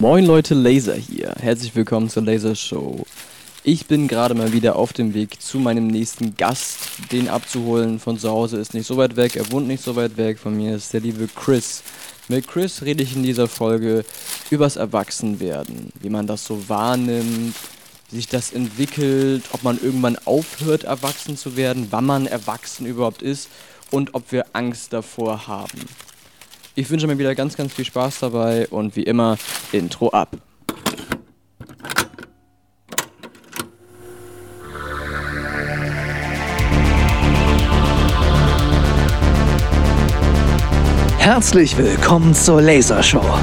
Moin 0.00 0.24
Leute, 0.24 0.54
Laser 0.54 0.94
hier. 0.94 1.34
Herzlich 1.38 1.76
willkommen 1.76 2.08
zur 2.08 2.22
Laser 2.22 2.54
Show. 2.54 3.04
Ich 3.64 3.84
bin 3.84 4.08
gerade 4.08 4.34
mal 4.34 4.54
wieder 4.54 4.76
auf 4.76 4.94
dem 4.94 5.12
Weg 5.12 5.42
zu 5.42 5.58
meinem 5.58 5.88
nächsten 5.88 6.38
Gast. 6.38 6.78
Den 7.12 7.28
abzuholen 7.28 8.00
von 8.00 8.18
zu 8.18 8.30
Hause 8.30 8.56
ist 8.56 8.72
nicht 8.72 8.86
so 8.86 8.96
weit 8.96 9.16
weg, 9.16 9.36
er 9.36 9.52
wohnt 9.52 9.68
nicht 9.68 9.84
so 9.84 9.96
weit 9.96 10.16
weg. 10.16 10.38
Von 10.38 10.56
mir 10.56 10.74
ist 10.74 10.94
der 10.94 11.02
liebe 11.02 11.28
Chris. 11.28 11.82
Mit 12.28 12.48
Chris 12.48 12.80
rede 12.80 13.02
ich 13.02 13.14
in 13.14 13.24
dieser 13.24 13.46
Folge 13.46 14.06
übers 14.48 14.76
Erwachsenwerden, 14.76 15.92
wie 16.00 16.08
man 16.08 16.26
das 16.26 16.46
so 16.46 16.66
wahrnimmt, 16.70 17.54
wie 18.10 18.16
sich 18.16 18.26
das 18.26 18.52
entwickelt, 18.52 19.44
ob 19.52 19.64
man 19.64 19.78
irgendwann 19.78 20.16
aufhört, 20.24 20.84
erwachsen 20.84 21.36
zu 21.36 21.56
werden, 21.56 21.88
wann 21.90 22.06
man 22.06 22.26
erwachsen 22.26 22.86
überhaupt 22.86 23.20
ist 23.20 23.50
und 23.90 24.14
ob 24.14 24.32
wir 24.32 24.46
Angst 24.54 24.94
davor 24.94 25.46
haben. 25.46 25.82
Ich 26.76 26.88
wünsche 26.88 27.06
mir 27.06 27.18
wieder 27.18 27.34
ganz, 27.34 27.56
ganz 27.56 27.72
viel 27.72 27.84
Spaß 27.84 28.20
dabei 28.20 28.68
und 28.68 28.94
wie 28.94 29.02
immer, 29.02 29.36
Intro 29.72 30.08
ab. 30.10 30.36
Herzlich 41.18 41.76
willkommen 41.76 42.34
zur 42.34 42.62
Lasershow. 42.62 43.38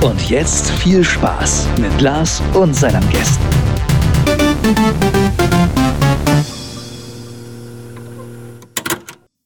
Und 0.00 0.30
jetzt 0.30 0.70
viel 0.70 1.02
Spaß 1.04 1.66
mit 1.80 2.00
Lars 2.00 2.40
und 2.54 2.74
seinen 2.74 3.08
Gästen. 3.10 3.44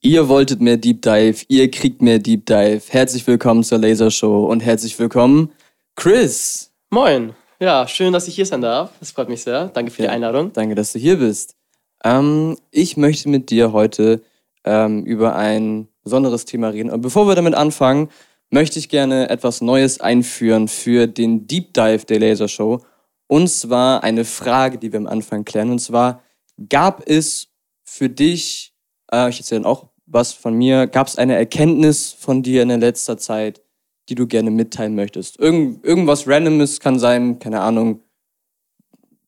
Ihr 0.05 0.29
wolltet 0.29 0.61
mehr 0.61 0.79
Deep 0.79 1.01
Dive, 1.01 1.45
ihr 1.47 1.71
kriegt 1.71 2.03
mehr 2.03 2.19
Deep 2.19 2.45
Dive. 2.45 2.83
Herzlich 2.89 3.25
willkommen 3.25 3.63
zur 3.63 3.79
Lasershow 3.79 4.47
und 4.47 4.59
herzlich 4.59 4.99
willkommen, 4.99 5.53
Chris. 5.95 6.73
Moin. 6.91 7.35
Ja, 7.61 7.87
schön, 7.87 8.13
dass 8.13 8.27
ich 8.27 8.35
hier 8.35 8.45
sein 8.45 8.63
darf. 8.63 8.91
Das 8.99 9.13
freut 9.13 9.29
mich 9.29 9.43
sehr. 9.45 9.69
Danke 9.69 9.93
für 9.93 10.03
die 10.03 10.09
Einladung. 10.09 10.53
Danke, 10.53 10.75
dass 10.75 10.93
du 10.93 10.99
hier 10.99 11.19
bist. 11.19 11.55
Ähm, 12.03 12.57
ich 12.73 12.97
möchte 12.97 13.29
mit 13.29 13.51
dir 13.51 13.73
heute 13.73 14.23
ähm, 14.65 15.05
über 15.05 15.37
ein 15.37 15.87
besonderes 16.03 16.47
Thema 16.47 16.71
reden. 16.71 16.91
Und 16.91 17.03
bevor 17.03 17.29
wir 17.29 17.37
damit 17.37 17.55
anfangen, 17.55 18.09
möchte 18.51 18.81
ich 18.81 18.89
gerne 18.89 19.31
etwas 19.31 19.61
Neues 19.61 20.01
einführen 20.01 20.67
für 20.67 21.07
den 21.07 21.47
Deep 21.47 21.75
Dive 21.75 22.07
der 22.07 22.19
Lasershow. 22.19 22.81
Und 23.29 23.47
zwar 23.47 24.03
eine 24.03 24.25
Frage, 24.25 24.79
die 24.79 24.91
wir 24.91 24.99
am 24.99 25.07
Anfang 25.07 25.45
klären. 25.45 25.71
Und 25.71 25.79
zwar, 25.79 26.25
gab 26.69 27.09
es 27.09 27.51
für 27.85 28.09
dich, 28.09 28.75
äh, 29.13 29.29
ich 29.29 29.39
erzähle 29.39 29.61
dann 29.61 29.71
auch 29.71 29.92
was 30.13 30.33
von 30.33 30.55
mir, 30.55 30.87
gab 30.87 31.07
es 31.07 31.17
eine 31.17 31.35
Erkenntnis 31.35 32.13
von 32.13 32.43
dir 32.43 32.63
in 32.63 32.69
der 32.69 32.79
letzter 32.79 33.17
Zeit, 33.17 33.63
die 34.09 34.15
du 34.15 34.27
gerne 34.27 34.51
mitteilen 34.51 34.95
möchtest? 34.95 35.39
Irgend, 35.39 35.85
irgendwas 35.85 36.29
Randomes 36.29 36.81
kann 36.81 36.99
sein, 36.99 37.39
keine 37.39 37.61
Ahnung, 37.61 38.01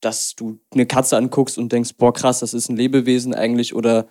dass 0.00 0.34
du 0.36 0.58
eine 0.72 0.86
Katze 0.86 1.16
anguckst 1.16 1.56
und 1.56 1.72
denkst, 1.72 1.94
boah 1.96 2.12
krass, 2.12 2.40
das 2.40 2.52
ist 2.52 2.68
ein 2.68 2.76
Lebewesen 2.76 3.34
eigentlich 3.34 3.74
oder 3.74 4.08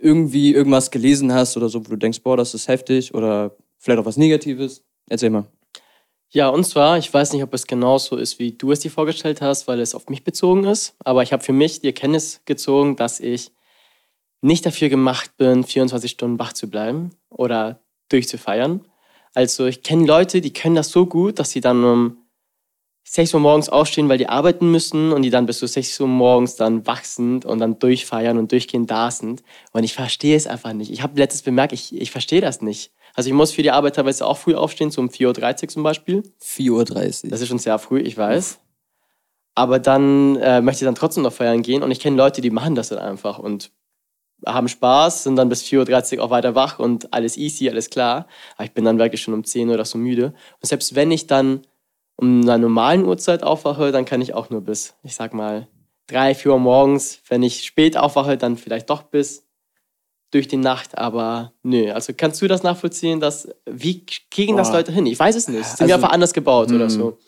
irgendwie 0.00 0.52
irgendwas 0.52 0.90
gelesen 0.90 1.32
hast 1.32 1.56
oder 1.56 1.68
so, 1.68 1.84
wo 1.86 1.90
du 1.90 1.96
denkst, 1.96 2.22
boah, 2.22 2.36
das 2.36 2.54
ist 2.54 2.66
heftig 2.66 3.14
oder 3.14 3.56
vielleicht 3.78 4.00
auch 4.00 4.06
was 4.06 4.16
Negatives. 4.16 4.82
Erzähl 5.08 5.30
mal. 5.30 5.46
Ja, 6.30 6.48
und 6.48 6.64
zwar, 6.64 6.98
ich 6.98 7.12
weiß 7.12 7.32
nicht, 7.32 7.42
ob 7.42 7.54
es 7.54 7.66
genauso 7.66 8.16
ist, 8.16 8.38
wie 8.38 8.52
du 8.52 8.72
es 8.72 8.80
dir 8.80 8.90
vorgestellt 8.90 9.40
hast, 9.40 9.66
weil 9.66 9.80
es 9.80 9.94
auf 9.94 10.08
mich 10.08 10.24
bezogen 10.24 10.64
ist, 10.64 10.94
aber 11.02 11.22
ich 11.22 11.32
habe 11.32 11.42
für 11.42 11.54
mich 11.54 11.80
die 11.80 11.86
Erkenntnis 11.86 12.42
gezogen, 12.44 12.96
dass 12.96 13.20
ich 13.20 13.52
nicht 14.40 14.64
dafür 14.64 14.88
gemacht 14.88 15.36
bin, 15.36 15.64
24 15.64 16.10
Stunden 16.10 16.38
wach 16.38 16.52
zu 16.52 16.70
bleiben 16.70 17.10
oder 17.30 17.80
durchzufeiern. 18.08 18.84
Also 19.34 19.66
ich 19.66 19.82
kenne 19.82 20.06
Leute, 20.06 20.40
die 20.40 20.52
können 20.52 20.74
das 20.74 20.90
so 20.90 21.06
gut, 21.06 21.38
dass 21.38 21.50
sie 21.50 21.60
dann 21.60 21.84
um 21.84 22.16
6 23.04 23.34
Uhr 23.34 23.40
morgens 23.40 23.70
aufstehen, 23.70 24.08
weil 24.08 24.18
die 24.18 24.28
arbeiten 24.28 24.70
müssen 24.70 25.12
und 25.12 25.22
die 25.22 25.30
dann 25.30 25.46
bis 25.46 25.58
zu 25.58 25.66
6 25.66 25.98
Uhr 26.00 26.08
morgens 26.08 26.56
dann 26.56 26.86
wach 26.86 27.04
sind 27.04 27.46
und 27.46 27.58
dann 27.58 27.78
durchfeiern 27.78 28.36
und 28.36 28.52
durchgehend 28.52 28.90
da 28.90 29.10
sind. 29.10 29.42
Und 29.72 29.82
ich 29.82 29.94
verstehe 29.94 30.36
es 30.36 30.46
einfach 30.46 30.74
nicht. 30.74 30.90
Ich 30.90 31.02
habe 31.02 31.18
letztes 31.18 31.42
bemerkt, 31.42 31.72
ich, 31.72 31.98
ich 31.98 32.10
verstehe 32.10 32.42
das 32.42 32.60
nicht. 32.60 32.92
Also 33.14 33.30
ich 33.30 33.34
muss 33.34 33.52
für 33.52 33.62
die 33.62 33.70
Arbeit 33.70 33.96
teilweise 33.96 34.26
auch 34.26 34.36
früh 34.36 34.54
aufstehen, 34.54 34.90
so 34.90 35.00
um 35.00 35.08
4.30 35.08 35.62
Uhr 35.62 35.68
zum 35.68 35.82
Beispiel. 35.82 36.22
4.30 36.42 37.24
Uhr. 37.24 37.30
Das 37.30 37.40
ist 37.40 37.48
schon 37.48 37.58
sehr 37.58 37.78
früh, 37.78 38.00
ich 38.00 38.16
weiß. 38.16 38.60
Aber 39.54 39.78
dann 39.78 40.36
äh, 40.36 40.60
möchte 40.60 40.84
ich 40.84 40.86
dann 40.86 40.94
trotzdem 40.94 41.22
noch 41.22 41.32
feiern 41.32 41.62
gehen 41.62 41.82
und 41.82 41.90
ich 41.90 42.00
kenne 42.00 42.16
Leute, 42.16 42.42
die 42.42 42.50
machen 42.50 42.74
das 42.74 42.90
dann 42.90 42.98
einfach 42.98 43.38
und 43.38 43.72
haben 44.46 44.68
Spaß, 44.68 45.24
sind 45.24 45.36
dann 45.36 45.48
bis 45.48 45.62
4.30 45.62 46.18
Uhr 46.18 46.24
auch 46.24 46.30
weiter 46.30 46.54
wach 46.54 46.78
und 46.78 47.12
alles 47.12 47.36
easy, 47.36 47.68
alles 47.68 47.90
klar. 47.90 48.26
Aber 48.56 48.64
ich 48.64 48.72
bin 48.72 48.84
dann 48.84 48.98
wirklich 48.98 49.22
schon 49.22 49.34
um 49.34 49.44
10 49.44 49.68
Uhr 49.68 49.74
oder 49.74 49.84
so 49.84 49.98
müde. 49.98 50.34
Und 50.60 50.66
selbst 50.66 50.94
wenn 50.94 51.10
ich 51.10 51.26
dann 51.26 51.62
um 52.16 52.42
einer 52.42 52.58
normalen 52.58 53.04
Uhrzeit 53.04 53.42
aufwache, 53.42 53.92
dann 53.92 54.04
kann 54.04 54.20
ich 54.20 54.34
auch 54.34 54.50
nur 54.50 54.60
bis, 54.60 54.94
ich 55.02 55.14
sag 55.14 55.34
mal, 55.34 55.68
3, 56.08 56.34
4 56.34 56.52
Uhr 56.52 56.58
morgens. 56.58 57.20
Wenn 57.28 57.42
ich 57.42 57.64
spät 57.64 57.96
aufwache, 57.96 58.36
dann 58.36 58.56
vielleicht 58.56 58.90
doch 58.90 59.02
bis 59.02 59.44
durch 60.30 60.48
die 60.48 60.56
Nacht, 60.56 60.98
aber 60.98 61.52
nö. 61.62 61.90
Also 61.90 62.12
kannst 62.16 62.42
du 62.42 62.48
das 62.48 62.62
nachvollziehen, 62.62 63.20
dass, 63.20 63.48
wie 63.66 64.04
kriegen 64.30 64.56
das 64.56 64.68
Boah. 64.68 64.78
Leute 64.78 64.92
hin? 64.92 65.06
Ich 65.06 65.18
weiß 65.18 65.36
es 65.36 65.48
nicht. 65.48 65.64
Sind 65.64 65.80
Also, 65.80 65.86
wir 65.86 65.94
einfach 65.94 66.10
anders 66.10 66.34
gebaut 66.34 66.70
oder 66.70 66.86
mm. 66.86 66.90
so? 66.90 67.18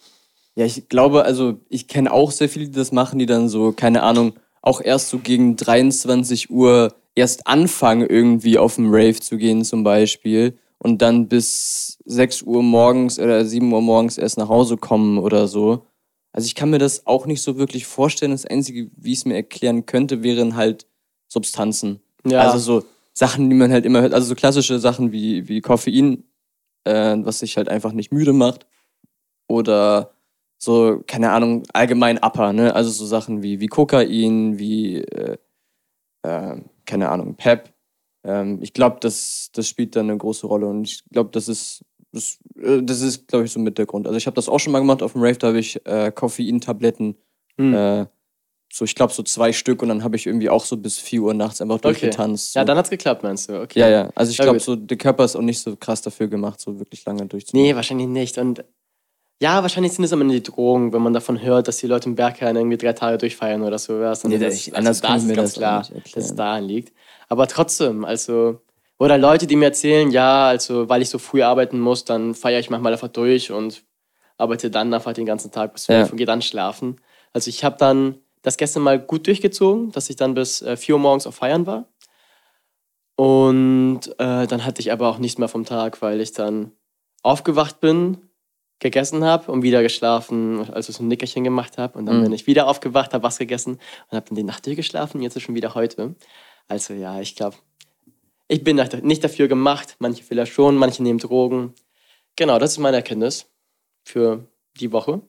Ja, 0.54 0.66
ich 0.66 0.88
glaube, 0.88 1.25
also 1.25 1.60
ich 1.69 1.88
kenne 1.88 2.12
auch 2.12 2.31
sehr 2.31 2.49
viele, 2.49 2.66
die 2.66 2.72
das 2.76 2.93
machen, 2.93 3.19
die 3.19 3.26
dann 3.26 3.49
so, 3.49 3.72
keine 3.72 4.03
Ahnung, 4.03 4.34
auch 4.60 4.81
erst 4.82 5.09
so 5.09 5.19
gegen 5.19 5.56
23 5.56 6.50
Uhr 6.50 6.93
erst 7.15 7.47
anfangen, 7.47 8.09
irgendwie 8.09 8.59
auf 8.59 8.76
den 8.76 8.88
Rave 8.88 9.21
zu 9.21 9.37
gehen 9.37 9.65
zum 9.65 9.84
Beispiel 9.84 10.59
und 10.78 11.03
dann 11.03 11.28
bis 11.28 11.98
6 12.06 12.43
Uhr 12.43 12.62
morgens 12.62 13.19
oder 13.19 13.44
7 13.44 13.72
Uhr 13.72 13.82
morgens 13.82 14.19
erst 14.19 14.38
nach 14.38 14.48
Hause 14.48 14.76
kommen 14.76 15.19
oder 15.19 15.47
so. 15.47 15.87
Also 16.32 16.47
ich 16.47 16.54
kann 16.54 16.70
mir 16.70 16.78
das 16.78 17.06
auch 17.06 17.26
nicht 17.26 17.43
so 17.43 17.59
wirklich 17.59 17.87
vorstellen. 17.87 18.32
Das 18.32 18.47
Einzige, 18.47 18.91
wie 18.97 19.12
ich 19.12 19.19
es 19.19 19.25
mir 19.25 19.34
erklären 19.34 19.84
könnte, 19.87 20.22
wären 20.22 20.56
halt 20.56 20.87
Substanzen. 21.28 22.00
Ja. 22.25 22.43
Also 22.43 22.59
so 22.59 22.87
Sachen, 23.12 23.50
die 23.50 23.56
man 23.56 23.72
halt 23.72 23.84
immer 23.84 24.00
hört. 24.00 24.15
Also 24.15 24.28
so 24.28 24.34
klassische 24.34 24.78
Sachen 24.78 25.12
wie, 25.12 25.49
wie 25.49 25.60
Koffein, 25.60 26.25
äh, 26.84 27.16
was 27.19 27.41
sich 27.41 27.56
halt 27.56 27.69
einfach 27.69 27.93
nicht 27.93 28.12
müde 28.12 28.32
macht. 28.32 28.66
Oder 29.49 30.12
so, 30.59 31.03
keine 31.06 31.32
Ahnung, 31.32 31.65
allgemein 31.72 32.19
Upper, 32.19 32.53
ne? 32.53 32.75
Also 32.75 32.91
so 32.91 33.06
Sachen 33.06 33.43
wie, 33.43 33.60
wie 33.60 33.66
Kokain, 33.66 34.59
wie, 34.59 34.99
äh, 34.99 35.37
äh, 36.22 36.56
keine 36.91 37.09
Ahnung, 37.09 37.34
Pep. 37.37 37.73
Ähm, 38.25 38.59
ich 38.61 38.73
glaube, 38.75 38.99
das, 39.01 39.51
das 39.55 39.67
spielt 39.69 39.97
dann 39.97 40.11
eine 40.11 40.19
große 40.19 40.47
Rolle 40.47 40.67
und 40.67 40.84
ich 40.84 41.05
glaube, 41.11 41.31
das 41.33 41.49
ist, 41.49 41.84
das, 42.12 42.39
äh, 42.61 42.83
das 42.83 43.01
ist, 43.01 43.28
glaube 43.28 43.45
ich, 43.47 43.53
so 43.53 43.61
mit 43.61 43.78
der 43.78 43.87
Grund. 43.87 44.06
Also 44.06 44.17
ich 44.19 44.27
habe 44.27 44.34
das 44.34 44.49
auch 44.49 44.59
schon 44.59 44.73
mal 44.73 44.81
gemacht 44.81 45.03
auf 45.03 45.12
dem 45.12 45.23
Rave, 45.23 45.39
da 45.39 45.47
habe 45.49 45.59
ich 45.59 45.84
äh, 45.87 46.11
Koffeintabletten, 46.12 47.17
Hm. 47.59 47.75
äh, 47.75 48.06
so 48.73 48.84
ich 48.84 48.95
glaube 48.95 49.12
so 49.12 49.23
zwei 49.25 49.53
Stück 49.53 49.83
und 49.83 49.89
dann 49.89 50.05
habe 50.05 50.15
ich 50.17 50.27
irgendwie 50.29 50.49
auch 50.49 50.65
so 50.65 50.77
bis 50.77 50.99
4 51.00 51.23
Uhr 51.23 51.34
nachts 51.34 51.61
einfach 51.61 51.77
Okay. 51.77 51.89
durchgetanzt. 51.89 52.53
So. 52.53 52.61
Ja, 52.61 52.65
dann 52.65 52.77
hat's 52.79 52.89
geklappt, 52.91 53.23
meinst 53.25 53.49
du? 53.49 53.61
Okay. 53.61 53.81
ja, 53.81 53.89
ja. 53.89 54.11
Also 54.15 54.31
ich 54.31 54.39
glaube, 54.39 54.61
so 54.61 54.77
der 54.77 54.97
Körper 54.97 55.25
ist 55.25 55.34
auch 55.34 55.41
nicht 55.43 55.59
so 55.61 55.75
krass 55.77 56.03
dafür 56.03 56.29
gemacht, 56.29 56.61
so 56.61 56.79
wirklich 56.79 57.05
lange 57.05 57.27
durchzumachen. 57.27 57.67
Nee, 57.67 57.75
wahrscheinlich 57.75 58.06
nicht. 58.06 58.39
Und 58.39 58.65
ja, 59.41 59.62
wahrscheinlich 59.62 59.93
sind 59.93 60.05
es 60.05 60.12
am 60.12 60.21
Ende 60.21 60.34
die 60.34 60.43
Drogen, 60.43 60.93
wenn 60.93 61.03
man 61.03 61.12
davon 61.15 61.41
hört, 61.41 61.67
dass 61.69 61.78
die 61.78 61.87
Leute 61.87 62.09
im 62.09 62.15
Berghain 62.15 62.56
irgendwie 62.56 62.77
drei 62.77 62.93
Tage 62.93 63.17
durchfeiern 63.19 63.62
oder 63.62 63.78
sowas. 63.78 64.23
Und 64.25 64.31
Nee, 64.31 64.39
das, 64.39 64.67
das- 64.67 64.75
anders 64.75 64.99
ich 64.99 65.05
ist 65.17 65.25
mir 65.27 65.34
ganz 65.34 65.53
das 65.53 65.59
klar, 65.59 65.87
dass 66.15 66.25
es 66.25 66.34
daran 66.34 66.65
liegt. 66.65 66.93
Aber 67.28 67.47
trotzdem, 67.47 68.05
also, 68.05 68.61
oder 68.99 69.17
Leute, 69.17 69.47
die 69.47 69.56
mir 69.56 69.67
erzählen, 69.67 70.11
ja, 70.11 70.47
also, 70.49 70.89
weil 70.89 71.00
ich 71.03 71.09
so 71.09 71.19
früh 71.19 71.43
arbeiten 71.43 71.81
muss, 71.81 72.05
dann 72.05 72.34
feiere 72.34 72.61
ich 72.61 72.69
manchmal 72.71 72.93
einfach 72.93 73.09
durch 73.09 73.50
und 73.50 73.83
arbeite 74.37 74.71
dann 74.71 74.93
einfach 74.93 75.12
den 75.15 75.27
ganzen 75.27 75.50
Tag 75.50 75.73
bis 75.73 75.87
Ja. 75.87 76.00
12 76.00 76.12
und 76.12 76.17
gehe 76.19 76.27
dann 76.27 76.43
schlafen. 76.43 76.97
Also, 77.33 77.49
ich 77.49 77.65
habe 77.65 77.77
dann 77.79 78.19
das 78.43 78.56
gestern 78.59 78.83
mal 78.83 78.99
gut 78.99 79.27
durchgezogen, 79.27 79.91
dass 79.93 80.11
ich 80.11 80.17
dann 80.17 80.34
bis 80.34 80.61
äh, 80.62 80.77
4 80.77 80.97
Uhr 80.97 81.00
morgens 81.00 81.27
auf 81.27 81.34
Feiern 81.37 81.67
war. 81.67 81.87
Und 83.17 84.00
äh, 84.19 84.47
dann 84.47 84.65
hatte 84.65 84.81
ich 84.81 84.93
aber 84.93 85.09
auch 85.09 85.19
nichts 85.19 85.39
mehr 85.39 85.49
vom 85.49 85.65
Tag, 85.65 86.00
weil 86.03 86.21
ich 86.21 86.33
dann 86.33 86.73
aufgewacht 87.23 87.81
bin, 87.81 88.30
gegessen 88.81 89.25
habe 89.25 89.53
und 89.53 89.62
wieder 89.62 89.82
geschlafen, 89.82 90.69
also 90.73 90.93
so 90.93 91.03
ein 91.03 91.09
Nickerchen 91.09 91.44
gemacht 91.44 91.79
habe. 91.79 91.99
Und 91.99 92.06
dann 92.06 92.19
Mhm. 92.19 92.25
bin 92.25 92.32
ich 92.32 92.47
wieder 92.47 92.67
aufgewacht, 92.67 93.12
habe 93.15 93.23
was 93.23 93.38
gegessen 93.38 93.73
und 94.11 94.17
habe 94.17 94.27
dann 94.29 94.37
die 94.37 94.43
Nacht 94.43 94.67
durchgeschlafen 94.67 95.23
jetzt 95.23 95.37
ist 95.37 95.43
schon 95.43 95.55
wieder 95.55 95.75
heute. 95.75 96.15
Also 96.67 96.94
ja, 96.94 97.21
ich 97.21 97.37
glaube, 97.37 97.56
ich 98.49 98.65
bin 98.65 98.77
nicht 99.03 99.23
dafür 99.23 99.47
gemacht. 99.49 99.97
Manche 100.00 100.25
vielleicht 100.25 100.53
schon, 100.53 100.77
manche 100.77 101.03
nehmen 101.03 101.19
Drogen. 101.19 101.75
Genau, 102.37 102.59
das 102.59 102.73
ist 102.73 102.79
meine 102.79 102.97
Erkenntnis 102.97 103.47
für 104.05 104.47
die 104.81 104.91
Woche. 104.93 105.21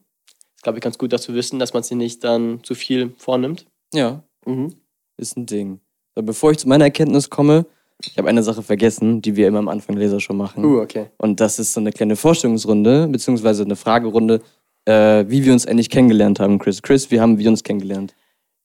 Ist, 0.56 0.62
glaube 0.62 0.78
ich, 0.78 0.82
ganz 0.82 0.98
gut 0.98 1.12
dazu 1.12 1.34
wissen, 1.34 1.58
dass 1.58 1.72
man 1.74 1.82
sich 1.82 1.96
nicht 1.96 2.24
dann 2.24 2.64
zu 2.64 2.74
viel 2.74 3.14
vornimmt. 3.18 3.66
Ja, 3.92 4.22
Mhm. 4.46 4.74
ist 5.18 5.36
ein 5.36 5.46
Ding. 5.46 5.80
Bevor 6.14 6.50
ich 6.50 6.58
zu 6.58 6.68
meiner 6.68 6.84
Erkenntnis 6.84 7.30
komme, 7.30 7.66
ich 8.00 8.18
habe 8.18 8.28
eine 8.28 8.42
Sache 8.42 8.62
vergessen, 8.62 9.22
die 9.22 9.36
wir 9.36 9.48
immer 9.48 9.58
am 9.58 9.68
Anfang 9.68 9.96
der 9.96 10.04
Lasershow 10.04 10.32
machen. 10.34 10.64
Uh, 10.64 10.80
okay. 10.80 11.06
Und 11.18 11.40
das 11.40 11.58
ist 11.58 11.72
so 11.74 11.80
eine 11.80 11.92
kleine 11.92 12.16
Vorstellungsrunde, 12.16 13.08
beziehungsweise 13.08 13.62
eine 13.64 13.76
Fragerunde, 13.76 14.40
äh, 14.86 15.24
wie 15.28 15.44
wir 15.44 15.52
uns 15.52 15.66
eigentlich 15.66 15.90
kennengelernt 15.90 16.40
haben, 16.40 16.58
Chris. 16.58 16.82
Chris, 16.82 17.10
wie 17.10 17.20
haben 17.20 17.38
wir 17.38 17.48
uns 17.48 17.62
kennengelernt? 17.62 18.14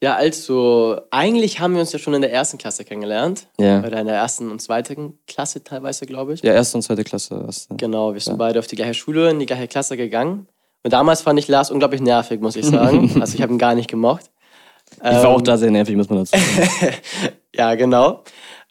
Ja, 0.01 0.15
also, 0.15 1.00
eigentlich 1.09 1.59
haben 1.59 1.74
wir 1.74 1.79
uns 1.81 1.91
ja 1.91 1.97
schon 1.97 2.13
in 2.13 2.21
der 2.21 2.31
ersten 2.31 2.59
Klasse 2.59 2.83
kennengelernt. 2.83 3.47
Ja. 3.59 3.83
Oder 3.83 4.00
in 4.00 4.06
der 4.06 4.15
ersten 4.15 4.51
und 4.51 4.62
zweiten 4.62 5.18
Klasse 5.27 5.63
teilweise, 5.63 6.06
glaube 6.06 6.33
ich. 6.33 6.41
Ja, 6.44 6.53
erste 6.53 6.77
und 6.77 6.83
zweite 6.83 7.03
Klasse. 7.03 7.44
Erste. 7.45 7.75
Genau, 7.75 8.13
wir 8.13 8.21
sind 8.21 8.33
Ja. 8.33 8.38
beide 8.38 8.59
auf 8.59 8.68
die 8.68 8.75
gleiche 8.75 8.94
Schule, 8.94 9.31
in 9.31 9.39
die 9.39 9.47
gleiche 9.47 9.68
Klasse 9.68 9.97
gegangen. 9.97 10.47
Und 10.83 10.94
damals 10.94 11.21
fand 11.21 11.39
ich 11.39 11.47
Lars 11.47 11.71
unglaublich 11.71 12.01
nervig, 12.01 12.39
muss 12.41 12.56
ich 12.56 12.65
sagen. 12.65 13.12
also 13.21 13.33
ich 13.35 13.41
habe 13.41 13.51
ihn 13.53 13.57
gar 13.57 13.73
nicht 13.73 13.89
gemocht. 13.89 14.30
Ich 14.97 15.03
war 15.03 15.30
auch 15.30 15.39
Ähm, 15.39 15.44
da 15.44 15.57
sehr 15.57 15.71
nervig, 15.71 15.95
muss 15.95 16.09
man 16.09 16.19
dazu 16.19 16.38
sagen. 16.38 16.94
Ja, 17.56 17.73
genau. 17.73 18.23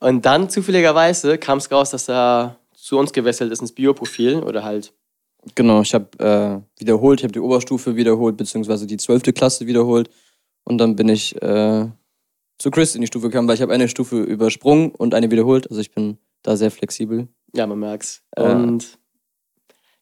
Und 0.06 0.24
dann 0.24 0.48
zufälligerweise 0.48 1.36
kam 1.36 1.58
es 1.58 1.68
raus, 1.72 1.90
dass 1.90 2.08
er 2.08 2.60
zu 2.76 2.96
uns 2.96 3.12
gewechselt 3.12 3.50
ist 3.50 3.60
ins 3.60 3.72
Bioprofil 3.72 4.36
oder 4.36 4.62
halt. 4.62 4.94
genau, 5.56 5.80
ich 5.80 5.94
habe 5.94 6.06
äh, 6.20 6.80
wiederholt, 6.80 7.18
ich 7.18 7.24
habe 7.24 7.32
die 7.32 7.40
Oberstufe 7.40 7.96
wiederholt, 7.96 8.36
beziehungsweise 8.36 8.86
die 8.86 8.98
zwölfte 8.98 9.32
Klasse 9.32 9.66
wiederholt. 9.66 10.08
Und 10.62 10.78
dann 10.78 10.94
bin 10.94 11.08
ich 11.08 11.34
äh, 11.42 11.86
zu 12.56 12.70
Chris 12.70 12.94
in 12.94 13.00
die 13.00 13.08
Stufe 13.08 13.30
gekommen, 13.30 13.48
weil 13.48 13.56
ich 13.56 13.62
habe 13.62 13.72
eine 13.72 13.88
Stufe 13.88 14.22
übersprungen 14.22 14.92
und 14.92 15.12
eine 15.12 15.28
wiederholt. 15.32 15.68
Also 15.68 15.80
ich 15.80 15.90
bin 15.90 16.18
da 16.42 16.56
sehr 16.56 16.70
flexibel. 16.70 17.26
Ja, 17.52 17.66
man 17.66 17.80
merkt's. 17.80 18.22
Ja. 18.38 18.52
Und 18.52 18.98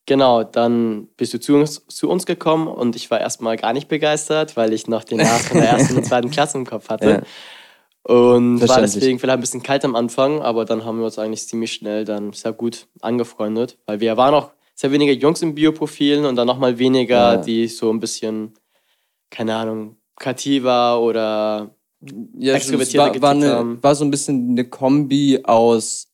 genau, 0.05 0.45
dann 0.45 1.09
bist 1.17 1.33
du 1.33 1.41
zu 1.41 1.55
uns, 1.55 1.83
zu 1.89 2.11
uns 2.11 2.27
gekommen 2.27 2.69
und 2.69 2.95
ich 2.95 3.11
war 3.11 3.23
erstmal 3.23 3.57
gar 3.57 3.73
nicht 3.73 3.89
begeistert, 3.89 4.55
weil 4.55 4.75
ich 4.75 4.87
noch 4.87 5.05
den 5.05 5.21
Lars 5.21 5.49
von 5.49 5.63
der 5.63 5.71
ersten 5.71 5.97
und 5.97 6.05
zweiten 6.05 6.31
Klasse 6.31 6.59
im 6.59 6.67
Kopf 6.67 6.91
hatte. 6.91 7.09
Ja. 7.09 7.23
Und 8.07 8.61
war 8.69 8.81
deswegen 8.83 9.19
vielleicht 9.19 9.39
ein 9.39 9.41
bisschen 9.41 9.63
kalt 9.63 9.85
am 9.85 9.97
Anfang, 9.97 10.43
aber 10.43 10.67
dann 10.67 10.85
haben 10.85 10.99
wir 10.99 11.07
uns 11.07 11.19
eigentlich 11.19 11.49
ziemlich 11.49 11.73
schnell 11.73 12.05
dann 12.05 12.33
sehr 12.35 12.53
gut 12.53 12.87
angefreundet, 13.01 13.79
weil 13.87 14.01
wir 14.01 14.17
waren 14.19 14.35
auch 14.35 14.51
sehr 14.75 14.93
wenige 14.93 15.13
Jungs 15.13 15.41
im 15.41 15.55
Bioprofilen 15.55 16.27
und 16.27 16.37
dann 16.37 16.47
nochmal 16.47 16.79
weniger, 16.79 17.35
Ja. 17.35 17.37
die 17.39 17.67
so 17.67 17.91
ein 17.91 18.01
bisschen, 18.01 18.53
keine 19.31 19.55
Ahnung, 19.57 19.97
kreativer 20.17 21.01
oder 21.01 21.75
Ja, 22.39 22.55
Extrovertierter 22.55 23.15
es 23.15 23.23
war, 23.23 23.23
war, 23.23 23.31
eine, 23.31 23.53
haben. 23.55 23.83
war 23.83 23.95
so 23.95 24.05
ein 24.05 24.11
bisschen 24.11 24.51
eine 24.51 24.69
Kombi 24.69 25.41
aus, 25.45 26.09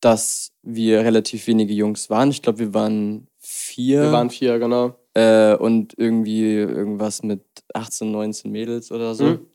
dass 0.00 0.50
wir 0.62 1.00
relativ 1.00 1.46
wenige 1.46 1.74
Jungs 1.74 2.10
waren. 2.10 2.30
Ich 2.30 2.42
glaube, 2.42 2.58
wir 2.58 2.74
waren 2.74 3.28
vier. 3.38 4.02
wir 4.02 4.12
waren 4.12 4.30
vier, 4.30 4.58
genau. 4.58 4.96
äh, 5.14 5.54
und 5.54 5.94
irgendwie 5.96 6.54
irgendwas 6.54 7.22
mit 7.22 7.44
18, 7.72 8.10
19 8.10 8.50
Mädels 8.50 8.90
oder 8.90 9.14
so. 9.14 9.24
Mhm. 9.24 9.46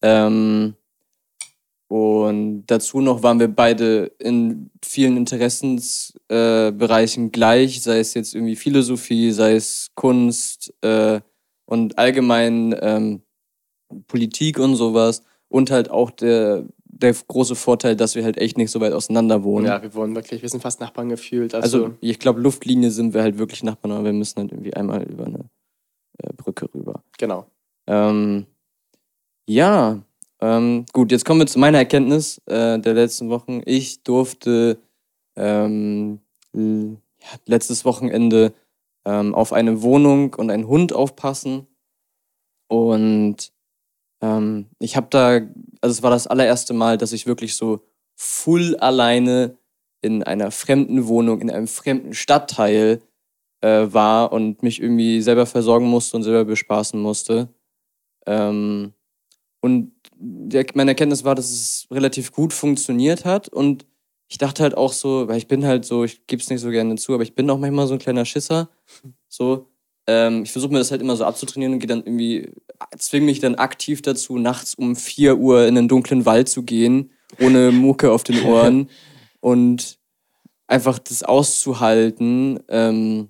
Ähm, 0.00 0.74
und 1.88 2.66
dazu 2.66 3.00
noch 3.00 3.22
waren 3.22 3.40
wir 3.40 3.48
beide 3.48 4.12
in 4.18 4.70
vielen 4.84 5.16
Interessensbereichen 5.16 7.26
äh, 7.26 7.30
gleich, 7.30 7.82
sei 7.82 7.98
es 7.98 8.12
jetzt 8.12 8.34
irgendwie 8.34 8.56
Philosophie, 8.56 9.32
sei 9.32 9.54
es 9.54 9.88
Kunst 9.94 10.74
äh, 10.82 11.20
und 11.64 11.98
allgemein 11.98 12.76
ähm, 12.80 13.22
Politik 14.06 14.58
und 14.58 14.76
sowas. 14.76 15.22
Und 15.48 15.70
halt 15.70 15.90
auch 15.90 16.10
der, 16.10 16.66
der 16.84 17.14
große 17.14 17.54
Vorteil, 17.54 17.96
dass 17.96 18.14
wir 18.14 18.22
halt 18.22 18.36
echt 18.36 18.58
nicht 18.58 18.70
so 18.70 18.82
weit 18.82 18.92
auseinander 18.92 19.42
wohnen. 19.42 19.64
Ja, 19.64 19.82
wir 19.82 19.94
wurden 19.94 20.14
wirklich, 20.14 20.42
wir 20.42 20.48
sind 20.50 20.60
fast 20.60 20.80
Nachbarn 20.80 21.08
gefühlt. 21.08 21.54
Also, 21.54 21.84
Also 21.84 21.94
ich 22.02 22.18
glaube, 22.18 22.40
Luftlinie 22.40 22.90
sind 22.90 23.14
wir 23.14 23.22
halt 23.22 23.38
wirklich 23.38 23.62
Nachbarn, 23.62 23.92
aber 23.92 24.04
wir 24.04 24.12
müssen 24.12 24.40
halt 24.40 24.52
irgendwie 24.52 24.74
einmal 24.74 25.04
über 25.04 25.24
eine 25.24 25.48
äh, 26.18 26.34
Brücke 26.36 26.68
rüber. 26.74 27.02
genau. 27.16 27.46
Ähm, 27.86 28.44
ja, 29.48 30.02
ähm, 30.40 30.86
gut, 30.92 31.10
jetzt 31.10 31.24
kommen 31.24 31.40
wir 31.40 31.46
zu 31.46 31.58
meiner 31.58 31.78
Erkenntnis 31.78 32.38
äh, 32.46 32.78
der 32.78 32.94
letzten 32.94 33.28
Wochen. 33.28 33.60
Ich 33.64 34.02
durfte 34.02 34.78
ähm, 35.36 36.20
letztes 37.46 37.84
Wochenende 37.84 38.54
ähm, 39.04 39.34
auf 39.34 39.52
eine 39.52 39.82
Wohnung 39.82 40.34
und 40.34 40.50
einen 40.50 40.68
Hund 40.68 40.92
aufpassen. 40.92 41.66
Und 42.68 43.52
ähm, 44.20 44.66
ich 44.78 44.96
habe 44.96 45.08
da, 45.10 45.40
also 45.80 45.92
es 45.92 46.02
war 46.02 46.10
das 46.10 46.26
allererste 46.26 46.74
Mal, 46.74 46.98
dass 46.98 47.12
ich 47.12 47.26
wirklich 47.26 47.56
so 47.56 47.80
full 48.16 48.76
alleine 48.76 49.56
in 50.02 50.22
einer 50.22 50.50
fremden 50.50 51.06
Wohnung, 51.08 51.40
in 51.40 51.50
einem 51.50 51.68
fremden 51.68 52.14
Stadtteil 52.14 53.02
äh, 53.60 53.86
war 53.92 54.32
und 54.32 54.62
mich 54.62 54.80
irgendwie 54.80 55.20
selber 55.22 55.46
versorgen 55.46 55.86
musste 55.86 56.16
und 56.16 56.22
selber 56.22 56.44
bespaßen 56.44 57.00
musste. 57.00 57.48
Ähm, 58.26 58.92
und 59.60 59.92
der, 60.18 60.66
meine 60.74 60.92
Erkenntnis 60.92 61.24
war, 61.24 61.34
dass 61.34 61.50
es 61.50 61.86
relativ 61.90 62.32
gut 62.32 62.52
funktioniert 62.52 63.24
hat. 63.24 63.48
Und 63.48 63.86
ich 64.28 64.38
dachte 64.38 64.62
halt 64.62 64.76
auch 64.76 64.92
so, 64.92 65.28
weil 65.28 65.38
ich 65.38 65.48
bin 65.48 65.64
halt 65.64 65.84
so, 65.84 66.04
ich 66.04 66.26
gebe 66.26 66.42
es 66.42 66.50
nicht 66.50 66.60
so 66.60 66.70
gerne 66.70 66.96
zu, 66.96 67.14
aber 67.14 67.22
ich 67.22 67.34
bin 67.34 67.48
auch 67.50 67.58
manchmal 67.58 67.86
so 67.86 67.94
ein 67.94 68.00
kleiner 68.00 68.24
Schisser. 68.24 68.68
So, 69.28 69.66
ähm, 70.06 70.42
ich 70.42 70.52
versuche 70.52 70.72
mir 70.72 70.78
das 70.78 70.90
halt 70.90 71.00
immer 71.00 71.16
so 71.16 71.24
abzutrainieren 71.24 71.74
und 71.74 71.80
gehe 71.80 71.86
dann 71.86 72.00
irgendwie, 72.00 72.50
zwinge 72.98 73.26
mich 73.26 73.40
dann 73.40 73.54
aktiv 73.54 74.02
dazu, 74.02 74.38
nachts 74.38 74.74
um 74.74 74.96
4 74.96 75.38
Uhr 75.38 75.66
in 75.66 75.78
einen 75.78 75.88
dunklen 75.88 76.26
Wald 76.26 76.48
zu 76.48 76.62
gehen, 76.62 77.10
ohne 77.38 77.72
Mucke 77.72 78.10
auf 78.10 78.24
den 78.24 78.42
Ohren 78.44 78.88
und 79.40 79.98
einfach 80.66 80.98
das 80.98 81.22
auszuhalten. 81.22 82.60
Ähm, 82.68 83.28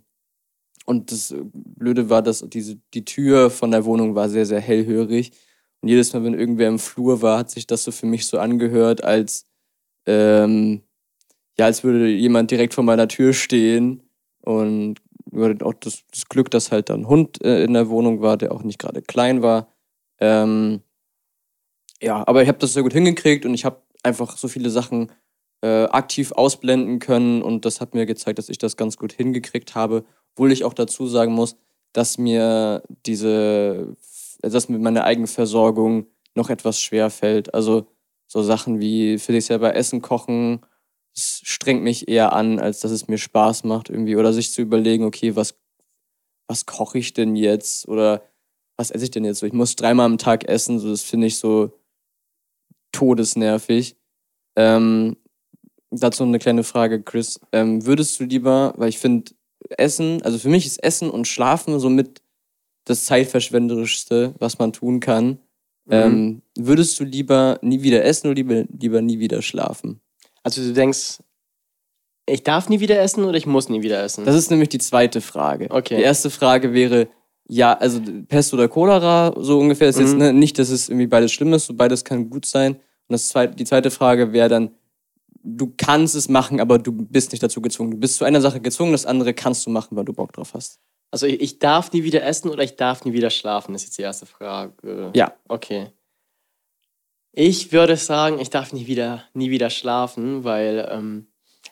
und 0.85 1.13
das 1.13 1.35
Blöde 1.53 2.09
war, 2.11 2.23
dass 2.23 2.45
diese, 2.49 2.79
die 2.95 3.05
Tür 3.05 3.51
von 3.51 3.71
der 3.71 3.85
Wohnung 3.85 4.15
war 4.15 4.29
sehr, 4.29 4.47
sehr 4.47 4.61
hellhörig. 4.61 5.33
Und 5.81 5.89
jedes 5.89 6.13
Mal, 6.13 6.25
wenn 6.25 6.35
irgendwer 6.35 6.69
im 6.69 6.79
Flur 6.79 7.23
war, 7.23 7.39
hat 7.39 7.51
sich 7.51 7.67
das 7.67 7.85
so 7.85 7.93
für 7.93 8.07
mich 8.07 8.27
so 8.27 8.39
angehört, 8.39 9.05
als, 9.05 9.45
ähm, 10.07 10.83
ja, 11.59 11.67
als 11.67 11.85
würde 11.85 12.09
jemand 12.09 12.51
direkt 12.51 12.75
vor 12.75 12.85
meiner 12.85 13.09
Tür 13.09 13.33
stehen. 13.33 14.03
Und 14.43 15.01
wir 15.31 15.51
hatten 15.51 15.63
auch 15.63 15.75
das, 15.75 16.05
das 16.11 16.29
Glück, 16.29 16.51
dass 16.51 16.73
halt 16.73 16.89
da 16.89 16.95
ein 16.95 17.09
Hund 17.09 17.43
äh, 17.45 17.63
in 17.65 17.75
der 17.75 17.89
Wohnung 17.89 18.21
war, 18.21 18.37
der 18.37 18.53
auch 18.53 18.63
nicht 18.63 18.79
gerade 18.79 19.03
klein 19.03 19.43
war. 19.43 19.73
Ähm, 20.21 20.83
ja, 22.01 22.27
aber 22.27 22.43
ich 22.43 22.49
habe 22.49 22.59
das 22.59 22.73
sehr 22.73 22.83
gut 22.83 22.93
hingekriegt 22.93 23.45
und 23.45 23.55
ich 23.55 23.65
habe 23.65 23.83
einfach 24.03 24.37
so 24.37 24.49
viele 24.49 24.71
Sachen 24.71 25.13
äh, 25.63 25.85
aktiv 25.85 26.33
ausblenden 26.33 26.99
können 26.99 27.43
und 27.43 27.65
das 27.65 27.81
hat 27.81 27.95
mir 27.95 28.07
gezeigt, 28.07 28.39
dass 28.39 28.49
ich 28.49 28.59
das 28.59 28.77
ganz 28.77 28.97
gut 28.97 29.13
hingekriegt 29.13 29.75
habe, 29.75 30.05
obwohl 30.33 30.53
ich 30.53 30.65
auch 30.65 30.75
dazu 30.75 31.07
sagen 31.07 31.33
muss, 31.33 31.57
dass 31.93 32.19
mir 32.19 32.83
diese, 33.07 33.97
dass 34.41 34.69
mir 34.69 34.79
meine 34.79 35.05
Eigenversorgung 35.05 36.07
noch 36.35 36.51
etwas 36.51 36.81
schwer 36.81 37.11
fällt. 37.11 37.55
Also 37.55 37.87
so 38.27 38.43
Sachen 38.43 38.81
wie 38.81 39.19
für 39.19 39.33
sich 39.33 39.47
selber 39.47 39.75
Essen 39.75 40.03
kochen, 40.03 40.61
das 41.15 41.41
strengt 41.45 41.83
mich 41.83 42.09
eher 42.09 42.33
an, 42.33 42.61
als 42.61 42.81
dass 42.81 42.91
es 42.91 43.09
mir 43.09 43.19
Spaß 43.19 43.65
macht 43.65 43.91
irgendwie 43.91 44.17
oder 44.17 44.33
sich 44.33 44.53
zu 44.53 44.63
überlegen, 44.63 45.05
okay, 45.05 45.35
was, 45.35 45.59
was 46.47 46.67
koche 46.67 46.99
ich 46.99 47.13
denn 47.13 47.35
jetzt 47.35 47.89
oder 47.89 48.23
was 48.77 48.91
esse 48.91 49.05
ich 49.05 49.11
denn 49.11 49.25
jetzt 49.25 49.41
so? 49.41 49.47
Ich 49.47 49.53
muss 49.53 49.75
dreimal 49.75 50.07
am 50.07 50.19
Tag 50.19 50.49
essen, 50.49 50.79
so 50.79 50.91
das 50.91 51.03
finde 51.03 51.27
ich 51.27 51.39
so 51.39 51.73
todesnervig. 52.93 53.97
Ähm, 54.57 55.17
dazu 55.91 56.23
eine 56.23 56.39
kleine 56.39 56.63
Frage, 56.63 57.03
Chris. 57.03 57.41
Ähm, 57.53 57.85
würdest 57.85 58.21
du 58.21 58.25
lieber, 58.25 58.75
weil 58.77 58.89
ich 58.89 58.99
finde, 58.99 59.33
Essen, 59.71 60.23
also 60.23 60.39
für 60.39 60.49
mich 60.49 60.67
ist 60.67 60.83
Essen 60.83 61.11
und 61.11 61.27
Schlafen 61.27 61.81
somit 61.81 62.23
das 62.89 63.05
zeitverschwenderischste, 63.05 64.35
was 64.39 64.59
man 64.59 64.73
tun 64.73 65.01
kann. 65.01 65.39
Mhm. 65.87 65.93
Ähm, 65.93 66.43
würdest 66.57 66.99
du 67.01 67.05
lieber 67.05 67.59
nie 67.63 67.83
wieder 67.83 68.05
essen 68.05 68.27
oder 68.29 68.35
lieber, 68.37 68.65
lieber 68.79 69.01
nie 69.01 69.19
wieder 69.19 69.43
schlafen? 69.43 70.01
Also 70.43 70.63
du 70.63 70.73
denkst, 70.73 71.19
ich 72.27 72.43
darf 72.43 72.69
nie 72.69 72.81
wieder 72.81 73.01
essen 73.01 73.25
oder 73.25 73.39
ich 73.39 73.47
muss 73.47 73.69
nie 73.69 73.83
wieder 73.83 74.03
essen? 74.03 74.25
Das 74.25 74.35
ist 74.35 74.51
nämlich 74.51 74.69
die 74.69 74.79
zweite 74.79 75.21
Frage. 75.21 75.69
Okay. 75.71 75.97
Die 75.97 76.03
erste 76.03 76.31
Frage 76.31 76.73
wäre, 76.75 77.09
ja, 77.47 77.73
also 77.73 78.01
Pest 78.29 78.53
oder 78.53 78.69
Cholera, 78.69 79.35
so 79.39 79.59
ungefähr. 79.59 79.89
Ist 79.89 79.99
jetzt 79.99 80.13
Mhm. 80.13 80.19
ne, 80.19 80.33
nicht, 80.35 80.59
dass 80.59 80.69
es 80.69 80.89
irgendwie 80.91 81.07
beides 81.07 81.33
schlimm 81.33 81.53
ist, 81.55 81.67
so 81.67 81.75
beides 81.75 82.05
kann 82.05 82.29
gut 82.29 82.45
sein. 82.45 82.75
Und 82.75 83.13
das 83.13 83.29
zweite, 83.29 83.55
die 83.57 83.65
zweite 83.65 83.91
Frage 83.91 84.33
wäre 84.35 84.51
dann, 84.51 84.71
du 85.43 85.73
kannst 85.75 86.15
es 86.15 86.29
machen, 86.29 86.61
aber 86.61 86.79
du 86.79 86.93
bist 86.93 87.33
nicht 87.33 87.43
dazu 87.43 87.63
gezwungen. 87.63 87.93
Du 87.93 87.97
bist 87.97 88.17
zu 88.17 88.25
einer 88.27 88.43
Sache 88.43 88.61
gezwungen, 88.61 88.93
das 88.93 89.07
andere 89.07 89.33
kannst 89.33 89.65
du 89.65 89.71
machen, 89.71 89.97
weil 89.97 90.05
du 90.05 90.13
Bock 90.13 90.33
drauf 90.35 90.53
hast. 90.53 90.79
Also 91.11 91.27
ich, 91.27 91.41
ich 91.41 91.59
darf 91.59 91.93
nie 91.93 92.05
wieder 92.05 92.23
essen 92.23 92.51
oder 92.51 92.63
ich 92.63 92.77
darf 92.77 93.05
nie 93.05 93.13
wieder 93.13 93.31
schlafen, 93.31 93.75
ist 93.75 93.85
jetzt 93.85 93.99
die 93.99 94.03
erste 94.03 94.27
Frage. 94.27 95.11
Ja. 95.15 95.35
Okay. 95.49 95.91
Ich 97.33 97.73
würde 97.73 97.97
sagen, 97.97 98.39
ich 98.41 98.51
darf 98.51 98.73
nie 98.73 98.87
wieder, 98.87 99.25
nie 99.33 99.51
wieder 99.51 99.71
schlafen, 99.71 100.45
weil 100.45 100.89
ähm, 100.91 101.27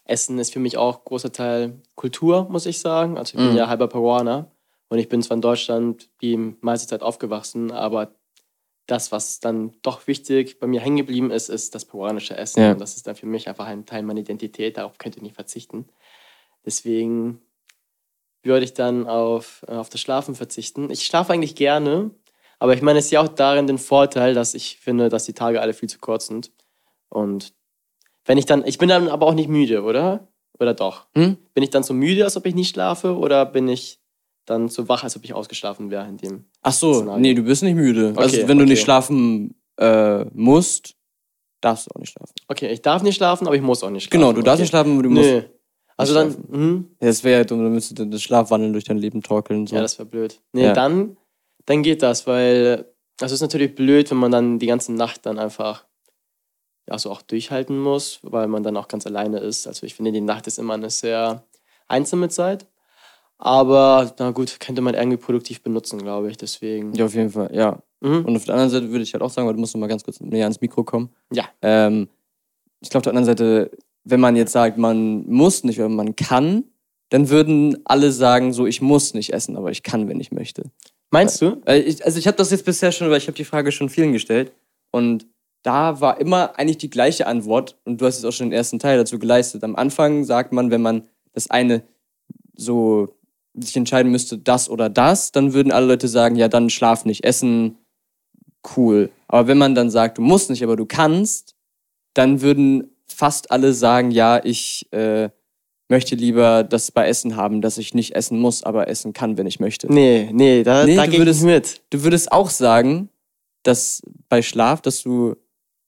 Essen 0.04 0.38
ist 0.38 0.52
für 0.52 0.60
mich 0.60 0.76
auch 0.76 1.04
großer 1.04 1.32
Teil 1.32 1.80
Kultur, 1.96 2.46
muss 2.50 2.66
ich 2.66 2.78
sagen. 2.78 3.18
Also 3.18 3.30
ich 3.30 3.36
bin 3.42 3.52
Mhm. 3.52 3.56
ja 3.56 3.68
halber 3.68 3.88
Peruaner 3.88 4.50
und 4.88 4.98
ich 4.98 5.08
bin 5.08 5.22
zwar 5.22 5.34
in 5.36 5.40
Deutschland 5.40 6.08
die 6.20 6.36
meiste 6.60 6.86
Zeit 6.86 7.02
aufgewachsen, 7.02 7.72
aber 7.72 8.14
das, 8.86 9.10
was 9.10 9.40
dann 9.40 9.74
doch 9.82 10.06
wichtig 10.06 10.60
bei 10.60 10.68
mir 10.68 10.80
hängen 10.80 10.98
geblieben 10.98 11.32
ist, 11.32 11.48
ist 11.48 11.74
das 11.74 11.84
peruanische 11.84 12.36
Essen. 12.36 12.60
Ja. 12.62 12.70
Und 12.72 12.80
das 12.80 12.94
ist 12.96 13.06
dann 13.08 13.16
für 13.16 13.26
mich 13.26 13.48
einfach 13.48 13.66
ein 13.66 13.84
Teil 13.84 14.04
meiner 14.04 14.20
Identität, 14.20 14.76
darauf 14.76 14.96
könnt 14.98 15.16
ihr 15.16 15.22
nicht 15.22 15.34
verzichten. 15.34 15.88
Deswegen 16.64 17.40
würde 18.46 18.64
ich 18.64 18.74
dann 18.74 19.06
auf, 19.06 19.64
äh, 19.68 19.72
auf 19.72 19.88
das 19.88 20.00
Schlafen 20.00 20.34
verzichten. 20.34 20.90
Ich 20.90 21.04
schlafe 21.04 21.32
eigentlich 21.32 21.54
gerne, 21.54 22.10
aber 22.58 22.74
ich 22.74 22.82
meine, 22.82 22.98
es 22.98 23.06
ist 23.06 23.10
ja 23.10 23.20
auch 23.20 23.28
darin 23.28 23.66
den 23.66 23.78
Vorteil, 23.78 24.34
dass 24.34 24.54
ich 24.54 24.78
finde, 24.78 25.08
dass 25.08 25.24
die 25.24 25.34
Tage 25.34 25.60
alle 25.60 25.74
viel 25.74 25.88
zu 25.88 25.98
kurz 25.98 26.26
sind. 26.26 26.50
Und 27.08 27.52
wenn 28.24 28.38
ich 28.38 28.46
dann, 28.46 28.66
ich 28.66 28.78
bin 28.78 28.88
dann 28.88 29.08
aber 29.08 29.26
auch 29.26 29.34
nicht 29.34 29.48
müde, 29.48 29.82
oder? 29.82 30.28
Oder 30.58 30.74
doch? 30.74 31.06
Hm? 31.14 31.36
Bin 31.54 31.62
ich 31.62 31.70
dann 31.70 31.82
so 31.82 31.92
müde, 31.92 32.24
als 32.24 32.36
ob 32.36 32.46
ich 32.46 32.54
nicht 32.54 32.70
schlafe, 32.70 33.16
oder 33.16 33.44
bin 33.44 33.68
ich 33.68 34.00
dann 34.46 34.68
so 34.68 34.88
wach, 34.88 35.04
als 35.04 35.16
ob 35.16 35.24
ich 35.24 35.34
ausgeschlafen 35.34 35.90
wäre 35.90 36.08
in 36.08 36.16
dem? 36.16 36.44
Ach 36.62 36.72
so, 36.72 36.94
Szenario. 36.94 37.20
nee, 37.20 37.34
du 37.34 37.42
bist 37.42 37.62
nicht 37.62 37.74
müde. 37.74 38.14
also 38.16 38.36
Okay, 38.36 38.48
wenn 38.48 38.58
du 38.58 38.64
okay. 38.64 38.72
nicht 38.72 38.82
schlafen 38.82 39.54
äh, 39.76 40.24
musst, 40.32 40.94
darfst 41.60 41.86
du 41.86 41.90
auch 41.94 42.00
nicht 42.00 42.12
schlafen. 42.12 42.32
Okay, 42.48 42.68
ich 42.72 42.80
darf 42.80 43.02
nicht 43.02 43.16
schlafen, 43.16 43.46
aber 43.46 43.56
ich 43.56 43.62
muss 43.62 43.82
auch 43.82 43.90
nicht 43.90 44.04
schlafen. 44.04 44.20
Genau, 44.20 44.32
du 44.32 44.42
darfst 44.42 44.56
okay. 44.56 44.62
nicht 44.62 44.70
schlafen, 44.70 44.92
aber 44.94 45.02
du 45.02 45.10
musst. 45.10 45.28
Nö. 45.28 45.42
Also 45.96 46.14
dann. 46.14 46.86
Ja, 47.00 47.06
das 47.08 47.24
wäre 47.24 47.38
ja 47.40 47.44
dumm, 47.44 47.62
dann 47.62 47.72
müsstest 47.72 47.98
du 47.98 48.04
das 48.06 48.22
Schlafwandeln 48.22 48.72
durch 48.72 48.84
dein 48.84 48.98
Leben 48.98 49.22
torkeln. 49.22 49.66
So. 49.66 49.76
ja, 49.76 49.82
das 49.82 49.98
wäre 49.98 50.06
blöd. 50.08 50.40
Nee, 50.52 50.64
Ja. 50.64 50.72
dann, 50.72 51.16
dann 51.64 51.82
geht 51.82 52.02
das, 52.02 52.26
weil 52.26 52.86
das 53.16 53.32
ist 53.32 53.40
natürlich 53.40 53.74
blöd, 53.74 54.10
wenn 54.10 54.18
man 54.18 54.30
dann 54.30 54.58
die 54.58 54.66
ganze 54.66 54.92
Nacht 54.92 55.24
dann 55.24 55.38
einfach 55.38 55.86
ja, 56.88 56.98
so 56.98 57.10
auch 57.10 57.22
durchhalten 57.22 57.78
muss, 57.80 58.20
weil 58.22 58.46
man 58.46 58.62
dann 58.62 58.76
auch 58.76 58.88
ganz 58.88 59.06
alleine 59.06 59.38
ist. 59.38 59.66
Also 59.66 59.86
ich 59.86 59.94
finde, 59.94 60.12
die 60.12 60.20
Nacht 60.20 60.46
ist 60.46 60.58
immer 60.58 60.74
eine 60.74 60.90
sehr 60.90 61.44
einsame 61.88 62.28
Zeit. 62.28 62.66
Aber 63.38 64.14
na 64.18 64.30
gut, 64.30 64.60
könnte 64.60 64.80
man 64.82 64.94
irgendwie 64.94 65.16
produktiv 65.18 65.62
benutzen, 65.62 65.98
glaube 65.98 66.30
ich. 66.30 66.36
Deswegen. 66.36 66.92
ja, 66.94 67.04
auf 67.06 67.14
jeden 67.14 67.30
Fall, 67.30 67.50
ja. 67.54 67.82
Mhm. 68.00 68.24
Und 68.24 68.36
auf 68.36 68.44
der 68.44 68.54
anderen 68.54 68.70
Seite 68.70 68.90
würde 68.90 69.02
ich 69.02 69.12
halt 69.14 69.22
auch 69.22 69.30
sagen, 69.30 69.46
weil 69.46 69.54
du 69.54 69.60
musst 69.60 69.74
noch 69.74 69.80
mal 69.80 69.88
ganz 69.88 70.04
kurz 70.04 70.20
näher 70.20 70.44
ans 70.44 70.60
Mikro 70.60 70.84
kommen. 70.84 71.10
Ja. 71.32 71.44
Ähm, 71.62 72.08
ich 72.80 72.90
glaube, 72.90 72.98
auf 73.00 73.02
der 73.04 73.12
anderen 73.12 73.26
Seite, 73.26 73.70
wenn 74.06 74.20
man 74.20 74.36
jetzt 74.36 74.52
sagt, 74.52 74.78
man 74.78 75.26
muss 75.26 75.64
nicht 75.64 75.78
oder 75.78 75.88
man 75.88 76.14
kann, 76.14 76.64
dann 77.10 77.28
würden 77.28 77.78
alle 77.84 78.12
sagen, 78.12 78.52
so, 78.52 78.66
ich 78.66 78.80
muss 78.80 79.14
nicht 79.14 79.32
essen, 79.32 79.56
aber 79.56 79.70
ich 79.70 79.82
kann, 79.82 80.08
wenn 80.08 80.20
ich 80.20 80.32
möchte. 80.32 80.70
Meinst 81.10 81.42
du? 81.42 81.60
Äh, 81.66 81.80
ich, 81.80 82.04
also 82.04 82.18
ich 82.18 82.26
habe 82.26 82.36
das 82.36 82.50
jetzt 82.50 82.64
bisher 82.64 82.92
schon, 82.92 83.10
weil 83.10 83.18
ich 83.18 83.26
habe 83.26 83.36
die 83.36 83.44
Frage 83.44 83.72
schon 83.72 83.88
vielen 83.88 84.12
gestellt 84.12 84.52
und 84.92 85.26
da 85.62 86.00
war 86.00 86.20
immer 86.20 86.56
eigentlich 86.56 86.78
die 86.78 86.90
gleiche 86.90 87.26
Antwort 87.26 87.76
und 87.84 88.00
du 88.00 88.06
hast 88.06 88.16
jetzt 88.16 88.25
auch 88.25 88.32
schon 88.32 88.50
den 88.50 88.56
ersten 88.56 88.78
Teil 88.78 88.96
dazu 88.96 89.18
geleistet. 89.18 89.64
Am 89.64 89.75
Anfang 89.75 90.25
sagt 90.25 90.52
man, 90.52 90.70
wenn 90.70 90.82
man 90.82 91.08
das 91.32 91.50
eine 91.50 91.82
so 92.54 93.08
sich 93.54 93.76
entscheiden 93.76 94.12
müsste, 94.12 94.38
das 94.38 94.70
oder 94.70 94.88
das, 94.88 95.32
dann 95.32 95.52
würden 95.52 95.72
alle 95.72 95.86
Leute 95.86 96.06
sagen, 96.06 96.36
ja, 96.36 96.46
dann 96.46 96.70
schlaf 96.70 97.04
nicht, 97.04 97.25
essen, 97.25 97.78
cool. 98.76 99.10
Aber 99.26 99.48
wenn 99.48 99.58
man 99.58 99.75
dann 99.75 99.90
sagt, 99.90 100.18
du 100.18 100.22
musst 100.22 100.50
nicht, 100.50 100.62
aber 100.62 100.76
du 100.76 100.86
kannst, 100.86 101.56
dann 102.14 102.40
würden 102.42 102.95
fast 103.06 103.50
alle 103.50 103.72
sagen, 103.72 104.10
ja, 104.10 104.40
ich 104.44 104.86
äh, 104.92 105.30
möchte 105.88 106.14
lieber 106.16 106.64
das 106.64 106.90
bei 106.90 107.06
Essen 107.08 107.36
haben, 107.36 107.60
dass 107.62 107.78
ich 107.78 107.94
nicht 107.94 108.14
essen 108.14 108.38
muss, 108.40 108.62
aber 108.64 108.88
essen 108.88 109.12
kann, 109.12 109.36
wenn 109.38 109.46
ich 109.46 109.60
möchte. 109.60 109.92
Nee, 109.92 110.30
nee, 110.32 110.62
da, 110.64 110.84
Nee, 110.84 110.96
da 110.96 111.06
du 111.06 111.12
ich 111.12 111.18
würdest- 111.18 111.42
nicht 111.42 111.52
mit. 111.54 111.80
Du 111.90 112.02
würdest 112.02 112.32
auch 112.32 112.50
sagen, 112.50 113.08
dass 113.62 114.02
bei 114.28 114.42
Schlaf, 114.42 114.80
dass 114.82 115.02
du, 115.02 115.36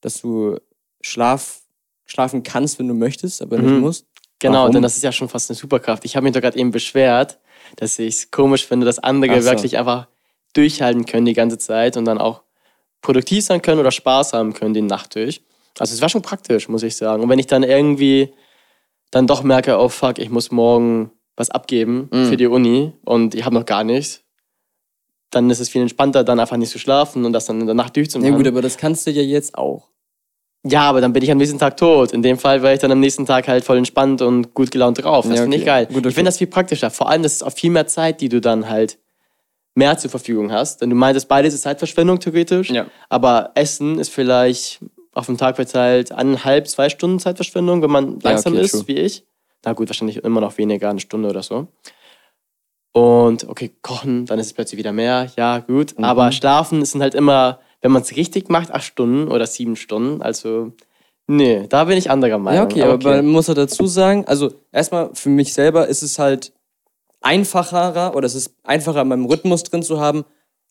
dass 0.01 0.21
du 0.21 0.57
Schlaf, 1.01 1.61
schlafen 2.07 2.43
kannst, 2.43 2.79
wenn 2.79 2.89
du 2.89 2.95
möchtest, 2.95 3.43
aber 3.43 3.59
nicht 3.59 3.71
Mhm. 3.75 3.81
musst. 3.81 4.07
Genau, 4.39 4.61
Warum? 4.61 4.73
denn 4.73 4.83
das 4.83 4.97
ist 4.97 5.03
ja 5.03 5.11
schon 5.13 5.29
fast 5.29 5.51
eine 5.51 5.57
Superkraft. 5.57 6.05
Ich 6.05 6.15
habe 6.17 6.25
mich 6.25 6.33
doch 6.33 6.41
gerade 6.41 6.57
eben 6.59 6.71
beschwert, 6.71 7.39
dass 7.77 7.99
ich 7.99 8.15
es 8.15 8.31
komisch 8.31 8.65
finde, 8.67 8.87
dass 8.87 8.99
andere 9.01 9.43
so. 9.43 9.51
wirklich 9.51 9.77
einfach 9.77 10.07
durchhalten 10.55 11.05
können 11.07 11.27
die 11.27 11.35
ganze 11.35 11.59
Zeit 11.59 11.97
und 11.97 12.05
dann 12.05 12.19
auch 12.19 12.43
produktiv 13.03 13.45
sein 13.45 13.61
können 13.63 13.81
oder 13.81 13.91
Spaß 13.91 14.33
haben 14.33 14.55
können 14.55 14.75
die 14.75 14.81
Nacht 14.83 15.15
durch. 15.17 15.43
Also 15.79 15.95
es 15.95 16.01
war 16.03 16.09
schon 16.09 16.23
praktisch, 16.23 16.69
muss 16.69 16.83
ich 16.83 16.97
sagen. 16.97 17.23
Und 17.23 17.29
wenn 17.29 17.39
ich 17.39 17.47
dann 17.47 17.63
irgendwie 17.63 18.33
dann 19.11 19.27
doch 19.27 19.43
merke, 19.43 19.79
oh 19.79 19.89
fuck, 19.89 20.19
ich 20.19 20.31
muss 20.31 20.51
morgen 20.51 21.11
was 21.37 21.51
abgeben 21.51 22.09
Mhm. 22.13 22.27
für 22.27 22.37
die 22.37 22.47
Uni 22.47 22.93
und 23.05 23.35
ich 23.35 23.45
habe 23.45 23.55
noch 23.55 23.65
gar 23.65 23.85
nichts, 23.85 24.23
dann 25.31 25.49
ist 25.51 25.61
es 25.61 25.69
viel 25.69 25.83
entspannter, 25.83 26.25
dann 26.25 26.41
einfach 26.41 26.57
nicht 26.57 26.71
zu 26.71 26.79
schlafen 26.79 27.25
und 27.25 27.33
das 27.33 27.47
dann 27.47 27.61
in 27.61 27.67
der 27.67 27.75
Nacht 27.75 27.97
Ja 27.97 28.03
durchzumachen. 28.03 28.35
gut, 28.37 28.47
aber 28.47 28.63
das 28.63 28.77
kannst 28.77 29.07
du 29.07 29.11
ja 29.11 29.23
jetzt 29.23 29.57
auch. 29.57 29.89
Ja, 30.65 30.83
aber 30.83 31.01
dann 31.01 31.13
bin 31.13 31.23
ich 31.23 31.31
am 31.31 31.39
nächsten 31.39 31.59
Tag 31.59 31.77
tot. 31.77 32.13
In 32.13 32.23
dem 32.23 32.37
Fall 32.37 32.63
wäre 32.63 32.75
ich 32.75 32.81
dann 32.81 32.91
am 32.91 32.99
nächsten 32.99 33.25
Tag 33.25 33.47
halt 33.47 33.63
voll 33.65 33.79
entspannt 33.79 34.21
und 34.23 34.55
gut 34.55 34.71
gelaunt 34.73 35.03
drauf. 35.03 35.25
Das 35.29 35.37
Ja, 35.37 35.43
finde 35.43 35.57
ich 35.57 35.63
okay. 35.63 35.71
geil. 35.71 35.87
Gut, 35.87 35.99
okay. 35.99 36.09
Ich 36.09 36.15
finde 36.17 36.29
das 36.31 36.39
viel 36.39 36.49
praktischer. 36.49 36.91
Vor 36.91 37.09
allem, 37.09 37.23
das 37.23 37.35
ist 37.35 37.43
auch 37.45 37.53
viel 37.53 37.71
mehr 37.71 37.87
Zeit, 37.87 38.21
die 38.21 38.29
du 38.29 38.41
dann 38.41 38.69
halt 38.69 38.99
mehr 39.75 39.97
zur 39.97 40.11
Verfügung 40.11 40.51
hast. 40.51 40.81
Denn 40.83 40.91
du 40.91 40.97
meintest, 40.97 41.29
beides 41.29 41.55
ist 41.55 41.63
Zeitverschwendung 41.63 42.19
theoretisch. 42.19 42.71
Ja. 42.71 42.87
Aber 43.09 43.53
Essen 43.55 44.01
ist 44.01 44.09
vielleicht 44.11 44.81
auf 45.19 45.27
dem 45.27 45.37
Tag 45.37 45.57
verteilt 45.57 46.13
eineinhalb, 46.13 46.69
zwei 46.69 46.89
Stunden 46.89 47.19
Zeitverschwendung, 47.19 47.83
wenn 47.83 47.91
man 47.91 48.21
Ja, 48.21 48.31
langsam 48.31 48.53
okay, 48.55 48.63
ist, 48.63 48.71
true. 48.71 48.85
wie 48.87 48.97
ich. 48.99 49.25
Na 49.65 49.73
gut, 49.73 49.89
wahrscheinlich 49.89 50.19
immer 50.19 50.41
noch 50.41 50.57
weniger, 50.59 50.89
eine 50.89 51.01
Stunde 51.01 51.29
oder 51.29 51.43
so. 51.43 51.67
Und 52.93 53.49
okay, 53.49 53.73
kochen, 53.83 54.27
dann 54.27 54.39
ist 54.39 54.47
es 54.47 54.53
plötzlich 54.53 54.79
wieder 54.79 54.93
mehr. 54.93 55.31
Ja, 55.37 55.59
gut. 55.59 55.99
Mhm. 55.99 56.05
Aber 56.05 56.31
schlafen 56.31 56.85
sind 56.85 57.03
halt 57.03 57.17
immer, 57.17 57.59
wenn 57.81 57.91
man 57.91 58.03
es 58.03 58.15
richtig 58.15 58.49
macht, 58.49 58.71
acht 58.71 58.85
Stunden 58.85 59.29
oder 59.29 59.47
sieben 59.47 59.75
Stunden. 59.75 60.23
Also, 60.23 60.73
nee, 61.27 61.67
da 61.69 61.85
bin 61.85 61.99
ich 61.99 62.11
anderer 62.11 62.39
Meinung. 62.39 62.57
Ja, 62.57 62.65
okay, 62.65 62.83
aber 62.83 63.17
man 63.17 63.27
muss 63.27 63.49
ja 63.49 63.55
dazu 63.55 63.87
sagen, 63.87 64.25
also 64.27 64.53
erstmal 64.71 65.11
für 65.15 65.31
mich 65.31 65.53
selber 65.53 65.89
ist 65.89 66.03
es 66.03 66.19
halt 66.21 66.53
einfacher 67.21 68.15
oder 68.15 68.27
es 68.27 68.37
ist 68.37 68.55
einfacher, 68.63 69.03
in 69.03 69.09
meinem 69.09 69.25
Rhythmus 69.27 69.65
drin 69.65 69.83
zu 69.83 69.99
haben, 69.99 70.25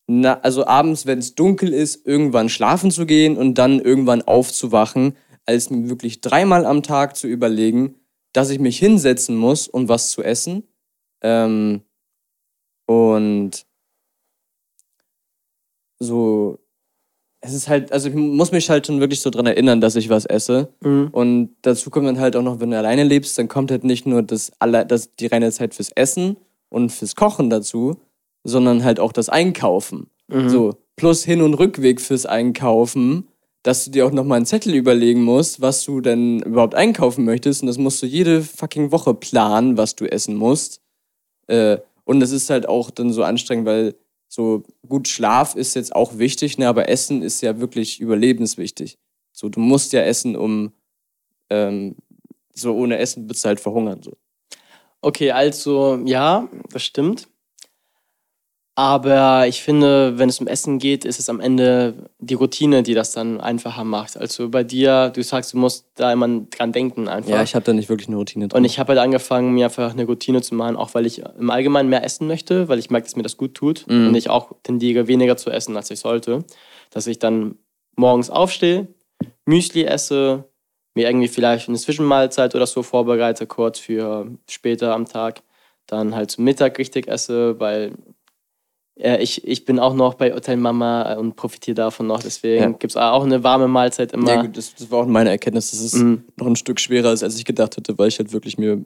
na, 0.08 0.40
also 0.40 0.66
abends, 0.66 1.06
wenn 1.06 1.20
es 1.20 1.36
dunkel 1.36 1.74
ist, 1.74 2.06
irgendwann 2.08 2.48
schlafen 2.48 2.92
zu 2.92 3.06
gehen 3.06 3.38
und 3.38 3.56
dann 3.56 3.80
irgendwann 3.80 4.22
aufzuwachen, 4.22 5.18
als 5.46 5.70
mir 5.70 5.90
wirklich 5.90 6.22
dreimal 6.22 6.66
am 6.66 6.82
Tag 6.82 7.18
zu 7.18 7.28
überlegen, 7.28 7.96
dass 8.32 8.50
ich 8.50 8.60
mich 8.60 8.80
hinsetzen 8.80 9.36
muss, 9.36 9.68
um 9.68 9.90
was 9.90 10.12
zu 10.12 10.24
essen. 10.24 10.64
Ähm, 11.22 11.82
und 12.86 13.66
so, 16.00 16.60
es 17.42 17.54
ist 17.54 17.68
halt, 17.68 17.92
also 17.92 18.10
ich 18.10 18.16
muss 18.16 18.52
mich 18.52 18.70
halt 18.70 18.88
schon 18.88 19.00
wirklich 19.00 19.22
so 19.22 19.30
dran 19.30 19.46
erinnern, 19.46 19.82
dass 19.82 19.96
ich 19.96 20.10
was 20.10 20.26
esse. 20.26 20.70
Mhm. 20.82 21.10
Und 21.12 21.56
dazu 21.64 21.90
kommt 21.90 22.08
dann 22.08 22.20
halt 22.20 22.36
auch 22.36 22.42
noch, 22.42 22.60
wenn 22.60 22.72
du 22.72 22.78
alleine 22.78 23.04
lebst, 23.04 23.38
dann 23.38 23.48
kommt 23.48 23.72
halt 23.72 23.84
nicht 23.84 24.06
nur 24.06 24.24
das, 24.24 24.52
alle, 24.60 24.86
das, 24.86 25.16
die 25.16 25.28
reine 25.28 25.52
Zeit 25.52 25.76
fürs 25.76 25.92
Essen 25.92 26.38
und 26.70 26.92
fürs 26.92 27.16
Kochen 27.16 27.50
dazu, 27.50 27.98
sondern 28.48 28.84
halt 28.84 29.00
auch 29.00 29.12
das 29.12 29.30
Einkaufen. 29.30 30.10
Mhm. 30.28 30.50
So, 30.50 30.74
plus 30.96 31.24
Hin- 31.24 31.42
und 31.42 31.54
Rückweg 31.54 32.00
fürs 32.00 32.26
Einkaufen, 32.26 33.28
dass 33.62 33.86
du 33.86 33.92
dir 33.92 34.06
auch 34.06 34.12
nochmal 34.12 34.38
einen 34.38 34.46
Zettel 34.46 34.74
überlegen 34.74 35.24
musst, 35.24 35.60
was 35.60 35.84
du 35.84 36.00
denn 36.00 36.42
überhaupt 36.42 36.74
einkaufen 36.74 37.26
möchtest. 37.26 37.62
Und 37.62 37.68
das 37.68 37.78
musst 37.78 38.02
du 38.02 38.06
jede 38.06 38.42
fucking 38.42 38.92
Woche 38.92 39.14
planen, 39.14 39.78
was 39.78 39.96
du 39.96 40.06
essen 40.06 40.36
musst. 40.36 40.82
Äh, 41.48 41.78
und 42.06 42.22
das 42.22 42.32
ist 42.32 42.50
halt 42.50 42.70
auch 42.70 42.90
dann 42.90 43.12
so 43.12 43.24
anstrengend, 43.24 43.66
weil 43.66 43.96
so 44.30 44.64
gut 44.88 45.10
Schlaf 45.10 45.56
ist 45.56 45.76
jetzt 45.76 45.94
auch 45.94 46.18
wichtig, 46.18 46.58
ne, 46.58 46.68
aber 46.68 46.88
Essen 46.88 47.22
ist 47.22 47.42
ja 47.42 47.60
wirklich 47.60 48.00
überlebenswichtig. 48.00 48.98
So, 49.34 49.50
du 49.50 49.60
musst 49.60 49.94
ja 49.94 50.02
essen, 50.02 50.36
um 50.36 50.72
ähm, 51.50 51.96
so 52.54 52.74
ohne 52.74 52.98
Essen 52.98 53.30
wirst 53.30 53.44
du 53.44 53.50
halt 53.50 53.60
verhungern. 53.60 54.02
So. 54.02 54.14
Okay, 55.02 55.32
also 55.32 56.02
ja, 56.06 56.50
das 56.72 56.84
stimmt. 56.84 57.28
Aber 58.80 59.48
ich 59.48 59.64
finde, 59.64 60.20
wenn 60.20 60.30
es 60.30 60.40
um 60.40 60.46
Essen 60.46 60.78
geht, 60.78 61.04
ist 61.04 61.20
es 61.20 61.30
am 61.30 61.40
Ende 61.40 62.12
die 62.20 62.36
Routine, 62.36 62.84
die 62.84 62.94
das 62.94 63.12
dann 63.12 63.42
einfacher 63.42 63.84
macht. 63.84 64.16
Also 64.16 64.50
bei 64.50 64.64
dir, 64.64 65.10
du 65.10 65.24
sagst, 65.24 65.54
du 65.54 65.58
musst 65.58 65.88
da 65.96 66.14
immer 66.14 66.28
dran 66.52 66.74
denken 66.74 67.08
einfach. 67.08 67.32
Ja, 67.32 67.42
ich 67.42 67.56
habe 67.56 67.66
da 67.66 67.74
nicht 67.74 67.90
wirklich 67.90 68.08
eine 68.08 68.18
Routine 68.18 68.48
drin. 68.48 68.56
Und 68.56 68.66
ich 68.66 68.78
habe 68.78 68.90
halt 68.90 69.00
angefangen, 69.00 69.56
mir 69.56 69.66
einfach 69.66 69.94
eine 69.94 70.06
Routine 70.06 70.44
zu 70.44 70.54
machen, 70.54 70.76
auch 70.76 70.94
weil 70.94 71.08
ich 71.08 71.24
im 71.40 71.50
Allgemeinen 71.50 71.90
mehr 71.90 72.04
essen 72.04 72.28
möchte, 72.28 72.68
weil 72.68 72.78
ich 72.78 72.92
merke, 72.92 73.06
dass 73.08 73.16
mir 73.16 73.24
das 73.24 73.36
gut 73.36 73.56
tut. 73.56 73.84
Mhm. 73.88 74.10
Und 74.10 74.16
ich 74.16 74.30
auch 74.30 74.52
tendiere, 74.62 75.08
weniger 75.08 75.38
zu 75.38 75.50
essen, 75.50 75.76
als 75.76 75.90
ich 75.90 76.00
sollte. 76.00 76.46
Dass 76.92 77.08
ich 77.08 77.18
dann 77.18 77.56
morgens 77.96 78.30
aufstehe, 78.30 78.90
Müsli 79.48 79.86
esse, 79.86 80.44
mir 80.94 81.08
irgendwie 81.08 81.30
vielleicht 81.30 81.68
eine 81.68 81.80
Zwischenmahlzeit 81.80 82.54
oder 82.54 82.68
so 82.68 82.84
vorbereite, 82.84 83.48
kurz 83.48 83.80
für 83.80 84.28
später 84.48 84.94
am 84.94 85.06
Tag. 85.06 85.42
Dann 85.88 86.14
halt 86.14 86.30
zum 86.30 86.44
Mittag 86.44 86.78
richtig 86.78 87.08
esse, 87.08 87.60
weil 87.60 87.94
äh, 89.00 89.22
ich, 89.22 89.48
ich 89.48 89.66
bin 89.66 89.80
auch 89.80 89.94
noch 89.94 90.14
bei 90.16 90.34
Hotel 90.34 90.58
Mama 90.58 91.14
und 91.16 91.36
profitiere 91.36 91.76
davon 91.76 92.08
noch. 92.08 92.22
Deswegen 92.22 92.62
Ja. 92.64 92.70
gibt 92.70 92.92
es 92.94 92.98
auch 92.98 93.24
eine 93.24 93.44
warme 93.44 93.68
Mahlzeit 93.68 94.12
immer. 94.14 94.28
ja, 94.30 94.42
gut, 94.42 94.58
das, 94.58 94.74
das 94.76 94.90
war 94.92 95.00
auch 95.00 95.06
meine 95.08 95.30
Erkenntnis, 95.30 95.72
dass 95.72 95.80
es 95.82 95.94
Mhm. 95.94 96.24
noch 96.38 96.48
ein 96.48 96.56
Stück 96.56 96.80
schwerer 96.80 97.14
ist, 97.14 97.24
als 97.24 97.38
ich 97.38 97.46
gedacht 97.46 97.78
hätte, 97.78 97.98
weil 97.98 98.08
ich 98.08 98.20
halt 98.20 98.32
wirklich 98.34 98.58
mir 98.58 98.86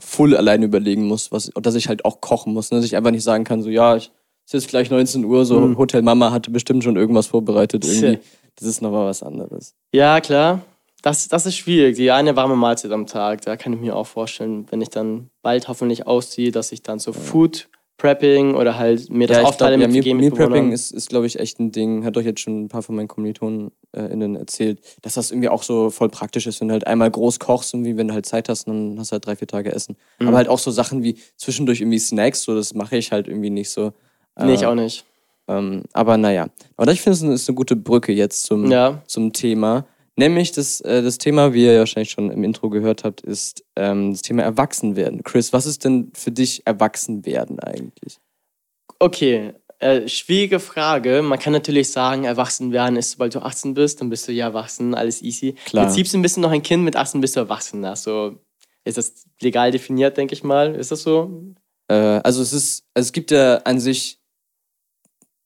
voll 0.00 0.36
alleine 0.36 0.64
überlegen 0.64 1.06
muss, 1.06 1.30
was, 1.32 1.48
und 1.50 1.64
dass 1.66 1.74
ich 1.74 1.88
halt 1.88 2.04
auch 2.04 2.20
kochen 2.20 2.52
muss, 2.54 2.70
ne? 2.70 2.78
dass 2.78 2.84
ich 2.84 2.96
einfach 2.96 3.10
nicht 3.10 3.22
sagen 3.24 3.44
kann, 3.44 3.62
so, 3.62 3.68
ja, 3.70 3.94
ich, 3.96 4.10
es 4.44 4.54
ist 4.54 4.62
jetzt 4.64 4.68
gleich 4.70 4.90
19 4.90 5.24
Uhr, 5.24 5.44
so 5.44 5.60
Mhm. 5.60 5.78
Hotel 5.78 6.02
Mama 6.02 6.32
hatte 6.32 6.50
bestimmt 6.50 6.82
schon 6.82 6.96
irgendwas 6.96 7.28
vorbereitet 7.28 7.84
irgendwie. 7.84 8.18
Das 8.56 8.66
ist 8.66 8.82
nochmal 8.82 9.06
was 9.06 9.22
anderes. 9.22 9.74
Ja, 9.92 10.20
klar. 10.20 10.60
Das, 11.02 11.26
das 11.28 11.46
ist 11.46 11.56
schwierig. 11.56 11.96
Die 11.96 12.10
eine 12.10 12.36
warme 12.36 12.54
Mahlzeit 12.56 12.92
am 12.92 13.06
Tag, 13.06 13.42
da 13.42 13.56
kann 13.56 13.72
ich 13.72 13.80
mir 13.80 13.96
auch 13.96 14.06
vorstellen, 14.06 14.66
wenn 14.70 14.80
ich 14.80 14.88
dann 14.90 15.30
bald 15.42 15.66
hoffentlich 15.68 16.06
ausziehe, 16.06 16.52
dass 16.52 16.70
ich 16.72 16.82
dann 16.82 16.98
so 16.98 17.12
Food 17.12 17.68
Prepping 17.98 18.54
oder 18.54 18.78
halt 18.78 19.10
mir 19.10 19.28
das 19.28 19.38
ja, 19.38 19.44
aufteile 19.44 19.76
glaub, 19.76 19.90
ja, 19.90 19.94
mit 19.94 20.04
Meal, 20.04 20.04
WG 20.04 20.14
Meal 20.14 20.30
Prepping 20.48 20.72
ist, 20.72 20.90
ist 20.90 21.08
glaube 21.08 21.26
ich, 21.26 21.38
echt 21.38 21.60
ein 21.60 21.70
Ding. 21.70 22.04
Hat 22.04 22.16
doch 22.16 22.22
jetzt 22.22 22.40
schon 22.40 22.64
ein 22.64 22.68
paar 22.68 22.82
von 22.82 22.96
meinen 22.96 23.06
KommilitonInnen 23.06 23.70
äh, 23.94 24.06
innen 24.06 24.34
erzählt, 24.34 24.80
dass 25.02 25.14
das 25.14 25.30
irgendwie 25.30 25.48
auch 25.48 25.62
so 25.62 25.90
voll 25.90 26.08
praktisch 26.08 26.46
ist, 26.46 26.60
wenn 26.60 26.68
du 26.68 26.72
halt 26.72 26.86
einmal 26.86 27.10
groß 27.10 27.38
kochst 27.38 27.74
und 27.74 27.84
wie 27.84 27.96
wenn 27.96 28.08
du 28.08 28.14
halt 28.14 28.26
Zeit 28.26 28.48
hast, 28.48 28.66
dann 28.66 28.96
hast 28.98 29.10
du 29.10 29.14
halt 29.14 29.26
drei, 29.26 29.36
vier 29.36 29.46
Tage 29.46 29.72
Essen. 29.72 29.96
Mhm. 30.18 30.28
Aber 30.28 30.36
halt 30.38 30.48
auch 30.48 30.58
so 30.58 30.70
Sachen 30.70 31.02
wie 31.04 31.16
zwischendurch 31.36 31.80
irgendwie 31.80 31.98
Snacks, 32.00 32.42
so 32.42 32.54
das 32.56 32.74
mache 32.74 32.96
ich 32.96 33.12
halt 33.12 33.28
irgendwie 33.28 33.50
nicht 33.50 33.70
so. 33.70 33.92
Nee, 34.40 34.54
ich 34.54 34.62
Äh, 34.62 34.66
auch 34.66 34.74
nicht. 34.74 35.04
Ähm, 35.48 35.82
aber 35.92 36.16
naja. 36.16 36.46
Aber 36.76 36.92
ich 36.92 37.00
finde, 37.02 37.18
es 37.32 37.42
ist 37.42 37.48
eine 37.48 37.56
gute 37.56 37.76
Brücke 37.76 38.12
jetzt 38.12 38.44
zum, 38.44 38.70
Ja. 38.70 39.02
zum 39.06 39.32
Thema. 39.32 39.86
Nämlich 40.16 40.52
das, 40.52 40.80
äh, 40.82 41.02
das 41.02 41.18
Thema, 41.18 41.54
wie 41.54 41.64
ihr 41.64 41.72
ja 41.72 41.78
wahrscheinlich 41.80 42.10
schon 42.10 42.30
im 42.30 42.44
Intro 42.44 42.68
gehört 42.68 43.04
habt, 43.04 43.22
ist 43.22 43.64
ähm, 43.76 44.12
das 44.12 44.22
Thema 44.22 44.42
Erwachsenwerden. 44.42 45.22
Chris, 45.22 45.52
was 45.52 45.64
ist 45.64 45.84
denn 45.84 46.12
für 46.14 46.30
dich 46.30 46.66
Erwachsenwerden 46.66 47.58
eigentlich? 47.60 48.18
Okay, 48.98 49.54
äh, 49.78 50.06
schwierige 50.06 50.60
Frage. 50.60 51.22
Man 51.22 51.38
kann 51.38 51.52
natürlich 51.52 51.90
sagen, 51.90 52.24
erwachsen 52.24 52.72
werden 52.72 52.96
ist, 52.96 53.12
sobald 53.12 53.34
du 53.34 53.40
18 53.40 53.74
bist, 53.74 54.00
dann 54.00 54.10
bist 54.10 54.28
du 54.28 54.32
ja 54.32 54.46
erwachsen, 54.46 54.94
alles 54.94 55.22
easy. 55.22 55.54
Klar. 55.64 55.82
Im 55.82 55.88
Prinzip 55.88 56.04
bist 56.04 56.14
du 56.14 56.18
ein 56.18 56.22
bisschen 56.22 56.42
noch 56.42 56.52
ein 56.52 56.62
Kind, 56.62 56.84
mit 56.84 56.94
18 56.94 57.20
bist 57.20 57.34
du 57.34 57.40
erwachsen. 57.40 57.84
Also 57.84 58.38
ist 58.84 58.98
das 58.98 59.24
legal 59.40 59.70
definiert, 59.70 60.16
denke 60.16 60.34
ich 60.34 60.44
mal. 60.44 60.74
Ist 60.74 60.92
das 60.92 61.02
so? 61.02 61.54
Äh, 61.88 61.94
also 61.94 62.42
es 62.42 62.52
ist, 62.52 62.84
also 62.94 63.06
es 63.06 63.12
gibt 63.12 63.30
ja 63.30 63.56
an 63.64 63.80
sich 63.80 64.20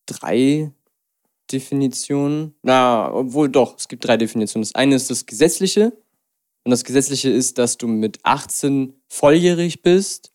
drei 0.06 0.72
Definitionen. 1.52 2.54
Na, 2.62 3.12
obwohl 3.12 3.48
doch, 3.48 3.76
es 3.76 3.88
gibt 3.88 4.06
drei 4.06 4.16
Definitionen. 4.16 4.64
Das 4.64 4.74
eine 4.74 4.94
ist 4.94 5.10
das 5.10 5.26
Gesetzliche. 5.26 5.92
Und 6.64 6.70
das 6.70 6.84
Gesetzliche 6.84 7.30
ist, 7.30 7.58
dass 7.58 7.76
du 7.76 7.86
mit 7.86 8.18
18 8.24 8.92
volljährig 9.08 9.82
bist 9.82 10.32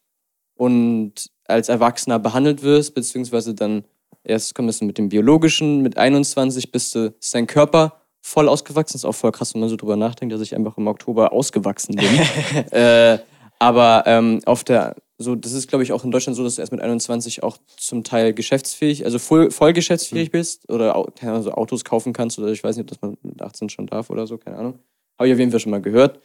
und 0.55 1.29
als 1.45 1.67
Erwachsener 1.67 2.19
behandelt 2.19 2.63
wirst, 2.63 2.95
beziehungsweise 2.95 3.53
dann 3.53 3.83
erst 4.23 4.55
kommt 4.55 4.69
es 4.69 4.81
mit 4.81 4.97
dem 4.97 5.09
Biologischen, 5.09 5.81
mit 5.81 5.97
21 5.97 6.71
bist 6.71 6.95
du, 6.95 7.13
ist 7.19 7.35
dein 7.35 7.47
Körper 7.47 8.01
voll 8.21 8.47
ausgewachsen. 8.47 8.95
ist 8.95 9.05
auch 9.05 9.15
voll 9.15 9.31
krass, 9.31 9.53
wenn 9.53 9.61
man 9.61 9.69
so 9.69 9.75
drüber 9.75 9.97
nachdenkt, 9.97 10.33
dass 10.33 10.41
ich 10.41 10.55
einfach 10.55 10.77
im 10.77 10.87
Oktober 10.87 11.33
ausgewachsen 11.33 11.95
bin. 11.95 12.71
äh, 12.71 13.19
aber 13.59 14.03
ähm, 14.05 14.39
auf 14.45 14.63
der, 14.63 14.95
so, 15.21 15.35
das 15.35 15.53
ist 15.53 15.67
glaube 15.67 15.83
ich 15.83 15.91
auch 15.93 16.03
in 16.03 16.11
Deutschland 16.11 16.35
so, 16.35 16.43
dass 16.43 16.55
du 16.55 16.61
erst 16.61 16.71
mit 16.71 16.81
21 16.81 17.43
auch 17.43 17.57
zum 17.77 18.03
Teil 18.03 18.33
geschäftsfähig, 18.33 19.05
also 19.05 19.19
voll, 19.19 19.51
voll 19.51 19.73
geschäftsfähig 19.73 20.29
mhm. 20.29 20.31
bist 20.31 20.69
oder 20.69 20.95
also 21.21 21.51
Autos 21.53 21.83
kaufen 21.85 22.13
kannst 22.13 22.37
oder 22.39 22.51
ich 22.51 22.63
weiß 22.63 22.75
nicht, 22.75 22.83
ob 22.83 22.89
das 22.89 23.01
man 23.01 23.17
mit 23.21 23.41
18 23.41 23.69
schon 23.69 23.87
darf 23.87 24.09
oder 24.09 24.27
so, 24.27 24.37
keine 24.37 24.57
Ahnung. 24.57 24.79
Habe 25.17 25.27
ich 25.27 25.33
auf 25.33 25.39
jeden 25.39 25.51
Fall 25.51 25.59
schon 25.59 25.71
mal 25.71 25.81
gehört. 25.81 26.19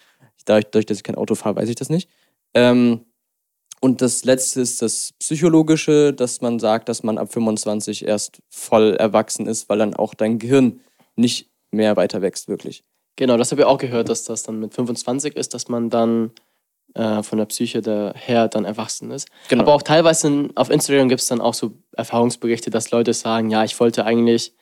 Dadurch, 0.44 0.66
dadurch 0.66 0.86
dass 0.86 0.98
ich 0.98 1.04
kein 1.04 1.16
Auto 1.16 1.34
fahre, 1.34 1.56
weiß 1.56 1.68
ich 1.68 1.74
das 1.74 1.90
nicht. 1.90 2.08
Ähm, 2.54 3.00
und 3.80 4.00
das 4.00 4.24
letzte 4.24 4.60
ist 4.60 4.80
das 4.80 5.12
Psychologische, 5.18 6.12
dass 6.12 6.40
man 6.40 6.58
sagt, 6.58 6.88
dass 6.88 7.02
man 7.02 7.18
ab 7.18 7.32
25 7.32 8.06
erst 8.06 8.40
voll 8.48 8.94
erwachsen 8.94 9.46
ist, 9.46 9.68
weil 9.68 9.78
dann 9.78 9.94
auch 9.94 10.14
dein 10.14 10.38
Gehirn 10.38 10.80
nicht 11.14 11.50
mehr 11.70 11.96
weiter 11.96 12.22
wächst, 12.22 12.48
wirklich. 12.48 12.84
Genau, 13.16 13.36
das 13.36 13.50
habe 13.50 13.62
ich 13.62 13.66
auch 13.66 13.78
gehört, 13.78 14.08
dass 14.08 14.24
das 14.24 14.42
dann 14.42 14.60
mit 14.60 14.74
25 14.74 15.36
ist, 15.36 15.54
dass 15.54 15.68
man 15.68 15.90
dann 15.90 16.32
äh, 16.96 17.22
von 17.22 17.38
der 17.38 17.46
Psyche 17.46 18.14
her 18.16 18.48
dann 18.48 18.64
erwachsen 18.64 19.10
ist. 19.10 19.28
Genau. 19.48 19.62
Aber 19.62 19.74
auch 19.74 19.82
teilweise 19.82 20.48
auf 20.54 20.70
Instagram 20.70 21.08
gibt 21.08 21.20
es 21.20 21.26
dann 21.26 21.40
auch 21.40 21.54
so 21.54 21.72
Erfahrungsberichte, 21.92 22.70
dass 22.70 22.90
Leute 22.90 23.12
sagen, 23.12 23.50
ja, 23.50 23.64
ich 23.64 23.78
wollte 23.78 24.04
eigentlich 24.04 24.54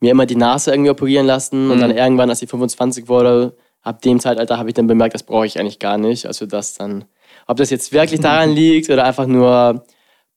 mir 0.00 0.10
immer 0.10 0.26
die 0.26 0.36
Nase 0.36 0.70
irgendwie 0.70 0.90
operieren 0.90 1.26
lassen 1.26 1.66
mhm. 1.66 1.70
und 1.72 1.80
dann 1.80 1.90
irgendwann, 1.90 2.30
als 2.30 2.42
ich 2.42 2.48
25 2.48 3.08
wurde, 3.08 3.56
ab 3.82 4.00
dem 4.02 4.18
Zeitalter 4.18 4.58
habe 4.58 4.70
ich 4.70 4.74
dann 4.74 4.86
bemerkt, 4.86 5.14
das 5.14 5.22
brauche 5.22 5.46
ich 5.46 5.58
eigentlich 5.60 5.78
gar 5.78 5.98
nicht. 5.98 6.26
Also 6.26 6.46
das 6.46 6.74
dann, 6.74 7.04
ob 7.46 7.58
das 7.58 7.70
jetzt 7.70 7.92
wirklich 7.92 8.20
daran 8.20 8.50
liegt 8.50 8.90
oder 8.90 9.04
einfach 9.04 9.26
nur 9.26 9.84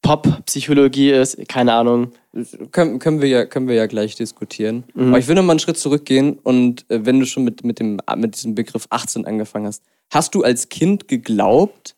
Pop-Psychologie 0.02 1.12
ist, 1.12 1.38
keine 1.48 1.74
Ahnung. 1.74 2.12
Können, 2.72 3.00
können, 3.00 3.22
wir 3.22 3.28
ja, 3.28 3.46
können 3.46 3.68
wir 3.68 3.76
ja 3.76 3.88
gleich 3.88 4.16
diskutieren. 4.16 4.84
Mhm. 4.94 5.10
Aber 5.10 5.20
ich 5.20 5.28
will 5.28 5.36
noch 5.36 5.44
mal 5.44 5.54
einen 5.54 5.60
Schritt 5.60 5.78
zurückgehen 5.78 6.38
und 6.44 6.86
äh, 6.90 7.06
wenn 7.06 7.20
du 7.20 7.26
schon 7.26 7.44
mit, 7.44 7.64
mit, 7.64 7.80
dem, 7.80 8.00
mit 8.16 8.36
diesem 8.36 8.56
Begriff 8.56 8.88
18 8.90 9.26
angefangen 9.26 9.66
hast, 9.66 9.84
hast 10.12 10.36
du 10.36 10.44
als 10.44 10.70
Kind 10.70 11.08
geglaubt, 11.08 11.96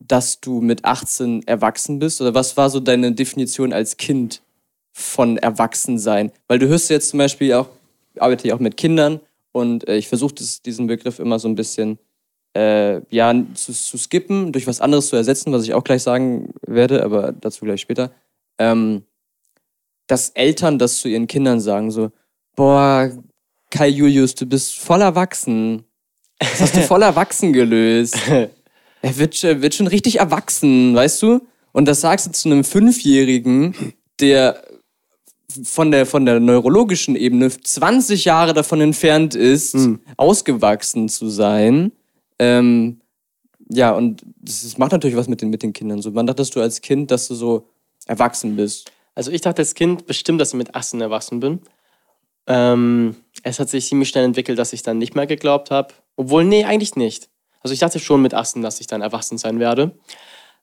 dass 0.00 0.40
du 0.40 0.60
mit 0.60 0.84
18 0.84 1.46
erwachsen 1.46 1.98
bist? 1.98 2.20
Oder 2.20 2.34
was 2.34 2.56
war 2.56 2.70
so 2.70 2.80
deine 2.80 3.12
Definition 3.12 3.72
als 3.72 3.96
Kind 3.96 4.42
von 4.92 5.36
Erwachsensein? 5.36 6.32
Weil 6.46 6.58
du 6.58 6.68
hörst 6.68 6.90
jetzt 6.90 7.10
zum 7.10 7.18
Beispiel 7.18 7.54
auch, 7.54 7.68
arbeite 8.18 8.46
ich 8.46 8.52
auch 8.52 8.60
mit 8.60 8.76
Kindern 8.76 9.20
und 9.52 9.88
äh, 9.88 9.96
ich 9.96 10.08
versuche 10.08 10.34
diesen 10.34 10.86
Begriff 10.86 11.18
immer 11.18 11.38
so 11.38 11.48
ein 11.48 11.54
bisschen 11.54 11.98
äh, 12.54 13.00
ja, 13.10 13.34
zu, 13.54 13.72
zu, 13.72 13.98
skippen, 13.98 14.52
durch 14.52 14.66
was 14.66 14.80
anderes 14.80 15.08
zu 15.08 15.16
ersetzen, 15.16 15.52
was 15.52 15.64
ich 15.64 15.74
auch 15.74 15.84
gleich 15.84 16.02
sagen 16.02 16.52
werde, 16.66 17.02
aber 17.04 17.32
dazu 17.32 17.64
gleich 17.64 17.80
später. 17.80 18.10
Ähm, 18.58 19.04
dass 20.06 20.30
Eltern 20.30 20.78
das 20.78 20.98
zu 20.98 21.08
ihren 21.08 21.26
Kindern 21.26 21.60
sagen, 21.60 21.90
so, 21.90 22.10
boah, 22.56 23.10
Kai 23.70 23.88
Julius, 23.88 24.34
du 24.34 24.46
bist 24.46 24.78
voll 24.78 25.02
erwachsen. 25.02 25.84
Das 26.38 26.60
hast 26.60 26.76
du 26.76 26.80
voll 26.82 27.02
erwachsen 27.10 27.52
gelöst. 27.52 28.16
Er 29.02 29.16
wird, 29.16 29.42
wird 29.42 29.74
schon 29.74 29.86
richtig 29.86 30.18
erwachsen, 30.18 30.94
weißt 30.94 31.22
du? 31.22 31.40
Und 31.72 31.86
das 31.86 32.00
sagst 32.00 32.26
du 32.26 32.32
zu 32.32 32.48
einem 32.48 32.64
Fünfjährigen, 32.64 33.94
der 34.20 34.62
von 35.64 35.90
der, 35.90 36.06
von 36.06 36.26
der 36.26 36.40
neurologischen 36.40 37.16
Ebene 37.16 37.50
20 37.50 38.24
Jahre 38.24 38.52
davon 38.52 38.80
entfernt 38.80 39.34
ist, 39.34 39.74
mhm. 39.74 40.00
ausgewachsen 40.16 41.08
zu 41.08 41.28
sein. 41.28 41.92
Ähm, 42.38 43.00
ja, 43.70 43.92
und 43.92 44.22
das, 44.36 44.78
macht 44.78 44.92
natürlich 44.92 45.16
was 45.16 45.28
mit 45.28 45.42
den, 45.42 45.50
mit 45.50 45.62
den 45.62 45.72
Kindern. 45.72 46.00
So, 46.00 46.14
wann 46.14 46.26
dachtest 46.26 46.54
du 46.56 46.60
als 46.60 46.80
Kind, 46.80 47.10
dass 47.10 47.28
du 47.28 47.34
so 47.34 47.68
erwachsen 48.06 48.56
bist? 48.56 48.90
Also 49.14 49.30
ich 49.30 49.40
dachte 49.40 49.62
als 49.62 49.74
Kind 49.74 50.06
bestimmt, 50.06 50.40
dass 50.40 50.50
ich 50.50 50.54
mit 50.54 50.74
18 50.74 51.00
erwachsen 51.00 51.40
bin. 51.40 51.60
Ähm, 52.46 53.16
es 53.42 53.60
hat 53.60 53.68
sich 53.68 53.86
ziemlich 53.86 54.08
schnell 54.08 54.24
entwickelt, 54.24 54.58
dass 54.58 54.72
ich 54.72 54.82
dann 54.82 54.98
nicht 54.98 55.14
mehr 55.14 55.26
geglaubt 55.26 55.70
habe. 55.70 55.92
Obwohl, 56.16 56.44
nee, 56.44 56.64
eigentlich 56.64 56.96
nicht. 56.96 57.28
Also 57.60 57.74
ich 57.74 57.80
dachte 57.80 57.98
schon 57.98 58.22
mit 58.22 58.32
18, 58.32 58.62
dass 58.62 58.80
ich 58.80 58.86
dann 58.86 59.02
erwachsen 59.02 59.36
sein 59.36 59.58
werde. 59.58 59.98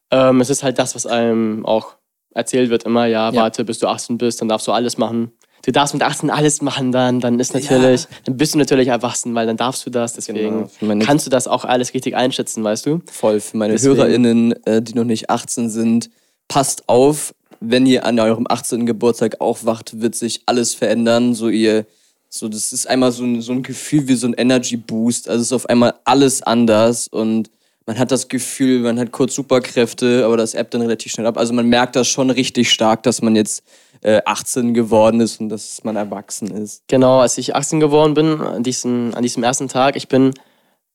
Ähm, 0.09 0.41
es 0.41 0.49
ist 0.49 0.63
halt 0.63 0.79
das, 0.79 0.95
was 0.95 1.05
einem 1.05 1.65
auch 1.65 1.97
erzählt 2.33 2.69
wird 2.69 2.83
immer, 2.83 3.05
ja, 3.05 3.29
ja, 3.29 3.35
warte, 3.35 3.63
bis 3.65 3.79
du 3.79 3.87
18 3.87 4.17
bist, 4.17 4.41
dann 4.41 4.49
darfst 4.49 4.67
du 4.67 4.71
alles 4.71 4.97
machen. 4.97 5.31
Du 5.65 5.71
darfst 5.71 5.95
mit 5.95 6.03
18 6.03 6.29
alles 6.29 6.61
machen, 6.61 6.91
dann, 6.91 7.19
dann 7.19 7.39
ist 7.39 7.55
natürlich, 7.55 8.03
ja. 8.03 8.09
dann 8.25 8.37
bist 8.37 8.53
du 8.53 8.59
natürlich 8.59 8.89
erwachsen, 8.89 9.33
weil 9.33 9.47
dann 9.47 9.57
darfst 9.57 9.83
du 9.83 9.89
das, 9.89 10.13
deswegen 10.13 10.69
genau. 10.79 11.03
kannst 11.03 11.25
du 11.25 11.31
das 11.31 11.47
auch 11.47 11.65
alles 11.65 11.95
richtig 11.95 12.15
einschätzen, 12.15 12.63
weißt 12.63 12.85
du? 12.85 13.01
Voll, 13.11 13.39
für 13.39 13.57
meine 13.57 13.73
deswegen. 13.73 13.95
HörerInnen, 13.95 14.65
äh, 14.67 14.83
die 14.83 14.93
noch 14.93 15.05
nicht 15.05 15.31
18 15.31 15.71
sind, 15.71 16.11
passt 16.47 16.87
auf, 16.87 17.33
wenn 17.59 17.87
ihr 17.87 18.05
an 18.05 18.19
eurem 18.19 18.45
18. 18.47 18.85
Geburtstag 18.85 19.41
aufwacht, 19.41 19.99
wird 19.99 20.13
sich 20.13 20.43
alles 20.45 20.75
verändern, 20.75 21.33
so 21.33 21.49
ihr 21.49 21.87
so, 22.29 22.47
das 22.47 22.71
ist 22.71 22.87
einmal 22.87 23.11
so 23.11 23.23
ein, 23.23 23.41
so 23.41 23.53
ein 23.53 23.63
Gefühl 23.63 24.07
wie 24.07 24.15
so 24.15 24.27
ein 24.27 24.33
Energy 24.33 24.75
Boost. 24.75 25.29
Also 25.29 25.41
es 25.41 25.47
ist 25.47 25.53
auf 25.53 25.69
einmal 25.69 25.95
alles 26.03 26.43
anders 26.43 27.07
und 27.07 27.49
man 27.85 27.97
hat 27.97 28.11
das 28.11 28.27
Gefühl, 28.27 28.81
man 28.81 28.99
hat 28.99 29.11
kurz 29.11 29.35
Superkräfte, 29.35 30.25
aber 30.25 30.37
das 30.37 30.53
App 30.53 30.69
dann 30.71 30.81
relativ 30.81 31.11
schnell 31.11 31.27
ab. 31.27 31.37
Also 31.37 31.53
man 31.53 31.67
merkt 31.67 31.95
das 31.95 32.07
schon 32.07 32.29
richtig 32.29 32.69
stark, 32.71 33.03
dass 33.03 33.21
man 33.21 33.35
jetzt 33.35 33.63
äh, 34.01 34.21
18 34.25 34.73
geworden 34.73 35.19
ist 35.21 35.39
und 35.39 35.49
dass 35.49 35.83
man 35.83 35.95
erwachsen 35.95 36.51
ist. 36.51 36.83
Genau, 36.87 37.19
als 37.19 37.37
ich 37.37 37.55
18 37.55 37.79
geworden 37.79 38.13
bin, 38.13 38.41
an 38.41 38.63
diesem, 38.63 39.13
an 39.15 39.23
diesem 39.23 39.43
ersten 39.43 39.67
Tag, 39.67 39.95
ich 39.95 40.07
bin 40.07 40.33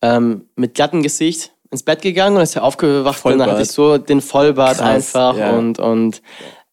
ähm, 0.02 0.46
mit 0.56 0.74
glattem 0.74 1.02
Gesicht 1.02 1.52
ins 1.70 1.82
Bett 1.82 2.02
gegangen 2.02 2.36
und 2.36 2.40
als 2.40 2.56
ich 2.56 2.60
aufgewacht 2.60 3.18
Vollbart. 3.18 3.38
bin, 3.38 3.38
dann 3.38 3.50
hatte 3.50 3.62
ich 3.62 3.72
so 3.72 3.98
den 3.98 4.20
Vollbart 4.20 4.78
Krass, 4.78 5.14
einfach 5.14 5.36
ja. 5.36 5.52
und, 5.52 5.78
und 5.78 6.22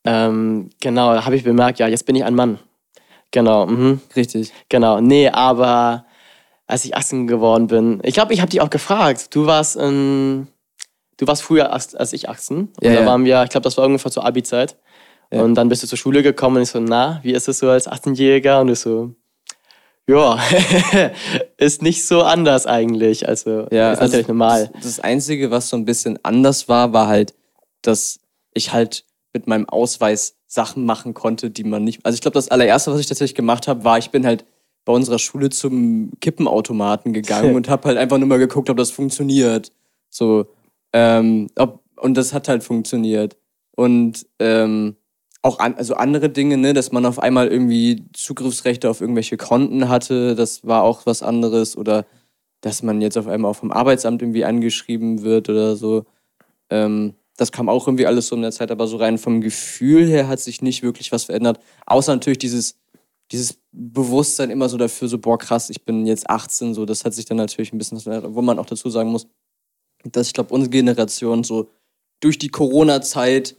ähm, 0.05 0.69
genau, 0.81 1.13
da 1.13 1.25
habe 1.25 1.35
ich 1.35 1.43
bemerkt, 1.43 1.79
ja, 1.79 1.87
jetzt 1.87 2.05
bin 2.05 2.15
ich 2.15 2.23
ein 2.23 2.35
Mann. 2.35 2.59
Genau, 3.31 3.67
mhm. 3.67 4.01
richtig. 4.15 4.53
Genau, 4.69 5.01
nee, 5.01 5.29
aber 5.29 6.05
als 6.67 6.85
ich 6.85 6.95
18 6.95 7.27
geworden 7.27 7.67
bin. 7.67 7.99
Ich 8.03 8.13
glaube, 8.13 8.33
ich 8.33 8.41
habe 8.41 8.49
dich 8.49 8.61
auch 8.61 8.69
gefragt. 8.69 9.33
Du 9.33 9.45
warst 9.45 9.77
in, 9.77 10.47
du 11.17 11.27
warst 11.27 11.41
früher 11.41 11.71
als, 11.71 11.95
als 11.95 12.13
ich 12.13 12.29
18. 12.29 12.57
Und 12.57 12.71
ja, 12.81 12.93
da 12.93 13.05
waren 13.05 13.25
wir, 13.25 13.43
ich 13.43 13.49
glaube, 13.49 13.63
das 13.63 13.77
war 13.77 13.85
ungefähr 13.85 14.11
zur 14.11 14.25
Abi-Zeit. 14.25 14.75
Ja. 15.31 15.41
Und 15.41 15.55
dann 15.55 15.69
bist 15.69 15.83
du 15.83 15.87
zur 15.87 15.97
Schule 15.97 16.23
gekommen 16.23 16.57
und 16.57 16.63
ich 16.63 16.69
so, 16.69 16.79
na, 16.79 17.19
wie 17.23 17.33
ist 17.33 17.47
es 17.47 17.59
so 17.59 17.69
als 17.69 17.87
18-Jähriger? 17.89 18.61
Und 18.61 18.67
du 18.67 18.75
so, 18.75 19.11
ja, 20.09 20.39
ist 21.57 21.81
nicht 21.81 22.05
so 22.05 22.23
anders 22.23 22.65
eigentlich. 22.65 23.27
Also 23.27 23.67
ja, 23.71 23.91
ist 23.91 23.99
natürlich 23.99 24.25
also 24.25 24.33
normal. 24.33 24.69
Das, 24.73 24.83
das 24.83 24.99
Einzige, 25.01 25.51
was 25.51 25.69
so 25.69 25.75
ein 25.75 25.85
bisschen 25.85 26.17
anders 26.23 26.69
war, 26.69 26.93
war 26.93 27.07
halt, 27.07 27.33
dass 27.81 28.19
ich 28.53 28.71
halt 28.71 29.03
mit 29.33 29.47
meinem 29.47 29.67
Ausweis 29.67 30.35
Sachen 30.47 30.85
machen 30.85 31.13
konnte, 31.13 31.51
die 31.51 31.65
man 31.65 31.83
nicht. 31.83 32.05
Also 32.05 32.15
ich 32.15 32.21
glaube, 32.21 32.35
das 32.35 32.49
allererste, 32.49 32.91
was 32.91 33.01
ich 33.01 33.07
tatsächlich 33.07 33.35
gemacht 33.35 33.67
habe, 33.67 33.83
war, 33.83 33.97
ich 33.97 34.11
bin 34.11 34.25
halt 34.25 34.45
bei 34.85 34.93
unserer 34.93 35.19
Schule 35.19 35.49
zum 35.49 36.11
Kippenautomaten 36.21 37.11
gegangen 37.11 37.55
und 37.57 37.67
habe 37.67 37.89
halt 37.89 37.97
einfach 37.97 38.17
nur 38.17 38.27
mal 38.27 38.39
geguckt, 38.39 38.69
ob 38.69 38.77
das 38.77 38.91
funktioniert. 38.91 39.73
So, 40.09 40.47
ähm, 40.93 41.49
ob, 41.57 41.81
und 41.97 42.15
das 42.15 42.33
hat 42.33 42.47
halt 42.47 42.63
funktioniert. 42.63 43.35
Und 43.75 44.25
ähm, 44.39 44.95
auch 45.41 45.59
an, 45.59 45.75
also 45.75 45.95
andere 45.95 46.29
Dinge, 46.29 46.57
ne, 46.57 46.73
dass 46.73 46.91
man 46.91 47.05
auf 47.05 47.19
einmal 47.19 47.47
irgendwie 47.47 48.05
Zugriffsrechte 48.13 48.89
auf 48.89 49.01
irgendwelche 49.01 49.37
Konten 49.37 49.89
hatte, 49.89 50.35
das 50.35 50.65
war 50.65 50.83
auch 50.83 51.05
was 51.05 51.23
anderes. 51.23 51.77
Oder 51.77 52.05
dass 52.61 52.83
man 52.83 53.01
jetzt 53.01 53.17
auf 53.17 53.27
einmal 53.27 53.51
auch 53.51 53.55
vom 53.55 53.71
Arbeitsamt 53.71 54.21
irgendwie 54.21 54.45
angeschrieben 54.45 55.21
wird 55.21 55.49
oder 55.49 55.75
so. 55.75 56.05
Ähm, 56.69 57.15
das 57.37 57.51
kam 57.51 57.69
auch 57.69 57.87
irgendwie 57.87 58.07
alles 58.07 58.27
so 58.27 58.35
in 58.35 58.41
der 58.41 58.51
Zeit, 58.51 58.71
aber 58.71 58.87
so 58.87 58.97
rein 58.97 59.19
vom 59.19 59.41
Gefühl 59.41 60.07
her 60.07 60.27
hat 60.27 60.39
sich 60.39 60.61
nicht 60.61 60.81
wirklich 60.81 61.11
was 61.11 61.25
verändert. 61.25 61.59
Außer 61.85 62.13
natürlich 62.13 62.39
dieses 62.39 62.77
dieses 63.31 63.59
Bewusstsein 63.71 64.49
immer 64.49 64.69
so 64.69 64.77
dafür, 64.77 65.07
so, 65.07 65.17
boah, 65.19 65.37
krass, 65.37 65.69
ich 65.69 65.83
bin 65.83 66.05
jetzt 66.05 66.29
18, 66.29 66.73
so, 66.73 66.85
das 66.85 67.03
hat 67.03 67.13
sich 67.13 67.25
dann 67.25 67.37
natürlich 67.37 67.73
ein 67.73 67.77
bisschen, 67.77 67.99
wo 68.33 68.41
man 68.41 68.59
auch 68.59 68.65
dazu 68.65 68.89
sagen 68.89 69.11
muss, 69.11 69.27
dass 70.03 70.27
ich 70.27 70.33
glaube, 70.33 70.53
unsere 70.53 70.69
Generation 70.71 71.43
so 71.43 71.69
durch 72.19 72.39
die 72.39 72.49
Corona-Zeit 72.49 73.55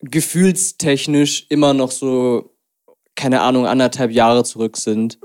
gefühlstechnisch 0.00 1.46
immer 1.48 1.74
noch 1.74 1.90
so, 1.90 2.50
keine 3.14 3.40
Ahnung, 3.40 3.66
anderthalb 3.66 4.10
Jahre 4.10 4.44
zurück 4.44 4.76
sind. 4.76 5.18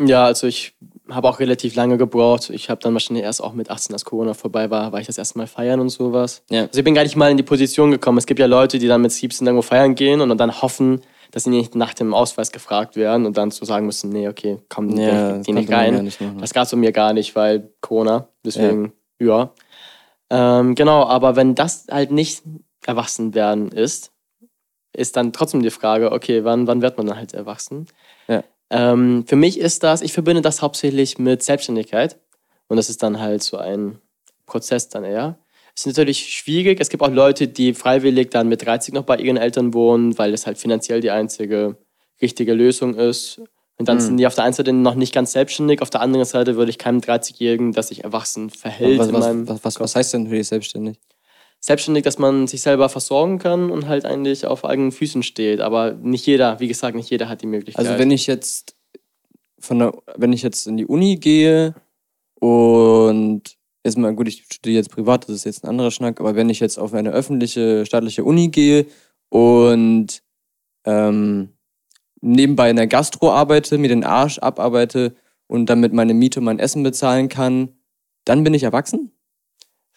Ja, 0.00 0.24
also 0.24 0.46
ich 0.46 0.74
habe 1.10 1.28
auch 1.28 1.40
relativ 1.40 1.74
lange 1.74 1.98
gebraucht. 1.98 2.50
Ich 2.50 2.70
habe 2.70 2.80
dann 2.80 2.92
wahrscheinlich 2.92 3.24
erst 3.24 3.42
auch 3.42 3.52
mit 3.52 3.70
18, 3.70 3.94
als 3.94 4.04
Corona 4.04 4.34
vorbei 4.34 4.70
war, 4.70 4.92
war 4.92 5.00
ich 5.00 5.06
das 5.06 5.18
erste 5.18 5.38
Mal 5.38 5.46
feiern 5.46 5.80
und 5.80 5.90
sowas. 5.90 6.42
Ja. 6.50 6.62
Also 6.62 6.78
ich 6.78 6.84
bin 6.84 6.94
gar 6.94 7.02
nicht 7.02 7.16
mal 7.16 7.30
in 7.30 7.36
die 7.36 7.42
Position 7.42 7.90
gekommen. 7.90 8.18
Es 8.18 8.26
gibt 8.26 8.40
ja 8.40 8.46
Leute, 8.46 8.78
die 8.78 8.88
dann 8.88 9.02
mit 9.02 9.12
17 9.12 9.46
irgendwo 9.46 9.62
feiern 9.62 9.94
gehen 9.94 10.20
und 10.20 10.36
dann 10.38 10.62
hoffen, 10.62 11.02
dass 11.30 11.44
sie 11.44 11.50
nicht 11.50 11.74
nach 11.74 11.94
dem 11.94 12.14
Ausweis 12.14 12.52
gefragt 12.52 12.96
werden 12.96 13.26
und 13.26 13.36
dann 13.36 13.50
zu 13.50 13.64
sagen 13.64 13.86
müssen, 13.86 14.10
nee, 14.10 14.28
okay, 14.28 14.58
komm, 14.68 14.96
ja, 14.98 15.38
die 15.38 15.52
nicht 15.52 15.70
rein. 15.70 16.04
Nicht 16.04 16.20
das 16.38 16.52
gab 16.52 16.64
es 16.64 16.70
bei 16.70 16.76
mir 16.76 16.92
gar 16.92 17.12
nicht, 17.12 17.34
weil 17.36 17.70
Corona. 17.80 18.28
Deswegen, 18.44 18.92
Ja. 19.18 19.52
Ähm, 20.30 20.74
genau, 20.74 21.04
aber 21.04 21.36
wenn 21.36 21.54
das 21.54 21.86
halt 21.90 22.10
nicht 22.10 22.42
erwachsen 22.86 23.34
werden 23.34 23.70
ist, 23.70 24.12
ist 24.92 25.16
dann 25.16 25.32
trotzdem 25.32 25.62
die 25.62 25.70
Frage, 25.70 26.12
okay, 26.12 26.44
wann, 26.44 26.66
wann 26.66 26.82
wird 26.82 26.98
man 26.98 27.06
dann 27.06 27.16
halt 27.16 27.32
erwachsen? 27.32 27.86
Ja. 28.28 28.44
Ähm, 28.70 29.24
für 29.26 29.36
mich 29.36 29.58
ist 29.58 29.82
das, 29.82 30.02
ich 30.02 30.12
verbinde 30.12 30.42
das 30.42 30.62
hauptsächlich 30.62 31.18
mit 31.18 31.42
Selbstständigkeit. 31.42 32.18
Und 32.68 32.76
das 32.76 32.88
ist 32.88 33.02
dann 33.02 33.20
halt 33.20 33.42
so 33.42 33.58
ein 33.58 33.98
Prozess 34.46 34.88
dann 34.88 35.04
eher. 35.04 35.38
Es 35.74 35.86
ist 35.86 35.96
natürlich 35.96 36.34
schwierig. 36.34 36.80
Es 36.80 36.90
gibt 36.90 37.02
auch 37.02 37.10
Leute, 37.10 37.48
die 37.48 37.74
freiwillig 37.74 38.30
dann 38.30 38.48
mit 38.48 38.64
30 38.64 38.92
noch 38.94 39.04
bei 39.04 39.16
ihren 39.16 39.36
Eltern 39.38 39.72
wohnen, 39.72 40.16
weil 40.18 40.34
es 40.34 40.46
halt 40.46 40.58
finanziell 40.58 41.00
die 41.00 41.10
einzige 41.10 41.76
richtige 42.20 42.52
Lösung 42.52 42.94
ist. 42.94 43.40
Und 43.78 43.88
dann 43.88 43.96
mhm. 43.96 44.02
sind 44.02 44.16
die 44.18 44.26
auf 44.26 44.34
der 44.34 44.44
einen 44.44 44.52
Seite 44.52 44.72
noch 44.72 44.94
nicht 44.94 45.14
ganz 45.14 45.32
selbstständig, 45.32 45.80
auf 45.82 45.90
der 45.90 46.02
anderen 46.02 46.24
Seite 46.26 46.56
würde 46.56 46.70
ich 46.70 46.78
keinem 46.78 47.00
30-Jährigen, 47.00 47.72
das 47.72 47.88
sich 47.88 48.04
erwachsen 48.04 48.50
verhält. 48.50 48.98
Was, 48.98 49.12
was, 49.12 49.48
was, 49.48 49.64
was, 49.64 49.80
was 49.80 49.96
heißt 49.96 50.14
denn 50.14 50.28
für 50.28 50.36
dich 50.36 50.46
selbstständig? 50.46 50.98
Selbstständig, 51.64 52.02
dass 52.02 52.18
man 52.18 52.48
sich 52.48 52.60
selber 52.60 52.88
versorgen 52.88 53.38
kann 53.38 53.70
und 53.70 53.86
halt 53.86 54.04
eigentlich 54.04 54.46
auf 54.46 54.64
eigenen 54.64 54.90
Füßen 54.90 55.22
steht. 55.22 55.60
Aber 55.60 55.92
nicht 55.92 56.26
jeder, 56.26 56.58
wie 56.58 56.66
gesagt, 56.66 56.96
nicht 56.96 57.08
jeder 57.08 57.28
hat 57.28 57.40
die 57.40 57.46
Möglichkeit. 57.46 57.86
Also 57.86 57.98
wenn 58.00 58.10
ich 58.10 58.26
jetzt 58.26 58.74
von 59.60 59.78
der, 59.78 59.92
wenn 60.16 60.32
ich 60.32 60.42
jetzt 60.42 60.66
in 60.66 60.76
die 60.76 60.86
Uni 60.86 61.16
gehe 61.16 61.74
und 62.40 63.56
jetzt 63.84 63.96
mal, 63.96 64.12
gut, 64.12 64.26
ich 64.26 64.44
studiere 64.44 64.76
jetzt 64.76 64.90
privat, 64.90 65.28
das 65.28 65.36
ist 65.36 65.44
jetzt 65.44 65.64
ein 65.64 65.68
anderer 65.68 65.92
Schnack, 65.92 66.18
aber 66.18 66.34
wenn 66.34 66.50
ich 66.50 66.58
jetzt 66.58 66.78
auf 66.78 66.94
eine 66.94 67.12
öffentliche, 67.12 67.86
staatliche 67.86 68.24
Uni 68.24 68.48
gehe 68.48 68.86
und 69.28 70.20
ähm, 70.84 71.50
nebenbei 72.20 72.70
in 72.70 72.76
der 72.76 72.88
Gastro 72.88 73.30
arbeite, 73.30 73.78
mir 73.78 73.88
den 73.88 74.04
Arsch 74.04 74.40
abarbeite 74.40 75.14
und 75.46 75.66
damit 75.66 75.92
meine 75.92 76.14
Miete 76.14 76.40
und 76.40 76.44
mein 76.44 76.58
Essen 76.58 76.82
bezahlen 76.82 77.28
kann, 77.28 77.76
dann 78.24 78.42
bin 78.42 78.54
ich 78.54 78.64
erwachsen? 78.64 79.12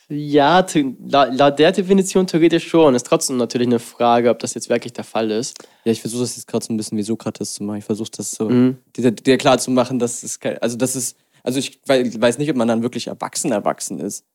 Ja, 0.07 0.65
laut 1.07 1.57
der 1.57 1.71
Definition 1.71 2.27
theoretisch 2.27 2.67
schon. 2.67 2.93
Ist 2.93 3.07
trotzdem 3.07 3.37
natürlich 3.37 3.67
eine 3.67 3.79
Frage, 3.79 4.29
ob 4.29 4.39
das 4.39 4.53
jetzt 4.53 4.69
wirklich 4.69 4.93
der 4.93 5.03
Fall 5.03 5.31
ist. 5.31 5.57
Ja, 5.83 5.91
ich 5.91 6.01
versuche 6.01 6.21
das 6.21 6.35
jetzt 6.35 6.47
gerade 6.47 6.63
so 6.63 6.71
ein 6.71 6.77
bisschen 6.77 6.97
wie 6.97 7.03
Sokrates 7.03 7.55
zu 7.55 7.63
machen. 7.63 7.79
Ich 7.79 7.85
versuche 7.85 8.11
das 8.15 8.31
so, 8.31 8.49
mhm. 8.49 8.77
dir, 8.95 9.11
dir, 9.11 9.37
klar 9.37 9.57
zu 9.57 9.71
machen, 9.71 9.97
dass 9.97 10.21
es, 10.21 10.39
also 10.61 10.77
das 10.77 10.95
ist, 10.95 11.17
also 11.43 11.57
ich 11.57 11.79
weiß 11.87 12.37
nicht, 12.37 12.49
ob 12.49 12.55
man 12.55 12.67
dann 12.67 12.83
wirklich 12.83 13.07
erwachsen 13.07 13.51
erwachsen 13.51 13.99
ist. 13.99 14.25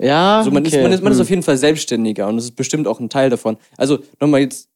Ja, 0.00 0.38
also 0.38 0.50
man, 0.50 0.66
okay. 0.66 0.76
ist, 0.76 0.82
man, 0.82 0.92
ist, 0.92 1.02
man 1.02 1.12
ist 1.12 1.18
mhm. 1.18 1.22
auf 1.22 1.30
jeden 1.30 1.42
Fall 1.42 1.58
selbstständiger 1.58 2.26
und 2.26 2.36
das 2.36 2.46
ist 2.46 2.56
bestimmt 2.56 2.86
auch 2.86 3.00
ein 3.00 3.10
Teil 3.10 3.28
davon. 3.28 3.58
Also 3.76 3.98
nochmal 4.18 4.40
jetzt 4.40 4.70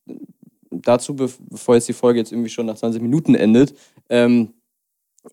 dazu, 0.70 1.16
bevor 1.16 1.74
jetzt 1.74 1.88
die 1.88 1.94
Folge 1.94 2.18
jetzt 2.18 2.32
irgendwie 2.32 2.50
schon 2.50 2.66
nach 2.66 2.76
20 2.76 3.00
Minuten 3.00 3.34
endet, 3.34 3.74
ähm, 4.10 4.52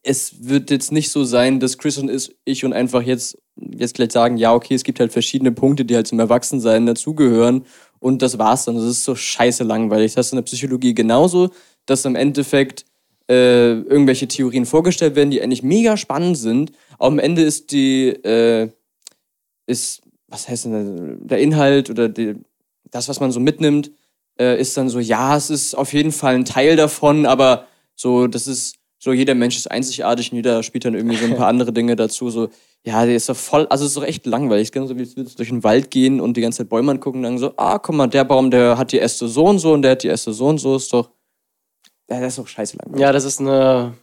es 0.03 0.47
wird 0.47 0.71
jetzt 0.71 0.91
nicht 0.91 1.11
so 1.11 1.23
sein, 1.23 1.59
dass 1.59 1.77
Chris 1.77 1.97
und 1.97 2.11
ich 2.45 2.65
und 2.65 2.73
einfach 2.73 3.01
jetzt, 3.01 3.37
jetzt 3.55 3.95
gleich 3.95 4.11
sagen, 4.11 4.37
ja, 4.37 4.53
okay, 4.53 4.73
es 4.73 4.83
gibt 4.83 4.99
halt 4.99 5.11
verschiedene 5.11 5.51
Punkte, 5.51 5.85
die 5.85 5.95
halt 5.95 6.07
zum 6.07 6.19
Erwachsensein 6.19 6.85
dazugehören 6.85 7.65
und 7.99 8.21
das 8.21 8.37
war's 8.37 8.65
dann. 8.65 8.75
Das 8.75 8.85
ist 8.85 9.03
so 9.03 9.15
scheiße 9.15 9.63
langweilig. 9.63 10.15
Das 10.15 10.27
ist 10.27 10.31
in 10.33 10.37
der 10.37 10.43
Psychologie 10.43 10.93
genauso, 10.93 11.51
dass 11.85 12.05
im 12.05 12.15
Endeffekt 12.15 12.85
äh, 13.29 13.73
irgendwelche 13.73 14.27
Theorien 14.27 14.65
vorgestellt 14.65 15.15
werden, 15.15 15.31
die 15.31 15.41
eigentlich 15.41 15.63
mega 15.63 15.97
spannend 15.97 16.37
sind. 16.37 16.71
Aber 16.97 17.07
am 17.07 17.19
Ende 17.19 17.43
ist 17.43 17.71
die, 17.71 18.07
äh, 18.07 18.69
ist, 19.67 20.01
was 20.27 20.49
heißt 20.49 20.65
denn, 20.65 21.27
der 21.27 21.39
Inhalt 21.39 21.89
oder 21.89 22.09
die, 22.09 22.35
das, 22.89 23.07
was 23.07 23.19
man 23.19 23.31
so 23.31 23.39
mitnimmt, 23.39 23.91
äh, 24.39 24.59
ist 24.59 24.75
dann 24.77 24.89
so, 24.89 24.99
ja, 24.99 25.37
es 25.37 25.49
ist 25.49 25.75
auf 25.75 25.93
jeden 25.93 26.11
Fall 26.11 26.35
ein 26.35 26.45
Teil 26.45 26.75
davon, 26.75 27.25
aber 27.25 27.67
so, 27.95 28.27
das 28.27 28.47
ist 28.47 28.80
so, 29.03 29.11
jeder 29.13 29.33
Mensch 29.33 29.57
ist 29.57 29.71
einzigartig 29.71 30.31
und 30.31 30.35
jeder 30.35 30.61
spielt 30.61 30.85
dann 30.85 30.93
irgendwie 30.93 31.15
so 31.15 31.25
ein 31.25 31.35
paar 31.35 31.47
andere 31.47 31.73
Dinge 31.73 31.95
dazu. 31.95 32.29
So, 32.29 32.49
ja, 32.83 33.03
der 33.03 33.15
ist 33.15 33.27
doch 33.29 33.35
voll, 33.35 33.65
also 33.67 33.83
es 33.83 33.91
ist 33.91 33.97
doch 33.97 34.03
echt 34.03 34.27
langweilig. 34.27 34.61
Es 34.61 34.67
ist 34.67 34.73
genauso 34.73 34.95
wie 34.95 35.05
du 35.05 35.23
durch 35.23 35.49
den 35.49 35.63
Wald 35.63 35.89
gehen 35.89 36.21
und 36.21 36.37
die 36.37 36.41
ganze 36.41 36.59
Zeit 36.59 36.69
Bäume 36.69 36.91
angucken 36.91 37.17
und 37.17 37.23
dann 37.23 37.37
so, 37.39 37.51
ah, 37.57 37.79
guck 37.79 37.95
mal, 37.95 38.05
der 38.05 38.25
Baum, 38.25 38.51
der 38.51 38.77
hat 38.77 38.91
die 38.91 38.99
Äste 38.99 39.27
so 39.27 39.45
und 39.45 39.57
so 39.57 39.73
und 39.73 39.81
der 39.81 39.93
hat 39.93 40.03
die 40.03 40.09
Äste 40.09 40.33
so 40.33 40.45
und 40.45 40.59
so, 40.59 40.75
ist 40.75 40.93
doch, 40.93 41.09
ja, 42.11 42.19
das 42.19 42.33
ist 42.33 42.37
doch 42.37 42.47
scheiße 42.47 42.77
langweilig. 42.77 43.01
Ja, 43.01 43.11
das 43.11 43.25
ist 43.25 43.39
eine 43.39 43.93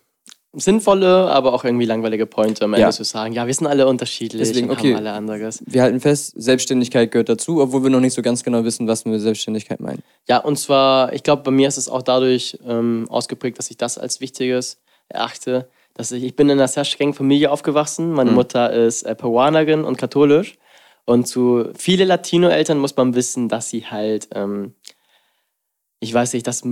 sinnvolle, 0.52 1.30
aber 1.30 1.52
auch 1.52 1.62
irgendwie 1.62 1.84
langweilige 1.84 2.26
Pointe, 2.26 2.64
am 2.64 2.74
Ende 2.74 2.86
ja. 2.86 2.90
zu 2.90 3.04
sagen, 3.04 3.34
ja, 3.34 3.46
wir 3.46 3.54
sind 3.54 3.68
alle 3.68 3.86
unterschiedlich 3.86 4.48
Deswegen, 4.48 4.68
okay. 4.68 4.94
haben 4.94 5.06
alle 5.06 5.12
anderes. 5.12 5.62
Wir 5.64 5.82
halten 5.82 6.00
fest, 6.00 6.32
Selbstständigkeit 6.36 7.12
gehört 7.12 7.28
dazu, 7.28 7.60
obwohl 7.60 7.84
wir 7.84 7.90
noch 7.90 8.00
nicht 8.00 8.14
so 8.14 8.22
ganz 8.22 8.42
genau 8.42 8.64
wissen, 8.64 8.88
was 8.88 9.04
wir 9.04 9.12
mit 9.12 9.20
Selbstständigkeit 9.20 9.78
meinen. 9.78 10.02
Ja, 10.28 10.38
und 10.38 10.58
zwar, 10.58 11.12
ich 11.12 11.22
glaube, 11.22 11.44
bei 11.44 11.52
mir 11.52 11.68
ist 11.68 11.76
es 11.76 11.88
auch 11.88 12.02
dadurch 12.02 12.58
ähm, 12.66 13.06
ausgeprägt, 13.10 13.60
dass 13.60 13.70
ich 13.70 13.76
das 13.76 13.96
als 13.96 14.20
Wichtiges 14.20 14.78
erachte. 15.08 15.68
Dass 15.94 16.12
ich, 16.12 16.22
ich 16.22 16.36
bin 16.36 16.48
in 16.48 16.58
einer 16.58 16.68
sehr 16.68 16.84
strengen 16.84 17.14
Familie 17.14 17.50
aufgewachsen. 17.50 18.12
Meine 18.12 18.30
mhm. 18.30 18.36
Mutter 18.36 18.72
ist 18.72 19.02
äh, 19.02 19.14
Peruanerin 19.14 19.84
und 19.84 19.98
katholisch. 19.98 20.56
Und 21.04 21.26
zu 21.26 21.70
viele 21.74 22.04
Latino-Eltern 22.04 22.78
muss 22.78 22.96
man 22.96 23.14
wissen, 23.14 23.48
dass 23.48 23.70
sie 23.70 23.86
halt, 23.86 24.28
ähm, 24.34 24.74
ich 26.00 26.12
weiß 26.12 26.34
nicht, 26.34 26.46
dass 26.46 26.62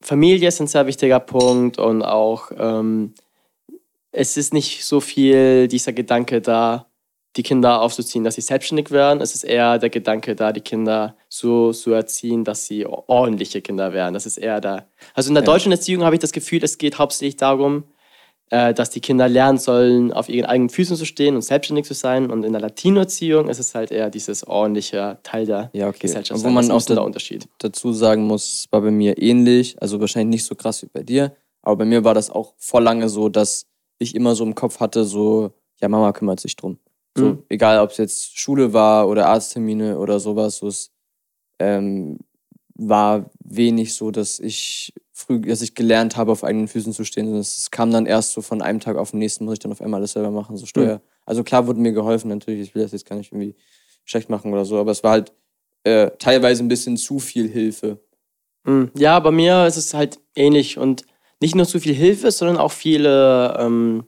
Familie 0.00 0.48
ist 0.48 0.60
ein 0.60 0.66
sehr 0.66 0.86
wichtiger 0.86 1.20
Punkt 1.20 1.78
und 1.78 2.02
auch 2.02 2.50
ähm, 2.56 3.12
es 4.12 4.38
ist 4.38 4.54
nicht 4.54 4.84
so 4.84 5.00
viel 5.00 5.68
dieser 5.68 5.92
Gedanke 5.92 6.40
da, 6.40 6.86
die 7.36 7.42
Kinder 7.42 7.82
aufzuziehen, 7.82 8.24
dass 8.24 8.36
sie 8.36 8.40
selbstständig 8.40 8.90
werden. 8.90 9.20
Es 9.20 9.34
ist 9.34 9.44
eher 9.44 9.78
der 9.78 9.90
Gedanke 9.90 10.34
da, 10.34 10.52
die 10.52 10.60
Kinder 10.60 11.16
so 11.28 11.72
zu 11.72 11.92
erziehen, 11.92 12.44
dass 12.44 12.66
sie 12.66 12.86
ordentliche 12.86 13.60
Kinder 13.60 13.92
werden. 13.92 14.14
Das 14.14 14.26
ist 14.26 14.38
eher 14.38 14.60
da. 14.60 14.86
Also 15.14 15.28
in 15.28 15.34
der 15.34 15.44
ja. 15.44 15.52
deutschen 15.52 15.72
Erziehung 15.72 16.04
habe 16.04 16.16
ich 16.16 16.20
das 16.20 16.32
Gefühl, 16.32 16.64
es 16.64 16.78
geht 16.78 16.98
hauptsächlich 16.98 17.36
darum, 17.36 17.84
äh, 18.50 18.72
dass 18.72 18.90
die 18.90 19.00
Kinder 19.00 19.28
lernen 19.28 19.58
sollen, 19.58 20.12
auf 20.12 20.28
ihren 20.28 20.46
eigenen 20.46 20.70
Füßen 20.70 20.96
zu 20.96 21.04
stehen 21.04 21.34
und 21.34 21.42
selbstständig 21.42 21.84
zu 21.84 21.94
sein. 21.94 22.30
Und 22.30 22.44
in 22.44 22.52
der 22.52 22.60
Latino-Erziehung 22.60 23.48
ist 23.48 23.58
es 23.58 23.74
halt 23.74 23.90
eher 23.90 24.08
dieses 24.08 24.46
ordentliche 24.46 25.18
Teil 25.22 25.46
der 25.46 25.70
ja, 25.72 25.88
okay. 25.88 25.98
Gesellschaft. 26.02 26.42
Wo 26.42 26.48
man 26.48 26.70
auch 26.70 26.82
da, 26.82 27.00
Unterschied. 27.00 27.48
dazu 27.58 27.92
sagen 27.92 28.26
muss, 28.26 28.66
war 28.70 28.80
bei 28.80 28.90
mir 28.90 29.20
ähnlich, 29.20 29.76
also 29.82 30.00
wahrscheinlich 30.00 30.36
nicht 30.36 30.44
so 30.44 30.54
krass 30.54 30.82
wie 30.82 30.88
bei 30.92 31.02
dir, 31.02 31.34
aber 31.62 31.76
bei 31.76 31.84
mir 31.84 32.04
war 32.04 32.14
das 32.14 32.30
auch 32.30 32.54
vor 32.56 32.80
lange 32.80 33.08
so, 33.08 33.28
dass 33.28 33.66
ich 33.98 34.14
immer 34.14 34.34
so 34.34 34.44
im 34.44 34.54
Kopf 34.54 34.78
hatte, 34.78 35.04
so, 35.04 35.50
ja, 35.80 35.88
Mama 35.88 36.12
kümmert 36.12 36.38
sich 36.38 36.54
drum. 36.54 36.78
So, 37.16 37.24
mhm. 37.24 37.42
egal 37.48 37.80
ob 37.80 37.90
es 37.90 37.96
jetzt 37.96 38.38
Schule 38.38 38.72
war 38.72 39.08
oder 39.08 39.28
Arzttermine 39.28 39.98
oder 39.98 40.20
sowas, 40.20 40.56
so 40.56 40.68
es 40.68 40.92
ähm, 41.58 42.18
war 42.74 43.30
wenig 43.42 43.94
so, 43.94 44.10
dass 44.10 44.38
ich 44.38 44.92
früh, 45.12 45.40
dass 45.40 45.62
ich 45.62 45.74
gelernt 45.74 46.16
habe, 46.16 46.30
auf 46.30 46.44
eigenen 46.44 46.68
Füßen 46.68 46.92
zu 46.92 47.04
stehen. 47.04 47.34
Es 47.34 47.70
kam 47.70 47.90
dann 47.90 48.06
erst 48.06 48.32
so 48.32 48.42
von 48.42 48.60
einem 48.60 48.80
Tag 48.80 48.96
auf 48.96 49.12
den 49.12 49.18
nächsten, 49.18 49.44
muss 49.44 49.54
ich 49.54 49.58
dann 49.60 49.72
auf 49.72 49.80
einmal 49.80 50.00
alles 50.00 50.12
selber 50.12 50.30
machen, 50.30 50.56
so 50.56 50.66
Steuer. 50.66 50.96
Mhm. 50.96 51.00
Also 51.24 51.42
klar 51.42 51.66
wurde 51.66 51.80
mir 51.80 51.92
geholfen, 51.92 52.28
natürlich, 52.28 52.68
ich 52.68 52.74
will 52.74 52.82
das 52.82 52.92
jetzt 52.92 53.06
gar 53.06 53.16
nicht 53.16 53.32
irgendwie 53.32 53.54
schlecht 54.04 54.28
machen 54.28 54.52
oder 54.52 54.64
so, 54.64 54.78
aber 54.78 54.90
es 54.92 55.02
war 55.02 55.12
halt 55.12 55.32
äh, 55.84 56.10
teilweise 56.18 56.62
ein 56.62 56.68
bisschen 56.68 56.96
zu 56.96 57.18
viel 57.18 57.48
Hilfe. 57.48 57.98
Mhm. 58.64 58.90
Ja, 58.96 59.18
bei 59.20 59.30
mir 59.30 59.66
ist 59.66 59.76
es 59.76 59.94
halt 59.94 60.20
ähnlich 60.34 60.78
und 60.78 61.04
nicht 61.40 61.54
nur 61.54 61.66
zu 61.66 61.80
viel 61.80 61.94
Hilfe, 61.94 62.30
sondern 62.30 62.58
auch 62.58 62.72
viele, 62.72 63.56
ähm, 63.58 64.04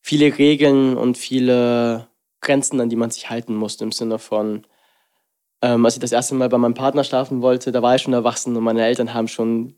viele 0.00 0.38
Regeln 0.38 0.96
und 0.96 1.18
viele 1.18 2.08
Grenzen, 2.40 2.80
an 2.80 2.88
die 2.88 2.96
man 2.96 3.10
sich 3.10 3.30
halten 3.30 3.54
musste, 3.54 3.84
im 3.84 3.92
Sinne 3.92 4.18
von, 4.18 4.66
ähm, 5.62 5.84
als 5.84 5.94
ich 5.94 6.00
das 6.00 6.12
erste 6.12 6.34
Mal 6.34 6.48
bei 6.48 6.58
meinem 6.58 6.74
Partner 6.74 7.04
schlafen 7.04 7.42
wollte, 7.42 7.72
da 7.72 7.82
war 7.82 7.94
ich 7.94 8.02
schon 8.02 8.12
erwachsen 8.12 8.56
und 8.56 8.62
meine 8.62 8.84
Eltern 8.84 9.14
haben 9.14 9.28
schon 9.28 9.74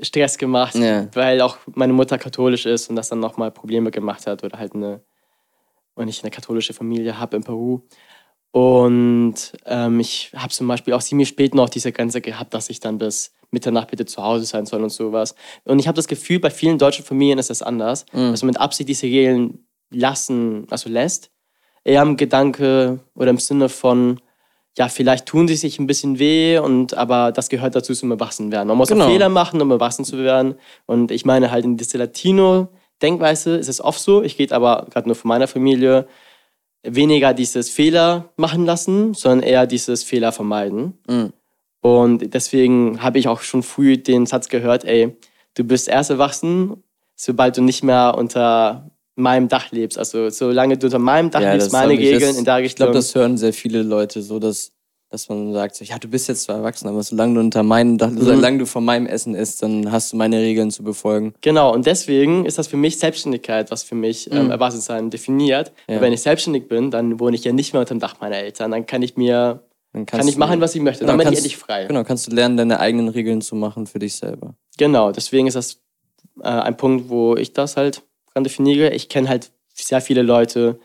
Stress 0.00 0.38
gemacht, 0.38 0.74
ja. 0.74 1.06
weil 1.14 1.40
auch 1.40 1.58
meine 1.66 1.92
Mutter 1.92 2.18
katholisch 2.18 2.66
ist 2.66 2.90
und 2.90 2.96
das 2.96 3.08
dann 3.08 3.20
nochmal 3.20 3.50
Probleme 3.50 3.90
gemacht 3.90 4.26
hat 4.26 4.42
oder 4.44 4.58
halt 4.58 4.74
eine, 4.74 5.02
und 5.94 6.08
ich 6.08 6.22
eine 6.22 6.30
katholische 6.30 6.72
Familie 6.72 7.18
habe 7.18 7.36
in 7.36 7.44
Peru. 7.44 7.82
Und 8.52 9.34
ähm, 9.64 9.98
ich 9.98 10.30
habe 10.36 10.52
zum 10.52 10.68
Beispiel 10.68 10.92
auch 10.92 11.02
ziemlich 11.02 11.28
spät 11.28 11.54
noch 11.54 11.70
diese 11.70 11.90
Grenze 11.90 12.20
gehabt, 12.20 12.52
dass 12.52 12.68
ich 12.68 12.80
dann 12.80 12.98
bis 12.98 13.32
Mitternacht 13.50 13.90
bitte 13.90 14.04
zu 14.04 14.22
Hause 14.22 14.44
sein 14.44 14.66
soll 14.66 14.82
und 14.82 14.90
sowas. 14.90 15.34
Und 15.64 15.78
ich 15.78 15.86
habe 15.86 15.96
das 15.96 16.08
Gefühl, 16.08 16.38
bei 16.38 16.50
vielen 16.50 16.78
deutschen 16.78 17.04
Familien 17.04 17.38
ist 17.38 17.50
das 17.50 17.62
anders, 17.62 18.04
mhm. 18.12 18.30
dass 18.30 18.42
man 18.42 18.48
mit 18.48 18.60
Absicht 18.60 18.88
diese 18.88 19.06
Regeln 19.06 19.66
lassen, 19.90 20.66
also 20.70 20.90
lässt. 20.90 21.30
Eher 21.84 22.02
im 22.02 22.16
Gedanke 22.16 23.00
oder 23.14 23.30
im 23.30 23.38
Sinne 23.38 23.68
von, 23.68 24.20
ja, 24.78 24.88
vielleicht 24.88 25.26
tun 25.26 25.48
sie 25.48 25.56
sich 25.56 25.78
ein 25.78 25.86
bisschen 25.86 26.18
weh, 26.18 26.58
und, 26.58 26.94
aber 26.94 27.32
das 27.32 27.48
gehört 27.48 27.74
dazu 27.74 27.94
zum 27.94 28.10
Erwachsenwerden. 28.10 28.68
Man 28.68 28.76
muss 28.76 28.88
genau. 28.88 29.04
auch 29.04 29.08
Fehler 29.08 29.28
machen, 29.28 29.60
um 29.60 29.70
erwachsen 29.70 30.04
zu 30.04 30.18
werden. 30.18 30.54
Und 30.86 31.10
ich 31.10 31.24
meine 31.24 31.50
halt 31.50 31.64
in 31.64 31.76
dieser 31.76 31.98
Latino-Denkweise 31.98 33.56
ist 33.56 33.68
es 33.68 33.80
oft 33.80 34.00
so, 34.00 34.22
ich 34.22 34.36
gehe 34.36 34.50
aber 34.50 34.86
gerade 34.90 35.08
nur 35.08 35.16
von 35.16 35.28
meiner 35.28 35.48
Familie, 35.48 36.06
weniger 36.82 37.34
dieses 37.34 37.70
Fehler 37.70 38.30
machen 38.36 38.64
lassen, 38.64 39.14
sondern 39.14 39.48
eher 39.48 39.66
dieses 39.66 40.02
Fehler 40.02 40.32
vermeiden. 40.32 40.98
Mhm. 41.08 41.32
Und 41.80 42.32
deswegen 42.34 43.02
habe 43.02 43.18
ich 43.18 43.28
auch 43.28 43.40
schon 43.42 43.62
früh 43.62 43.98
den 43.98 44.26
Satz 44.26 44.48
gehört, 44.48 44.84
ey, 44.84 45.16
du 45.54 45.64
bist 45.64 45.88
erst 45.88 46.10
erwachsen, 46.10 46.82
sobald 47.16 47.56
du 47.56 47.62
nicht 47.62 47.82
mehr 47.82 48.14
unter 48.16 48.90
meinem 49.14 49.48
Dach 49.48 49.70
lebst. 49.72 49.98
Also 49.98 50.30
solange 50.30 50.78
du 50.78 50.86
unter 50.86 50.98
meinem 50.98 51.30
Dach 51.30 51.40
ja, 51.42 51.52
lebst, 51.52 51.72
meine 51.72 51.92
Regeln 51.92 52.36
in 52.36 52.44
der 52.44 52.56
Richtung. 52.56 52.66
Ich 52.66 52.76
glaube, 52.76 52.92
das 52.92 53.14
hören 53.14 53.36
sehr 53.36 53.52
viele 53.52 53.82
Leute 53.82 54.22
so, 54.22 54.38
dass 54.38 54.72
dass 55.12 55.28
man 55.28 55.52
sagt, 55.52 55.76
so, 55.76 55.84
ja, 55.84 55.98
du 55.98 56.08
bist 56.08 56.26
jetzt 56.28 56.44
zwar 56.44 56.56
erwachsen, 56.56 56.88
aber 56.88 57.02
solange 57.02 57.34
du 57.34 57.40
unter 57.40 57.62
meinen, 57.62 57.96
Mhm. 57.96 58.18
solange 58.18 58.56
du 58.58 58.66
von 58.66 58.82
meinem 58.82 59.06
Essen 59.06 59.34
isst, 59.34 59.62
dann 59.62 59.92
hast 59.92 60.12
du 60.12 60.16
meine 60.16 60.38
Regeln 60.38 60.70
zu 60.70 60.82
befolgen. 60.82 61.34
Genau, 61.42 61.70
und 61.72 61.84
deswegen 61.84 62.46
ist 62.46 62.56
das 62.56 62.66
für 62.66 62.78
mich 62.78 62.98
Selbstständigkeit, 62.98 63.70
was 63.70 63.82
für 63.82 63.94
mich 63.94 64.32
ähm, 64.32 64.50
Erwachsensein 64.50 65.10
definiert. 65.10 65.70
Ja. 65.86 66.00
Wenn 66.00 66.14
ich 66.14 66.22
selbstständig 66.22 66.66
bin, 66.66 66.90
dann 66.90 67.20
wohne 67.20 67.36
ich 67.36 67.44
ja 67.44 67.52
nicht 67.52 67.74
mehr 67.74 67.80
unter 67.80 67.94
dem 67.94 68.00
Dach 68.00 68.20
meiner 68.22 68.36
Eltern. 68.38 68.70
Dann 68.70 68.86
kann 68.86 69.02
ich 69.02 69.18
mir, 69.18 69.62
kann 70.06 70.26
ich 70.26 70.38
machen, 70.38 70.62
was 70.62 70.74
ich 70.74 70.80
möchte. 70.80 71.00
Genau, 71.00 71.12
dann 71.12 71.18
bin 71.18 71.28
ich 71.34 71.40
endlich 71.40 71.58
frei. 71.58 71.84
Genau, 71.84 72.04
kannst 72.04 72.26
du 72.28 72.34
lernen, 72.34 72.56
deine 72.56 72.80
eigenen 72.80 73.08
Regeln 73.08 73.42
zu 73.42 73.54
machen 73.54 73.86
für 73.86 73.98
dich 73.98 74.16
selber. 74.16 74.54
Genau, 74.78 75.12
deswegen 75.12 75.46
ist 75.46 75.54
das 75.56 75.78
äh, 76.40 76.48
ein 76.48 76.78
Punkt, 76.78 77.10
wo 77.10 77.36
ich 77.36 77.52
das 77.52 77.76
halt 77.76 78.02
dran 78.32 78.44
definiere. 78.44 78.90
Ich 78.90 79.08
kenne 79.08 79.28
halt 79.28 79.50
sehr 79.74 80.00
viele 80.00 80.22
Leute, 80.22 80.78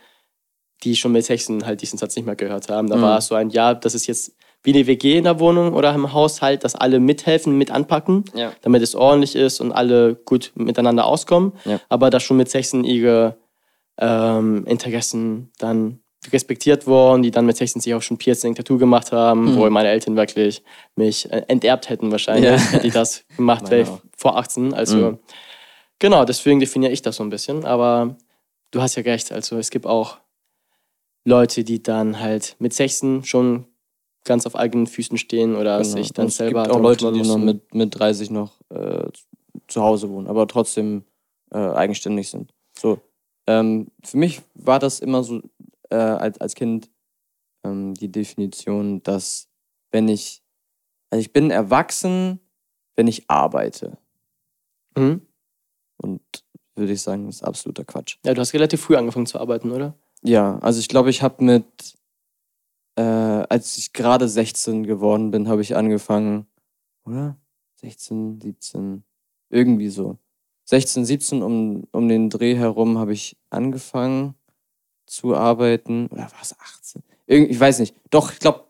die 0.84 0.96
schon 0.96 1.12
mit 1.12 1.24
16 1.24 1.66
halt 1.66 1.82
diesen 1.82 1.98
Satz 1.98 2.14
nicht 2.16 2.24
mehr 2.26 2.36
gehört 2.36 2.68
haben. 2.68 2.88
Da 2.88 2.96
Mhm. 2.96 3.02
war 3.02 3.18
es 3.18 3.26
so 3.26 3.34
ein, 3.34 3.50
ja, 3.50 3.74
das 3.74 3.94
ist 3.94 4.06
jetzt 4.06 4.34
wie 4.62 4.72
eine 4.74 4.86
WG 4.86 5.18
in 5.18 5.24
der 5.24 5.38
Wohnung 5.40 5.72
oder 5.74 5.94
im 5.94 6.12
Haushalt, 6.12 6.64
dass 6.64 6.74
alle 6.74 7.00
mithelfen, 7.00 7.56
mit 7.56 7.70
anpacken, 7.70 8.24
Ja. 8.34 8.52
damit 8.62 8.82
es 8.82 8.94
ordentlich 8.94 9.36
ist 9.36 9.60
und 9.60 9.72
alle 9.72 10.14
gut 10.14 10.52
miteinander 10.54 11.06
auskommen. 11.06 11.52
Ja. 11.64 11.80
Aber 11.88 12.10
dass 12.10 12.22
schon 12.22 12.36
mit 12.36 12.48
16 12.50 12.84
ihre 12.84 13.36
ähm, 13.98 14.64
Interessen 14.66 15.50
dann 15.58 16.00
respektiert 16.32 16.86
wurden, 16.86 17.22
die 17.22 17.30
dann 17.30 17.46
mit 17.46 17.56
16 17.56 17.80
sich 17.80 17.94
auch 17.94 18.02
schon 18.02 18.18
Piercing, 18.18 18.54
Tattoo 18.54 18.78
gemacht 18.78 19.12
haben, 19.12 19.56
wo 19.56 19.68
meine 19.70 19.88
Eltern 19.88 20.16
wirklich 20.16 20.62
mich 20.96 21.30
äh, 21.32 21.42
enterbt 21.48 21.88
hätten 21.88 22.10
wahrscheinlich, 22.12 22.50
Ja. 22.50 22.56
hätte 22.58 22.86
ich 22.86 22.92
das 22.92 23.24
gemacht, 23.36 23.64
wäre 23.70 24.00
vor 24.16 24.36
18. 24.36 24.74
Also 24.74 24.96
Mhm. 24.96 25.18
Genau, 25.98 26.24
deswegen 26.24 26.60
definiere 26.60 26.92
ich 26.92 27.02
das 27.02 27.16
so 27.16 27.22
ein 27.22 27.30
bisschen. 27.30 27.64
Aber 27.64 28.16
du 28.70 28.80
hast 28.80 28.96
ja 28.96 29.02
recht, 29.02 29.32
also 29.32 29.56
es 29.56 29.70
gibt 29.70 29.86
auch 29.86 30.18
Leute, 31.24 31.64
die 31.64 31.82
dann 31.82 32.20
halt 32.20 32.56
mit 32.58 32.72
16 32.72 33.24
schon 33.24 33.66
ganz 34.24 34.46
auf 34.46 34.56
eigenen 34.56 34.86
Füßen 34.86 35.16
stehen 35.18 35.56
oder 35.56 35.78
Genau. 35.78 35.88
sich 35.90 36.12
dann 36.12 36.24
Und 36.24 36.28
es 36.28 36.36
selber 36.36 36.64
gibt 36.64 36.74
auch 36.74 36.80
Leute, 36.80 37.12
die 37.12 37.22
noch 37.22 37.38
mit, 37.38 37.74
mit 37.74 37.98
30 37.98 38.30
noch 38.30 38.52
äh, 38.70 39.08
zu 39.68 39.82
Hause 39.82 40.08
wohnen, 40.10 40.26
aber 40.26 40.46
trotzdem 40.46 41.04
äh, 41.50 41.58
eigenständig 41.58 42.28
sind. 42.30 42.52
So, 42.78 43.00
ähm, 43.46 43.88
für 44.04 44.16
mich 44.16 44.42
war 44.54 44.78
das 44.78 45.00
immer 45.00 45.22
so 45.22 45.40
äh, 45.90 45.96
als, 45.96 46.40
als 46.40 46.54
Kind 46.54 46.90
ähm, 47.64 47.94
die 47.94 48.12
Definition, 48.12 49.02
dass 49.02 49.48
wenn 49.90 50.08
ich, 50.08 50.42
also 51.10 51.20
ich 51.20 51.32
bin 51.32 51.50
erwachsen, 51.50 52.40
wenn 52.96 53.06
ich 53.06 53.28
arbeite. 53.30 53.96
Mhm. 54.96 55.22
Und 55.98 56.20
würde 56.78 56.92
ich 56.92 57.02
sagen, 57.02 57.26
das 57.26 57.36
ist 57.36 57.42
absoluter 57.42 57.84
Quatsch. 57.84 58.16
Ja, 58.24 58.34
du 58.34 58.40
hast 58.40 58.54
relativ 58.54 58.80
früh 58.80 58.96
angefangen 58.96 59.26
zu 59.26 59.38
arbeiten, 59.38 59.70
oder? 59.70 59.94
Ja, 60.22 60.58
also 60.60 60.80
ich 60.80 60.88
glaube, 60.88 61.10
ich 61.10 61.22
habe 61.22 61.44
mit, 61.44 61.66
äh, 62.96 63.02
als 63.02 63.76
ich 63.76 63.92
gerade 63.92 64.28
16 64.28 64.84
geworden 64.84 65.30
bin, 65.30 65.48
habe 65.48 65.62
ich 65.62 65.76
angefangen, 65.76 66.46
oder? 67.04 67.36
16, 67.76 68.40
17, 68.40 69.04
irgendwie 69.50 69.88
so. 69.88 70.18
16, 70.64 71.04
17 71.04 71.42
um, 71.42 71.84
um 71.92 72.08
den 72.08 72.30
Dreh 72.30 72.56
herum 72.56 72.98
habe 72.98 73.12
ich 73.12 73.36
angefangen 73.50 74.34
zu 75.06 75.34
arbeiten. 75.34 76.08
Oder 76.08 76.22
war 76.22 76.42
es 76.42 76.58
18? 76.58 77.02
Irgend, 77.26 77.50
ich 77.50 77.58
weiß 77.58 77.78
nicht. 77.78 77.94
Doch, 78.10 78.32
ich 78.32 78.38
glaube, 78.38 78.64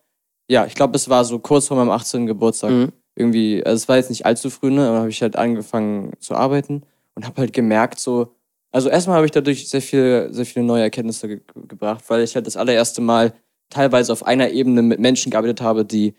ja, 0.49 0.67
ich 0.67 0.75
glaube, 0.75 0.97
es 0.97 1.09
war 1.09 1.25
so 1.25 1.39
kurz 1.39 1.67
vor 1.67 1.77
meinem 1.77 1.91
18. 1.91 2.27
Geburtstag. 2.27 2.71
Mhm. 2.71 2.93
Irgendwie, 3.17 3.65
also 3.65 3.75
es 3.75 3.89
war 3.89 3.97
jetzt 3.97 4.11
nicht 4.11 4.27
allzu 4.27 4.49
früh, 4.49 4.71
ne? 4.71 4.89
Aber 4.89 4.99
habe 4.99 5.09
ich 5.09 5.23
halt 5.23 5.35
angefangen 5.35 6.13
zu 6.21 6.37
arbeiten 6.37 6.85
und 7.19 7.27
habe 7.27 7.41
halt 7.41 7.53
gemerkt, 7.53 7.99
so, 7.99 8.33
also 8.71 8.89
erstmal 8.89 9.17
habe 9.17 9.27
ich 9.27 9.33
dadurch 9.33 9.69
sehr 9.69 9.83
viel, 9.83 10.29
sehr 10.31 10.47
viele 10.47 10.65
neue 10.65 10.85
Erkenntnisse 10.85 11.27
ge 11.27 11.41
gebracht, 11.67 12.05
weil 12.07 12.23
ich 12.23 12.37
halt 12.37 12.47
das 12.47 12.57
allererste 12.57 13.01
Mal 13.01 13.35
teilweise 13.71 14.13
auf 14.13 14.25
einer 14.25 14.51
Ebene 14.51 14.83
mit 14.83 15.01
Menschen 15.01 15.31
gearbeitet 15.33 15.61
habe, 15.61 15.85
die, 15.85 16.15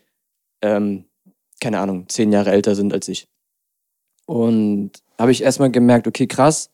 ähm, 0.62 1.06
keine 1.62 1.80
Ahnung, 1.80 2.10
zehn 2.10 2.34
Jahre 2.34 2.52
älter 2.52 2.76
sind 2.76 2.92
als 2.92 3.08
ich. 3.08 3.30
Und 4.26 4.92
habe 5.18 5.32
ich 5.32 5.42
erstmal 5.42 5.72
gemerkt, 5.72 6.06
okay, 6.06 6.28
krass, 6.28 6.70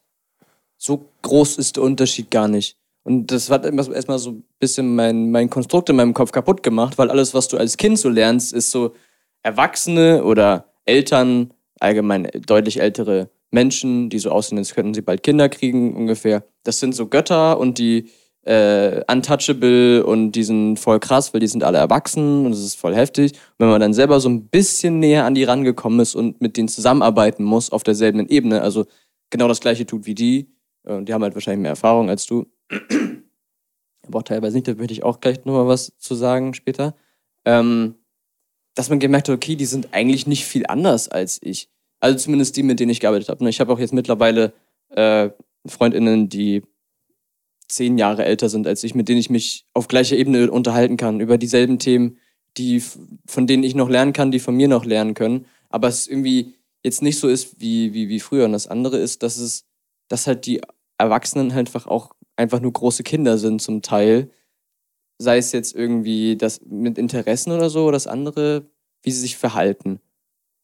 so 0.76 1.06
groß 1.22 1.60
ist 1.60 1.76
der 1.76 1.84
Unterschied 1.84 2.32
gar 2.32 2.48
nicht. 2.48 2.78
Und 3.04 3.28
das 3.32 3.52
hat 3.52 3.64
erstmal 3.64 4.18
so 4.18 4.32
ein 4.32 4.44
bisschen 4.58 4.96
mein, 4.96 5.30
mein 5.30 5.52
Konstrukt 5.52 5.92
in 5.92 5.98
meinem 5.98 6.16
Kopf 6.16 6.32
kaputt 6.32 6.64
gemacht, 6.64 6.98
weil 6.98 7.12
alles, 7.12 7.36
was 7.36 7.48
du 7.48 7.58
als 7.58 7.78
Kind 7.78 8.00
so 8.00 8.10
lernst, 8.10 8.54
ist 8.54 8.72
so 8.72 8.96
Erwachsene 9.44 10.24
oder 10.24 10.74
Eltern, 10.86 11.54
allgemein 11.80 12.28
deutlich 12.48 12.80
ältere 12.82 13.30
Menschen, 13.52 14.10
die 14.10 14.20
so 14.20 14.32
aussehen, 14.32 14.58
als 14.58 14.74
könnten 14.74 14.94
sie 14.94 15.02
bald 15.02 15.24
Kinder 15.24 15.50
kriegen, 15.50 15.96
ungefähr. 15.96 16.44
Das 16.64 16.80
sind 16.80 16.94
so 16.94 17.08
Götter 17.08 17.60
und 17.60 17.78
die 17.78 18.10
äh, 18.46 19.04
untouchable 19.12 20.06
und 20.06 20.34
die 20.34 20.44
sind 20.44 20.78
voll 20.78 21.00
krass, 21.00 21.34
weil 21.34 21.40
die 21.40 21.48
sind 21.48 21.64
alle 21.64 21.80
erwachsen 21.80 22.46
und 22.46 22.52
es 22.54 22.64
ist 22.64 22.76
voll 22.76 22.96
heftig. 22.96 23.32
Und 23.34 23.40
wenn 23.60 23.70
man 23.70 23.82
dann 23.82 23.94
selber 23.94 24.20
so 24.20 24.30
ein 24.30 24.48
bisschen 24.48 25.00
näher 25.00 25.26
an 25.26 25.36
die 25.36 25.44
rangekommen 25.44 26.00
ist 26.00 26.16
und 26.16 26.42
mit 26.42 26.56
denen 26.56 26.68
zusammenarbeiten 26.68 27.44
muss 27.44 27.72
auf 27.72 27.84
derselben 27.84 28.28
Ebene, 28.30 28.62
also 28.62 28.86
genau 29.32 29.48
das 29.48 29.62
gleiche 29.62 29.86
tut 29.86 30.06
wie 30.06 30.16
die, 30.16 30.54
äh, 30.84 30.94
und 30.94 31.10
die 31.10 31.14
haben 31.14 31.24
halt 31.24 31.34
wahrscheinlich 31.34 31.62
mehr 31.62 31.72
Erfahrung 31.72 32.10
als 32.10 32.28
du, 32.28 32.46
aber 34.08 34.20
auch 34.20 34.24
teilweise 34.24 34.56
nicht, 34.56 34.68
da 34.68 34.76
möchte 34.76 34.94
ich 34.94 35.04
auch 35.04 35.20
gleich 35.20 35.44
nochmal 35.46 35.68
was 35.68 35.94
zu 35.98 36.14
sagen 36.14 36.54
später, 36.54 36.96
ähm, 37.46 37.96
dass 38.76 38.90
man 38.90 39.00
gemerkt 39.00 39.28
hat, 39.30 39.36
okay, 39.36 39.56
die 39.56 39.66
sind 39.66 39.90
eigentlich 39.92 40.28
nicht 40.28 40.46
viel 40.46 40.66
anders 40.68 41.08
als 41.08 41.40
ich. 41.42 41.70
Also 42.00 42.18
zumindest 42.18 42.56
die, 42.58 42.64
mit 42.64 42.80
denen 42.80 42.92
ich 42.92 43.00
gearbeitet 43.00 43.30
habe. 43.30 43.48
Ich 43.50 43.60
habe 43.60 43.72
auch 43.72 43.80
jetzt 43.80 43.94
mittlerweile 43.94 44.54
äh, 44.90 45.30
FreundInnen, 45.66 46.30
die 46.30 46.64
zehn 47.68 47.98
Jahre 47.98 48.26
älter 48.26 48.50
sind 48.50 48.68
als 48.68 48.84
ich, 48.84 48.96
mit 48.96 49.10
denen 49.10 49.20
ich 49.20 49.30
mich 49.30 49.66
auf 49.74 49.88
gleicher 49.88 50.16
Ebene 50.16 50.52
unterhalten 50.52 50.98
kann, 50.98 51.20
über 51.20 51.38
dieselben 51.38 51.80
Themen, 51.80 52.18
die, 52.58 52.82
von 53.26 53.48
denen 53.48 53.64
ich 53.64 53.76
noch 53.76 53.90
lernen 53.90 54.14
kann, 54.14 54.32
die 54.32 54.40
von 54.40 54.56
mir 54.56 54.68
noch 54.68 54.86
lernen 54.86 55.14
können. 55.14 55.46
Aber 55.70 55.88
es 55.88 56.08
irgendwie 56.08 56.56
jetzt 56.84 57.02
nicht 57.02 57.20
so 57.20 57.28
ist 57.28 57.60
wie, 57.60 57.94
wie, 57.94 58.08
wie 58.10 58.20
früher. 58.20 58.46
Und 58.46 58.54
das 58.54 58.68
andere 58.68 58.98
ist, 58.98 59.24
dass 59.24 59.38
es, 59.38 59.66
dass 60.08 60.28
halt 60.28 60.46
die 60.46 60.62
Erwachsenen 60.98 61.54
halt 61.54 61.68
einfach 61.68 61.88
auch 61.88 62.12
einfach 62.36 62.60
nur 62.60 62.72
große 62.72 63.04
Kinder 63.04 63.38
sind 63.38 63.62
zum 63.62 63.82
Teil. 63.82 64.30
Sei 65.18 65.38
es 65.38 65.52
jetzt 65.52 65.74
irgendwie 65.74 66.38
das 66.38 66.62
mit 66.62 66.98
Interessen 66.98 67.52
oder 67.52 67.70
so, 67.70 67.84
oder 67.84 67.94
das 67.94 68.08
andere, 68.08 68.70
wie 69.02 69.12
sie 69.12 69.22
sich 69.22 69.38
verhalten. 69.38 70.00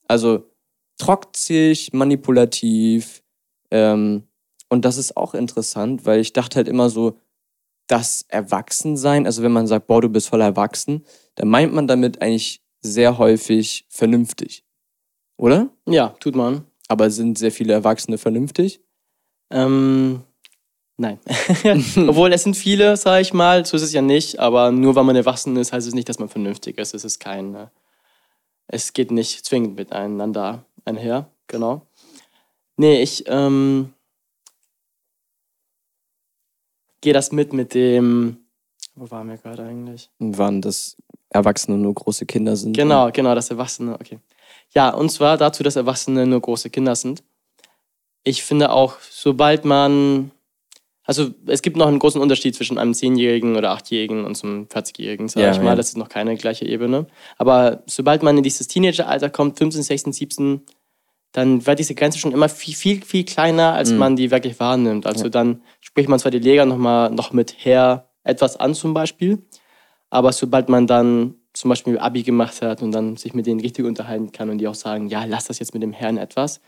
Also 0.07 0.50
trotzig, 0.97 1.93
manipulativ. 1.93 3.23
Ähm, 3.69 4.23
und 4.69 4.85
das 4.85 4.97
ist 4.97 5.17
auch 5.17 5.33
interessant, 5.33 6.05
weil 6.05 6.19
ich 6.19 6.33
dachte 6.33 6.57
halt 6.57 6.67
immer 6.67 6.89
so, 6.89 7.17
das 7.87 8.23
Erwachsensein, 8.29 9.25
also 9.25 9.43
wenn 9.43 9.51
man 9.51 9.67
sagt, 9.67 9.87
boah, 9.87 10.01
du 10.01 10.07
bist 10.07 10.29
voll 10.29 10.41
erwachsen, 10.41 11.05
dann 11.35 11.49
meint 11.49 11.73
man 11.73 11.87
damit 11.87 12.21
eigentlich 12.21 12.61
sehr 12.79 13.17
häufig 13.17 13.85
vernünftig. 13.89 14.63
Oder? 15.37 15.69
Ja, 15.85 16.09
tut 16.19 16.35
man. 16.35 16.65
Aber 16.87 17.09
sind 17.09 17.37
sehr 17.37 17.51
viele 17.51 17.73
Erwachsene 17.73 18.17
vernünftig? 18.17 18.81
Ähm, 19.49 20.21
nein. 20.97 21.19
Obwohl 22.07 22.31
es 22.31 22.43
sind 22.43 22.55
viele, 22.55 22.95
sage 22.95 23.21
ich 23.21 23.33
mal, 23.33 23.65
so 23.65 23.75
ist 23.75 23.83
es 23.83 23.93
ja 23.93 24.01
nicht, 24.01 24.39
aber 24.39 24.71
nur 24.71 24.95
weil 24.95 25.03
man 25.03 25.15
erwachsen 25.15 25.57
ist, 25.57 25.73
heißt 25.73 25.87
es 25.87 25.93
nicht, 25.93 26.09
dass 26.09 26.19
man 26.19 26.29
vernünftig 26.29 26.77
ist. 26.77 26.93
Es 26.93 27.03
ist 27.03 27.19
kein, 27.19 27.55
äh, 27.55 27.67
es 28.67 28.93
geht 28.93 29.11
nicht 29.11 29.45
zwingend 29.45 29.75
miteinander 29.75 30.65
einher, 30.85 31.29
genau. 31.47 31.87
Nee, 32.77 33.01
ich 33.01 33.25
ähm, 33.27 33.93
gehe 37.01 37.13
das 37.13 37.31
mit 37.31 37.53
mit 37.53 37.73
dem, 37.73 38.37
wo 38.95 39.09
waren 39.11 39.29
wir 39.29 39.37
gerade 39.37 39.63
eigentlich? 39.63 40.09
Wann 40.19 40.61
das 40.61 40.97
Erwachsene 41.29 41.77
nur 41.77 41.93
große 41.93 42.25
Kinder 42.25 42.55
sind? 42.55 42.75
Genau, 42.75 43.11
genau, 43.11 43.35
das 43.35 43.49
Erwachsene, 43.49 43.95
okay. 43.95 44.19
Ja, 44.73 44.89
und 44.93 45.09
zwar 45.09 45.37
dazu, 45.37 45.63
dass 45.63 45.75
Erwachsene 45.75 46.25
nur 46.25 46.41
große 46.41 46.69
Kinder 46.69 46.95
sind. 46.95 47.23
Ich 48.23 48.43
finde 48.43 48.71
auch, 48.71 48.99
sobald 48.99 49.65
man, 49.65 50.31
also 51.19 51.31
es 51.47 51.61
gibt 51.61 51.77
noch 51.77 51.87
einen 51.87 51.99
großen 51.99 52.21
Unterschied 52.21 52.55
zwischen 52.55 52.77
einem 52.77 52.93
10-Jährigen 52.93 53.55
oder 53.57 53.71
8-Jährigen 53.73 54.23
und 54.25 54.41
einem 54.43 54.65
40-Jährigen, 54.67 55.27
sage 55.27 55.45
Ja, 55.45 55.51
ich 55.51 55.59
mal. 55.59 55.67
ja. 55.71 55.75
Das 55.75 55.89
ist 55.89 55.97
noch 55.97 56.09
keine 56.09 56.35
gleiche 56.37 56.65
Ebene. 56.65 57.07
Aber 57.37 57.83
sobald 57.85 58.23
man 58.23 58.37
in 58.37 58.43
dieses 58.43 58.67
Teenageralter 58.67 59.29
kommt, 59.29 59.57
15, 59.57 59.83
16, 59.83 60.13
17, 60.13 60.61
dann 61.33 61.65
wird 61.65 61.79
diese 61.79 61.95
Grenze 61.95 62.19
schon 62.19 62.31
immer 62.33 62.49
viel, 62.49 62.75
viel, 62.75 63.01
viel 63.03 63.23
kleiner, 63.25 63.73
als 63.73 63.91
Mhm. 63.91 63.97
man 63.97 64.15
die 64.15 64.31
wirklich 64.31 64.59
wahrnimmt. 64.59 65.05
Also 65.05 65.25
Ja. 65.25 65.29
dann 65.29 65.61
spricht 65.79 66.09
man 66.09 66.19
zwar 66.19 66.31
die 66.31 66.39
Lehrer 66.39 66.65
noch 66.65 66.77
mal 66.77 67.09
noch 67.09 67.31
mit 67.33 67.55
Herr 67.59 68.09
etwas 68.23 68.57
an 68.57 68.73
zum 68.73 68.93
Beispiel, 68.93 69.39
aber 70.09 70.31
sobald 70.31 70.69
man 70.69 70.87
dann 70.87 71.35
zum 71.53 71.69
Beispiel 71.69 71.97
Abi 71.99 72.23
gemacht 72.23 72.61
hat 72.61 72.81
und 72.81 72.91
dann 72.91 73.17
sich 73.17 73.33
mit 73.33 73.45
denen 73.45 73.59
richtig 73.59 73.85
unterhalten 73.85 74.31
kann 74.31 74.49
und 74.49 74.57
die 74.59 74.67
auch 74.67 74.75
sagen, 74.75 75.07
ja, 75.09 75.25
lass 75.25 75.45
das 75.45 75.59
jetzt 75.59 75.73
mit 75.73 75.83
dem 75.83 75.91
Herrn 75.93 76.17
etwas, 76.17 76.61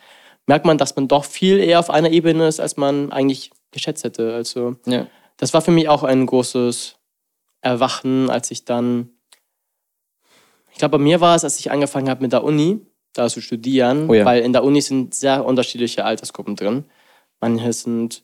merkt 0.48 0.66
man, 0.66 0.78
dass 0.78 0.96
man 0.96 1.08
doch 1.08 1.24
viel 1.26 1.60
eher 1.60 1.80
auf 1.80 1.90
einer 1.90 2.10
Ebene 2.12 2.48
ist, 2.48 2.60
als 2.60 2.76
man 2.76 3.12
eigentlich 3.12 3.52
geschätzt 3.74 4.04
hätte. 4.06 4.34
Also 4.34 4.78
Ja. 4.86 5.08
das 5.38 5.54
war 5.54 5.62
für 5.62 5.72
mich 5.72 5.90
auch 5.90 6.04
ein 6.04 6.26
großes 6.26 6.96
Erwachen, 7.62 8.30
als 8.30 8.50
ich 8.52 8.64
dann, 8.66 9.10
ich 10.72 10.78
glaube, 10.80 10.98
bei 10.98 11.04
mir 11.04 11.22
war 11.22 11.36
es, 11.36 11.44
als 11.44 11.60
ich 11.60 11.72
angefangen 11.72 12.10
habe 12.10 12.22
mit 12.22 12.32
der 12.34 12.44
Uni, 12.44 12.80
da 13.14 13.28
zu 13.30 13.42
studieren, 13.42 14.10
Oh 14.10 14.14
ja. 14.14 14.26
weil 14.26 14.42
in 14.44 14.54
der 14.54 14.64
Uni 14.64 14.82
sind 14.82 15.14
sehr 15.14 15.46
unterschiedliche 15.46 16.04
Altersgruppen 16.06 16.56
drin. 16.56 16.86
Manche 17.42 17.72
sind 17.74 18.24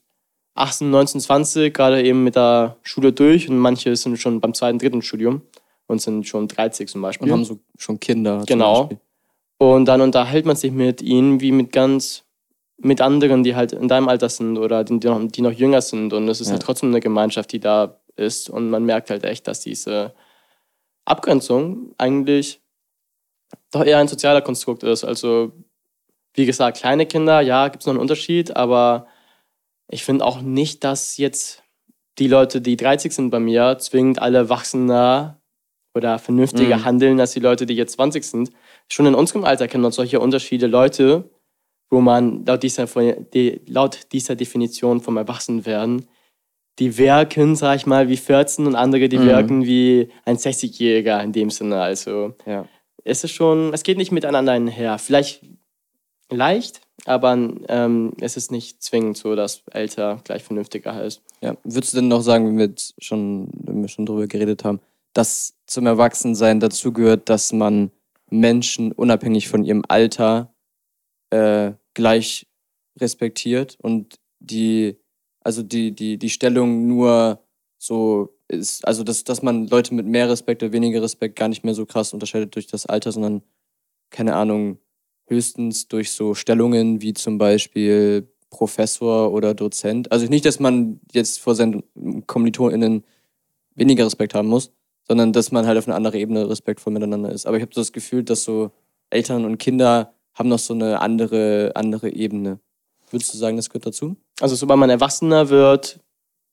18, 0.56 0.90
19, 0.90 1.22
20, 1.22 1.74
gerade 1.74 2.04
eben 2.04 2.24
mit 2.24 2.36
der 2.36 2.78
Schule 2.82 3.14
durch 3.14 3.48
und 3.50 3.58
manche 3.60 3.96
sind 3.96 4.18
schon 4.18 4.40
beim 4.42 4.54
zweiten, 4.54 4.80
dritten 4.80 5.02
Studium. 5.02 5.42
und 5.88 6.00
sind 6.02 6.28
schon 6.28 6.48
30 6.48 6.88
zum 6.88 7.02
Beispiel. 7.02 7.26
Und 7.28 7.32
haben 7.34 7.46
so 7.46 7.60
schon 7.78 8.00
Kinder. 8.00 8.44
Genau. 8.46 8.90
Und 9.58 9.86
dann 9.86 10.02
unterhält 10.02 10.46
man 10.46 10.56
sich 10.56 10.72
mit 10.72 11.02
ihnen 11.02 11.42
wie 11.42 11.52
mit 11.52 11.72
ganz, 11.72 12.26
mit 12.82 13.02
anderen, 13.02 13.44
die 13.44 13.56
halt 13.56 13.74
in 13.74 13.88
deinem 13.88 14.08
Alter 14.08 14.30
sind 14.30 14.58
oder 14.58 14.84
die, 14.84 15.00
die, 15.00 15.08
noch, 15.08 15.22
die 15.28 15.42
noch 15.42 15.52
jünger 15.52 15.82
sind. 15.82 16.14
Und 16.14 16.28
es 16.30 16.40
ist 16.42 16.48
Ja. 16.48 16.54
halt 16.54 16.64
trotzdem 16.64 16.90
eine 16.90 17.00
Gemeinschaft, 17.02 17.52
die 17.52 17.60
da 17.60 18.00
ist. 18.16 18.50
Und 18.50 18.70
man 18.70 18.86
merkt 18.86 19.10
halt 19.10 19.24
echt, 19.26 19.48
dass 19.48 19.60
diese 19.62 20.14
Abgrenzung 21.06 21.94
eigentlich 21.98 22.62
doch 23.72 23.84
eher 23.84 23.98
ein 23.98 24.08
sozialer 24.08 24.42
Konstrukt 24.42 24.84
ist. 24.84 25.04
Also, 25.04 25.52
wie 26.34 26.46
gesagt, 26.46 26.78
kleine 26.78 27.06
Kinder, 27.06 27.42
ja, 27.42 27.68
gibt 27.68 27.82
es 27.84 27.88
noch 27.88 27.94
einen 27.94 28.02
Unterschied, 28.02 28.56
aber 28.56 29.08
ich 29.90 30.04
finde 30.04 30.26
auch 30.26 30.42
nicht, 30.42 30.84
dass 30.84 31.18
jetzt 31.18 31.64
die 32.20 32.28
Leute, 32.28 32.62
die 32.62 32.78
30 32.78 33.12
sind 33.14 33.30
bei 33.30 33.40
mir, 33.40 33.78
zwingend 33.80 34.22
alle 34.22 34.50
wachsender 34.50 35.40
oder 35.96 36.20
vernünftiger 36.20 36.78
Mhm. 36.78 36.86
handeln 36.86 37.20
als 37.20 37.32
die 37.32 37.40
Leute, 37.40 37.66
die 37.66 37.74
jetzt 37.76 37.94
20 37.94 38.24
sind. 38.24 38.52
Schon 38.90 39.08
in 39.08 39.16
unserem 39.16 39.44
Alter 39.44 39.68
kennen 39.68 39.82
man 39.84 39.92
solche 39.92 40.20
Unterschiede 40.20 40.68
Leute, 40.68 41.30
wo 41.90 42.02
man 42.02 42.46
laut 42.46 42.64
dieser, 42.64 42.86
die, 43.34 43.62
laut 43.68 44.08
dieser 44.12 44.36
Definition 44.36 45.02
vom 45.02 45.18
Erwachsenwerden, 45.18 46.06
die 46.78 46.98
wirken, 46.98 47.56
sag 47.56 47.76
ich 47.78 47.86
mal, 47.86 48.08
wie 48.10 48.18
14 48.18 48.66
und 48.68 48.76
andere, 48.76 49.10
die 49.10 49.18
Mhm. 49.18 49.26
wirken 49.26 49.66
wie 49.66 50.10
ein 50.26 50.38
60-Jähriger 50.38 51.22
in 51.24 51.34
dem 51.34 51.50
Sinne. 51.50 51.82
Also 51.82 52.34
Ja. 52.46 52.66
es 53.04 53.24
ist 53.24 53.32
schon, 53.32 53.74
es 53.74 53.84
geht 53.84 53.98
nicht 53.98 54.12
miteinander 54.12 54.52
einher. 54.54 54.98
Vielleicht 54.98 55.44
leicht, 56.32 56.82
aber 57.06 57.34
ähm, 57.68 58.14
es 58.22 58.38
ist 58.38 58.52
nicht 58.52 58.82
zwingend 58.84 59.18
so, 59.18 59.36
dass 59.36 59.64
älter 59.72 60.22
gleich 60.24 60.44
vernünftiger 60.44 60.94
heißt. 60.96 61.22
Ja. 61.42 61.56
Würdest 61.64 61.94
du 61.94 61.98
denn 61.98 62.08
noch 62.08 62.22
sagen, 62.22 62.48
wenn 62.48 62.58
wir 62.58 62.66
jetzt 62.68 62.94
schon, 63.04 63.50
wenn 63.54 63.82
wir 63.82 63.88
schon 63.90 64.06
drüber 64.06 64.28
geredet 64.28 64.64
haben, 64.64 64.80
dass 65.14 65.56
zum 65.66 65.86
Erwachsensein 65.88 66.60
dazu 66.60 66.94
gehört, 66.94 67.30
dass 67.30 67.52
man 67.52 67.92
Menschen 68.30 68.92
unabhängig 68.92 69.50
von 69.50 69.64
ihrem 69.66 69.84
Alter 69.88 70.54
äh, 71.32 71.72
gleich 71.94 72.48
respektiert 73.00 73.78
und 73.82 74.20
die, 74.40 74.98
also 75.42 75.64
die, 75.64 75.94
die, 75.94 76.18
die 76.18 76.30
Stellung 76.30 76.88
nur 76.88 77.44
so 77.78 78.36
ist, 78.48 78.86
also 78.88 79.04
dass, 79.04 79.24
dass 79.24 79.42
man 79.42 79.68
Leute 79.68 79.94
mit 79.94 80.06
mehr 80.06 80.30
Respekt 80.30 80.64
oder 80.64 80.74
weniger 80.74 81.02
Respekt 81.02 81.38
gar 81.38 81.48
nicht 81.48 81.64
mehr 81.64 81.74
so 81.74 81.86
krass 81.86 82.14
unterscheidet 82.14 82.56
durch 82.56 82.68
das 82.68 82.86
Alter, 82.86 83.12
sondern, 83.12 83.42
keine 84.10 84.36
Ahnung, 84.36 84.80
höchstens 85.28 85.88
durch 85.88 86.12
so 86.12 86.34
Stellungen 86.34 87.02
wie 87.02 87.14
zum 87.14 87.38
Beispiel 87.38 88.28
Professor 88.50 89.32
oder 89.32 89.54
Dozent. 89.54 90.12
Also 90.12 90.26
nicht, 90.26 90.46
dass 90.46 90.60
man 90.60 91.00
jetzt 91.14 91.40
vor 91.40 91.56
seinen 91.56 91.84
KommilitonInnen 92.26 93.06
weniger 93.76 94.06
Respekt 94.06 94.34
haben 94.34 94.48
muss, 94.48 94.72
sondern 95.08 95.34
dass 95.34 95.52
man 95.52 95.68
halt 95.68 95.78
auf 95.78 95.88
eine 95.88 95.96
andere 95.96 96.18
Ebene 96.18 96.50
respektvoll 96.50 96.94
miteinander 96.94 97.32
ist. 97.32 97.46
Aber 97.46 97.58
ich 97.58 97.62
habe 97.62 97.74
so 97.74 97.82
das 97.82 97.92
Gefühl, 97.92 98.24
dass 98.24 98.44
so 98.44 98.72
Eltern 99.10 99.46
und 99.46 99.58
Kinder 99.58 100.16
haben 100.40 100.50
noch 100.50 100.60
so 100.60 100.74
eine 100.74 101.02
andere, 101.02 101.74
andere 101.76 102.10
Ebene. 102.10 102.60
Würdest 103.12 103.34
du 103.34 103.38
sagen, 103.38 103.58
das 103.58 103.70
gehört 103.70 103.88
dazu? 103.88 104.16
Also 104.40 104.56
sobald 104.56 104.80
man 104.80 104.90
erwachsener 104.90 105.50
wird, 105.50 106.00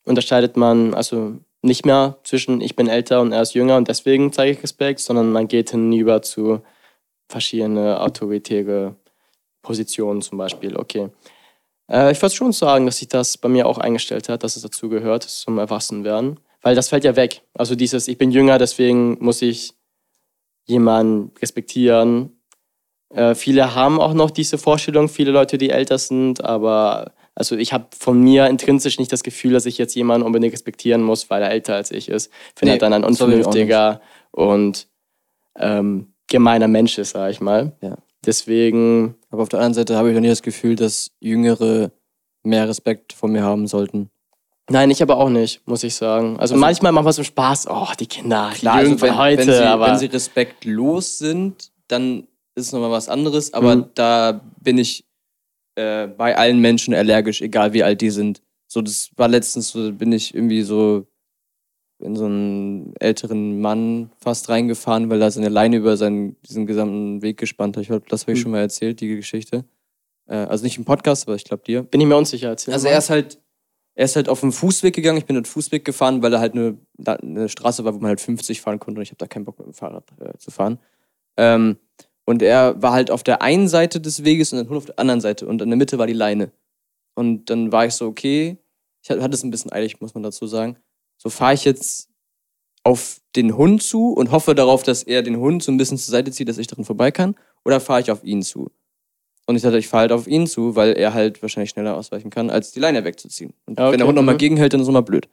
unterscheidet 0.04 0.56
man 0.56 0.92
also 0.92 1.38
nicht 1.62 1.86
mehr 1.86 2.18
zwischen 2.24 2.60
ich 2.60 2.76
bin 2.76 2.88
älter 2.88 3.20
und 3.20 3.32
er 3.32 3.42
ist 3.42 3.54
jünger 3.54 3.76
und 3.76 3.88
deswegen 3.88 4.32
zeige 4.32 4.52
ich 4.52 4.62
Respekt, 4.62 5.00
sondern 5.00 5.32
man 5.32 5.48
geht 5.48 5.70
hinüber 5.70 6.22
zu 6.22 6.60
verschiedene 7.28 8.00
autoritäre 8.00 8.96
Positionen 9.62 10.22
zum 10.22 10.38
Beispiel. 10.38 10.76
Okay. 10.76 11.10
Äh, 11.90 12.12
ich 12.12 12.22
würde 12.22 12.34
schon 12.34 12.52
sagen, 12.52 12.86
dass 12.86 12.98
sich 12.98 13.08
das 13.08 13.38
bei 13.38 13.48
mir 13.48 13.66
auch 13.66 13.78
eingestellt 13.78 14.28
hat, 14.28 14.42
dass 14.42 14.56
es 14.56 14.62
dazu 14.62 14.88
gehört, 14.88 15.24
zum 15.24 15.58
Erwachsenwerden. 15.58 16.40
Weil 16.62 16.74
das 16.74 16.88
fällt 16.88 17.04
ja 17.04 17.16
weg. 17.16 17.42
Also 17.54 17.74
dieses, 17.74 18.08
ich 18.08 18.18
bin 18.18 18.30
jünger, 18.30 18.58
deswegen 18.58 19.18
muss 19.22 19.42
ich 19.42 19.74
jemanden 20.64 21.32
respektieren. 21.40 22.35
Äh, 23.10 23.34
viele 23.34 23.74
haben 23.74 24.00
auch 24.00 24.14
noch 24.14 24.30
diese 24.30 24.58
Vorstellung, 24.58 25.08
viele 25.08 25.30
Leute, 25.30 25.58
die 25.58 25.70
älter 25.70 25.98
sind, 25.98 26.42
aber 26.44 27.12
also 27.34 27.56
ich 27.56 27.72
habe 27.72 27.86
von 27.96 28.20
mir 28.20 28.46
intrinsisch 28.46 28.98
nicht 28.98 29.12
das 29.12 29.22
Gefühl, 29.22 29.52
dass 29.52 29.66
ich 29.66 29.78
jetzt 29.78 29.94
jemanden 29.94 30.26
unbedingt 30.26 30.52
respektieren 30.52 31.02
muss, 31.02 31.28
weil 31.30 31.42
er 31.42 31.50
älter 31.50 31.74
als 31.76 31.90
ich 31.90 32.08
ist. 32.08 32.32
Wenn 32.58 32.68
Nee, 32.68 32.74
er 32.76 32.78
dann 32.78 32.92
ein 32.92 33.02
ich 33.02 33.08
unvernünftiger 33.08 34.00
und 34.32 34.88
ähm, 35.56 36.12
gemeiner 36.28 36.66
Mensch 36.68 36.98
ist, 36.98 37.10
sage 37.10 37.30
ich 37.30 37.40
mal. 37.40 37.72
Ja. 37.82 37.96
Deswegen, 38.24 39.14
Aber 39.30 39.42
auf 39.42 39.48
der 39.50 39.60
anderen 39.60 39.74
Seite 39.74 39.96
habe 39.96 40.10
ich 40.10 40.16
auch 40.16 40.20
nicht 40.20 40.32
das 40.32 40.42
Gefühl, 40.42 40.74
dass 40.74 41.10
Jüngere 41.20 41.92
mehr 42.42 42.68
Respekt 42.68 43.12
vor 43.12 43.28
mir 43.28 43.42
haben 43.44 43.66
sollten. 43.68 44.10
nein, 44.68 44.90
ich 44.90 45.00
aber 45.02 45.16
auch 45.18 45.28
nicht, 45.28 45.60
muss 45.66 45.84
ich 45.84 45.94
sagen. 45.94 46.30
Also, 46.40 46.54
Also- 46.54 46.56
manchmal 46.56 46.90
machen 46.92 47.06
wir 47.06 47.10
es 47.10 47.18
im 47.18 47.24
Spaß. 47.24 47.68
Oh, 47.68 47.86
die 48.00 48.06
Kinder, 48.06 48.50
die 48.54 48.60
Klar, 48.60 48.80
Jungen 48.82 48.94
also 48.94 49.06
wenn, 49.06 49.18
heute, 49.18 49.38
wenn, 49.46 49.52
sie, 49.54 49.64
aber 49.64 49.86
wenn 49.88 49.98
sie 49.98 50.06
respektlos 50.06 51.18
sind, 51.18 51.70
dann 51.88 52.26
ist 52.56 52.72
nochmal 52.72 52.90
was 52.90 53.08
anderes. 53.08 53.52
Aber 53.52 53.76
Mhm. 53.76 53.84
da 53.94 54.40
bin 54.60 54.78
ich 54.78 55.04
äh, 55.76 56.06
bei 56.06 56.36
allen 56.36 56.60
Menschen 56.60 56.94
allergisch, 56.94 57.42
egal 57.42 57.72
wie 57.74 57.82
alt 57.82 58.00
die 58.00 58.10
sind. 58.10 58.40
So, 58.66 58.80
das 58.82 59.10
war 59.16 59.28
letztens 59.28 59.68
so, 59.68 59.92
bin 59.92 60.10
ich 60.12 60.34
irgendwie 60.34 60.62
so 60.62 61.06
in 61.98 62.16
so 62.16 62.24
einen 62.26 62.94
älteren 62.98 63.60
Mann 63.60 64.10
fast 64.18 64.48
reingefahren, 64.48 65.08
weil 65.10 65.20
er 65.22 65.30
seine 65.30 65.48
Leine 65.48 65.76
über 65.76 65.96
seinen, 65.96 66.40
diesen 66.42 66.66
gesamten 66.66 67.22
Weg 67.22 67.38
gespannt 67.38 67.76
hat. 67.76 67.82
Ich 67.82 67.88
glaub, 67.88 68.06
das 68.08 68.22
habe 68.22 68.32
ich 68.32 68.38
Mhm. 68.38 68.42
schon 68.42 68.52
mal 68.52 68.60
erzählt, 68.60 69.00
die 69.00 69.14
Geschichte. 69.16 69.64
Äh, 70.26 70.34
also 70.36 70.64
nicht 70.64 70.76
im 70.78 70.84
Podcast, 70.84 71.26
aber 71.28 71.36
ich 71.36 71.44
glaube 71.44 71.62
dir. 71.64 71.82
bin 71.82 72.00
ich 72.00 72.06
mir 72.06 72.16
unsicher. 72.16 72.48
Erzähl 72.48 72.72
Also 72.74 72.86
mal. 72.86 72.92
er 72.92 72.98
ist 72.98 73.10
halt, 73.10 73.38
er 73.94 74.04
ist 74.06 74.16
halt 74.16 74.28
auf 74.28 74.40
dem 74.40 74.52
Fußweg 74.52 74.94
gegangen. 74.94 75.18
Ich 75.18 75.24
bin 75.26 75.34
den 75.36 75.44
Fußweg 75.46 75.84
gefahren, 75.84 76.22
weil 76.22 76.32
er 76.34 76.40
halt 76.40 76.52
eine, 76.54 76.76
eine 77.06 77.48
Straße 77.48 77.84
war, 77.84 77.94
wo 77.94 77.98
man 77.98 78.08
halt 78.08 78.20
50 78.20 78.60
fahren 78.60 78.78
konnte 78.78 78.98
und 78.98 79.02
ich 79.02 79.10
habe 79.10 79.18
da 79.18 79.26
keinen 79.26 79.44
Bock 79.44 79.58
mit 79.58 79.66
dem 79.68 79.74
Fahrrad 79.74 80.04
äh, 80.20 80.36
zu 80.38 80.50
fahren. 80.50 80.78
Ähm, 81.38 81.76
und 82.26 82.42
er 82.42 82.80
war 82.82 82.92
halt 82.92 83.10
auf 83.10 83.22
der 83.22 83.40
einen 83.40 83.68
Seite 83.68 84.00
des 84.00 84.24
Weges 84.24 84.52
und 84.52 84.58
der 84.58 84.68
Hund 84.68 84.76
auf 84.76 84.86
der 84.86 84.98
anderen 84.98 85.22
Seite 85.22 85.46
und 85.46 85.62
in 85.62 85.70
der 85.70 85.78
Mitte 85.78 85.96
war 85.96 86.06
die 86.06 86.12
Leine. 86.12 86.50
Und 87.14 87.48
dann 87.48 87.72
war 87.72 87.86
ich 87.86 87.94
so, 87.94 88.06
okay, 88.06 88.58
ich 89.02 89.08
hatte 89.10 89.34
es 89.34 89.42
ein 89.42 89.50
bisschen 89.50 89.72
eilig, 89.72 90.00
muss 90.00 90.12
man 90.12 90.22
dazu 90.22 90.46
sagen. 90.46 90.76
So 91.16 91.30
fahre 91.30 91.54
ich 91.54 91.64
jetzt 91.64 92.10
auf 92.82 93.20
den 93.36 93.56
Hund 93.56 93.82
zu 93.82 94.12
und 94.12 94.32
hoffe 94.32 94.54
darauf, 94.54 94.82
dass 94.82 95.02
er 95.02 95.22
den 95.22 95.38
Hund 95.38 95.62
so 95.62 95.72
ein 95.72 95.76
bisschen 95.76 95.98
zur 95.98 96.12
Seite 96.12 96.30
zieht, 96.30 96.48
dass 96.48 96.58
ich 96.58 96.66
daran 96.66 96.84
vorbei 96.84 97.10
kann, 97.10 97.36
oder 97.64 97.80
fahre 97.80 98.00
ich 98.00 98.10
auf 98.10 98.22
ihn 98.22 98.42
zu? 98.42 98.70
Und 99.46 99.56
ich 99.56 99.62
dachte, 99.62 99.78
ich 99.78 99.88
fahre 99.88 100.02
halt 100.02 100.12
auf 100.12 100.26
ihn 100.26 100.46
zu, 100.46 100.74
weil 100.74 100.92
er 100.92 101.14
halt 101.14 101.40
wahrscheinlich 101.42 101.70
schneller 101.70 101.96
ausweichen 101.96 102.30
kann, 102.30 102.50
als 102.50 102.72
die 102.72 102.80
Leine 102.80 103.04
wegzuziehen. 103.04 103.54
Und 103.66 103.78
Ja, 103.78 103.84
wenn 103.84 103.88
okay, 103.88 103.96
der 103.98 104.06
Hund 104.08 104.16
nochmal 104.16 104.36
gegenhält, 104.36 104.72
dann 104.72 104.80
ist 104.80 104.86
es 104.86 104.88
immer 104.88 105.02
blöd. 105.02 105.28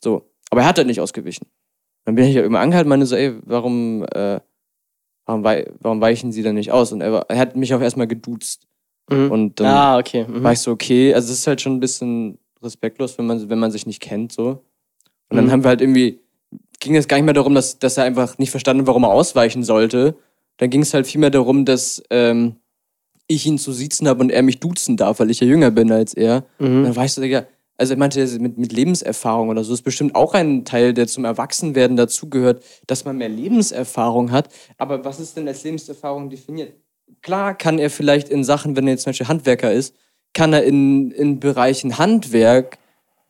So. 0.00 0.28
Aber 0.50 0.62
er 0.62 0.66
hat 0.66 0.78
halt 0.78 0.88
nicht 0.88 1.00
ausgewichen. 1.00 1.46
Dann 2.04 2.16
bin 2.16 2.24
ich 2.24 2.34
ja 2.34 2.42
immer 2.42 2.60
angehalten, 2.60 2.88
meine 2.88 3.06
so, 3.06 3.14
ey, 3.14 3.36
warum, 3.44 4.04
äh, 4.12 4.40
warum, 5.26 5.44
wei 5.44 5.70
warum 5.80 6.00
weichen 6.00 6.32
sie 6.32 6.42
denn 6.42 6.54
nicht 6.54 6.72
aus? 6.72 6.92
Und 6.92 7.00
er, 7.00 7.12
war, 7.12 7.26
er 7.28 7.38
hat 7.38 7.56
mich 7.56 7.72
auch 7.74 7.80
erstmal 7.80 8.06
geduzt. 8.06 8.66
Mhm. 9.10 9.30
Und 9.30 9.60
dann 9.60 9.66
ah, 9.66 9.98
okay. 9.98 10.24
Mhm. 10.28 10.42
war 10.42 10.52
ich 10.52 10.60
so, 10.60 10.70
okay, 10.70 11.14
also 11.14 11.32
es 11.32 11.40
ist 11.40 11.46
halt 11.46 11.60
schon 11.60 11.74
ein 11.76 11.80
bisschen 11.80 12.38
respektlos, 12.62 13.18
wenn 13.18 13.26
man, 13.26 13.48
wenn 13.50 13.58
man 13.58 13.70
sich 13.70 13.86
nicht 13.86 14.00
kennt, 14.00 14.32
so. 14.32 14.62
Und 15.28 15.36
dann 15.36 15.46
Mhm. 15.46 15.50
haben 15.50 15.64
wir 15.64 15.68
halt 15.68 15.80
irgendwie, 15.80 16.20
ging 16.80 16.94
es 16.96 17.08
gar 17.08 17.16
nicht 17.16 17.24
mehr 17.24 17.34
darum, 17.34 17.54
dass, 17.54 17.78
dass 17.78 17.96
er 17.96 18.04
einfach 18.04 18.38
nicht 18.38 18.50
verstanden, 18.50 18.86
warum 18.86 19.04
er 19.04 19.10
ausweichen 19.10 19.62
sollte. 19.64 20.14
Dann 20.58 20.70
ging 20.70 20.82
es 20.82 20.94
halt 20.94 21.06
vielmehr 21.06 21.30
darum, 21.30 21.64
dass 21.64 22.02
ähm, 22.10 22.56
ich 23.26 23.46
ihn 23.46 23.58
zu 23.58 23.72
siezen 23.72 24.06
habe 24.08 24.20
und 24.20 24.30
er 24.30 24.42
mich 24.42 24.60
duzen 24.60 24.96
darf, 24.96 25.18
weil 25.20 25.30
ich 25.30 25.40
ja 25.40 25.46
jünger 25.46 25.70
bin 25.70 25.90
als 25.90 26.12
er. 26.14 26.44
Und 26.58 26.80
Mhm. 26.80 26.84
dann 26.84 26.96
war 26.96 27.04
ich 27.04 27.12
so, 27.12 27.20
Digga, 27.22 27.46
also 27.82 27.94
er 27.94 27.98
meinte, 27.98 28.24
mit, 28.38 28.58
mit 28.58 28.72
Lebenserfahrung 28.72 29.48
oder 29.48 29.64
so 29.64 29.74
ist 29.74 29.82
bestimmt 29.82 30.14
auch 30.14 30.34
ein 30.34 30.64
Teil, 30.64 30.94
der 30.94 31.08
zum 31.08 31.24
Erwachsenwerden 31.24 31.96
dazugehört, 31.96 32.62
dass 32.86 33.04
man 33.04 33.18
mehr 33.18 33.28
Lebenserfahrung 33.28 34.30
hat. 34.30 34.50
Aber 34.78 35.04
was 35.04 35.18
ist 35.18 35.36
denn 35.36 35.48
als 35.48 35.64
Lebenserfahrung 35.64 36.30
definiert? 36.30 36.74
Klar 37.22 37.58
kann 37.58 37.80
er 37.80 37.90
vielleicht 37.90 38.28
in 38.28 38.44
Sachen, 38.44 38.76
wenn 38.76 38.86
er 38.86 38.92
jetzt 38.92 39.02
zum 39.02 39.10
Beispiel 39.10 39.26
Handwerker 39.26 39.72
ist, 39.72 39.96
kann 40.32 40.52
er 40.52 40.62
in, 40.62 41.10
in 41.10 41.40
Bereichen 41.40 41.98
Handwerk 41.98 42.78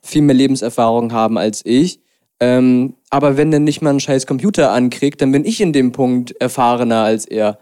viel 0.03 0.21
mehr 0.21 0.35
Lebenserfahrung 0.35 1.13
haben 1.13 1.39
als 1.39 1.65
ich. 1.65 1.99
Ähm, 2.39 2.93
aber 3.09 3.37
wenn 3.37 3.51
er 3.51 3.59
nicht 3.59 3.81
mal 3.81 3.89
einen 3.89 4.01
scheiß 4.01 4.27
Computer 4.27 4.71
ankriegt, 4.71 5.19
dann 5.19 5.31
bin 5.31 5.45
ich 5.45 5.61
in 5.61 5.73
dem 5.73 5.93
Punkt 5.93 6.39
erfahrener 6.39 7.01
als 7.03 7.25
er. 7.25 7.57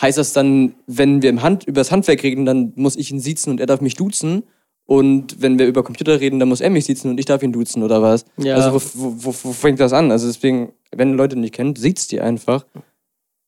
Heißt 0.00 0.16
das 0.16 0.32
dann, 0.32 0.74
wenn 0.86 1.20
wir 1.20 1.28
im 1.28 1.42
Hand, 1.42 1.64
über 1.64 1.82
das 1.82 1.92
Handwerk 1.92 2.22
reden, 2.22 2.46
dann 2.46 2.72
muss 2.76 2.96
ich 2.96 3.10
ihn 3.10 3.20
siezen 3.20 3.50
und 3.50 3.60
er 3.60 3.66
darf 3.66 3.82
mich 3.82 3.92
duzen? 3.92 4.44
Und 4.90 5.40
wenn 5.40 5.56
wir 5.56 5.68
über 5.68 5.84
Computer 5.84 6.18
reden, 6.18 6.40
dann 6.40 6.48
muss 6.48 6.60
er 6.60 6.68
mich 6.68 6.84
siezen 6.84 7.12
und 7.12 7.18
ich 7.20 7.24
darf 7.24 7.44
ihn 7.44 7.52
duzen 7.52 7.84
oder 7.84 8.02
was? 8.02 8.24
Ja. 8.38 8.56
Also 8.56 8.74
wo, 8.74 8.80
wo, 8.94 9.24
wo, 9.26 9.34
wo 9.44 9.52
fängt 9.52 9.78
das 9.78 9.92
an? 9.92 10.10
Also 10.10 10.26
deswegen, 10.26 10.72
wenn 10.90 11.14
Leute 11.14 11.36
nicht 11.36 11.54
kennt, 11.54 11.78
sieht's 11.78 12.08
die 12.08 12.20
einfach. 12.20 12.66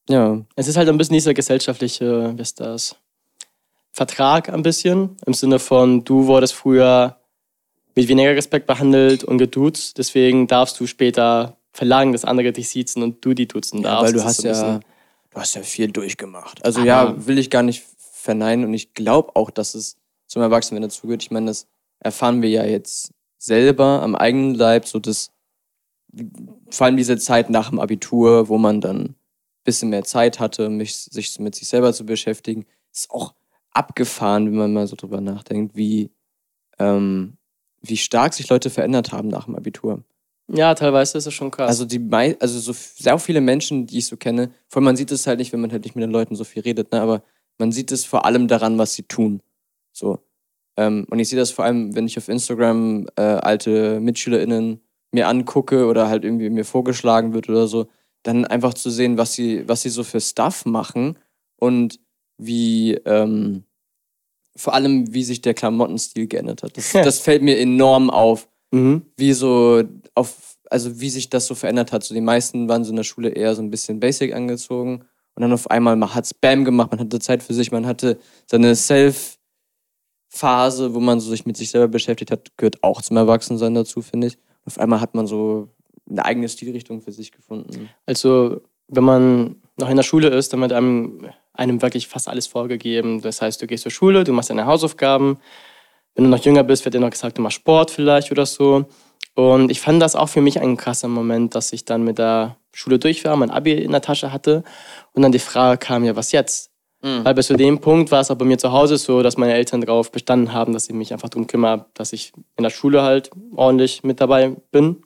Ja. 0.09 0.41
Es 0.55 0.69
ist 0.69 0.77
halt 0.77 0.89
ein 0.89 0.97
bisschen 0.97 1.15
dieser 1.15 1.35
gesellschaftliche, 1.35 2.33
wie 2.37 2.41
ist 2.43 2.61
das? 2.61 2.95
Vertrag 3.91 4.51
ein 4.51 4.63
bisschen. 4.63 5.17
Im 5.27 5.35
Sinne 5.35 5.59
von, 5.59 6.05
du 6.05 6.29
wurdest 6.29 6.55
früher 6.55 7.17
mit 7.97 8.07
weniger 8.07 8.37
Respekt 8.37 8.69
behandelt 8.69 9.25
und 9.25 9.39
geduzt, 9.39 9.99
deswegen 9.99 10.47
darfst 10.47 10.79
du 10.79 10.87
später 10.87 11.57
verlangen, 11.73 12.13
dass 12.13 12.25
andere 12.25 12.53
dich 12.53 12.69
siezen 12.69 13.03
und 13.03 13.25
du 13.25 13.35
die 13.35 13.49
duzen 13.49 13.83
darfst. 13.83 14.05
weil 14.05 14.13
du 14.13 14.19
Das 14.19 14.27
hast 14.27 14.45
ja, 14.45 14.79
du 14.79 15.41
hast 15.41 15.57
ja 15.57 15.63
viel 15.63 15.91
durchgemacht. 15.91 16.65
Also 16.65 16.79
Aber- 16.83 16.87
ja, 16.87 17.27
will 17.27 17.39
ich 17.39 17.51
gar 17.51 17.65
nicht 17.65 17.83
verneinen 18.13 18.65
und 18.65 18.75
ich 18.75 18.95
glaube 18.95 19.35
auch, 19.35 19.51
dass 19.51 19.75
es 19.75 19.97
zum 20.33 20.41
Erwachsenen 20.41 20.83
dazugehört. 20.83 21.23
Ich 21.23 21.31
meine, 21.31 21.47
das 21.47 21.67
erfahren 22.01 22.41
wir 22.41 22.49
ja 22.49 22.65
jetzt 22.65 23.13
selber 23.37 24.03
am 24.03 24.15
eigenen 24.15 24.55
Leib, 24.55 24.87
so 24.87 24.99
dass 24.99 25.31
vor 26.71 26.87
allem 26.87 26.97
diese 26.97 27.19
Zeit 27.19 27.51
nach 27.51 27.69
dem 27.69 27.79
Abitur, 27.79 28.49
wo 28.49 28.57
man 28.57 28.81
dann 28.81 29.01
ein 29.01 29.15
bisschen 29.65 29.91
mehr 29.91 30.05
Zeit 30.05 30.41
hatte, 30.41 30.71
mich, 30.71 30.97
sich 30.97 31.39
mit 31.39 31.55
sich 31.55 31.69
selber 31.69 31.93
zu 31.93 32.07
beschäftigen, 32.07 32.65
ist 32.93 33.11
auch 33.11 33.35
abgefahren, 33.73 34.47
wenn 34.47 34.57
man 34.57 34.73
mal 34.73 34.87
so 34.87 34.97
drüber 34.97 35.21
nachdenkt, 35.21 35.77
wie, 35.77 36.11
ähm, 36.79 37.37
wie 37.83 37.99
stark 37.99 38.33
sich 38.33 38.49
Leute 38.49 38.71
verändert 38.71 39.13
haben 39.13 39.29
nach 39.29 39.45
dem 39.45 39.57
Abitur. 39.57 40.03
Ja, 40.49 40.75
teilweise 40.75 41.19
ist 41.19 41.27
es 41.27 41.35
schon 41.35 41.51
krass. 41.51 41.69
Also 41.69 41.85
die 41.85 41.99
mei 41.99 42.37
also 42.41 42.59
so 42.59 42.73
sehr 42.73 43.19
viele 43.19 43.43
Menschen, 43.43 43.87
die 43.87 43.99
ich 43.99 44.07
so 44.07 44.17
kenne, 44.17 44.51
vor 44.67 44.81
allem 44.81 44.85
man 44.85 44.97
sieht 44.97 45.11
es 45.11 45.27
halt 45.27 45.39
nicht, 45.39 45.53
wenn 45.53 45.61
man 45.61 45.73
halt 45.73 45.85
nicht 45.85 45.95
mit 45.95 46.03
den 46.03 46.11
Leuten 46.11 46.37
so 46.37 46.45
viel 46.45 46.63
redet, 46.63 46.91
ne? 46.93 47.03
aber 47.03 47.23
man 47.59 47.71
sieht 47.71 47.93
es 47.93 48.07
vor 48.07 48.25
allem 48.25 48.49
daran, 48.49 48.79
was 48.79 48.95
sie 48.95 49.03
tun. 49.03 49.43
So. 49.93 50.19
Ähm, 50.77 51.07
und 51.11 51.19
ich 51.19 51.29
sehe 51.29 51.39
das 51.39 51.51
vor 51.51 51.65
allem, 51.65 51.95
wenn 51.95 52.07
ich 52.07 52.19
auf 52.19 52.29
Instagram 52.29 53.07
äh, 53.17 53.23
alte 53.23 54.01
MitschülerInnen 54.01 54.81
mir 55.13 55.29
angucke 55.29 55.87
oder 55.87 56.09
halt 56.09 56.25
irgendwie 56.25 56.49
mir 56.51 56.65
vorgeschlagen 56.65 57.35
wird 57.35 57.49
oder 57.49 57.67
so, 57.67 57.87
dann 58.23 58.45
einfach 58.47 58.75
zu 58.75 58.91
sehen, 58.91 59.19
was 59.19 59.35
sie, 59.35 59.69
was 59.69 59.83
sie 59.83 59.91
so 59.91 60.05
für 60.05 60.21
Stuff 60.21 60.65
machen 60.65 61.19
und 61.57 62.01
wie, 62.39 62.95
ähm, 63.05 63.65
vor 64.57 64.75
allem, 64.75 65.13
wie 65.13 65.25
sich 65.25 65.43
der 65.43 65.55
Klamottenstil 65.55 66.27
geändert 66.27 66.63
hat. 66.63 66.77
Das, 66.77 66.93
das 66.93 67.21
fällt 67.21 67.43
mir 67.43 67.59
enorm 67.59 68.11
auf, 68.11 68.49
mhm. 68.71 69.03
wie 69.17 69.33
so 69.33 69.83
auf, 70.15 70.57
also 70.71 71.01
wie 71.01 71.11
sich 71.11 71.29
das 71.29 71.47
so 71.47 71.55
verändert 71.55 71.93
hat. 71.93 72.05
So 72.05 72.15
die 72.15 72.21
meisten 72.21 72.69
waren 72.69 72.85
so 72.85 72.91
in 72.91 72.97
der 72.97 73.03
Schule 73.03 73.31
eher 73.31 73.55
so 73.55 73.63
ein 73.63 73.71
bisschen 73.71 74.01
basic 74.01 74.35
angezogen 74.35 75.05
und 75.35 75.43
dann 75.43 75.53
auf 75.53 75.71
einmal 75.71 75.97
man 75.97 76.15
hat 76.15 76.27
Spam 76.27 76.65
gemacht, 76.65 76.91
man 76.91 77.01
hatte 77.01 77.19
Zeit 77.19 77.43
für 77.43 77.55
sich, 77.55 77.73
man 77.73 77.87
hatte 77.87 78.19
seine 78.47 78.75
Self- 78.75 79.39
Phase, 80.35 80.95
wo 80.95 81.01
man 81.01 81.21
so 81.21 81.29
sich 81.29 81.45
mit 81.45 81.59
sich 81.59 81.71
selber 81.71 81.89
beschäftigt 81.89 82.31
hat, 82.31 82.57
gehört 82.57 82.83
auch 82.83 83.03
zum 83.03 83.19
Erwachsensein 83.19 83.75
dazu, 83.75 84.01
finde 84.01 84.29
ich. 84.29 84.39
Auf 84.65 84.79
einmal 84.79 85.03
hat 85.03 85.15
man 85.15 85.27
so 85.27 85.69
eine 86.09 86.25
eigene 86.25 86.49
Stilrichtung 86.49 87.03
für 87.03 87.13
sich 87.13 87.33
gefunden. 87.33 87.91
Also, 88.07 88.63
wenn 88.89 89.05
man 89.05 89.57
noch 89.77 89.91
in 89.91 89.97
der 89.97 90.03
Schule 90.03 90.29
ist, 90.29 90.53
dann 90.53 90.61
wird 90.63 90.73
einem, 90.73 91.29
einem 91.53 91.83
wirklich 91.83 92.09
fast 92.09 92.29
alles 92.29 92.47
vorgegeben. 92.47 93.21
Das 93.21 93.43
heißt, 93.43 93.61
du 93.61 93.67
gehst 93.67 93.83
zur 93.83 93.93
Schule, 93.93 94.25
du 94.25 94.33
machst 94.33 94.49
deine 94.49 94.65
Hausaufgaben. 94.65 95.37
Wenn 96.15 96.25
du 96.25 96.31
noch 96.31 96.43
jünger 96.43 96.65
bist, 96.65 96.87
wird 96.87 96.95
dir 96.95 97.01
noch 97.01 97.11
gesagt, 97.11 97.37
du 97.37 97.43
machst 97.43 97.57
Sport 97.57 97.91
vielleicht 97.91 98.33
oder 98.33 98.47
so. 98.47 98.87
Und 99.35 99.71
ich 99.71 99.83
fand 99.83 100.01
das 100.01 100.17
auch 100.17 100.31
für 100.31 100.41
mich 100.41 100.61
ein 100.61 100.79
krasser 100.79 101.09
Moment, 101.09 101.55
dass 101.55 101.75
ich 101.75 101.85
dann 101.85 102.05
mit 102.05 102.19
der 102.19 102.57
Schule 102.73 102.99
durch 102.99 103.23
war, 103.27 103.37
mein 103.37 103.51
Abi 103.51 103.73
in 103.73 103.93
der 103.93 104.01
Tasche 104.01 104.33
hatte 104.33 104.65
und 105.13 105.21
dann 105.21 105.33
die 105.33 105.39
Frage 105.39 105.77
kam, 105.77 106.05
ja, 106.05 106.17
was 106.17 106.33
jetzt? 106.33 106.72
Mhm. 107.03 107.25
Weil 107.25 107.35
bis 107.35 107.49
zu 107.49 107.57
dem 107.57 107.81
Punkt 107.81 108.11
war 108.11 108.21
es 108.21 108.31
auch 108.31 108.37
bei 108.37 108.45
mir 108.45 108.59
zu 108.59 108.73
Hause 108.73 108.97
so, 108.97 109.23
dass 109.23 109.37
meine 109.37 109.55
Eltern 109.55 109.81
darauf 109.81 110.13
bestanden 110.13 110.53
haben, 110.53 110.73
dass 110.73 110.89
ich 110.89 110.95
mich 110.95 111.13
einfach 111.13 111.29
darum 111.29 111.49
kümmere, 111.49 111.87
dass 111.95 112.13
ich 112.13 112.33
in 112.57 112.63
der 112.63 112.71
Schule 112.71 113.03
halt 113.03 113.31
ordentlich 113.55 114.05
mit 114.05 114.21
dabei 114.21 114.57
bin. 114.71 115.03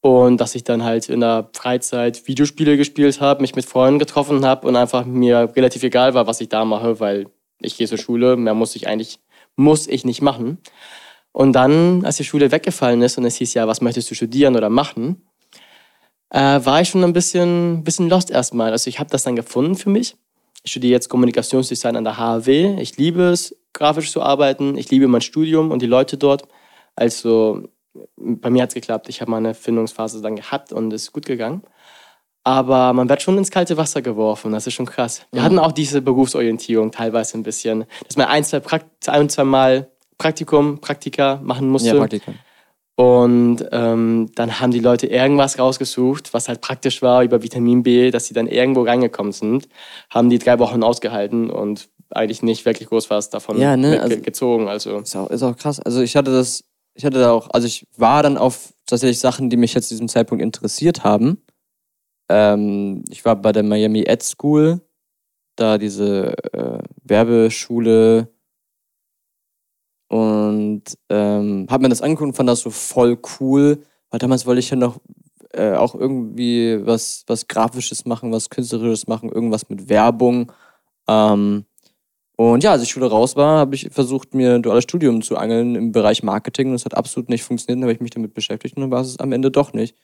Und 0.00 0.40
dass 0.40 0.54
ich 0.54 0.62
dann 0.62 0.84
halt 0.84 1.08
in 1.08 1.20
der 1.20 1.50
Freizeit 1.52 2.28
Videospiele 2.28 2.76
gespielt 2.76 3.20
habe, 3.20 3.42
mich 3.42 3.56
mit 3.56 3.64
Freunden 3.64 3.98
getroffen 3.98 4.44
habe 4.46 4.66
und 4.66 4.76
einfach 4.76 5.04
mir 5.04 5.52
relativ 5.56 5.82
egal 5.82 6.14
war, 6.14 6.26
was 6.28 6.40
ich 6.40 6.48
da 6.48 6.64
mache, 6.64 7.00
weil 7.00 7.26
ich 7.60 7.76
gehe 7.76 7.88
zur 7.88 7.98
Schule, 7.98 8.36
mehr 8.36 8.54
muss 8.54 8.76
ich 8.76 8.86
eigentlich, 8.86 9.18
muss 9.56 9.88
ich 9.88 10.04
nicht 10.04 10.22
machen. 10.22 10.58
Und 11.32 11.52
dann, 11.52 12.04
als 12.04 12.16
die 12.16 12.24
Schule 12.24 12.52
weggefallen 12.52 13.02
ist 13.02 13.18
und 13.18 13.24
es 13.24 13.36
hieß 13.36 13.54
ja, 13.54 13.66
was 13.66 13.80
möchtest 13.80 14.08
du 14.10 14.14
studieren 14.14 14.56
oder 14.56 14.70
machen, 14.70 15.26
äh, 16.30 16.60
war 16.64 16.80
ich 16.80 16.88
schon 16.88 17.02
ein 17.02 17.12
bisschen, 17.12 17.82
bisschen 17.82 18.08
lost 18.08 18.30
erstmal. 18.30 18.70
Also 18.70 18.88
ich 18.88 19.00
habe 19.00 19.10
das 19.10 19.24
dann 19.24 19.34
gefunden 19.34 19.74
für 19.74 19.90
mich 19.90 20.16
ich 20.68 20.72
studiere 20.72 20.92
jetzt 20.92 21.08
Kommunikationsdesign 21.08 21.96
an 21.96 22.04
der 22.04 22.18
HAW. 22.18 22.76
Ich 22.78 22.98
liebe 22.98 23.22
es, 23.22 23.56
grafisch 23.72 24.12
zu 24.12 24.20
arbeiten. 24.20 24.76
Ich 24.76 24.90
liebe 24.90 25.08
mein 25.08 25.22
Studium 25.22 25.70
und 25.70 25.80
die 25.80 25.86
Leute 25.86 26.18
dort. 26.18 26.42
Also 26.94 27.62
bei 28.18 28.50
mir 28.50 28.62
hat 28.64 28.68
es 28.68 28.74
geklappt. 28.74 29.08
Ich 29.08 29.22
habe 29.22 29.30
meine 29.30 29.54
Findungsphase 29.54 30.20
dann 30.20 30.36
gehabt 30.36 30.70
und 30.74 30.92
es 30.92 31.04
ist 31.04 31.12
gut 31.12 31.24
gegangen. 31.24 31.62
Aber 32.44 32.92
man 32.92 33.08
wird 33.08 33.22
schon 33.22 33.38
ins 33.38 33.50
kalte 33.50 33.78
Wasser 33.78 34.02
geworfen. 34.02 34.52
Das 34.52 34.66
ist 34.66 34.74
schon 34.74 34.84
krass. 34.84 35.22
Wir 35.32 35.40
mhm. 35.40 35.44
hatten 35.46 35.58
auch 35.58 35.72
diese 35.72 36.02
Berufsorientierung 36.02 36.92
teilweise 36.92 37.38
ein 37.38 37.44
bisschen, 37.44 37.86
dass 38.06 38.18
man 38.18 38.26
ein, 38.26 38.44
zwei, 38.44 38.60
Prakt 38.60 39.08
ein, 39.08 39.30
zwei 39.30 39.44
Mal 39.44 39.90
Praktikum, 40.18 40.82
Praktika 40.82 41.40
machen 41.42 41.70
musste. 41.70 41.88
Ja, 41.88 41.94
Praktikum. 41.94 42.34
Und 42.98 43.58
ähm, 43.70 44.32
dann 44.34 44.58
haben 44.58 44.72
die 44.72 44.80
Leute 44.80 45.06
irgendwas 45.06 45.56
rausgesucht, 45.56 46.34
was 46.34 46.48
halt 46.48 46.60
praktisch 46.60 47.00
war 47.00 47.22
über 47.22 47.44
Vitamin 47.44 47.84
B, 47.84 48.10
dass 48.10 48.26
sie 48.26 48.34
dann 48.34 48.48
irgendwo 48.48 48.82
reingekommen 48.82 49.30
sind, 49.30 49.68
haben 50.10 50.30
die 50.30 50.40
drei 50.40 50.58
Wochen 50.58 50.82
ausgehalten 50.82 51.48
und 51.48 51.90
eigentlich 52.10 52.42
nicht 52.42 52.64
wirklich 52.64 52.88
groß 52.88 53.08
was 53.08 53.30
davon 53.30 53.56
ja, 53.60 53.76
ne? 53.76 54.02
also, 54.02 54.20
gezogen. 54.20 54.66
Also. 54.66 54.98
Ist 54.98 55.14
auch, 55.14 55.30
ist 55.30 55.44
auch 55.44 55.56
krass. 55.56 55.78
Also 55.78 56.00
ich 56.02 56.16
hatte 56.16 56.32
das, 56.32 56.64
ich 56.94 57.04
hatte 57.04 57.20
da 57.20 57.30
auch, 57.30 57.48
also 57.50 57.68
ich 57.68 57.86
war 57.96 58.24
dann 58.24 58.36
auf 58.36 58.74
tatsächlich 58.84 59.20
Sachen, 59.20 59.48
die 59.48 59.56
mich 59.56 59.74
jetzt 59.74 59.90
zu 59.90 59.94
diesem 59.94 60.08
Zeitpunkt 60.08 60.42
interessiert 60.42 61.04
haben. 61.04 61.40
Ähm, 62.28 63.04
ich 63.10 63.24
war 63.24 63.36
bei 63.36 63.52
der 63.52 63.62
Miami 63.62 64.02
Ed 64.08 64.24
School, 64.24 64.80
da 65.54 65.78
diese 65.78 66.34
äh, 66.52 66.80
Werbeschule 67.04 68.34
und 70.08 70.82
ähm, 71.10 71.66
habe 71.70 71.82
mir 71.82 71.88
das 71.90 72.02
angeguckt 72.02 72.28
und 72.28 72.36
fand 72.36 72.48
das 72.48 72.60
so 72.60 72.70
voll 72.70 73.18
cool. 73.40 73.82
Weil 74.10 74.18
damals 74.18 74.46
wollte 74.46 74.60
ich 74.60 74.70
ja 74.70 74.76
noch 74.76 74.98
äh, 75.52 75.72
auch 75.72 75.94
irgendwie 75.94 76.84
was, 76.86 77.24
was 77.26 77.46
Grafisches 77.46 78.06
machen, 78.06 78.32
was 78.32 78.50
Künstlerisches 78.50 79.06
machen, 79.06 79.30
irgendwas 79.30 79.68
mit 79.68 79.88
Werbung. 79.88 80.50
Ähm, 81.08 81.66
und 82.36 82.62
ja, 82.62 82.72
als 82.72 82.82
ich 82.82 82.90
Schule 82.90 83.06
raus 83.06 83.36
war, 83.36 83.58
habe 83.58 83.74
ich 83.74 83.88
versucht, 83.90 84.32
mir 84.34 84.54
ein 84.54 84.62
duales 84.62 84.84
Studium 84.84 85.22
zu 85.22 85.36
angeln 85.36 85.74
im 85.74 85.92
Bereich 85.92 86.22
Marketing 86.22 86.68
und 86.68 86.76
es 86.76 86.84
hat 86.84 86.96
absolut 86.96 87.28
nicht 87.28 87.42
funktioniert. 87.42 87.78
Dann 87.78 87.84
habe 87.84 87.92
ich 87.92 88.00
mich 88.00 88.12
damit 88.12 88.32
beschäftigt 88.32 88.76
und 88.76 88.82
dann 88.82 88.90
war 88.90 89.00
es 89.00 89.18
am 89.18 89.32
Ende 89.32 89.50
doch 89.50 89.72
nicht. 89.72 89.96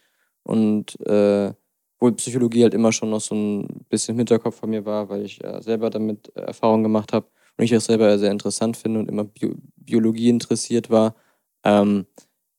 Und 0.43 1.01
äh, 1.07 1.53
obwohl 1.97 2.17
Psychologie 2.17 2.65
halt 2.65 2.75
immer 2.75 2.93
schon 2.93 3.11
noch 3.11 3.21
so 3.21 3.35
ein 3.35 3.87
bisschen 3.89 4.15
im 4.15 4.19
Hinterkopf 4.19 4.57
von 4.57 4.71
mir 4.71 4.85
war, 4.85 5.09
weil 5.09 5.23
ich 5.25 5.43
äh, 5.45 5.63
selber 5.63 5.91
damit 5.91 6.33
äh, 6.35 6.41
Erfahrung 6.41 6.83
gemacht 6.83 7.13
habe 7.13 7.27
und 7.57 7.65
ich 7.65 7.71
das 7.71 7.87
selber 7.87 8.19
sehr 8.19 8.31
interessant 8.31 8.77
finde 8.77 9.01
und 9.01 9.09
immer 9.09 9.25
Bio 9.25 9.55
Biologie 9.77 10.31
interessiert 10.31 10.89
war. 10.89 11.15
Ähm, 11.63 12.07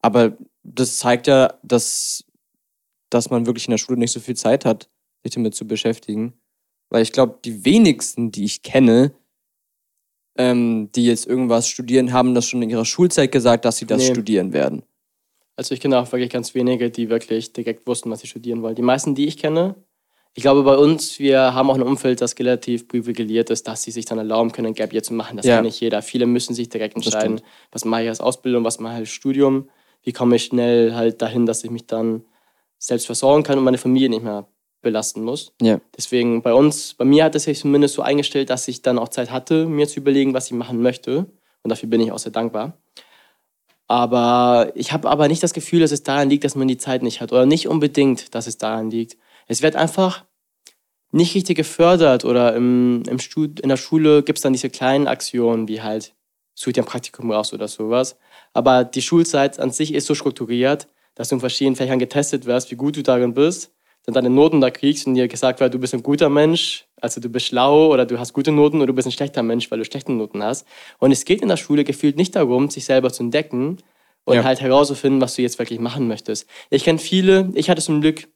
aber 0.02 0.38
das 0.64 0.98
zeigt 1.00 1.28
ja, 1.28 1.58
dass, 1.64 2.24
dass 3.10 3.32
man 3.32 3.48
wirklich 3.48 3.68
in 3.68 3.72
der 3.72 3.80
Schule 3.80 3.98
nicht 3.98 4.12
so 4.12 4.20
viel 4.20 4.36
Zeit 4.36 4.64
hat, 4.64 4.89
sich 5.24 5.34
damit 5.34 5.56
zu 5.56 5.66
beschäftigen. 5.66 6.34
Weil 6.89 7.02
ich 7.02 7.12
glaube, 7.12 7.39
die 7.43 7.66
wenigsten, 7.66 8.32
die 8.32 8.43
ich 8.43 8.62
kenne, 8.62 9.16
ähm, 10.38 10.91
die 10.93 11.06
jetzt 11.06 11.26
irgendwas 11.26 11.68
studieren, 11.68 12.14
haben 12.14 12.36
das 12.36 12.46
schon 12.46 12.62
in 12.62 12.70
ihrer 12.70 12.86
Schulzeit 12.86 13.32
gesagt, 13.32 13.66
dass 13.66 13.78
sie 13.78 13.88
das 13.88 14.04
nee. 14.04 14.12
studieren 14.12 14.54
werden. 14.54 14.84
Also 15.56 15.74
ich 15.74 15.80
kenne 15.80 15.98
auch 16.00 16.12
wirklich 16.12 16.30
ganz 16.30 16.54
wenige, 16.54 16.91
die 16.91 17.10
wirklich 17.10 17.54
direkt 17.54 17.88
wussten, 17.88 18.12
was 18.12 18.20
sie 18.20 18.28
studieren 18.28 18.62
wollen. 18.62 18.76
Die 18.76 18.82
meisten, 18.82 19.16
die 19.16 19.26
ich 19.26 19.38
kenne, 19.38 19.76
ich 20.38 20.42
glaube, 20.42 20.64
bei 20.64 20.76
uns, 20.76 21.18
wir 21.18 21.54
haben 21.54 21.70
auch 21.70 21.76
ein 21.76 21.82
Umfeld, 21.82 22.20
das 22.20 22.38
relativ 22.38 22.90
privilegiert 22.90 23.50
ist, 23.50 23.70
dass 23.70 23.84
sie 23.84 23.92
sich 23.92 24.04
dann 24.04 24.18
erlauben 24.18 24.52
können, 24.52 24.68
ein 24.68 24.74
Gap 24.74 24.92
Year 24.92 25.02
zu 25.02 25.14
machen. 25.14 25.38
Das 25.38 25.46
ja. 25.46 25.56
kann 25.56 25.64
nicht 25.64 25.80
jeder. 25.80 26.02
Viele 26.02 26.26
müssen 26.26 26.54
sich 26.54 26.68
direkt 26.68 26.98
entscheiden, 26.98 27.40
was 27.72 27.86
mache 27.86 28.04
ich 28.04 28.10
als 28.10 28.20
Ausbildung, 28.20 28.66
was 28.66 28.82
mache 28.82 28.96
ich 28.96 29.00
als 29.00 29.10
Studium, 29.10 29.70
wie 30.04 30.12
komme 30.12 30.36
ich 30.36 30.44
schnell 30.44 30.94
halt 30.94 31.22
dahin, 31.22 31.46
dass 31.46 31.64
ich 31.64 31.72
mich 31.72 31.88
dann 31.88 32.26
selbst 32.78 33.06
versorgen 33.06 33.44
kann 33.44 33.58
und 33.58 33.64
meine 33.64 33.78
Familie 33.78 34.10
nicht 34.10 34.24
mehr 34.24 34.46
belasten 34.82 35.24
muss. 35.24 35.54
Ja. 35.62 35.80
Deswegen 35.96 36.42
bei 36.42 36.54
uns, 36.54 36.96
bei 36.96 37.06
mir 37.06 37.24
hat 37.24 37.36
es 37.36 37.44
sich 37.44 37.60
zumindest 37.60 37.96
so 37.96 38.02
eingestellt, 38.02 38.50
dass 38.50 38.68
ich 38.68 38.82
dann 38.82 39.00
auch 39.00 39.08
Zeit 39.08 39.32
hatte, 39.32 39.66
mir 39.68 39.88
zu 39.88 40.02
überlegen, 40.02 40.34
was 40.34 40.48
ich 40.48 40.52
machen 40.52 40.82
möchte. 40.82 41.28
Und 41.64 41.70
dafür 41.70 41.88
bin 41.88 42.02
ich 42.02 42.12
auch 42.12 42.20
sehr 42.20 42.34
dankbar. 42.34 42.78
Aber 43.88 44.74
ich 44.76 44.92
habe 44.92 45.10
aber 45.10 45.30
nicht 45.30 45.44
das 45.44 45.54
Gefühl, 45.54 45.80
dass 45.80 45.94
es 45.94 46.04
daran 46.04 46.30
liegt, 46.30 46.44
dass 46.44 46.56
man 46.56 46.68
die 46.68 46.78
Zeit 46.78 47.04
nicht 47.04 47.22
hat. 47.22 47.32
Oder 47.32 47.46
nicht 47.46 47.70
unbedingt, 47.70 48.36
dass 48.36 48.48
es 48.48 48.58
daran 48.58 48.92
liegt. 48.92 49.16
Es 49.48 49.62
wird 49.62 49.76
einfach 49.76 50.26
nicht 51.12 51.34
richtig 51.36 51.56
gefördert 51.56 52.26
oder 52.26 52.56
im, 52.56 53.04
im 53.08 53.20
Stud 53.20 53.60
in 53.60 53.70
der 53.70 53.78
Schule 53.78 54.24
gibt 54.24 54.39
es 54.39 54.43
dann 54.43 54.54
diese 54.54 54.70
kleinen 54.70 55.08
Aktionen, 55.08 55.68
wie 55.68 55.82
halt, 55.82 56.14
such 56.54 56.74
dir 56.74 56.84
ein 56.84 56.88
Praktikum 56.88 57.32
raus 57.32 57.54
oder 57.54 57.68
sowas. 57.68 58.18
Aber 58.54 58.84
die 58.84 59.02
Schulzeit 59.02 59.60
an 59.60 59.72
sich 59.72 59.93
ist 59.93 60.08
so 60.08 60.16
strukturiert, 60.16 60.88
dass 61.16 61.30
du 61.30 61.36
in 61.36 61.39
verschiedenen 61.39 61.76
Fächern 61.76 62.00
getestet 62.00 62.46
wirst, 62.46 62.72
wie 62.72 62.76
gut 62.76 62.98
du 62.98 63.04
darin 63.04 63.34
bist, 63.34 63.74
dann 64.06 64.14
deine 64.14 64.30
Noten 64.30 64.62
da 64.62 64.70
kriegst 64.70 65.08
und 65.08 65.16
dir 65.16 65.28
gesagt 65.28 65.60
wird, 65.60 65.74
du 65.74 65.80
bist 65.80 65.93
ein 65.93 66.04
guter 66.04 66.30
Mensch, 66.30 66.86
also 67.02 67.20
du 67.20 67.30
bist 67.30 67.48
schlau 67.48 67.91
oder 67.91 68.06
du 68.06 68.20
hast 68.20 68.34
gute 68.34 68.52
Noten 68.52 68.78
oder 68.78 68.88
du 68.88 68.93
bist 68.93 69.08
ein 69.08 69.12
schlechter 69.12 69.41
Mensch, 69.41 69.72
weil 69.72 69.80
du 69.80 69.86
schlechte 69.86 70.12
Noten 70.12 70.43
hast. 70.43 70.68
Und 71.00 71.12
es 71.12 71.26
geht 71.26 71.41
in 71.41 71.48
der 71.48 71.58
Schule 71.58 71.84
gefühlt 71.84 72.18
nicht 72.18 72.36
darum, 72.36 72.70
sich 72.70 72.86
selber 72.86 73.12
zu 73.12 73.24
entdecken 73.24 73.78
und 74.26 74.36
ja. 74.36 74.43
halt 74.43 74.62
herauszufinden, 74.62 75.22
was 75.22 75.36
du 75.36 75.41
jetzt 75.41 75.60
wirklich 75.60 75.80
machen 75.80 76.08
möchtest. 76.08 76.48
Ich 76.70 76.84
kenne 76.84 77.00
viele, 77.00 77.52
ich 77.56 77.70
hatte 77.70 77.82
zum 77.82 78.02
Glück 78.02 78.28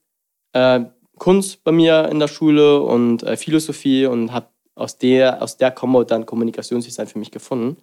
äh, 0.53 0.81
Kunst 1.19 1.63
bei 1.63 1.71
mir 1.71 2.09
in 2.09 2.19
der 2.19 2.27
Schule 2.27 2.81
und 2.81 3.23
äh, 3.23 3.37
Philosophie 3.37 4.05
und 4.05 4.31
habe 4.31 4.47
aus 4.75 4.97
der, 4.97 5.41
aus 5.41 5.57
der 5.57 5.71
Kombo 5.71 6.03
dann 6.03 6.25
Kommunikationsdesign 6.25 7.07
für 7.07 7.19
mich 7.19 7.31
gefunden. 7.31 7.77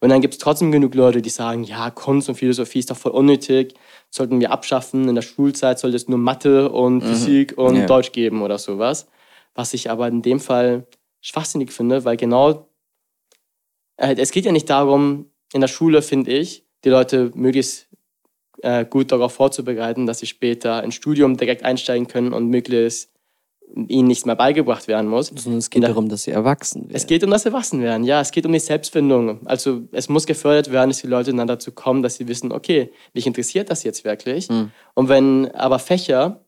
Und 0.00 0.10
dann 0.10 0.20
gibt 0.20 0.34
es 0.34 0.38
trotzdem 0.38 0.72
genug 0.72 0.94
Leute, 0.94 1.22
die 1.22 1.30
sagen, 1.30 1.64
ja, 1.64 1.90
Kunst 1.90 2.28
und 2.28 2.34
Philosophie 2.34 2.80
ist 2.80 2.90
doch 2.90 2.96
voll 2.96 3.12
unnötig, 3.12 3.74
sollten 4.10 4.40
wir 4.40 4.50
abschaffen. 4.50 5.08
In 5.08 5.14
der 5.14 5.22
Schulzeit 5.22 5.78
sollte 5.78 5.96
es 5.96 6.08
nur 6.08 6.18
Mathe 6.18 6.70
und 6.70 6.98
mhm. 6.98 7.02
Physik 7.02 7.56
und 7.56 7.76
ja. 7.76 7.86
Deutsch 7.86 8.12
geben 8.12 8.42
oder 8.42 8.58
sowas. 8.58 9.06
Was 9.54 9.72
ich 9.74 9.90
aber 9.90 10.06
in 10.08 10.22
dem 10.22 10.38
Fall 10.38 10.86
schwachsinnig 11.22 11.72
finde, 11.72 12.04
weil 12.04 12.16
genau, 12.16 12.68
äh, 13.96 14.14
es 14.16 14.30
geht 14.30 14.44
ja 14.44 14.52
nicht 14.52 14.68
darum, 14.68 15.30
in 15.52 15.60
der 15.60 15.68
Schule, 15.68 16.02
finde 16.02 16.32
ich, 16.32 16.66
die 16.84 16.90
Leute 16.90 17.30
möglichst 17.34 17.88
äh, 18.62 18.84
gut 18.84 19.12
darauf 19.12 19.32
vorzubereiten, 19.32 20.06
dass 20.06 20.18
sie 20.20 20.26
später 20.26 20.82
ins 20.82 20.94
Studium 20.94 21.36
direkt 21.36 21.64
einsteigen 21.64 22.06
können 22.08 22.32
und 22.32 22.48
möglichst 22.48 23.10
ihnen 23.88 24.06
nichts 24.06 24.24
mehr 24.24 24.36
beigebracht 24.36 24.86
werden 24.86 25.08
muss. 25.10 25.26
Sondern 25.34 25.58
es 25.58 25.70
geht 25.70 25.82
Da- 25.82 25.88
darum, 25.88 26.08
dass 26.08 26.22
sie 26.22 26.30
erwachsen 26.30 26.82
werden. 26.82 26.94
Es 26.94 27.06
geht 27.06 27.24
um 27.24 27.30
das 27.30 27.44
Erwachsenwerden, 27.44 28.04
ja. 28.04 28.20
Es 28.20 28.30
geht 28.30 28.46
um 28.46 28.52
die 28.52 28.60
Selbstfindung. 28.60 29.44
Also 29.46 29.82
es 29.92 30.08
muss 30.08 30.24
gefördert 30.26 30.70
werden, 30.70 30.90
dass 30.90 31.00
die 31.00 31.08
Leute 31.08 31.34
dann 31.34 31.46
dazu 31.48 31.72
kommen, 31.72 32.02
dass 32.02 32.14
sie 32.14 32.28
wissen, 32.28 32.52
okay, 32.52 32.90
mich 33.12 33.26
interessiert 33.26 33.68
das 33.68 33.82
jetzt 33.82 34.04
wirklich. 34.04 34.48
Mhm. 34.48 34.70
Und 34.94 35.08
wenn 35.08 35.50
aber 35.50 35.78
Fächer 35.80 36.44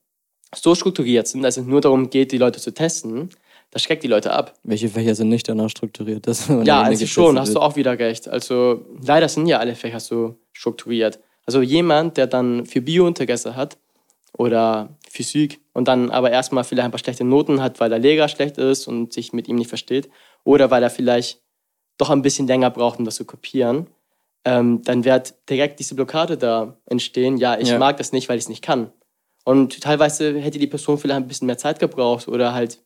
so 0.54 0.74
strukturiert 0.76 1.26
sind, 1.26 1.42
dass 1.42 1.56
es 1.56 1.66
nur 1.66 1.80
darum 1.80 2.09
geht, 2.09 2.30
die 2.32 2.38
Leute 2.38 2.61
zu 2.61 2.72
testen, 2.72 3.30
das 3.72 3.82
schreckt 3.82 4.02
die 4.04 4.09
Leute 4.09 4.32
ab. 4.32 4.54
Welche 4.62 4.88
Fächer 4.88 5.14
sind 5.14 5.28
nicht 5.28 5.46
danach 5.48 5.68
strukturiert? 5.68 6.26
Das, 6.26 6.48
wenn 6.48 6.64
Ja, 6.64 6.82
also 6.82 7.04
schon, 7.04 7.34
getestet 7.34 7.40
hast 7.40 7.48
du 7.50 7.54
wird? 7.54 7.64
auch 7.64 7.76
wieder 7.76 7.98
recht. 7.98 8.28
Also 8.28 8.86
leider 9.04 9.28
sind 9.28 9.46
ja 9.46 9.59
alle 9.59 9.74
Fächer 9.74 10.00
so 10.00 10.36
strukturiert. 10.52 11.18
Also 11.49 11.62
jemand, 11.62 12.18
der 12.18 12.26
dann 12.26 12.66
für 12.66 12.82
Bio 12.82 13.07
Interesse 13.07 13.57
hat 13.57 13.78
oder 14.36 14.90
Physik 15.11 15.62
und 15.72 15.88
dann 15.88 16.11
aber 16.11 16.30
erstmal 16.30 16.62
vielleicht 16.62 16.84
ein 16.84 16.90
paar 16.90 16.99
schlechte 16.99 17.24
Noten 17.24 17.62
hat, 17.62 17.80
weil 17.80 17.88
der 17.88 17.99
Lehrer 17.99 18.28
schlecht 18.28 18.59
ist 18.59 18.86
und 18.86 19.14
sich 19.14 19.32
mit 19.32 19.49
ihm 19.49 19.57
nicht 19.57 19.70
versteht 19.70 20.11
oder 20.44 20.70
weil 20.70 20.82
er 20.82 20.90
vielleicht 20.90 21.40
doch 21.96 22.11
ein 22.11 22.20
bisschen 22.20 22.46
länger 22.46 22.68
braucht, 22.68 22.99
um 22.99 23.07
das 23.07 23.14
zu 23.14 23.24
kopieren, 23.24 23.86
ähm, 24.44 24.82
dann 24.82 25.07
wird 25.07 25.36
direkt 25.49 25.80
diese 25.80 25.94
Blockade 25.94 26.36
da 26.36 26.76
entstehen. 26.84 27.38
Ja, 27.38 27.59
ich 27.59 27.70
Ja. 27.70 27.78
mag 27.78 27.96
das 27.96 28.12
nicht, 28.12 28.28
weil 28.28 28.36
ich 28.36 28.44
es 28.44 28.51
nicht 28.51 28.62
kann. 28.62 28.92
Und 29.46 29.80
teilweise 29.80 30.38
hätte 30.38 30.59
die 30.59 30.66
Person 30.66 30.99
vielleicht 30.99 31.22
ein 31.22 31.28
bisschen 31.28 31.46
mehr 31.46 31.57
Zeit 31.57 31.78
gebraucht 31.78 32.28
oder 32.28 32.53
halt 32.53 32.78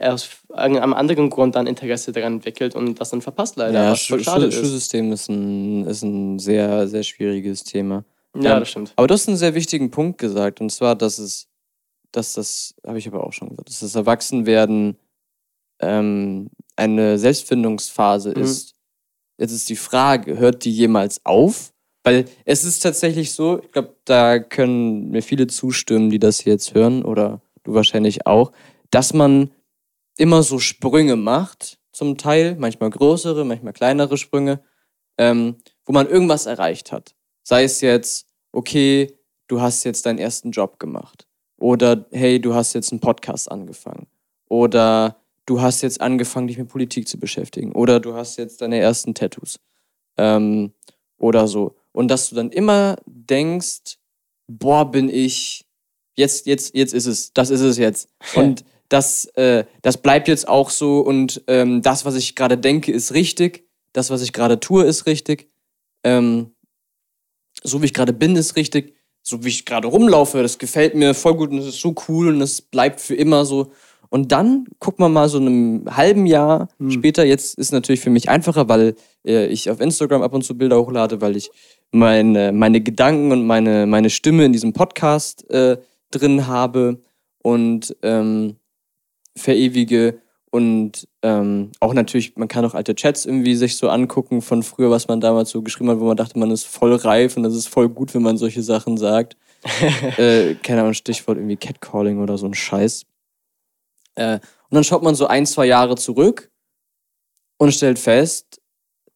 aus 0.00 0.28
irgendeinem 0.48 0.92
anderen 0.94 1.30
Grund 1.30 1.54
dann 1.54 1.66
Interesse 1.66 2.12
daran 2.12 2.34
entwickelt 2.34 2.74
und 2.74 3.00
das 3.00 3.10
dann 3.10 3.20
verpasst 3.22 3.56
leider, 3.56 3.82
Ja, 3.82 3.96
Schu 3.96 4.16
ist. 4.16 4.24
Schulsystem 4.30 5.12
ist 5.12 5.28
ein, 5.28 5.86
ist 5.86 6.02
ein 6.02 6.38
sehr, 6.38 6.86
sehr 6.88 7.02
schwieriges 7.02 7.64
Thema. 7.64 8.04
Ja, 8.36 8.54
Ähm, 8.54 8.60
das 8.60 8.68
stimmt. 8.70 8.92
Aber 8.96 9.06
du 9.06 9.14
hast 9.14 9.28
einen 9.28 9.36
sehr 9.36 9.54
wichtigen 9.54 9.90
Punkt 9.90 10.18
gesagt, 10.18 10.60
und 10.60 10.70
zwar, 10.70 10.96
dass 10.96 11.18
es, 11.18 11.48
dass 12.12 12.32
das, 12.34 12.74
habe 12.86 12.98
ich 12.98 13.06
aber 13.08 13.24
auch 13.24 13.32
schon 13.32 13.48
gesagt, 13.50 13.68
dass 13.68 13.80
das 13.80 13.94
Erwachsenwerden 13.94 14.96
ähm, 15.80 16.50
eine 16.76 17.18
Selbstfindungsphase 17.18 18.30
Mhm. 18.30 18.42
ist. 18.42 18.74
Jetzt 19.38 19.52
ist 19.52 19.68
die 19.68 19.76
Frage, 19.76 20.38
hört 20.38 20.64
die 20.64 20.72
jemals 20.72 21.20
auf? 21.24 21.72
Weil 22.04 22.26
es 22.44 22.64
ist 22.64 22.80
tatsächlich 22.80 23.32
so, 23.32 23.60
ich 23.62 23.72
glaube, 23.72 23.96
da 24.04 24.38
können 24.38 25.10
mir 25.10 25.22
viele 25.22 25.46
zustimmen, 25.46 26.10
die 26.10 26.18
das 26.18 26.44
jetzt 26.44 26.74
hören, 26.74 27.04
oder 27.04 27.40
du 27.64 27.74
wahrscheinlich 27.74 28.26
auch, 28.26 28.52
dass 28.90 29.14
man 29.14 29.50
immer 30.16 30.42
so 30.42 30.58
Sprünge 30.58 31.16
macht, 31.16 31.78
zum 31.92 32.16
Teil, 32.18 32.56
manchmal 32.58 32.90
größere, 32.90 33.44
manchmal 33.44 33.72
kleinere 33.72 34.16
Sprünge, 34.16 34.62
ähm, 35.18 35.56
wo 35.84 35.92
man 35.92 36.08
irgendwas 36.08 36.46
erreicht 36.46 36.92
hat. 36.92 37.14
Sei 37.42 37.64
es 37.64 37.80
jetzt, 37.80 38.26
okay, 38.52 39.16
du 39.46 39.60
hast 39.60 39.84
jetzt 39.84 40.06
deinen 40.06 40.18
ersten 40.18 40.50
Job 40.50 40.78
gemacht. 40.78 41.26
Oder 41.56 42.06
hey, 42.10 42.40
du 42.40 42.54
hast 42.54 42.72
jetzt 42.72 42.92
einen 42.92 43.00
Podcast 43.00 43.50
angefangen. 43.50 44.06
Oder 44.48 45.20
du 45.46 45.60
hast 45.60 45.82
jetzt 45.82 46.00
angefangen, 46.00 46.48
dich 46.48 46.58
mit 46.58 46.68
Politik 46.68 47.08
zu 47.08 47.18
beschäftigen. 47.18 47.72
Oder 47.72 48.00
du 48.00 48.14
hast 48.14 48.36
jetzt 48.36 48.60
deine 48.60 48.78
ersten 48.78 49.14
Tattoos. 49.14 49.60
Ähm, 50.16 50.72
oder 51.18 51.46
so. 51.46 51.76
Und 51.92 52.08
dass 52.08 52.28
du 52.28 52.34
dann 52.34 52.50
immer 52.50 52.96
denkst, 53.06 53.98
boah, 54.46 54.90
bin 54.90 55.08
ich, 55.08 55.64
jetzt, 56.16 56.46
jetzt, 56.46 56.74
jetzt 56.74 56.92
ist 56.92 57.06
es, 57.06 57.32
das 57.32 57.50
ist 57.50 57.60
es 57.60 57.78
jetzt. 57.78 58.08
Und 58.34 58.64
das, 58.88 59.26
äh, 59.36 59.64
das 59.82 59.98
bleibt 59.98 60.28
jetzt 60.28 60.48
auch 60.48 60.70
so 60.70 61.00
und 61.00 61.42
ähm, 61.46 61.82
das, 61.82 62.04
was 62.04 62.16
ich 62.16 62.34
gerade 62.34 62.58
denke, 62.58 62.92
ist 62.92 63.14
richtig. 63.14 63.68
Das, 63.92 64.10
was 64.10 64.22
ich 64.22 64.32
gerade 64.32 64.60
tue, 64.60 64.84
ist 64.84 65.06
richtig. 65.06 65.50
Ähm, 66.02 66.54
so 67.62 67.80
wie 67.80 67.86
ich 67.86 67.94
gerade 67.94 68.12
bin, 68.12 68.36
ist 68.36 68.56
richtig. 68.56 68.94
So 69.22 69.42
wie 69.44 69.48
ich 69.48 69.64
gerade 69.64 69.88
rumlaufe, 69.88 70.42
das 70.42 70.58
gefällt 70.58 70.94
mir 70.94 71.14
voll 71.14 71.34
gut 71.34 71.50
und 71.50 71.58
es 71.58 71.66
ist 71.66 71.80
so 71.80 71.94
cool 72.08 72.28
und 72.28 72.42
es 72.42 72.60
bleibt 72.60 73.00
für 73.00 73.14
immer 73.14 73.44
so. 73.44 73.72
Und 74.10 74.30
dann 74.32 74.66
guckt 74.78 74.98
man 75.00 75.12
mal 75.12 75.28
so 75.28 75.38
einem 75.38 75.86
halben 75.90 76.26
Jahr 76.26 76.68
Hm. 76.78 76.90
später, 76.90 77.24
jetzt 77.24 77.58
ist 77.58 77.72
natürlich 77.72 78.00
für 78.00 78.10
mich 78.10 78.28
einfacher, 78.28 78.68
weil 78.68 78.94
äh, 79.26 79.46
ich 79.46 79.70
auf 79.70 79.80
Instagram 79.80 80.22
ab 80.22 80.34
und 80.34 80.44
zu 80.44 80.56
Bilder 80.56 80.78
hochlade, 80.78 81.20
weil 81.20 81.36
ich 81.36 81.50
meine, 81.90 82.52
meine 82.52 82.80
Gedanken 82.80 83.32
und 83.32 83.46
meine, 83.46 83.86
meine 83.86 84.10
Stimme 84.10 84.44
in 84.44 84.52
diesem 84.52 84.72
Podcast 84.72 85.48
äh, 85.50 85.78
drin 86.10 86.46
habe 86.46 87.02
und 87.42 87.96
ähm, 88.02 88.56
verewige. 89.36 90.20
Und 90.50 91.08
ähm, 91.22 91.72
auch 91.80 91.94
natürlich, 91.94 92.36
man 92.36 92.46
kann 92.46 92.64
auch 92.64 92.74
alte 92.74 92.94
Chats 92.94 93.26
irgendwie 93.26 93.56
sich 93.56 93.76
so 93.76 93.88
angucken 93.88 94.40
von 94.40 94.62
früher, 94.62 94.90
was 94.90 95.08
man 95.08 95.20
damals 95.20 95.50
so 95.50 95.62
geschrieben 95.62 95.90
hat, 95.90 95.98
wo 95.98 96.04
man 96.04 96.16
dachte, 96.16 96.38
man 96.38 96.52
ist 96.52 96.64
voll 96.64 96.94
reif 96.94 97.36
und 97.36 97.42
das 97.42 97.54
ist 97.54 97.66
voll 97.66 97.88
gut, 97.88 98.14
wenn 98.14 98.22
man 98.22 98.36
solche 98.36 98.62
Sachen 98.62 98.96
sagt. 98.96 99.36
äh, 100.18 100.54
keine 100.56 100.82
Ahnung, 100.82 100.94
Stichwort 100.94 101.38
irgendwie 101.38 101.56
Catcalling 101.56 102.20
oder 102.20 102.38
so 102.38 102.46
ein 102.46 102.54
Scheiß. 102.54 103.04
Äh, 104.14 104.34
und 104.34 104.74
dann 104.74 104.84
schaut 104.84 105.02
man 105.02 105.14
so 105.14 105.26
ein, 105.26 105.46
zwei 105.46 105.66
Jahre 105.66 105.96
zurück 105.96 106.50
und 107.58 107.72
stellt 107.72 107.98
fest, 107.98 108.60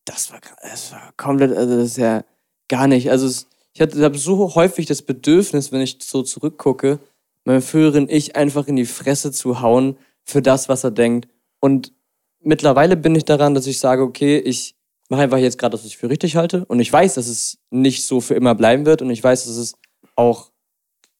das 0.04 0.32
war, 0.32 0.40
das 0.62 0.90
war 0.92 1.12
komplett, 1.16 1.56
also 1.56 1.76
das 1.76 1.90
ist 1.90 1.96
ja 1.98 2.24
gar 2.68 2.86
nicht. 2.86 3.10
Also 3.10 3.26
es, 3.26 3.46
ich 3.74 3.80
habe 3.80 4.18
so 4.18 4.54
häufig 4.54 4.86
das 4.86 5.02
Bedürfnis, 5.02 5.70
wenn 5.70 5.82
ich 5.82 5.98
so 6.02 6.22
zurückgucke, 6.22 6.98
meinem 7.44 7.62
früheren 7.62 8.08
Ich 8.08 8.36
einfach 8.36 8.66
in 8.66 8.76
die 8.76 8.86
Fresse 8.86 9.32
zu 9.32 9.60
hauen 9.60 9.96
für 10.28 10.42
das, 10.42 10.68
was 10.68 10.84
er 10.84 10.90
denkt. 10.90 11.28
Und 11.60 11.92
mittlerweile 12.40 12.96
bin 12.96 13.14
ich 13.14 13.24
daran, 13.24 13.54
dass 13.54 13.66
ich 13.66 13.78
sage, 13.78 14.02
okay, 14.02 14.38
ich 14.38 14.76
mache 15.08 15.22
einfach 15.22 15.38
jetzt 15.38 15.58
gerade, 15.58 15.72
was 15.72 15.84
ich 15.84 15.96
für 15.96 16.10
richtig 16.10 16.36
halte. 16.36 16.64
Und 16.66 16.80
ich 16.80 16.92
weiß, 16.92 17.14
dass 17.14 17.28
es 17.28 17.58
nicht 17.70 18.04
so 18.04 18.20
für 18.20 18.34
immer 18.34 18.54
bleiben 18.54 18.84
wird. 18.84 19.00
Und 19.00 19.10
ich 19.10 19.24
weiß, 19.24 19.46
dass 19.46 19.56
es 19.56 19.74
auch, 20.16 20.52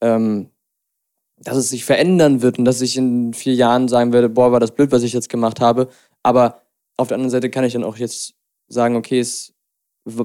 ähm, 0.02 0.50
dass 1.38 1.56
es 1.56 1.70
sich 1.70 1.84
verändern 1.84 2.42
wird 2.42 2.58
und 2.58 2.64
dass 2.64 2.80
ich 2.82 2.96
in 2.96 3.32
vier 3.32 3.54
Jahren 3.54 3.88
sagen 3.88 4.12
werde, 4.12 4.28
boah, 4.28 4.52
war 4.52 4.60
das 4.60 4.72
blöd, 4.72 4.92
was 4.92 5.02
ich 5.02 5.14
jetzt 5.14 5.30
gemacht 5.30 5.60
habe. 5.60 5.88
Aber 6.22 6.62
auf 6.96 7.08
der 7.08 7.14
anderen 7.14 7.30
Seite 7.30 7.48
kann 7.48 7.64
ich 7.64 7.72
dann 7.72 7.84
auch 7.84 7.96
jetzt 7.96 8.34
sagen, 8.68 8.96
okay, 8.96 9.20
es 9.20 9.54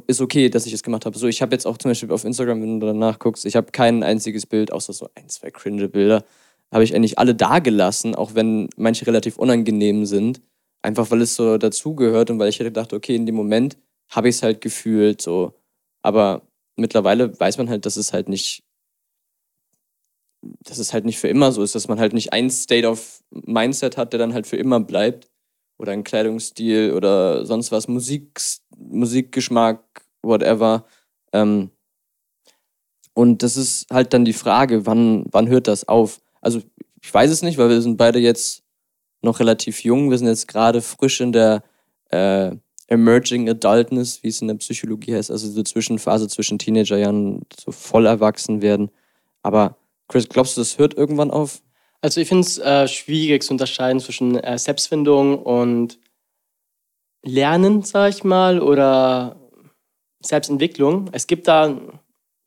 ist 0.07 0.21
okay, 0.21 0.49
dass 0.49 0.65
ich 0.65 0.73
es 0.73 0.84
gemacht 0.84 1.05
habe. 1.05 1.17
So, 1.17 1.27
ich 1.27 1.41
habe 1.41 1.53
jetzt 1.53 1.65
auch 1.65 1.77
zum 1.77 1.91
Beispiel 1.91 2.11
auf 2.11 2.25
Instagram, 2.25 2.61
wenn 2.61 2.79
du 2.79 2.88
danach 2.88 3.19
guckst, 3.19 3.45
ich 3.45 3.55
habe 3.55 3.71
kein 3.71 4.03
einziges 4.03 4.45
Bild, 4.45 4.71
außer 4.71 4.93
so 4.93 5.09
ein, 5.15 5.29
zwei 5.29 5.51
cringe 5.51 5.88
Bilder, 5.88 6.23
habe 6.72 6.84
ich 6.84 6.95
eigentlich 6.95 7.20
alle 7.20 7.36
da 7.36 7.59
gelassen, 7.59 8.16
auch 8.16 8.36
wenn 8.36 8.70
manche 8.78 9.05
relativ 9.07 9.38
unangenehm 9.38 10.05
sind. 10.05 10.41
Einfach 10.82 11.09
weil 11.11 11.22
es 11.22 11.36
so 11.36 11.57
dazugehört 11.57 12.30
und 12.30 12.39
weil 12.39 12.49
ich 12.49 12.55
hätte 12.59 12.70
gedacht, 12.70 12.93
okay, 12.93 13.16
in 13.16 13.26
dem 13.26 13.36
Moment 13.36 13.78
habe 14.09 14.30
ich 14.30 14.36
es 14.36 14.43
halt 14.43 14.61
gefühlt, 14.61 15.22
so. 15.22 15.53
Aber 16.01 16.47
mittlerweile 16.76 17.39
weiß 17.39 17.57
man 17.57 17.70
halt, 17.70 17.86
dass 17.86 17.95
es 17.95 18.14
halt 18.14 18.28
nicht, 18.30 18.64
dass 20.41 20.78
es 20.78 20.93
halt 20.93 21.05
nicht 21.05 21.20
für 21.20 21.30
immer 21.30 21.51
so 21.51 21.64
ist, 21.64 21.76
dass 21.76 21.88
man 21.88 21.99
halt 21.99 22.14
nicht 22.14 22.34
ein 22.34 22.49
State 22.49 22.88
of 22.88 23.24
Mindset 23.32 23.97
hat, 23.97 24.14
der 24.14 24.20
dann 24.20 24.34
halt 24.34 24.47
für 24.47 24.57
immer 24.57 24.80
bleibt. 24.80 25.30
Oder 25.80 25.93
ein 25.93 26.03
Kleidungsstil 26.03 26.93
oder 26.93 27.45
sonst 27.45 27.72
was, 27.72 27.88
Musik, 27.88 28.39
Musikgeschmack, 28.78 30.05
whatever. 30.22 30.86
Ähm, 31.34 31.72
und 33.14 33.43
das 33.43 33.57
ist 33.57 33.89
halt 33.91 34.14
dann 34.14 34.26
die 34.26 34.34
Frage, 34.34 34.86
wann, 34.86 35.26
wann 35.32 35.47
hört 35.47 35.68
das 35.68 35.88
auf? 35.88 36.22
Also 36.43 36.61
ich 37.01 37.13
weiß 37.13 37.31
es 37.31 37.41
nicht, 37.41 37.57
weil 37.57 37.69
wir 37.69 37.81
sind 37.81 37.97
beide 37.97 38.19
jetzt 38.19 38.63
noch 39.21 39.39
relativ 39.39 39.83
jung. 39.83 40.09
Wir 40.09 40.17
sind 40.17 40.27
jetzt 40.27 40.47
gerade 40.47 40.81
frisch 40.81 41.21
in 41.21 41.31
der 41.31 41.63
äh, 42.09 42.51
Emerging 42.87 43.49
Adultness, 43.49 44.21
wie 44.23 44.27
es 44.27 44.41
in 44.41 44.49
der 44.49 44.55
Psychologie 44.55 45.15
heißt, 45.15 45.31
also 45.31 45.49
so 45.49 45.63
Zwischenphase 45.63 46.27
zwischen 46.27 46.59
Teenagerjahren, 46.59 47.41
so 47.57 47.71
voll 47.71 48.05
erwachsen 48.05 48.61
werden. 48.61 48.91
Aber 49.41 49.77
Chris, 50.07 50.27
glaubst 50.29 50.57
du, 50.57 50.61
das 50.61 50.77
hört 50.77 50.93
irgendwann 50.95 51.31
auf? 51.31 51.61
Also 52.01 52.19
ich 52.19 52.27
finde 52.27 52.41
es 52.41 52.57
äh, 52.57 52.87
schwierig 52.87 53.43
zu 53.43 53.53
unterscheiden 53.53 54.01
zwischen 54.01 54.37
äh, 54.37 54.57
Selbstfindung 54.57 55.39
und 55.39 55.97
Lernen, 57.23 57.83
sag 57.83 58.09
ich 58.09 58.25
mal, 58.25 58.59
oder 58.59 59.37
Selbstentwicklung. 60.19 61.09
Es 61.13 61.25
gibt 61.27 61.47
da 61.47 61.79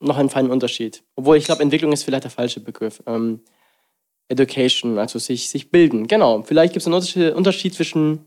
noch 0.01 0.19
einen 0.19 0.29
feinen 0.29 0.51
Unterschied. 0.51 1.03
Obwohl 1.15 1.39
ich 1.39 1.47
glaube, 1.47 1.63
Entwicklung 1.63 1.93
ist 1.93 2.03
vielleicht 2.03 2.25
der 2.25 2.31
falsche 2.31 2.61
Begriff. 2.61 3.03
Ähm, 3.07 3.41
Education, 4.29 4.99
also 4.99 5.19
sich, 5.19 5.49
sich 5.49 5.71
bilden. 5.71 6.07
Genau, 6.07 6.43
vielleicht 6.43 6.73
gibt 6.73 6.87
es 6.87 6.87
einen 6.87 7.35
Unterschied, 7.35 7.75
zwischen 7.75 8.21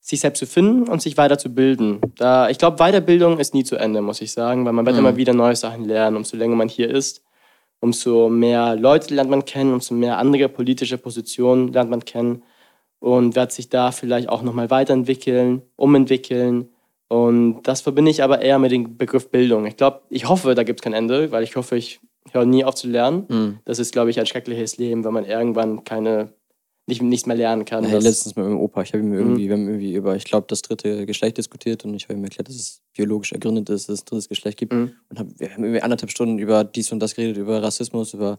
sich 0.00 0.20
selbst 0.20 0.38
zu 0.38 0.46
finden 0.46 0.88
und 0.88 1.00
sich 1.00 1.16
weiter 1.16 1.38
zu 1.38 1.54
bilden. 1.54 2.00
Da, 2.16 2.50
ich 2.50 2.58
glaube, 2.58 2.76
Weiterbildung 2.76 3.38
ist 3.38 3.54
nie 3.54 3.64
zu 3.64 3.76
Ende, 3.76 4.02
muss 4.02 4.20
ich 4.20 4.32
sagen, 4.32 4.64
weil 4.66 4.72
man 4.72 4.84
wird 4.84 4.96
Mhm. 4.96 5.00
immer 5.00 5.16
wieder 5.16 5.32
neue 5.32 5.56
Sachen 5.56 5.84
lernen, 5.86 6.16
umso 6.16 6.36
länger 6.36 6.56
man 6.56 6.68
hier 6.68 6.90
ist 6.90 7.24
umso 7.84 8.30
mehr 8.30 8.76
Leute 8.76 9.14
lernt 9.14 9.28
man 9.28 9.44
kennen, 9.44 9.74
umso 9.74 9.94
mehr 9.94 10.16
andere 10.16 10.48
politische 10.48 10.96
Positionen 10.96 11.70
lernt 11.72 11.90
man 11.90 12.04
kennen 12.04 12.42
und 12.98 13.36
wird 13.36 13.52
sich 13.52 13.68
da 13.68 13.92
vielleicht 13.92 14.30
auch 14.30 14.40
nochmal 14.42 14.70
weiterentwickeln, 14.70 15.60
umentwickeln. 15.76 16.70
Und 17.08 17.62
das 17.64 17.82
verbinde 17.82 18.10
ich 18.10 18.22
aber 18.22 18.40
eher 18.40 18.58
mit 18.58 18.72
dem 18.72 18.96
Begriff 18.96 19.30
Bildung. 19.30 19.66
Ich 19.66 19.76
glaube, 19.76 20.00
ich 20.08 20.26
hoffe, 20.26 20.54
da 20.54 20.62
gibt 20.62 20.80
es 20.80 20.82
kein 20.82 20.94
Ende, 20.94 21.30
weil 21.30 21.44
ich 21.44 21.56
hoffe, 21.56 21.76
ich 21.76 22.00
höre 22.32 22.44
nie 22.46 22.64
auf 22.64 22.74
zu 22.74 22.88
lernen. 22.88 23.24
Mhm. 23.28 23.58
Das 23.64 23.78
ist, 23.78 23.92
glaube 23.92 24.10
ich, 24.10 24.18
ein 24.20 24.26
schreckliches 24.26 24.76
Leben, 24.78 25.04
wenn 25.04 25.12
man 25.12 25.24
irgendwann 25.24 25.84
keine 25.84 26.32
nicht, 26.86 27.00
nichts 27.02 27.26
mehr 27.26 27.36
lernen 27.36 27.64
kann. 27.64 27.82
Das- 27.90 28.04
letztens 28.04 28.36
mit 28.36 28.44
meinem 28.44 28.58
Opa, 28.60 28.82
ich 28.82 28.92
habe 28.92 29.02
ihm 29.02 29.12
irgendwie, 29.14 29.44
Mhm. 29.44 29.48
wir 29.48 29.52
haben 29.54 29.66
irgendwie 29.68 29.94
über, 29.94 30.16
ich 30.16 30.24
glaube, 30.24 30.46
das 30.50 30.60
dritte 30.60 31.06
Geschlecht 31.06 31.38
diskutiert 31.38 31.82
und 31.86 31.94
ich 31.94 32.04
habe 32.04 32.14
ihm 32.14 32.22
erklärt, 32.24 32.48
dass 32.48 32.56
es 32.56 32.82
biologisch 32.94 33.32
ergründet 33.32 33.70
ist, 33.70 33.88
dass 33.88 33.94
es 33.94 34.02
ein 34.02 34.06
drittes 34.06 34.28
Geschlecht 34.28 34.58
gibt. 34.58 34.72
Mhm. 34.74 34.92
Und 35.08 35.18
hab, 35.18 35.26
wir 35.38 35.50
haben 35.50 35.64
irgendwie 35.64 35.80
anderthalb 35.82 36.10
Stunden 36.10 36.38
über 36.38 36.62
dies 36.62 36.92
und 36.92 37.00
das 37.00 37.14
geredet, 37.14 37.38
über 37.38 37.62
Rassismus, 37.62 38.12
über, 38.12 38.38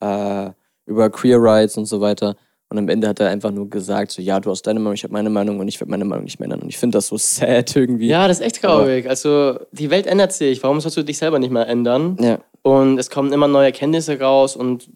äh, 0.00 0.50
über 0.86 1.10
Queer 1.10 1.38
Rights 1.40 1.76
und 1.76 1.84
so 1.86 2.00
weiter. 2.00 2.34
Und 2.70 2.78
am 2.78 2.88
Ende 2.88 3.06
hat 3.08 3.20
er 3.20 3.28
einfach 3.28 3.50
nur 3.50 3.68
gesagt, 3.68 4.10
so, 4.12 4.22
ja, 4.22 4.40
du 4.40 4.50
hast 4.50 4.62
deine 4.62 4.80
Meinung, 4.80 4.94
ich 4.94 5.04
habe 5.04 5.12
meine 5.12 5.28
Meinung 5.28 5.60
und 5.60 5.68
ich 5.68 5.78
werde 5.78 5.90
meine 5.90 6.06
Meinung 6.06 6.24
nicht 6.24 6.40
mehr 6.40 6.46
ändern. 6.46 6.62
Und 6.62 6.68
ich 6.70 6.78
finde 6.78 6.96
das 6.96 7.08
so 7.08 7.18
sad 7.18 7.76
irgendwie. 7.76 8.06
ja, 8.08 8.26
das 8.26 8.40
ist 8.40 8.46
echt 8.46 8.62
traurig. 8.62 9.06
Also 9.06 9.58
die 9.72 9.90
Welt 9.90 10.06
ändert 10.06 10.32
sich. 10.32 10.62
Warum 10.62 10.80
sollst 10.80 10.96
du 10.96 11.02
dich 11.04 11.18
selber 11.18 11.38
nicht 11.38 11.50
mehr 11.52 11.68
ändern? 11.68 12.16
Ja. 12.18 12.38
Und 12.62 12.98
es 12.98 13.10
kommen 13.10 13.32
immer 13.32 13.48
neue 13.48 13.66
Erkenntnisse 13.66 14.18
raus 14.20 14.56
und 14.56 14.88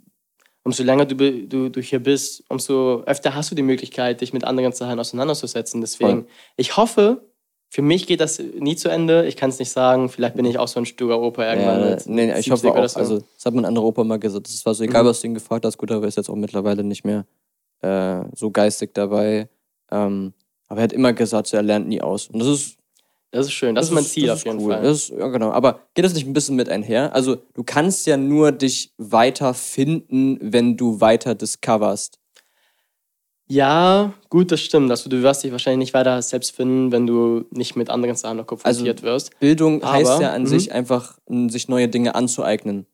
umso 0.63 0.83
länger 0.83 1.05
du, 1.05 1.17
du, 1.47 1.69
du 1.71 1.81
hier 1.81 2.01
bist, 2.01 2.45
umso 2.49 3.03
öfter 3.07 3.35
hast 3.35 3.51
du 3.51 3.55
die 3.55 3.63
Möglichkeit, 3.63 4.21
dich 4.21 4.33
mit 4.33 4.45
anderen 4.45 4.73
Sachen 4.73 4.99
auseinanderzusetzen. 4.99 5.81
Deswegen, 5.81 6.23
Voll. 6.23 6.27
ich 6.57 6.77
hoffe, 6.77 7.23
für 7.69 7.83
mich 7.83 8.07
geht 8.07 8.21
das 8.21 8.39
nie 8.39 8.77
zu 8.77 8.89
Ende. 8.89 9.27
Ich 9.27 9.37
kann 9.37 9.51
es 9.51 9.59
nicht 9.59 9.71
sagen. 9.71 10.09
Vielleicht 10.09 10.37
bin 10.37 10.45
ich 10.45 10.59
auch 10.59 10.69
so 10.69 10.79
ein 10.81 10.87
sturer 10.87 11.21
Opa 11.21 11.45
irgendwann. 11.49 11.81
Ja, 11.81 11.91
mit 11.91 12.07
nee, 12.07 12.31
ich 12.31 12.47
70 12.47 12.53
hoffe 12.53 12.71
auch, 12.73 12.89
so. 12.89 12.99
also 13.01 13.19
das 13.35 13.45
hat 13.45 13.55
mein 13.55 13.65
anderer 13.65 13.85
Opa 13.85 14.05
mal 14.05 14.19
gesagt, 14.19 14.49
es 14.49 14.65
war 14.65 14.75
so 14.75 14.85
egal, 14.85 15.03
Mhm. 15.03 15.07
was 15.09 15.21
du 15.21 15.27
ihn 15.27 15.35
gefragt 15.35 15.65
hast, 15.65 15.77
gut, 15.77 15.91
aber 15.91 16.05
er 16.05 16.09
ist 16.09 16.17
jetzt 16.17 16.31
auch 16.31 16.37
mittlerweile 16.37 16.85
nicht 16.85 17.05
mehr 17.05 17.27
äh, 17.83 18.23
so 18.35 18.51
geistig 18.51 18.95
dabei. 18.95 19.49
Ähm, 19.91 20.33
aber 20.69 20.81
er 20.81 20.85
hat 20.85 20.93
immer 20.93 21.13
gesagt, 21.13 21.49
so, 21.49 21.57
er 21.57 21.63
lernt 21.63 21.89
nie 21.89 22.01
aus. 22.01 22.29
Und 22.29 22.39
das 22.39 22.49
ist 22.49 22.77
das 23.31 23.47
ist 23.47 23.53
schön. 23.53 23.75
Das, 23.75 23.87
ist 23.87 23.93
mein 23.93 24.05
Ziel 24.05 24.31
auf 24.31 24.45
jeden 24.45 24.61
cool. 24.61 24.73
Fall. 24.73 24.83
Das 24.83 24.97
ist, 24.97 25.09
ja, 25.11 25.29
genau. 25.29 25.51
Aber 25.51 25.81
geht 25.95 26.05
das 26.05 26.15
nicht 26.15 26.27
ein 26.27 26.33
bisschen 26.33 26.57
mit 26.57 26.69
einher? 26.69 27.15
Also, 27.15 27.37
du 27.55 27.65
kannst 27.65 28.07
ja 28.07 28.17
nur 28.17 28.53
dich 28.53 28.93
weiter 28.99 29.53
finden, 29.55 30.39
wenn 30.41 30.77
du 30.77 31.01
weiter 31.01 31.35
discoverst. 31.35 32.19
Ja, 33.49 34.13
gut, 34.29 34.51
das 34.51 34.61
stimmt. 34.61 34.91
Also 34.91 35.09
du 35.09 35.23
wirst 35.23 35.45
dich 35.45 35.53
wahrscheinlich 35.53 35.87
nicht 35.87 35.95
weiter 35.95 36.21
selbst 36.21 36.57
finden, 36.57 36.91
wenn 36.91 37.07
du 37.07 37.45
nicht 37.51 37.77
mit 37.77 37.91
anderen 37.91 38.17
Sachen 38.17 38.39
noch 38.39 38.47
konfrontiert 38.47 39.03
wirst. 39.03 39.39
Bildung 39.39 39.83
Aber, 39.83 39.93
heißt 39.93 40.21
ja 40.21 40.33
an 40.33 40.43
mhm. 40.43 40.47
sich 40.47 40.73
einfach, 40.73 41.19
sich 41.49 41.69
neue 41.69 41.89
Dinge 41.89 42.17
anzueignen. 42.17 42.87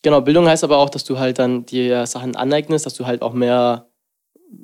Genau, 0.00 0.20
Bildung 0.22 0.48
heißt 0.48 0.64
aber 0.64 0.78
auch, 0.78 0.88
dass 0.88 1.04
du 1.04 1.18
halt 1.18 1.38
dann 1.38 1.66
dir 1.66 2.06
Sachen 2.06 2.36
aneignest, 2.36 2.86
dass 2.86 2.94
du 2.94 3.06
halt 3.06 3.20
auch 3.20 3.34
mehr 3.34 3.90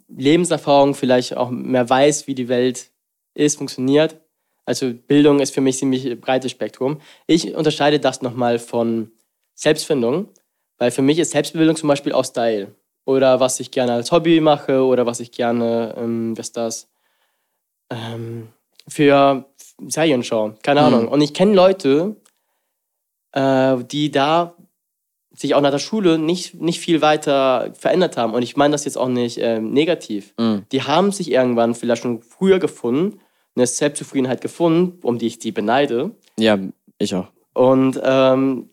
Lebenserfahrung, 0.09 0.95
vielleicht 0.95 1.37
auch 1.37 1.51
mehr 1.51 1.89
weißt, 1.89 2.27
wie 2.27 2.35
die 2.35 2.49
Welt 2.49 2.91
ist, 3.35 3.59
funktioniert. 3.59 4.21
Also 4.69 4.93
Bildung 4.93 5.41
ist 5.41 5.55
für 5.55 5.63
mich 5.63 5.79
ziemlich 5.79 6.21
breites 6.21 6.51
Spektrum. 6.51 7.01
Ich 7.27 7.55
unterscheide 7.55 7.99
das 7.99 8.21
nochmal 8.21 8.59
von 8.59 9.11
Selbstfindung, 9.55 10.29
weil 10.77 10.91
für 10.91 11.01
mich 11.01 11.19
ist 11.19 11.31
Selbstbildung 11.31 11.75
zum 11.75 11.89
Beispiel 11.89 12.13
auch 12.13 12.27
Style. 12.27 12.75
Oder 13.07 13.41
was 13.41 13.61
ich 13.61 13.71
gerne 13.71 13.93
als 13.95 14.13
Hobby 14.13 14.43
mache 14.43 14.85
oder 14.85 15.07
was 15.07 15.21
ich 15.21 15.33
gerne, 15.33 15.95
ähm, 15.97 16.37
was 16.37 16.49
ist 16.49 16.57
das, 16.59 16.89
ähm, 17.89 18.49
für 18.87 19.47
Serien 19.87 20.23
schaue. 20.23 20.57
Keine 20.63 20.81
Mhm. 20.83 20.87
Ahnung. 20.87 21.09
Und 21.09 21.23
ich 21.23 21.33
kenne 21.33 21.55
Leute, 21.55 22.17
äh, 23.33 23.79
die 23.85 24.11
da 24.11 24.55
sich 25.33 25.55
auch 25.55 25.63
nach 25.63 25.71
der 25.71 25.79
Schule 25.79 26.19
nicht, 26.19 26.61
nicht 26.61 26.79
viel 26.81 27.01
weiter 27.01 27.73
verändert 27.73 28.19
haben. 28.19 28.35
Und 28.35 28.43
ich 28.43 28.59
meine 28.59 28.73
das 28.73 28.85
jetzt 28.85 28.99
auch 28.99 29.09
nicht 29.09 29.39
ähm, 29.41 29.73
negativ. 29.73 30.35
Mhm. 30.39 30.67
Die 30.73 30.83
haben 30.83 31.11
sich 31.11 31.31
irgendwann 31.31 31.75
vielleicht 31.75 32.03
schon 32.03 32.21
früher 32.21 32.59
gefunden, 32.59 33.21
eine 33.59 33.67
Selbstzufriedenheit 33.67 34.41
gefunden, 34.41 34.99
um 35.03 35.19
die 35.19 35.27
ich 35.27 35.39
die 35.39 35.53
beneide. 35.53 36.13
Ja, 36.39 36.59
ich 36.99 37.15
auch. 37.15 37.29
Und 37.55 38.01
ähm, 38.03 38.71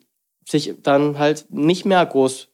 sich 0.48 0.74
dann 0.82 1.18
halt 1.18 1.46
nicht 1.50 1.84
mehr 1.84 2.04
groß 2.06 2.48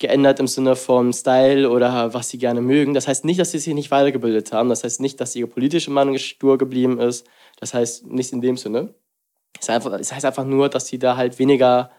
geändert 0.00 0.40
im 0.40 0.48
Sinne 0.48 0.74
von 0.74 1.12
Style 1.12 1.70
oder 1.70 2.12
was 2.12 2.28
sie 2.28 2.38
gerne 2.38 2.60
mögen. 2.60 2.94
Das 2.94 3.06
heißt 3.06 3.24
nicht, 3.24 3.38
dass 3.38 3.52
sie 3.52 3.60
sich 3.60 3.72
nicht 3.74 3.92
weitergebildet 3.92 4.52
haben. 4.52 4.68
Das 4.68 4.82
heißt 4.82 5.00
nicht, 5.00 5.20
dass 5.20 5.36
ihre 5.36 5.46
politische 5.48 5.92
Meinung 5.92 6.18
stur 6.18 6.58
geblieben 6.58 6.98
ist. 6.98 7.26
Das 7.60 7.72
heißt 7.72 8.06
nicht 8.06 8.32
in 8.32 8.40
dem 8.40 8.56
Sinne. 8.56 8.94
Es, 9.60 9.68
heißt 9.68 9.86
einfach, 9.86 9.98
es 10.00 10.12
heißt 10.12 10.24
einfach 10.24 10.44
nur, 10.44 10.68
dass 10.68 10.88
sie 10.88 10.98
da 10.98 11.16
halt 11.16 11.38
weniger 11.38 11.90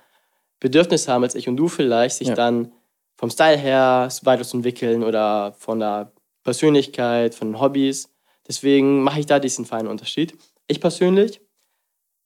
Bedürfnis 0.59 1.07
haben 1.07 1.23
als 1.23 1.35
ich 1.35 1.47
und 1.47 1.55
du 1.55 1.69
vielleicht, 1.69 2.17
sich 2.17 2.27
Ja. 2.27 2.35
dann 2.35 2.73
vom 3.15 3.29
Style 3.29 3.57
her 3.57 4.09
weiterzuentwickeln 4.23 5.01
oder 5.03 5.53
von 5.57 5.79
der 5.79 6.11
Persönlichkeit, 6.43 7.33
von 7.33 7.49
den 7.53 7.61
Hobbys. 7.61 8.09
Deswegen 8.47 9.01
mache 9.03 9.19
ich 9.19 9.25
da 9.25 9.39
diesen 9.39 9.65
feinen 9.65 9.87
Unterschied. 9.87 10.37
Ich 10.67 10.79
persönlich 10.79 11.41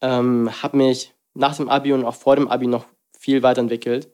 ähm, 0.01 0.49
habe 0.61 0.78
mich 0.78 1.13
nach 1.34 1.55
dem 1.55 1.70
Abi 1.70 1.93
und 1.93 2.05
auch 2.05 2.15
vor 2.15 2.36
dem 2.36 2.47
Abi 2.47 2.67
noch 2.67 2.86
viel 3.17 3.43
weiterentwickelt, 3.43 4.07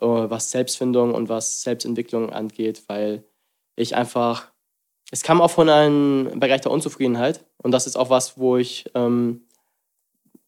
äh, 0.00 0.06
was 0.06 0.50
Selbstfindung 0.50 1.14
und 1.14 1.28
was 1.28 1.62
Selbstentwicklung 1.62 2.30
angeht, 2.30 2.84
weil 2.88 3.24
ich 3.76 3.94
einfach, 3.94 4.50
es 5.10 5.22
kam 5.22 5.40
auch 5.40 5.50
von 5.50 5.68
einem 5.68 6.38
Bereich 6.40 6.62
der 6.62 6.72
Unzufriedenheit 6.72 7.44
und 7.62 7.70
das 7.70 7.86
ist 7.86 7.96
auch 7.96 8.10
was, 8.10 8.38
wo 8.38 8.56
ich 8.56 8.90
ähm, 8.94 9.46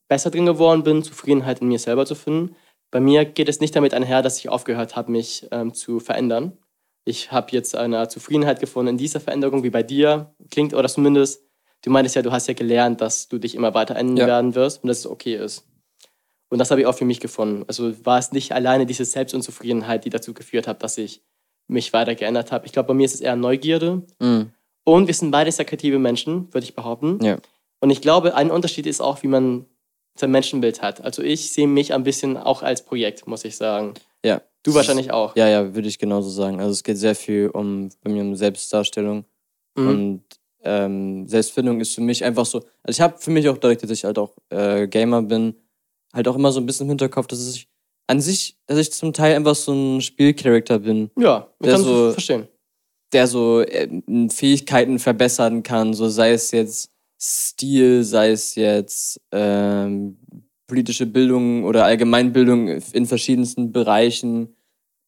besser 0.09 0.31
drin 0.31 0.47
geworden 0.47 0.83
bin, 0.83 1.03
Zufriedenheit 1.03 1.61
in 1.61 1.69
mir 1.69 1.79
selber 1.79 2.05
zu 2.05 2.15
finden. 2.15 2.57
Bei 2.91 3.01
mir 3.01 3.25
geht 3.25 3.49
es 3.49 3.61
nicht 3.61 3.77
damit 3.77 3.95
einher, 3.95 4.23
dass 4.23 4.39
ich 4.39 4.49
aufgehört 4.49 4.97
habe, 4.97 5.13
mich 5.13 5.47
ähm, 5.53 5.73
zu 5.73 6.01
verändern. 6.01 6.59
Ich 7.05 7.33
habe 7.33 7.49
jetzt 7.53 7.75
eine 7.75 8.07
Zufriedenheit 8.09 8.61
gefunden 8.61 8.91
in 8.91 8.99
dieser 8.99 9.21
Veränderung, 9.21 9.63
wie 9.63 9.71
bei 9.71 9.83
dir. 9.83 10.35
Klingt, 10.51 10.75
oder 10.75 10.89
zumindest, 10.89 11.43
du 11.83 11.91
meintest 11.91 12.17
ja, 12.17 12.23
du 12.23 12.31
hast 12.33 12.47
ja 12.47 12.55
gelernt, 12.55 13.01
dass 13.01 13.29
du 13.29 13.39
dich 13.39 13.55
immer 13.55 13.75
weiter 13.75 13.97
ändern 13.97 14.17
Ja. 14.19 14.27
werden 14.27 14.55
wirst 14.55 14.83
und 14.83 14.89
dass 14.89 14.99
es 14.99 15.07
okay 15.07 15.37
ist. 15.37 15.67
Und 16.51 16.59
das 16.59 16.71
habe 16.71 16.81
ich 16.81 16.87
auch 16.87 16.95
für 16.97 17.05
mich 17.05 17.21
gefunden. 17.21 17.65
Also 17.69 18.05
war 18.05 18.19
es 18.19 18.33
nicht 18.33 18.53
alleine 18.53 18.85
diese 18.85 19.05
Selbstunzufriedenheit, 19.05 20.05
die 20.05 20.11
dazu 20.11 20.35
geführt 20.35 20.67
hat, 20.67 20.83
dass 20.83 20.99
ich 20.99 21.23
mich 21.69 21.93
weiter 21.93 22.15
geändert 22.17 22.51
habe. 22.51 22.67
Ich 22.67 22.73
glaube, 22.73 22.89
bei 22.89 22.95
mir 22.95 23.05
ist 23.05 23.15
es 23.15 23.21
eher 23.21 23.37
Neugierde. 23.37 24.03
Mhm. 24.19 24.51
Und 24.85 25.07
wir 25.07 25.15
sind 25.15 25.31
beide 25.31 25.53
sehr 25.53 25.65
kreative 25.65 25.99
Menschen, 26.01 26.53
würde 26.53 26.65
ich 26.65 26.75
behaupten. 26.75 27.19
Ja. 27.25 27.39
Und 27.81 27.91
ich 27.91 28.03
glaube, 28.03 28.35
ein 28.35 28.51
Unterschied 28.51 28.87
ist 28.87 29.01
auch, 29.01 29.23
wie 29.23 29.29
man 29.29 29.67
sein 30.19 30.33
Menschenbild 30.33 30.83
hat. 30.83 31.01
Also 31.03 31.23
ich 31.23 31.53
sehe 31.53 31.69
mich 31.69 31.95
ein 31.95 32.03
bisschen 32.03 32.37
auch 32.37 32.63
als 32.63 32.85
Projekt, 32.85 33.27
muss 33.29 33.45
ich 33.45 33.57
sagen. 33.57 33.95
Ja. 34.25 34.43
Du 34.63 34.75
wahrscheinlich 34.75 35.11
auch. 35.11 35.35
Ja, 35.37 35.49
ja, 35.49 35.75
würde 35.75 35.89
ich 35.89 35.99
genauso 35.99 36.29
sagen. 36.31 36.61
Also 36.61 36.73
es 36.73 36.83
geht 36.83 36.99
sehr 36.99 37.15
viel 37.15 37.49
um 37.49 37.89
bei 38.03 38.11
mir 38.11 38.23
um 38.23 38.35
Selbstdarstellung 38.37 39.25
Mhm. 39.77 39.89
und 39.89 40.23
ähm, 40.63 41.27
Selbstfindung 41.29 41.81
ist 41.81 41.95
für 41.95 42.01
mich 42.03 42.23
einfach 42.25 42.45
so. 42.45 42.59
Also 42.83 42.99
ich 42.99 43.01
habe 43.01 43.17
für 43.19 43.31
mich 43.31 43.49
auch 43.49 43.57
dadurch, 43.57 43.79
dass 43.79 43.91
ich 43.91 44.05
halt 44.05 44.19
auch 44.19 44.37
äh, 44.51 44.87
Gamer 44.89 45.23
bin, 45.23 45.55
halt 46.13 46.27
auch 46.29 46.35
immer 46.37 46.53
so 46.53 46.61
ein 46.61 46.67
bisschen 46.67 46.85
im 46.87 46.91
Hinterkopf, 46.91 47.29
dass 47.29 47.49
ich 47.55 47.69
an 48.09 48.21
sich, 48.21 48.59
dass 48.67 48.77
ich 48.79 48.93
zum 48.93 49.13
Teil 49.13 49.37
einfach 49.37 49.55
so 49.55 49.73
ein 49.73 50.01
Spielcharakter 50.03 50.81
bin, 50.81 51.11
Ja, 51.19 51.49
ich 51.61 51.65
Der 51.65 51.73
kann 51.75 51.85
so- 51.85 52.11
verstehen. 52.13 52.49
der 53.13 53.27
so 53.29 53.61
äh, 53.61 53.89
Fähigkeiten 54.29 54.99
verbessern 54.99 55.63
kann, 55.63 55.95
so 55.95 56.09
sei 56.09 56.33
es 56.33 56.51
jetzt 56.51 56.91
Stil, 57.23 58.03
sei 58.03 58.31
es 58.33 58.55
jetzt 58.57 59.21
ähm, 59.31 60.19
politische 60.71 61.07
Bildung 61.07 61.65
oder 61.65 61.85
Allgemeinbildung 61.85 62.69
in 62.69 63.07
verschiedensten 63.07 63.73
Bereichen, 63.73 64.57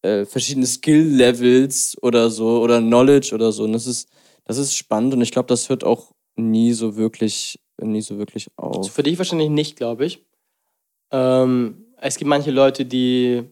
äh, 0.02 0.24
verschiedene 0.24 0.66
Skill-Levels 0.66 1.96
oder 2.02 2.30
so 2.30 2.60
oder 2.60 2.80
Knowledge 2.80 3.32
oder 3.32 3.52
so. 3.52 3.62
Und 3.62 3.72
das 3.72 3.86
ist, 3.86 4.08
das 4.44 4.58
ist 4.58 4.74
spannend 4.74 5.14
und 5.14 5.22
ich 5.22 5.30
glaube, 5.30 5.46
das 5.46 5.68
hört 5.68 5.84
auch 5.84 6.12
nie 6.36 6.72
so 6.72 6.96
wirklich, 6.96 7.60
nie 7.80 8.02
so 8.02 8.18
wirklich 8.18 8.48
Also 8.56 8.80
auf. 8.80 8.92
für 8.92 9.04
dich 9.04 9.16
wahrscheinlich 9.18 9.50
nicht, 9.50 9.76
glaube 9.76 10.04
ich. 10.04 10.26
Ähm, 11.12 11.86
es 12.00 12.16
gibt 12.16 12.28
manche 12.28 12.50
Leute, 12.50 12.84
die 12.84 13.44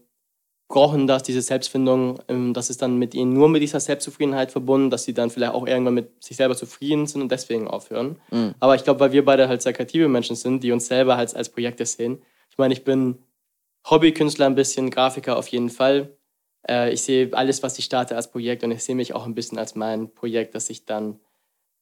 brauchen 0.71 1.09
das, 1.09 1.25
diese 1.25 1.43
Selbstfindung. 1.43 2.21
Ähm, 2.29 2.55
das 2.55 2.71
ist 2.71 2.81
dann 2.81 2.97
mit 2.97 3.12
ihnen 3.12 3.35
nur 3.35 3.49
mit 3.49 3.61
dieser 3.61 3.81
Selbstzufriedenheit 3.81 4.53
verbunden, 4.53 4.89
dass 4.89 5.05
sie 5.05 5.12
dann 5.12 5.29
vielleicht 5.29 5.53
auch 5.53 5.66
irgendwann 5.66 5.95
mit 5.95 6.25
sich 6.25 6.37
selber 6.37 6.57
zufrieden 6.57 7.07
sind 7.07 7.21
und 7.21 7.31
deswegen 7.31 7.68
aufhören. 7.68 8.16
Mhm. 8.31 8.55
Aber 8.61 8.77
ich 8.77 8.85
glaube, 8.85 9.01
weil 9.01 9.12
wir 9.12 9.25
beide 9.25 9.49
halt 9.49 9.61
sehr 9.61 9.73
kreative 9.73 10.09
Menschen 10.09 10.37
sind, 10.37 10.62
die 10.62 10.73
uns 10.73 10.87
selber 10.87 11.16
halt 11.16 11.35
als 11.35 11.49
Projekte 11.51 11.85
sehen. 11.85 12.23
Ich 12.51 12.57
meine, 12.57 12.73
ich 12.73 12.85
bin 12.85 13.18
Hobbykünstler 13.91 14.47
ein 14.47 14.55
bisschen, 14.55 14.91
Grafiker 14.91 15.37
auf 15.37 15.49
jeden 15.49 15.71
Fall. 15.71 16.16
Äh, 16.68 16.93
ich 16.93 17.03
sehe 17.03 17.31
alles, 17.33 17.62
was 17.64 17.77
ich 17.79 17.85
starte, 17.85 18.14
als 18.14 18.31
Projekt 18.31 18.62
und 18.62 18.71
ich 18.71 18.85
sehe 18.85 18.95
mich 18.95 19.12
auch 19.12 19.27
ein 19.27 19.35
bisschen 19.35 19.59
als 19.59 19.75
mein 19.75 20.14
Projekt, 20.14 20.55
dass 20.55 20.71
ich 20.71 20.85
dann 20.87 21.18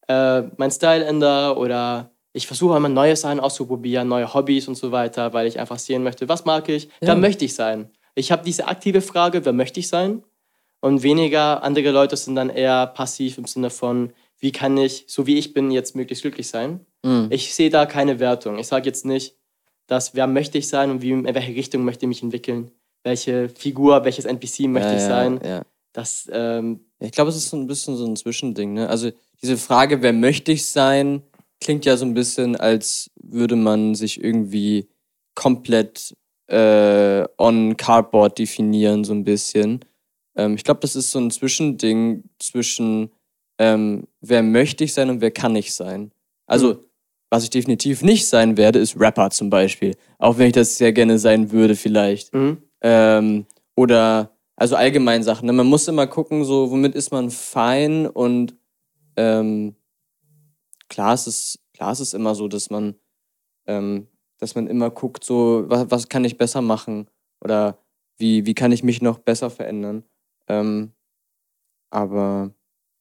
äh, 0.09 0.43
meinen 0.57 0.71
Style 0.71 1.05
ändere 1.05 1.59
oder 1.59 2.11
ich 2.33 2.47
versuche 2.47 2.77
immer 2.77 2.89
neue 2.89 3.17
Sachen 3.17 3.41
auszuprobieren, 3.41 4.09
neue 4.09 4.33
Hobbys 4.33 4.67
und 4.67 4.77
so 4.77 4.93
weiter, 4.93 5.35
weil 5.35 5.47
ich 5.47 5.59
einfach 5.61 5.79
sehen 5.79 6.03
möchte, 6.05 6.27
was 6.29 6.47
mag 6.47 6.69
ich, 6.71 6.85
Ja. 6.87 7.09
wer 7.09 7.17
möchte 7.17 7.45
ich 7.45 7.55
sein. 7.55 7.91
Ich 8.19 8.33
habe 8.33 8.45
diese 8.45 8.67
aktive 8.67 9.01
Frage, 9.01 9.45
wer 9.45 9.53
möchte 9.53 9.79
ich 9.81 9.89
sein? 9.89 10.25
Und 10.81 11.03
weniger 11.03 11.63
andere 11.63 11.91
Leute 11.91 12.17
sind 12.17 12.35
dann 12.35 12.51
eher 12.51 12.87
passiv 12.89 13.39
im 13.39 13.47
Sinne 13.47 13.71
von, 13.71 14.13
wie 14.39 14.53
kann 14.53 14.77
ich, 14.77 15.05
so 15.09 15.27
wie 15.27 15.39
ich 15.39 15.55
bin, 15.55 15.71
jetzt 15.71 15.95
möglichst 15.95 16.23
glücklich 16.23 16.49
sein. 16.49 16.85
Mhm. 17.05 17.29
Ich 17.31 17.55
sehe 17.55 17.71
da 17.71 17.87
keine 17.87 18.19
Wertung. 18.19 18.59
Ich 18.59 18.67
sage 18.67 18.87
jetzt 18.87 19.05
nicht, 19.05 19.37
dass 19.87 20.15
wer 20.15 20.27
möchte 20.27 20.59
ich 20.59 20.69
sein 20.69 20.91
und 20.91 21.03
wie, 21.03 21.11
in 21.11 21.25
welche 21.25 21.55
Richtung 21.55 21.85
möchte 21.85 22.07
ich 22.07 22.09
mich 22.09 22.23
entwickeln. 22.23 22.71
Welche 23.05 23.49
Figur, 23.49 24.05
welches 24.05 24.25
NPC 24.25 24.69
möchte 24.69 24.91
ja, 24.91 24.97
ich 24.97 25.03
ja, 25.03 25.09
sein. 25.09 25.41
Ja. 25.45 25.63
Das, 25.93 26.29
ähm, 26.33 26.81
Ich 27.01 27.13
glaube, 27.13 27.31
es 27.31 27.37
ist 27.37 27.49
so 27.49 27.57
ein 27.57 27.67
bisschen 27.67 27.97
so 27.97 28.05
ein 28.05 28.17
Zwischending. 28.17 28.75
Ne? 28.75 28.89
Also 28.89 29.11
diese 29.41 29.57
Frage, 29.57 30.03
wer 30.03 30.13
möchte 30.13 30.53
ich 30.53 30.67
sein, 30.67 31.23
klingt 31.61 31.85
ja 31.85 31.97
so 31.97 32.05
ein 32.05 32.15
bisschen, 32.15 32.57
als 32.57 33.11
würde 33.21 33.57
man 33.57 33.95
sich 33.95 34.23
irgendwie 34.23 34.89
komplett 35.35 36.15
äh, 36.49 37.25
on 37.39 37.77
Cardboard 37.77 38.39
definieren, 38.39 39.05
so 39.05 39.13
ein 39.15 39.25
bisschen. 39.25 39.85
ähm, 40.37 40.55
ich 40.55 40.65
glaube, 40.65 40.81
das 40.81 40.97
ist 40.97 41.11
so 41.11 41.19
ein 41.19 41.31
Zwischending 41.31 42.25
zwischen, 42.39 43.11
ähm, 43.59 44.07
wer 44.21 44.43
möchte 44.43 44.85
ich 44.85 44.93
sein 44.95 45.11
und 45.11 45.21
wer 45.21 45.31
kann 45.31 45.55
ich 45.57 45.75
sein. 45.75 46.13
Also, 46.47 46.75
Mhm. 46.75 46.79
was 47.31 47.43
ich 47.45 47.51
definitiv 47.51 48.03
nicht 48.03 48.27
sein 48.29 48.57
werde, 48.57 48.79
ist 48.79 48.99
Rapper 48.99 49.31
zum 49.31 49.51
Beispiel. 49.51 49.95
Auch 50.19 50.39
wenn 50.39 50.47
ich 50.47 50.53
das 50.55 50.79
sehr 50.79 50.93
gerne 50.93 51.19
sein 51.19 51.51
würde, 51.51 51.75
vielleicht. 51.77 52.33
Mhm. 52.33 52.63
Ähm, 52.81 53.47
oder, 53.77 54.31
also 54.57 54.77
allgemein 54.77 55.23
Sachen. 55.23 55.47
Ne? 55.47 55.53
Man 55.53 55.67
muss 55.67 55.89
immer 55.89 56.07
gucken, 56.07 56.45
so, 56.45 56.71
womit 56.71 56.95
ist 56.95 57.11
man 57.13 57.31
fein 57.31 58.07
und 58.07 58.55
ähm, 59.17 59.75
klar, 60.89 61.15
ist 61.15 61.27
es, 61.27 61.59
klar 61.75 61.93
ist 61.93 62.01
es 62.01 62.15
immer 62.15 62.35
so, 62.35 62.47
dass 62.49 62.71
man, 62.71 62.95
ähm, 63.67 64.07
dass 64.39 64.55
man 64.55 64.67
immer 64.67 64.91
guckt, 64.91 65.25
so, 65.25 65.65
was, 65.69 65.91
was 65.91 66.09
kann 66.09 66.25
ich 66.25 66.39
besser 66.39 66.63
machen 66.63 67.09
oder 67.41 67.79
wie, 68.17 68.47
wie 68.47 68.55
kann 68.55 68.73
ich 68.73 68.83
mich 68.83 69.03
noch 69.03 69.19
besser 69.19 69.51
verändern. 69.51 70.05
Ähm, 70.49 70.93
aber 71.91 72.53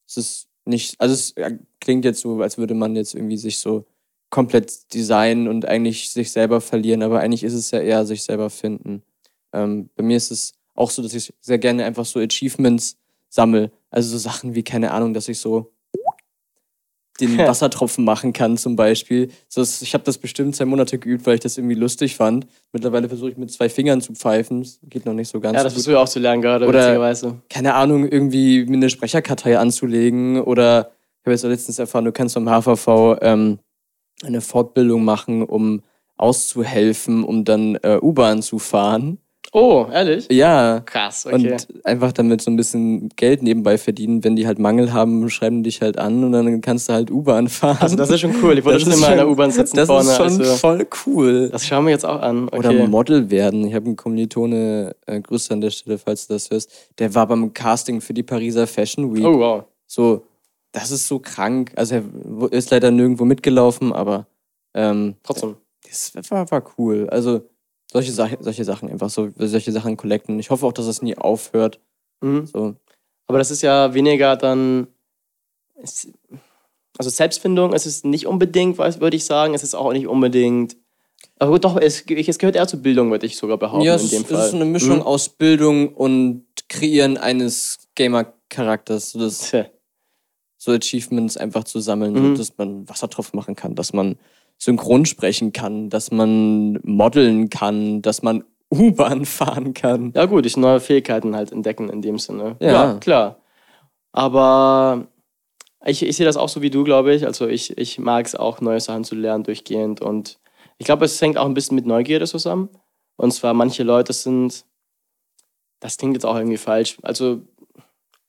es 0.06 0.16
ist 0.16 0.48
nicht, 0.64 1.00
also 1.00 1.14
es 1.14 1.34
ja, 1.36 1.50
klingt 1.80 2.04
jetzt 2.04 2.20
so, 2.20 2.40
als 2.40 2.58
würde 2.58 2.74
man 2.74 2.96
jetzt 2.96 3.14
irgendwie 3.14 3.36
sich 3.36 3.58
so 3.58 3.86
komplett 4.30 4.92
designen 4.92 5.48
und 5.48 5.66
eigentlich 5.66 6.10
sich 6.10 6.30
selber 6.30 6.60
verlieren, 6.60 7.02
aber 7.02 7.20
eigentlich 7.20 7.44
ist 7.44 7.54
es 7.54 7.70
ja 7.70 7.80
eher 7.80 8.04
sich 8.04 8.22
selber 8.22 8.50
finden. 8.50 9.02
Ähm, 9.52 9.88
bei 9.96 10.02
mir 10.02 10.16
ist 10.16 10.30
es 10.30 10.52
auch 10.74 10.90
so, 10.90 11.02
dass 11.02 11.14
ich 11.14 11.32
sehr 11.40 11.58
gerne 11.58 11.84
einfach 11.84 12.04
so 12.04 12.20
Achievements 12.20 12.98
sammle. 13.28 13.72
Also 13.90 14.10
so 14.10 14.18
Sachen 14.18 14.54
wie, 14.54 14.62
keine 14.62 14.92
Ahnung, 14.92 15.14
dass 15.14 15.28
ich 15.28 15.38
so 15.38 15.72
den 17.20 17.36
Wassertropfen 17.38 18.04
machen 18.04 18.32
kann 18.32 18.56
zum 18.56 18.76
Beispiel. 18.76 19.30
Das- 19.54 19.82
ich 19.82 19.94
habe 19.94 20.04
das 20.04 20.18
bestimmt 20.18 20.54
zwei 20.56 20.64
Monate 20.66 20.98
geübt, 20.98 21.26
weil 21.26 21.34
ich 21.34 21.40
das 21.40 21.58
irgendwie 21.58 21.74
lustig 21.74 22.14
fand. 22.16 22.46
Mittlerweile 22.72 23.08
versuche 23.08 23.30
ich 23.30 23.36
mit 23.36 23.50
zwei 23.50 23.68
Fingern 23.68 24.00
zu 24.00 24.14
pfeifen. 24.14 24.60
Das 24.62 24.78
geht 24.88 25.04
noch 25.06 25.14
nicht 25.14 25.28
so 25.28 25.40
ganz 25.40 25.56
Ja, 25.56 25.64
das 25.64 25.72
versuche 25.72 25.92
ich 25.92 25.98
auch 25.98 26.08
zu 26.08 26.18
lernen 26.20 26.42
gerade, 26.42 26.66
Oder- 26.66 26.78
witzigerweise. 26.80 27.40
Keine 27.50 27.74
Ahnung, 27.74 28.06
irgendwie 28.08 28.64
mir 28.66 28.76
eine 28.76 28.90
Sprecherkartei 28.90 29.58
anzulegen. 29.58 30.40
Oder 30.40 30.90
ich 31.20 31.26
habe 31.26 31.32
jetzt 31.32 31.44
auch 31.44 31.48
letztens 31.48 31.78
erfahren, 31.78 32.04
du 32.04 32.12
kannst 32.12 32.34
vom 32.34 32.48
HVV 32.48 33.16
ähm, 33.20 33.58
eine 34.24 34.40
Fortbildung 34.40 35.04
machen, 35.04 35.42
um 35.42 35.82
auszuhelfen, 36.16 37.24
um 37.24 37.44
dann 37.44 37.76
äh, 37.82 37.98
U-Bahn 38.00 38.42
zu 38.42 38.58
fahren. 38.58 39.18
Oh, 39.52 39.86
ehrlich? 39.92 40.28
Ja. 40.30 40.80
Krass, 40.84 41.24
okay. 41.26 41.52
Und 41.52 41.68
einfach 41.84 42.12
damit 42.12 42.42
so 42.42 42.50
ein 42.50 42.56
bisschen 42.56 43.08
Geld 43.16 43.42
nebenbei 43.42 43.78
verdienen. 43.78 44.22
Wenn 44.22 44.36
die 44.36 44.46
halt 44.46 44.58
Mangel 44.58 44.92
haben, 44.92 45.28
schreiben 45.30 45.62
die 45.62 45.70
dich 45.70 45.80
halt 45.80 45.98
an 45.98 46.22
und 46.24 46.32
dann 46.32 46.60
kannst 46.60 46.88
du 46.88 46.92
halt 46.92 47.10
U-Bahn 47.10 47.48
fahren. 47.48 47.78
also 47.80 47.96
das 47.96 48.10
ist 48.10 48.20
schon 48.20 48.34
cool. 48.42 48.58
Ich 48.58 48.64
wollte 48.64 48.84
Das 48.84 48.88
schon 48.88 48.92
immer 48.98 49.08
in 49.10 49.16
der 49.16 49.22
schon- 49.24 49.32
U-Bahn 49.32 49.50
sitzen 49.50 49.76
Das 49.76 49.86
vorne. 49.86 50.10
ist 50.10 50.16
schon 50.16 50.26
also, 50.26 50.44
voll 50.56 50.86
cool. 51.06 51.48
das 51.50 51.66
schauen 51.66 51.84
wir 51.86 51.92
jetzt 51.92 52.04
auch 52.04 52.20
an. 52.20 52.48
Okay. 52.48 52.58
Oder 52.58 52.86
Model 52.88 53.30
werden. 53.30 53.66
Ich 53.66 53.74
habe 53.74 53.86
einen 53.86 53.96
Kommilitone, 53.96 54.94
äh, 55.06 55.20
Grüße 55.20 55.52
an 55.54 55.60
der 55.60 55.70
Stelle, 55.70 55.98
falls 55.98 56.26
du 56.26 56.34
das 56.34 56.50
hörst. 56.50 56.70
Der 56.98 57.14
war 57.14 57.26
beim 57.26 57.52
Casting 57.54 58.00
für 58.00 58.12
die 58.14 58.22
Pariser 58.22 58.66
Fashion 58.66 59.14
Week. 59.14 59.24
oh, 59.24 59.38
wow. 59.38 59.64
So, 59.86 60.24
das 60.72 60.90
ist 60.90 61.06
so 61.08 61.18
krank. 61.18 61.72
Also 61.76 61.94
er 61.96 62.02
ist 62.52 62.70
leider 62.70 62.90
nirgendwo 62.90 63.24
mitgelaufen, 63.24 63.92
aber 63.94 64.26
ähm, 64.74 65.14
Trotzdem. 65.22 65.56
das 65.88 66.12
war, 66.30 66.50
war 66.50 66.62
cool. 66.78 67.08
Also 67.10 67.40
solche, 67.92 68.12
Sache, 68.12 68.36
solche 68.40 68.64
Sachen 68.64 68.90
einfach 68.90 69.10
so, 69.10 69.28
solche 69.36 69.72
Sachen 69.72 69.96
collecten. 69.96 70.38
Ich 70.38 70.50
hoffe 70.50 70.66
auch, 70.66 70.72
dass 70.72 70.86
das 70.86 71.02
nie 71.02 71.16
aufhört. 71.16 71.80
Mhm. 72.20 72.46
So. 72.46 72.74
Aber 73.26 73.38
das 73.38 73.50
ist 73.50 73.62
ja 73.62 73.94
weniger 73.94 74.36
dann. 74.36 74.88
es- 75.82 76.08
Also 76.98 77.10
Selbstfindung 77.10 77.72
ist 77.72 77.86
es 77.86 78.02
nicht 78.04 78.26
unbedingt, 78.26 78.78
würde 78.78 79.16
ich 79.16 79.24
sagen. 79.24 79.54
Es 79.54 79.62
ist 79.62 79.74
auch 79.74 79.92
nicht 79.92 80.06
unbedingt. 80.08 80.76
Aber 81.38 81.52
gut, 81.52 81.64
doch, 81.64 81.76
es, 81.76 82.02
es 82.08 82.38
gehört 82.38 82.56
eher 82.56 82.66
zur 82.66 82.80
Bildung, 82.80 83.10
würde 83.10 83.26
ich 83.26 83.36
sogar 83.36 83.56
behaupten, 83.58 83.84
Ja, 83.86 83.94
in 83.94 84.00
es, 84.00 84.12
es 84.12 84.30
ist 84.30 84.50
so 84.50 84.56
eine 84.56 84.64
Mischung 84.64 84.96
Mhm. 84.96 85.02
aus 85.02 85.28
Bildung 85.28 85.94
und 85.94 86.44
Kreieren 86.68 87.16
eines 87.16 87.78
Gamer-Charakters. 87.94 89.10
So, 89.12 89.20
das, 89.20 89.52
so 90.56 90.72
Achievements 90.72 91.36
einfach 91.36 91.64
zu 91.64 91.78
sammeln, 91.80 92.14
Mhm. 92.32 92.34
dass 92.36 92.56
man 92.58 92.88
Wassertropf 92.88 93.32
machen 93.32 93.54
kann, 93.54 93.74
dass 93.76 93.92
man 93.92 94.16
synchron 94.58 95.06
sprechen 95.06 95.52
kann, 95.52 95.88
dass 95.88 96.10
man 96.10 96.80
modeln 96.82 97.48
kann, 97.48 98.02
dass 98.02 98.22
man 98.22 98.44
U-Bahn 98.70 99.24
fahren 99.24 99.72
kann. 99.72 100.12
Ja, 100.14 100.26
gut, 100.26 100.44
ich 100.44 100.56
neue 100.56 100.80
Fähigkeiten 100.80 101.34
halt 101.34 101.52
entdecken 101.52 101.88
in 101.88 102.02
dem 102.02 102.18
Sinne. 102.18 102.56
Ja. 102.60 102.94
klar. 102.94 103.38
Aber 104.12 105.06
ich, 105.84 106.02
ich 106.02 106.16
sehe 106.16 106.26
das 106.26 106.36
auch 106.36 106.48
so 106.48 106.60
wie 106.60 106.70
du, 106.70 106.84
glaube 106.84 107.14
ich. 107.14 107.24
Also 107.24 107.46
ich, 107.46 107.78
ich 107.78 107.98
mag 107.98 108.26
es 108.26 108.34
auch, 108.34 108.60
neue 108.60 108.80
Sachen 108.80 109.04
zu 109.04 109.14
lernen 109.14 109.44
durchgehend. 109.44 110.00
Und 110.00 110.38
ich 110.76 110.84
glaube, 110.84 111.04
es 111.04 111.20
hängt 111.20 111.38
auch 111.38 111.46
ein 111.46 111.54
bisschen 111.54 111.76
mit 111.76 111.86
Neugierde 111.86 112.26
zusammen. 112.26 112.68
Und 113.16 113.32
zwar, 113.32 113.54
manche 113.54 113.82
Leute 113.82 114.12
sind, 114.12 114.64
das 115.80 115.96
klingt 115.96 116.14
jetzt 116.14 116.24
auch 116.24 116.36
irgendwie 116.36 116.56
falsch. 116.56 116.98
Also, 117.02 117.40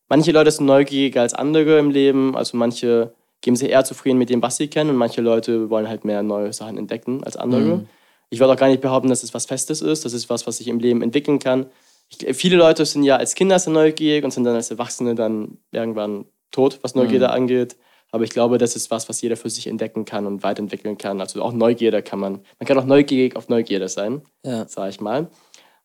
manche 0.07 0.31
Leute 0.31 0.51
sind 0.51 0.65
neugieriger 0.65 1.21
als 1.21 1.33
andere 1.33 1.79
im 1.79 1.91
Leben. 1.91 2.35
Also, 2.35 2.57
manche 2.57 3.13
geben 3.41 3.55
sich 3.55 3.69
eher 3.69 3.83
zufrieden 3.85 4.17
mit 4.17 4.29
dem, 4.29 4.41
was 4.41 4.57
sie 4.57 4.67
kennen. 4.67 4.89
Und 4.91 4.95
manche 4.97 5.21
Leute 5.21 5.69
wollen 5.69 5.87
halt 5.87 6.05
mehr 6.05 6.23
neue 6.23 6.51
Sachen 6.53 6.77
entdecken 6.77 7.23
als 7.23 7.37
andere. 7.37 7.61
Mhm. 7.61 7.87
Ich 8.29 8.39
würde 8.39 8.53
auch 8.53 8.57
gar 8.57 8.67
nicht 8.67 8.81
behaupten, 8.81 9.09
dass 9.09 9.23
es 9.23 9.33
was 9.33 9.45
Festes 9.45 9.81
ist. 9.81 10.05
Das 10.05 10.13
ist 10.13 10.29
was, 10.29 10.45
was 10.45 10.57
sich 10.57 10.67
im 10.67 10.79
Leben 10.79 11.01
entwickeln 11.01 11.39
kann. 11.39 11.65
Ich, 12.09 12.35
viele 12.35 12.57
Leute 12.57 12.85
sind 12.85 13.03
ja 13.03 13.15
als 13.17 13.35
Kinder 13.35 13.57
sehr 13.59 13.73
neugierig 13.73 14.23
und 14.23 14.31
sind 14.31 14.43
dann 14.43 14.55
als 14.55 14.71
Erwachsene 14.71 15.15
dann 15.15 15.57
irgendwann 15.71 16.25
tot, 16.51 16.79
was 16.81 16.95
Neugierde 16.95 17.27
Mhm. 17.27 17.31
angeht. 17.33 17.77
Aber 18.11 18.23
ich 18.23 18.31
glaube, 18.31 18.57
das 18.57 18.75
ist 18.75 18.89
was, 18.89 19.07
was 19.07 19.21
jeder 19.21 19.37
für 19.37 19.49
sich 19.51 19.67
entdecken 19.67 20.03
kann 20.05 20.25
und 20.25 20.41
weiterentwickeln 20.41 20.97
kann. 20.97 21.21
Also 21.21 21.41
auch 21.43 21.53
Neugierde 21.53 22.01
kann 22.01 22.19
man. 22.19 22.41
Man 22.59 22.67
kann 22.67 22.77
auch 22.79 22.85
neugierig 22.85 23.35
auf 23.35 23.49
Neugierde 23.49 23.87
sein, 23.87 24.23
Ja. 24.43 24.67
sage 24.67 24.89
ich 24.89 24.99
mal. 24.99 25.29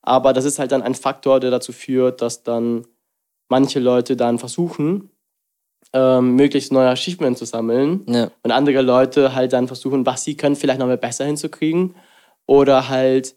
Aber 0.01 0.33
das 0.33 0.45
ist 0.47 0.59
halt 0.59 0.73
dann 0.73 0.83
ein 0.83 0.95
Faktor, 0.95 1.41
der 1.41 1.51
dazu 1.51 1.73
führt, 1.73 2.21
dass 2.23 2.43
dann 2.43 2.87
manche 3.49 3.79
Leute 3.79 4.17
dann 4.17 4.39
versuchen, 4.39 5.11
ähm, 5.95 6.35
möglichst 6.35 6.73
neue 6.73 6.89
Achievements 6.89 7.39
zu 7.39 7.47
sammeln 7.47 8.05
Ja. 8.09 8.31
und 8.43 8.51
andere 8.51 8.83
Leute 8.83 9.35
halt 9.35 9.53
dann 9.53 9.69
versuchen, 9.69 10.05
was 10.05 10.25
sie 10.25 10.37
können, 10.37 10.57
vielleicht 10.57 10.81
noch 10.81 10.89
mal 10.89 10.99
besser 10.99 11.25
hinzukriegen. 11.25 11.95
Oder 12.47 12.89
halt, 12.91 13.37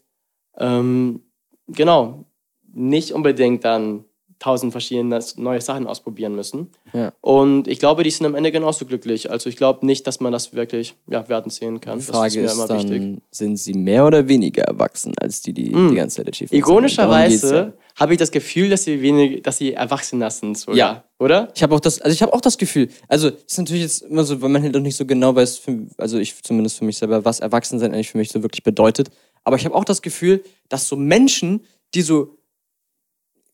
ähm, 0.57 1.21
genau, 1.67 2.25
nicht 2.73 3.13
unbedingt 3.13 3.63
dann 3.63 4.05
tausend 4.39 4.71
verschiedene 4.71 5.19
neue 5.38 5.61
Sachen 5.61 5.88
ausprobieren 5.88 6.35
müssen. 6.35 6.69
Ja. 6.93 7.11
Und 7.21 7.67
ich 7.67 7.79
glaube, 7.79 8.03
die 8.03 8.11
sind 8.11 8.25
am 8.25 8.35
Ende 8.35 8.51
genauso 8.51 8.85
glücklich. 8.85 9.31
Also 9.31 9.49
ich 9.49 9.55
glaube 9.57 9.85
nicht, 9.85 10.05
dass 10.05 10.19
man 10.19 10.31
das 10.31 10.53
wirklich 10.53 10.95
ja, 11.09 11.27
werten 11.27 11.49
sehen 11.49 11.81
kann. 11.81 11.99
Die 11.99 12.05
Frage 12.05 12.41
das 12.43 12.53
ist, 12.53 12.59
ist 12.59 12.69
immer 12.69 12.77
wichtig. 12.79 12.99
dann, 13.01 13.21
sind 13.31 13.57
sie 13.57 13.73
mehr 13.73 14.05
oder 14.05 14.27
weniger 14.27 14.63
erwachsen 14.63 15.13
als 15.19 15.41
die, 15.41 15.53
die 15.53 15.69
Mm. 15.73 15.89
die 15.89 15.95
ganze 15.95 16.17
Zeit 16.17 16.27
Achievements 16.29 16.53
Ironischerweise 16.67 17.73
habe 17.95 18.13
ich 18.13 18.19
das 18.19 18.31
Gefühl, 18.31 18.69
dass 18.69 18.83
sie 18.83 19.01
wenig, 19.01 19.41
dass 19.41 19.57
sie 19.57 19.73
erwachsener 19.73 20.29
sind 20.29 20.57
sogar, 20.57 20.77
Ja. 20.77 21.03
oder? 21.19 21.51
Ich 21.55 21.63
habe 21.63 21.73
auch 21.75 21.79
das, 21.79 21.99
also 21.99 22.13
ich 22.13 22.21
habe 22.21 22.31
auch 22.33 22.41
das 22.41 22.57
Gefühl, 22.57 22.89
also 23.07 23.29
es 23.29 23.53
ist 23.53 23.57
natürlich 23.57 23.81
jetzt 23.83 24.01
immer 24.03 24.23
so, 24.23 24.39
weil 24.41 24.49
man 24.49 24.61
halt 24.61 24.73
noch 24.73 24.81
nicht 24.81 24.95
so 24.97 25.05
genau 25.05 25.35
weiß, 25.35 25.57
für, 25.57 25.79
also 25.97 26.19
ich 26.19 26.41
zumindest 26.43 26.77
für 26.77 26.85
mich 26.85 26.97
selber, 26.97 27.25
was 27.25 27.39
Erwachsensein 27.39 27.93
eigentlich 27.93 28.09
für 28.11 28.17
mich 28.19 28.29
so 28.29 28.43
wirklich 28.43 28.63
bedeutet. 28.63 29.09
Aber 29.43 29.55
ich 29.55 29.65
habe 29.65 29.73
auch 29.75 29.85
das 29.85 30.01
Gefühl, 30.01 30.43
dass 30.69 30.88
so 30.88 30.95
Menschen, 30.95 31.61
die 31.95 32.01
so, 32.01 32.35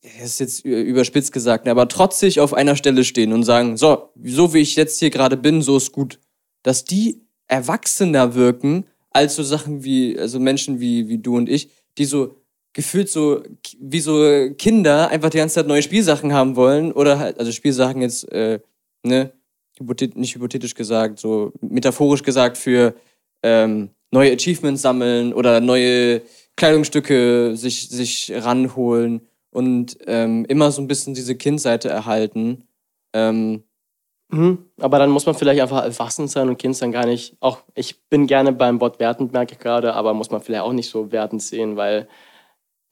das 0.03 0.25
ist 0.25 0.39
jetzt 0.39 0.65
überspitzt 0.65 1.31
gesagt, 1.31 1.65
ne, 1.65 1.71
aber 1.71 1.87
trotzig 1.87 2.41
auf 2.41 2.53
einer 2.53 2.75
Stelle 2.75 3.05
stehen 3.05 3.31
und 3.31 3.43
sagen, 3.43 3.77
so, 3.77 4.09
so 4.23 4.53
wie 4.53 4.59
ich 4.59 4.75
jetzt 4.75 4.99
hier 4.99 5.09
gerade 5.09 5.37
bin, 5.37 5.61
so 5.61 5.77
ist 5.77 5.93
gut, 5.93 6.19
dass 6.61 6.83
die 6.83 7.21
erwachsener 7.47 8.35
wirken 8.35 8.85
als 9.11 9.35
so 9.35 9.43
Sachen 9.43 9.83
wie, 9.83 10.19
also 10.19 10.39
Menschen 10.39 10.79
wie, 10.79 11.07
wie 11.07 11.19
du 11.19 11.37
und 11.37 11.47
ich, 11.47 11.69
die 11.97 12.05
so 12.05 12.35
gefühlt 12.73 13.07
so 13.07 13.43
wie 13.79 13.99
so 13.99 14.49
Kinder 14.57 15.09
einfach 15.09 15.29
die 15.29 15.37
ganze 15.37 15.55
Zeit 15.55 15.67
neue 15.67 15.83
Spielsachen 15.83 16.33
haben 16.33 16.55
wollen 16.55 16.91
oder 16.91 17.19
halt, 17.19 17.39
also 17.39 17.51
Spielsachen 17.51 18.01
jetzt, 18.01 18.29
äh, 18.31 18.59
ne, 19.03 19.31
hypothet 19.77 20.17
nicht 20.17 20.35
hypothetisch 20.35 20.75
gesagt, 20.75 21.19
so 21.19 21.53
metaphorisch 21.61 22.23
gesagt 22.23 22.57
für 22.57 22.95
ähm, 23.41 23.89
neue 24.11 24.33
Achievements 24.33 24.81
sammeln 24.81 25.33
oder 25.33 25.61
neue 25.61 26.23
Kleidungsstücke 26.55 27.55
sich, 27.55 27.89
sich 27.89 28.31
ranholen 28.35 29.21
und 29.53 29.97
ähm, 30.07 30.45
immer 30.45 30.71
so 30.71 30.81
ein 30.81 30.87
bisschen 30.87 31.13
diese 31.13 31.35
Kindseite 31.35 31.89
erhalten. 31.89 32.67
Ähm, 33.13 33.63
Mhm. 34.33 34.65
Aber 34.79 34.97
dann 34.97 35.11
muss 35.11 35.27
man 35.27 35.35
vielleicht 35.35 35.61
einfach 35.61 35.83
erwachsen 35.83 36.27
sein 36.27 36.49
und 36.49 36.57
Kind 36.57 36.75
sein 36.75 36.91
gar 36.91 37.05
nicht. 37.05 37.37
Auch 37.39 37.59
ich 37.75 38.01
bin 38.09 38.25
gerne 38.25 38.51
beim 38.51 38.81
Wort 38.81 38.99
wertend, 38.99 39.31
merke 39.31 39.53
ich 39.53 39.59
gerade, 39.59 39.93
aber 39.93 40.15
muss 40.15 40.31
man 40.31 40.41
vielleicht 40.41 40.63
auch 40.63 40.73
nicht 40.73 40.89
so 40.89 41.11
wertend 41.11 41.43
sehen, 41.43 41.77
weil 41.77 42.07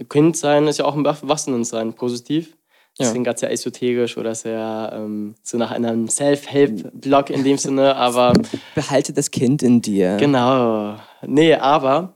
Kind 0.07 0.38
sein 0.38 0.68
ist 0.68 0.78
ja 0.78 0.86
auch 0.86 0.95
ein 0.95 1.03
Erwachsenen 1.03 1.64
sein, 1.64 1.93
positiv. 1.93 2.55
Ja. 2.99 3.09
klingt 3.09 3.26
gerade 3.26 3.39
sehr 3.39 3.51
esoterisch 3.51 4.18
oder 4.18 4.36
sehr 4.36 4.91
ähm, 4.93 5.34
so 5.41 5.57
nach 5.57 5.72
einem 5.72 6.09
Self-Help-Blog 6.09 7.30
in 7.30 7.43
dem 7.43 7.57
Sinne, 7.57 7.95
aber 7.95 8.34
behalte 8.76 9.14
das 9.14 9.32
Kind 9.32 9.64
in 9.64 9.82
dir. 9.82 10.18
genau. 10.18 10.97
Nee, 11.26 11.55
aber 11.55 12.14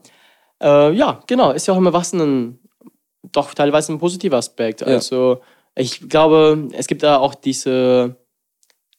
äh, 0.62 0.92
ja, 0.92 1.20
genau, 1.26 1.50
ist 1.50 1.66
ja 1.66 1.74
auch 1.74 1.78
im 1.78 1.86
Erwachsenen 1.86 2.60
doch 3.32 3.54
teilweise 3.54 3.92
ein 3.92 3.98
positiver 3.98 4.36
Aspekt. 4.36 4.80
Ja. 4.82 4.88
Also 4.88 5.40
ich 5.74 6.08
glaube, 6.08 6.68
es 6.72 6.86
gibt 6.86 7.02
da 7.02 7.18
auch 7.18 7.34
diese 7.34 8.16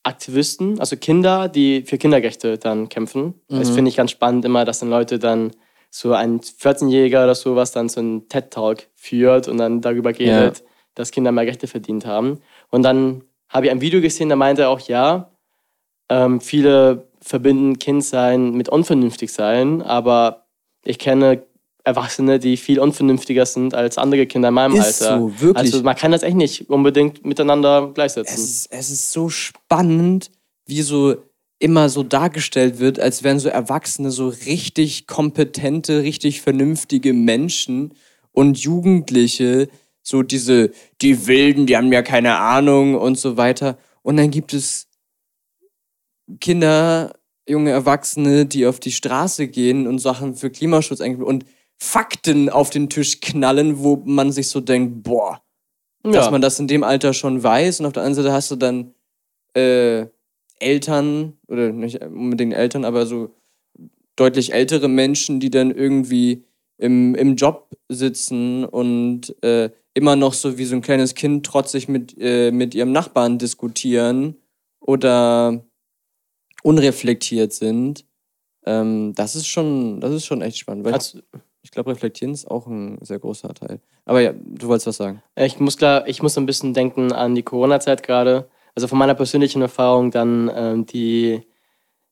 Aktivisten, 0.03 0.80
also 0.80 0.95
Kinder, 0.95 1.49
die 1.49 1.82
für 1.84 1.97
Kinderrechte 1.97 2.57
dann 2.57 2.88
kämpfen. 2.88 3.34
Das 3.49 3.69
Mhm. 3.71 3.75
finde 3.75 3.89
ich 3.89 3.97
ganz 3.97 4.11
spannend 4.11 4.45
immer, 4.45 4.63
dass 4.63 4.80
dann 4.80 4.89
Leute 4.89 5.19
dann 5.19 5.51
so 5.89 6.13
ein 6.13 6.39
14-Jähriger 6.39 7.23
oder 7.23 7.36
sowas 7.36 7.71
dann 7.71 7.89
so 7.89 7.99
einen 7.99 8.30
TED-Talk 8.30 8.88
führt 8.95 9.47
und 9.47 9.57
dann 9.57 9.82
darüber 9.82 10.11
redet, 10.17 10.63
dass 10.95 11.11
Kinder 11.11 11.32
mehr 11.32 11.45
Rechte 11.45 11.67
verdient 11.67 12.05
haben. 12.05 12.39
Und 12.69 12.84
dann 12.84 13.23
habe 13.49 13.65
ich 13.65 13.71
ein 13.71 13.82
Video 13.82 14.01
gesehen, 14.01 14.30
da 14.30 14.36
meinte 14.36 14.63
er 14.63 14.69
auch, 14.69 14.82
ja, 14.82 15.32
ähm, 16.09 16.39
viele 16.41 17.07
verbinden 17.21 17.80
Kindsein 17.80 18.51
mit 18.51 18.69
unvernünftig 18.69 19.32
sein, 19.34 19.82
aber 19.82 20.45
ich 20.86 20.99
kenne 20.99 21.43
Erwachsene, 21.88 22.38
die 22.38 22.57
viel 22.57 22.79
unvernünftiger 22.79 23.45
sind 23.45 23.73
als 23.73 23.97
andere 23.97 24.27
Kinder 24.27 24.49
in 24.49 24.53
meinem 24.53 24.75
Ist 24.75 25.01
Alter. 25.01 25.19
so, 25.19 25.41
wirklich. 25.41 25.73
Also 25.73 25.83
man 25.83 25.95
kann 25.95 26.11
das 26.11 26.21
echt 26.21 26.35
nicht 26.35 26.69
unbedingt 26.69 27.25
miteinander 27.25 27.91
gleichsetzen. 27.93 28.35
Es 28.35 28.43
ist, 28.43 28.71
es 28.71 28.89
ist 28.91 29.11
so 29.11 29.29
spannend, 29.29 30.29
wie 30.65 30.81
so 30.81 31.15
immer 31.59 31.89
so 31.89 32.03
dargestellt 32.03 32.79
wird, 32.79 32.99
als 32.99 33.23
wären 33.23 33.39
so 33.39 33.47
Erwachsene 33.49 34.11
so 34.11 34.27
richtig 34.27 35.07
kompetente, 35.07 36.03
richtig 36.03 36.41
vernünftige 36.41 37.13
Menschen 37.13 37.93
und 38.31 38.59
Jugendliche 38.59 39.69
so 40.03 40.23
diese, 40.23 40.71
die 41.01 41.27
Wilden, 41.27 41.65
die 41.65 41.75
haben 41.75 41.91
ja 41.91 42.01
keine 42.01 42.38
Ahnung 42.38 42.95
und 42.95 43.17
so 43.17 43.38
weiter. 43.38 43.77
Und 44.03 44.17
dann 44.17 44.29
gibt 44.29 44.53
es 44.53 44.88
Kinder, 46.39 47.13
junge 47.47 47.71
Erwachsene, 47.71 48.45
die 48.45 48.65
auf 48.67 48.79
die 48.79 48.91
Straße 48.91 49.47
gehen 49.47 49.88
und 49.88 49.99
Sachen 49.99 50.35
für 50.35 50.49
Klimaschutz 50.49 51.01
eigentlich 51.01 51.25
und 51.25 51.45
Fakten 51.80 52.49
auf 52.49 52.69
den 52.69 52.89
Tisch 52.89 53.21
knallen, 53.21 53.80
wo 53.80 54.01
man 54.05 54.32
sich 54.32 54.49
so 54.49 54.59
denkt, 54.59 55.03
boah, 55.03 55.41
dass 56.03 56.32
man 56.32 56.41
das 56.41 56.59
in 56.59 56.67
dem 56.67 56.84
Alter 56.84 57.13
schon 57.13 57.43
weiß. 57.43 57.80
Und 57.80 57.86
auf 57.86 57.93
der 57.93 58.03
anderen 58.03 58.23
Seite 58.23 58.34
hast 58.34 58.49
du 58.51 58.55
dann 58.55 58.93
äh, 59.53 60.07
Eltern, 60.59 61.38
oder 61.47 61.71
nicht 61.71 62.01
unbedingt 62.01 62.53
Eltern, 62.53 62.86
aber 62.86 63.05
so 63.05 63.36
deutlich 64.15 64.53
ältere 64.53 64.88
Menschen, 64.88 65.39
die 65.39 65.49
dann 65.49 65.71
irgendwie 65.71 66.43
im, 66.78 67.15
im 67.15 67.36
Job 67.36 67.69
sitzen 67.89 68.65
und 68.65 69.36
äh, 69.43 69.69
immer 69.93 70.15
noch 70.15 70.34
so 70.34 70.57
wie 70.57 70.65
so 70.65 70.75
ein 70.75 70.82
kleines 70.82 71.15
Kind 71.15 71.45
trotzig 71.45 71.88
mit, 71.88 72.15
äh, 72.19 72.51
mit 72.51 72.75
ihrem 72.75 72.91
Nachbarn 72.91 73.38
diskutieren 73.38 74.36
oder 74.80 75.63
unreflektiert 76.63 77.53
sind. 77.53 78.05
Ähm, 78.65 79.13
das 79.15 79.36
ist 79.36 79.47
schon, 79.47 79.99
das 80.01 80.13
ist 80.13 80.25
schon 80.25 80.41
echt 80.41 80.57
spannend. 80.57 80.86
Weil 80.86 80.93
Also, 80.93 81.19
ich 81.64 81.72
glaube, 81.72 81.91
reflektieren 81.91 82.34
ist 82.34 82.49
auch 82.49 82.68
ein 82.68 82.97
sehr 83.01 83.20
großer 83.20 83.53
Teil. 83.53 83.80
Aber 84.05 84.22
ja, 84.22 84.34
du 84.34 84.68
wolltest 84.68 84.88
was 84.88 84.97
sagen. 84.97 85.22
ich 85.36 85.60
muss 85.60 85.78
klar, 85.78 86.08
ich 86.08 86.22
muss 86.22 86.34
so 86.34 86.41
ein 86.41 86.45
bisschen 86.45 86.74
denken 86.74 87.12
an 87.12 87.36
die 87.36 87.43
Corona-Zeit 87.43 88.03
gerade. 88.03 88.47
Also 88.76 88.88
von 88.88 88.97
meiner 88.97 89.16
persönlichen 89.16 89.62
Erfahrung 89.62 90.12
dann 90.12 90.51
ähm, 90.55 90.86
die 90.86 91.41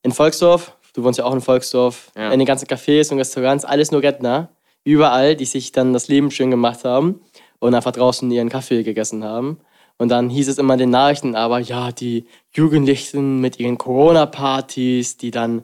in 0.01 0.11
Volksdorf, 0.11 0.75
du 0.93 1.03
wohnst 1.03 1.19
ja 1.19 1.25
auch 1.25 1.33
in 1.33 1.41
Volksdorf, 1.41 2.11
Ja. 2.17 2.31
in 2.31 2.39
den 2.39 2.45
ganzen 2.45 2.67
Cafés 2.67 3.11
und 3.11 3.17
Restaurants, 3.19 3.65
alles 3.65 3.91
nur 3.91 4.01
Rentner, 4.03 4.49
überall, 4.83 5.35
die 5.35 5.45
sich 5.45 5.71
dann 5.71 5.93
das 5.93 6.07
Leben 6.07 6.31
schön 6.31 6.51
gemacht 6.51 6.83
haben 6.83 7.21
und 7.59 7.73
einfach 7.73 7.91
draußen 7.91 8.29
ihren 8.31 8.49
Kaffee 8.49 8.83
gegessen 8.83 9.23
haben. 9.23 9.59
Und 9.97 10.09
dann 10.09 10.29
hieß 10.29 10.49
es 10.49 10.57
immer 10.57 10.73
in 10.73 10.79
den 10.79 10.89
Nachrichten, 10.89 11.35
aber 11.35 11.59
ja, 11.59 11.91
die 11.91 12.25
Jugendlichen 12.53 13.39
mit 13.39 13.59
ihren 13.59 13.77
Corona-Partys, 13.77 15.17
die 15.17 15.31
dann 15.31 15.63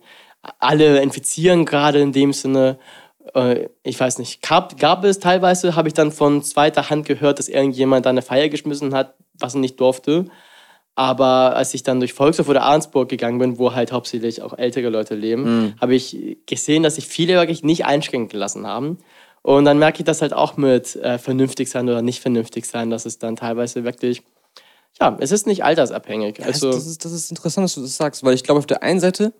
alle 0.59 1.01
infizieren 1.01 1.65
gerade 1.65 1.99
in 1.99 2.11
dem 2.13 2.33
Sinne. 2.33 2.79
Äh, 3.33 3.69
ich 3.83 3.99
weiß 3.99 4.17
nicht, 4.19 4.41
gab, 4.41 4.77
gab 4.79 5.03
es 5.03 5.19
teilweise, 5.19 5.75
habe 5.75 5.87
ich 5.87 5.93
dann 5.93 6.11
von 6.11 6.43
zweiter 6.43 6.89
Hand 6.89 7.05
gehört, 7.05 7.39
dass 7.39 7.47
irgendjemand 7.47 8.05
da 8.05 8.09
eine 8.09 8.21
Feier 8.21 8.49
geschmissen 8.49 8.93
hat, 8.93 9.15
was 9.39 9.55
er 9.55 9.59
nicht 9.59 9.79
durfte. 9.79 10.25
Aber 10.95 11.55
als 11.55 11.73
ich 11.73 11.83
dann 11.83 11.99
durch 11.99 12.13
Volkshof 12.13 12.49
oder 12.49 12.63
Arnsburg 12.63 13.09
gegangen 13.09 13.39
bin, 13.39 13.57
wo 13.57 13.73
halt 13.73 13.91
hauptsächlich 13.91 14.41
auch 14.41 14.57
ältere 14.57 14.89
Leute 14.89 15.15
leben, 15.15 15.75
habe 15.79 15.95
ich 15.95 16.37
gesehen, 16.45 16.83
dass 16.83 16.95
sich 16.95 17.07
viele 17.07 17.35
wirklich 17.35 17.63
nicht 17.63 17.85
einschränken 17.85 18.37
lassen 18.37 18.67
haben. 18.67 18.97
Und 19.41 19.65
dann 19.65 19.79
merke 19.79 19.99
ich 19.99 20.05
das 20.05 20.21
halt 20.21 20.33
auch 20.33 20.57
mit 20.57 20.95
äh, 20.97 21.17
vernünftig 21.17 21.69
sein 21.69 21.89
oder 21.89 22.01
nicht 22.01 22.21
vernünftig 22.21 22.65
sein, 22.65 22.89
dass 22.89 23.05
es 23.05 23.17
dann 23.17 23.35
teilweise 23.35 23.83
wirklich, 23.83 24.21
ja, 24.99 25.17
es 25.19 25.31
ist 25.31 25.47
nicht 25.47 25.63
altersabhängig. 25.63 26.43
Also, 26.45 26.67
das, 26.67 26.75
das, 26.75 26.87
ist, 26.87 27.05
das 27.05 27.11
ist 27.13 27.31
interessant, 27.31 27.65
dass 27.65 27.75
du 27.75 27.81
das 27.81 27.97
sagst, 27.97 28.23
weil 28.23 28.35
ich 28.35 28.43
glaube, 28.43 28.59
auf 28.59 28.67
der 28.67 28.83
einen 28.83 28.99
Seite 28.99 29.33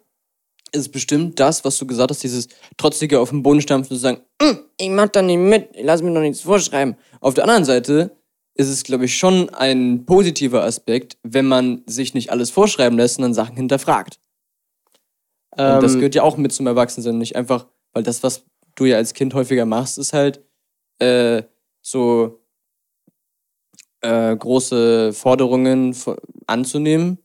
ist 0.74 0.82
es 0.82 0.90
bestimmt 0.90 1.40
das, 1.40 1.64
was 1.66 1.78
du 1.78 1.86
gesagt 1.86 2.12
hast, 2.12 2.24
dieses 2.24 2.48
trotzige 2.78 3.20
auf 3.20 3.30
den 3.30 3.44
Boden 3.44 3.62
stampfen 3.62 3.94
und 3.94 4.00
sagen, 4.00 4.22
"Mm, 4.42 4.58
ich 4.78 4.90
mach 4.90 5.10
da 5.10 5.22
nicht 5.22 5.38
mit, 5.38 5.70
lass 5.82 6.02
mir 6.02 6.14
doch 6.14 6.22
nichts 6.22 6.42
vorschreiben. 6.42 6.96
Auf 7.20 7.34
der 7.34 7.44
anderen 7.44 7.66
Seite 7.66 8.16
ist 8.56 8.70
es, 8.70 8.84
glaube 8.84 9.06
ich, 9.06 9.18
schon 9.18 9.50
ein 9.50 10.06
positiver 10.06 10.64
Aspekt, 10.64 11.18
wenn 11.24 11.46
man 11.46 11.84
sich 11.88 12.14
nicht 12.14 12.32
alles 12.32 12.50
vorschreiben 12.50 12.98
lässt, 12.98 13.16
sondern 13.16 13.34
Sachen 13.34 13.56
hinterfragt. 13.56 14.20
Und 15.52 15.84
das 15.84 15.94
ähm, 15.94 16.00
gehört 16.00 16.16
ja 16.16 16.24
auch 16.24 16.38
mit 16.38 16.52
zum 16.54 16.68
Erwachsensein, 16.68 17.18
nicht 17.18 17.36
einfach, 17.36 17.68
weil 17.94 18.04
das, 18.04 18.24
was 18.24 18.46
du 18.76 18.86
ja 18.86 18.98
als 18.98 19.14
Kind 19.14 19.34
häufiger 19.34 19.66
machst, 19.66 19.98
ist 19.98 20.14
halt 20.14 20.42
äh, 21.00 21.44
so 21.82 22.42
äh, 24.02 24.36
große 24.36 25.14
Forderungen 25.14 25.96
anzunehmen, 26.48 27.20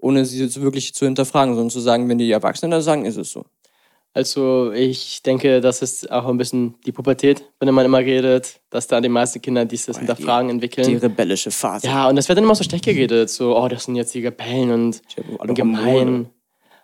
ohne 0.00 0.24
sie 0.24 0.40
jetzt 0.42 0.60
wirklich 0.60 0.94
zu 0.94 1.04
hinterfragen, 1.04 1.54
sondern 1.54 1.70
zu 1.70 1.80
sagen, 1.80 2.08
wenn 2.08 2.18
die 2.18 2.30
Erwachsenen 2.30 2.70
das 2.70 2.84
sagen, 2.84 3.04
ist 3.04 3.16
es 3.16 3.30
so. 3.32 3.44
Also 4.12 4.72
ich 4.72 5.22
denke, 5.22 5.60
das 5.60 5.82
ist 5.82 6.10
auch 6.10 6.26
ein 6.26 6.36
bisschen 6.36 6.74
die 6.84 6.90
Pubertät, 6.90 7.44
der 7.62 7.70
man 7.70 7.84
immer 7.84 8.00
redet, 8.00 8.60
dass 8.70 8.88
da 8.88 9.00
die 9.00 9.08
meisten 9.08 9.40
Kinder 9.40 9.64
dieses 9.64 9.94
die- 9.94 10.00
Hinterfragen 10.00 10.50
entwickeln. 10.50 10.86
Die 10.88 10.96
rebellische 10.96 11.52
Phase. 11.52 11.86
ja, 11.86 12.08
und 12.08 12.16
das 12.16 12.28
wird 12.28 12.36
dann 12.36 12.44
immer 12.44 12.56
so 12.56 12.64
schlecht 12.64 12.84
geredet, 12.84 13.30
so, 13.30 13.56
oh, 13.56 13.68
das 13.68 13.84
sind 13.84 13.94
jetzt 13.94 14.12
die 14.14 14.26
Rebellen 14.26 14.72
und, 14.72 15.02
und 15.38 15.54
gemein. 15.54 16.28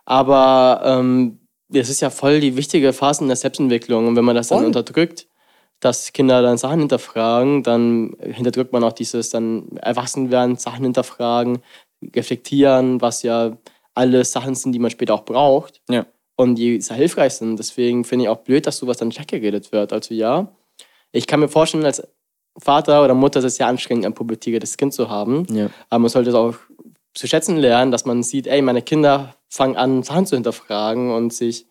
Aber 0.05 0.81
ähm, 0.85 1.39
das 1.67 1.89
ist 1.89 1.99
ja 2.01 2.09
voll 2.09 2.39
die 2.39 2.55
wichtige 2.55 2.93
Phase 2.93 3.23
in 3.23 3.27
der 3.27 3.35
Selbstentwicklung. 3.35 4.07
Und 4.07 4.15
wenn 4.15 4.23
man 4.23 4.35
das 4.35 4.47
dann 4.47 4.59
Voll. 4.59 4.67
unterdrückt, 4.67 5.27
dass 5.81 6.13
Kinder 6.13 6.41
dann 6.41 6.57
Sachen 6.57 6.79
hinterfragen, 6.79 7.61
dann 7.61 8.15
hinterdrückt 8.21 8.71
man 8.71 8.83
auch 8.85 8.93
dieses 8.93 9.29
dann 9.31 9.67
Erwachsenwerden, 9.81 10.55
Sachen 10.55 10.85
hinterfragen, 10.85 11.59
reflektieren, 12.15 13.01
was 13.01 13.23
ja 13.23 13.57
alles 13.93 14.31
Sachen 14.31 14.55
sind, 14.55 14.71
die 14.73 14.79
man 14.79 14.91
später 14.91 15.13
auch 15.13 15.25
braucht 15.25 15.81
Ja. 15.89 16.05
und 16.35 16.55
die 16.55 16.81
sehr 16.81 16.97
hilfreich 16.97 17.33
sind. 17.33 17.57
Deswegen 17.57 18.03
finde 18.03 18.25
ich 18.25 18.29
auch 18.29 18.37
blöd, 18.39 18.67
dass 18.67 18.77
sowas 18.77 18.97
dann 18.97 19.11
schlecht 19.11 19.29
geredet 19.31 19.71
wird. 19.71 19.91
Also 19.93 20.13
ja, 20.13 20.47
ich 21.11 21.25
kann 21.27 21.39
mir 21.39 21.47
vorstellen, 21.47 21.85
als 21.85 22.03
Vater 22.59 23.03
oder 23.03 23.13
Mutter 23.13 23.39
ist 23.39 23.45
es 23.45 23.57
ja 23.57 23.67
anstrengend, 23.67 24.05
ein 24.05 24.13
pubertiertes 24.13 24.77
Kind 24.77 24.93
zu 24.93 25.09
haben. 25.09 25.45
Ja. 25.51 25.69
Aber 25.89 25.99
man 25.99 26.09
sollte 26.09 26.29
es 26.29 26.35
auch 26.35 26.55
zu 27.13 27.27
schätzen 27.27 27.57
lernen, 27.57 27.91
dass 27.91 28.05
man 28.05 28.21
sieht, 28.23 28.45
ey, 28.47 28.61
meine 28.61 28.81
Kinder 28.81 29.35
fangen 29.49 29.75
an, 29.77 30.03
Sachen 30.03 30.25
zu 30.25 30.35
hinterfragen 30.35 31.11
und 31.11 31.33
sich 31.33 31.65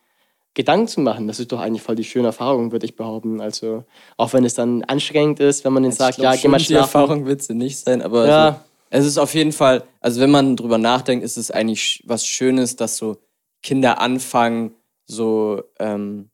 Gedanken 0.55 0.89
zu 0.89 1.01
machen. 1.01 1.27
Das 1.29 1.39
ist 1.39 1.53
doch 1.53 1.61
eigentlich 1.61 1.83
voll 1.83 1.95
die 1.97 2.05
schöne 2.05 2.29
Erfahrung, 2.29 2.73
würde 2.73 2.87
ich 2.87 2.97
behaupten. 2.97 3.41
Also, 3.41 3.85
auch 4.17 4.33
wenn 4.33 4.45
es 4.45 4.55
dann 4.55 4.83
anstrengend 4.85 5.39
ist, 5.39 5.65
wenn 5.65 5.73
man 5.73 5.85
ihnen 5.85 5.93
sagt, 5.93 6.19
ja, 6.19 6.35
geh 6.35 6.49
mal 6.49 6.59
schon, 6.59 6.67
Die 6.69 6.75
schlafen. 6.75 7.01
Erfahrung 7.01 7.27
wird 7.27 7.43
sie 7.43 7.55
nicht 7.55 7.79
sein, 7.79 8.01
aber 8.01 8.27
Ja. 8.27 8.53
so, 8.53 8.57
es 8.97 9.05
ist 9.05 9.19
auf 9.19 9.35
jeden 9.35 9.53
Fall, 9.53 9.85
also 10.01 10.21
wenn 10.21 10.31
man 10.31 10.57
drüber 10.57 10.79
nachdenkt, 10.79 11.25
ist 11.25 11.37
es 11.37 11.51
eigentlich 11.51 12.03
was 12.07 12.27
Schönes, 12.27 12.77
dass 12.77 12.97
so 12.97 13.19
Kinder 13.63 14.01
anfangen, 14.01 14.75
so 15.05 15.63
ähm, 15.79 16.31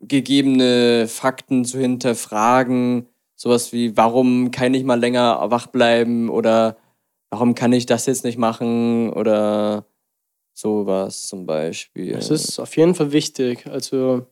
gegebene 0.00 1.06
Fakten 1.06 1.64
zu 1.64 1.78
hinterfragen. 1.78 3.06
Sowas 3.36 3.72
wie, 3.72 3.96
warum 3.96 4.50
kann 4.50 4.74
ich 4.74 4.82
mal 4.82 4.98
länger 4.98 5.50
wach 5.50 5.68
bleiben 5.68 6.28
oder 6.28 6.76
warum 7.30 7.54
kann 7.54 7.72
ich 7.72 7.86
das 7.86 8.06
jetzt 8.06 8.24
nicht 8.24 8.38
machen 8.38 9.12
oder 9.12 9.86
sowas 10.54 11.22
zum 11.22 11.46
Beispiel. 11.46 12.12
Das 12.12 12.30
ist 12.30 12.58
auf 12.58 12.76
jeden 12.76 12.94
Fall 12.94 13.12
wichtig. 13.12 13.66
Also, 13.66 14.26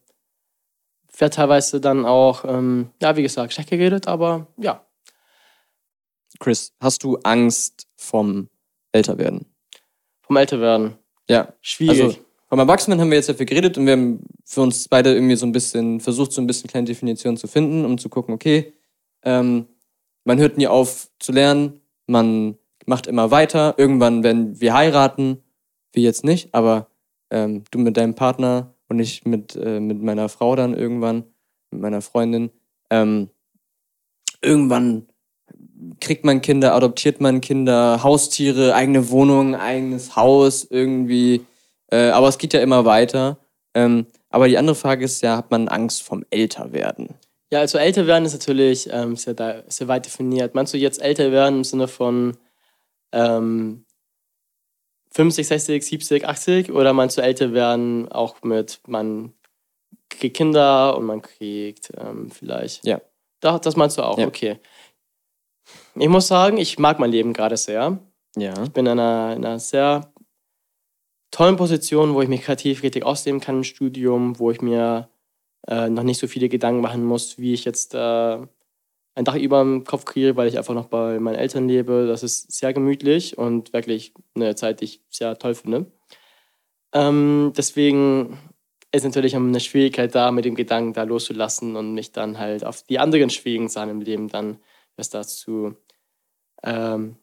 wird 1.16 1.34
teilweise 1.34 1.80
dann 1.80 2.04
auch, 2.04 2.44
ähm, 2.44 2.90
ja, 3.00 3.16
wie 3.16 3.22
gesagt, 3.22 3.52
schlecht 3.52 3.70
geredet, 3.70 4.08
aber 4.08 4.48
ja, 4.56 4.83
Chris, 6.38 6.72
hast 6.80 7.02
du 7.04 7.16
Angst 7.22 7.86
vom 7.96 8.48
Älterwerden? 8.92 9.54
vom 10.24 10.36
Älterwerden. 10.36 10.94
Ja, 11.28 11.52
Schwierig. 11.60 12.02
Also, 12.02 12.16
vom 12.48 12.58
Erwachsenen 12.58 13.00
haben 13.00 13.10
wir 13.10 13.16
jetzt 13.16 13.28
dafür 13.28 13.46
geredet 13.46 13.78
und 13.78 13.86
wir 13.86 13.92
haben 13.92 14.20
für 14.44 14.60
uns 14.60 14.88
beide 14.88 15.14
irgendwie 15.14 15.36
so 15.36 15.46
ein 15.46 15.52
bisschen 15.52 16.00
versucht, 16.00 16.32
so 16.32 16.40
ein 16.40 16.46
bisschen 16.46 16.68
kleine 16.68 16.86
Definitionen 16.86 17.36
zu 17.36 17.46
finden, 17.46 17.84
um 17.84 17.98
zu 17.98 18.08
gucken, 18.08 18.34
okay, 18.34 18.72
ähm, 19.22 19.66
man 20.24 20.38
hört 20.38 20.56
nie 20.56 20.66
auf 20.66 21.10
zu 21.18 21.32
lernen, 21.32 21.80
man 22.06 22.56
macht 22.86 23.06
immer 23.06 23.30
weiter, 23.30 23.74
irgendwann 23.76 24.22
werden 24.22 24.60
wir 24.60 24.74
heiraten, 24.74 25.42
wir 25.92 26.02
jetzt 26.02 26.24
nicht, 26.24 26.54
aber 26.54 26.88
ähm, 27.30 27.64
du 27.70 27.78
mit 27.78 27.96
deinem 27.96 28.14
Partner 28.14 28.74
und 28.88 28.98
ich 29.00 29.24
mit, 29.24 29.56
äh, 29.56 29.80
mit 29.80 30.02
meiner 30.02 30.28
Frau 30.28 30.54
dann 30.54 30.74
irgendwann, 30.74 31.24
mit 31.70 31.80
meiner 31.80 32.02
Freundin. 32.02 32.50
Ähm, 32.90 33.30
irgendwann 34.42 35.06
kriegt 36.00 36.24
man 36.24 36.40
Kinder, 36.40 36.74
adoptiert 36.74 37.20
man 37.20 37.40
Kinder, 37.40 38.02
Haustiere, 38.02 38.74
eigene 38.74 39.10
Wohnung, 39.10 39.54
eigenes 39.54 40.16
Haus 40.16 40.64
irgendwie. 40.68 41.44
Äh, 41.90 42.08
aber 42.10 42.28
es 42.28 42.38
geht 42.38 42.52
ja 42.52 42.60
immer 42.60 42.84
weiter. 42.84 43.38
Ähm, 43.74 44.06
aber 44.30 44.48
die 44.48 44.58
andere 44.58 44.76
Frage 44.76 45.04
ist 45.04 45.22
ja, 45.22 45.36
hat 45.36 45.50
man 45.50 45.68
Angst 45.68 46.02
vom 46.02 46.24
Älterwerden? 46.30 47.14
Ja, 47.50 47.60
also 47.60 47.78
älter 47.78 48.06
werden 48.06 48.24
ist 48.24 48.32
natürlich 48.32 48.88
ähm, 48.90 49.16
sehr, 49.16 49.64
sehr 49.68 49.88
weit 49.88 50.06
definiert. 50.06 50.54
Meinst 50.54 50.74
du 50.74 50.78
jetzt 50.78 51.00
älter 51.00 51.30
werden 51.30 51.58
im 51.58 51.64
Sinne 51.64 51.86
von 51.88 52.36
ähm, 53.12 53.84
50, 55.12 55.46
60, 55.46 55.86
70, 55.86 56.26
80? 56.26 56.72
Oder 56.72 56.92
meinst 56.92 57.16
du 57.16 57.22
älter 57.22 57.52
werden 57.52 58.10
auch 58.10 58.42
mit, 58.42 58.80
man 58.86 59.34
kriegt 60.08 60.36
Kinder 60.36 60.96
und 60.96 61.04
man 61.04 61.22
kriegt 61.22 61.92
ähm, 61.96 62.30
vielleicht. 62.30 62.84
Ja. 62.84 63.00
Doch, 63.40 63.58
das 63.58 63.76
meinst 63.76 63.98
du 63.98 64.02
auch, 64.02 64.18
Ja. 64.18 64.26
okay. 64.26 64.58
Ich 65.96 66.08
muss 66.08 66.26
sagen, 66.26 66.56
ich 66.56 66.78
mag 66.78 66.98
mein 66.98 67.10
Leben 67.10 67.32
gerade 67.32 67.56
sehr. 67.56 67.98
Ja. 68.36 68.62
Ich 68.62 68.70
bin 68.70 68.86
in 68.86 68.98
einer, 68.98 69.36
in 69.36 69.44
einer 69.44 69.58
sehr 69.58 70.12
tollen 71.30 71.56
Position, 71.56 72.14
wo 72.14 72.22
ich 72.22 72.28
mich 72.28 72.42
kreativ 72.42 72.82
richtig 72.82 73.04
ausleben 73.04 73.40
kann 73.40 73.58
im 73.58 73.64
Studium, 73.64 74.38
wo 74.38 74.50
ich 74.50 74.60
mir 74.60 75.08
äh, 75.66 75.88
noch 75.88 76.02
nicht 76.02 76.20
so 76.20 76.26
viele 76.26 76.48
Gedanken 76.48 76.80
machen 76.80 77.04
muss, 77.04 77.38
wie 77.38 77.54
ich 77.54 77.64
jetzt 77.64 77.94
äh, 77.94 78.38
ein 79.16 79.24
Dach 79.24 79.36
über 79.36 79.60
dem 79.60 79.84
Kopf 79.84 80.04
kriege, 80.04 80.36
weil 80.36 80.48
ich 80.48 80.58
einfach 80.58 80.74
noch 80.74 80.86
bei 80.86 81.18
meinen 81.20 81.36
Eltern 81.36 81.68
lebe. 81.68 82.06
Das 82.06 82.22
ist 82.22 82.52
sehr 82.52 82.72
gemütlich 82.72 83.38
und 83.38 83.72
wirklich 83.72 84.12
eine 84.34 84.54
Zeit, 84.56 84.80
die 84.80 84.84
ich 84.86 85.02
sehr 85.10 85.38
toll 85.38 85.54
finde. 85.54 85.86
Ähm, 86.92 87.52
deswegen 87.56 88.38
ist 88.92 89.04
natürlich 89.04 89.34
eine 89.34 89.60
Schwierigkeit 89.60 90.14
da, 90.14 90.30
mit 90.30 90.44
dem 90.44 90.54
Gedanken 90.54 90.92
da 90.92 91.02
loszulassen 91.02 91.76
und 91.76 91.94
mich 91.94 92.12
dann 92.12 92.38
halt 92.38 92.64
auf 92.64 92.82
die 92.82 92.98
anderen 92.98 93.30
schwierigen 93.30 93.68
Sachen 93.68 93.90
im 93.90 94.00
Leben 94.00 94.28
dann 94.28 94.58
was 94.96 95.10
dazu 95.10 95.76
ähm, 96.64 97.16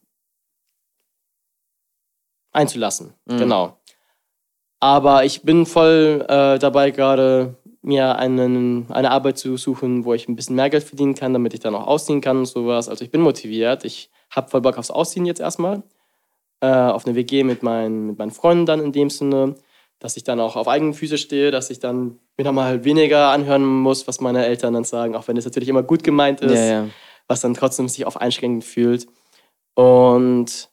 einzulassen. 2.52 3.14
Mhm. 3.26 3.38
Genau. 3.38 3.78
Aber 4.80 5.24
ich 5.24 5.42
bin 5.42 5.64
voll 5.66 6.24
äh, 6.28 6.58
dabei, 6.58 6.90
gerade 6.90 7.56
mir 7.82 8.16
einen, 8.16 8.90
eine 8.90 9.10
Arbeit 9.10 9.38
zu 9.38 9.56
suchen, 9.56 10.04
wo 10.04 10.14
ich 10.14 10.28
ein 10.28 10.36
bisschen 10.36 10.56
mehr 10.56 10.70
Geld 10.70 10.84
verdienen 10.84 11.14
kann, 11.14 11.32
damit 11.32 11.54
ich 11.54 11.60
dann 11.60 11.74
auch 11.74 11.86
ausziehen 11.86 12.20
kann 12.20 12.38
und 12.38 12.46
sowas. 12.46 12.88
Also 12.88 13.04
ich 13.04 13.10
bin 13.10 13.20
motiviert. 13.20 13.84
Ich 13.84 14.10
habe 14.30 14.48
voll 14.48 14.60
Bock 14.60 14.78
aufs 14.78 14.90
Ausziehen 14.90 15.26
jetzt 15.26 15.40
erstmal. 15.40 15.82
Äh, 16.60 16.68
auf 16.68 17.06
eine 17.06 17.16
WG 17.16 17.42
mit 17.42 17.62
meinen, 17.62 18.06
mit 18.06 18.18
meinen 18.18 18.30
Freunden 18.30 18.66
dann 18.66 18.80
in 18.80 18.92
dem 18.92 19.10
Sinne. 19.10 19.56
Dass 19.98 20.16
ich 20.16 20.24
dann 20.24 20.40
auch 20.40 20.56
auf 20.56 20.66
eigenen 20.66 20.94
Füßen 20.94 21.18
stehe, 21.18 21.52
dass 21.52 21.70
ich 21.70 21.78
dann 21.78 22.18
mir 22.36 22.44
nochmal 22.44 22.84
weniger 22.84 23.28
anhören 23.28 23.64
muss, 23.64 24.08
was 24.08 24.20
meine 24.20 24.44
Eltern 24.44 24.74
dann 24.74 24.82
sagen, 24.82 25.14
auch 25.14 25.28
wenn 25.28 25.36
es 25.36 25.44
natürlich 25.44 25.68
immer 25.68 25.84
gut 25.84 26.02
gemeint 26.02 26.40
ist 26.40 26.54
Ja, 26.54 26.64
ja. 26.64 26.88
was 27.28 27.40
dann 27.40 27.54
trotzdem 27.54 27.88
sich 27.88 28.04
auf 28.04 28.16
einschränkend 28.16 28.64
fühlt. 28.64 29.06
Und 29.74 30.70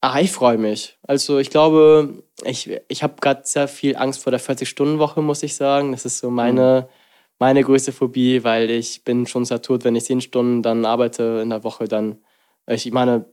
ah, 0.00 0.20
ich 0.20 0.32
freue 0.32 0.58
mich. 0.58 0.98
Also 1.02 1.38
ich 1.38 1.50
glaube, 1.50 2.22
ich, 2.44 2.70
ich 2.88 3.02
habe 3.02 3.16
gerade 3.20 3.42
sehr 3.44 3.68
viel 3.68 3.96
Angst 3.96 4.22
vor 4.22 4.30
der 4.30 4.40
40-Stunden-Woche, 4.40 5.22
muss 5.22 5.42
ich 5.42 5.56
sagen. 5.56 5.92
Das 5.92 6.04
ist 6.04 6.18
so 6.18 6.30
meine, 6.30 6.88
meine 7.38 7.62
größte 7.62 7.92
Phobie, 7.92 8.44
weil 8.44 8.70
ich 8.70 9.04
bin 9.04 9.26
schon 9.26 9.44
sehr 9.44 9.62
tot, 9.62 9.84
wenn 9.84 9.96
ich 9.96 10.04
10 10.04 10.20
Stunden 10.20 10.62
dann 10.62 10.84
arbeite 10.84 11.40
in 11.42 11.50
der 11.50 11.64
Woche. 11.64 11.88
Dann, 11.88 12.18
ich 12.66 12.90
meine, 12.92 13.26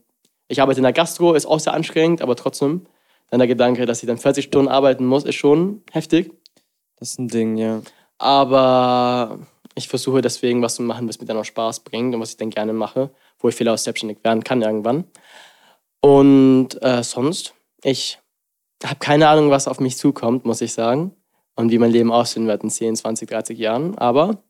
ich 0.48 0.62
arbeite 0.62 0.80
in 0.80 0.84
der 0.84 0.94
Gastro, 0.94 1.34
ist 1.34 1.46
auch 1.46 1.60
sehr 1.60 1.74
anstrengend, 1.74 2.22
aber 2.22 2.36
trotzdem, 2.36 2.86
dann 3.30 3.40
der 3.40 3.48
Gedanke, 3.48 3.86
dass 3.86 4.04
ich 4.04 4.08
dann 4.08 4.18
40 4.18 4.46
Stunden 4.46 4.70
arbeiten 4.70 5.06
muss, 5.06 5.26
ist 5.26 5.36
schon 5.36 5.84
heftig. 5.92 6.32
Das 6.98 7.12
ist 7.12 7.20
ein 7.20 7.28
Ding, 7.28 7.58
ja. 7.58 7.82
Aber 8.18 9.40
ich 9.76 9.88
versuche 9.88 10.22
deswegen 10.22 10.62
was 10.62 10.76
zu 10.76 10.82
machen, 10.84 11.08
was 11.08 11.20
mir 11.20 11.26
dann 11.26 11.38
auch 11.38 11.46
Spaß 11.46 11.82
bringt 11.82 12.14
und 12.14 12.22
was 12.22 12.32
ich 12.32 12.38
dann 12.38 12.50
gerne 12.50 12.74
mache, 12.74 13.12
wo 13.40 13.50
ich 13.50 13.56
vielleicht 13.56 13.74
auch 13.74 13.84
selbstständig 13.84 14.24
werden 14.24 14.44
kann 14.44 14.62
irgendwann. 14.62 15.06
Und 16.02 16.82
äh, 16.82 17.04
sonst, 17.04 17.54
ich 17.84 18.20
habe 18.84 19.00
keine 19.00 19.28
Ahnung, 19.30 19.50
was 19.50 19.68
auf 19.68 19.80
mich 19.80 19.98
zukommt, 19.98 20.46
muss 20.46 20.62
ich 20.62 20.74
sagen. 20.74 21.16
Und 21.56 21.72
wie 21.72 21.78
mein 21.78 21.92
Leben 21.92 22.12
aussehen 22.12 22.48
wird 22.48 22.64
in 22.64 22.70
10, 22.70 22.96
20, 22.96 23.30
30 23.30 23.60
Jahren. 23.60 23.98
Aber 23.98 24.44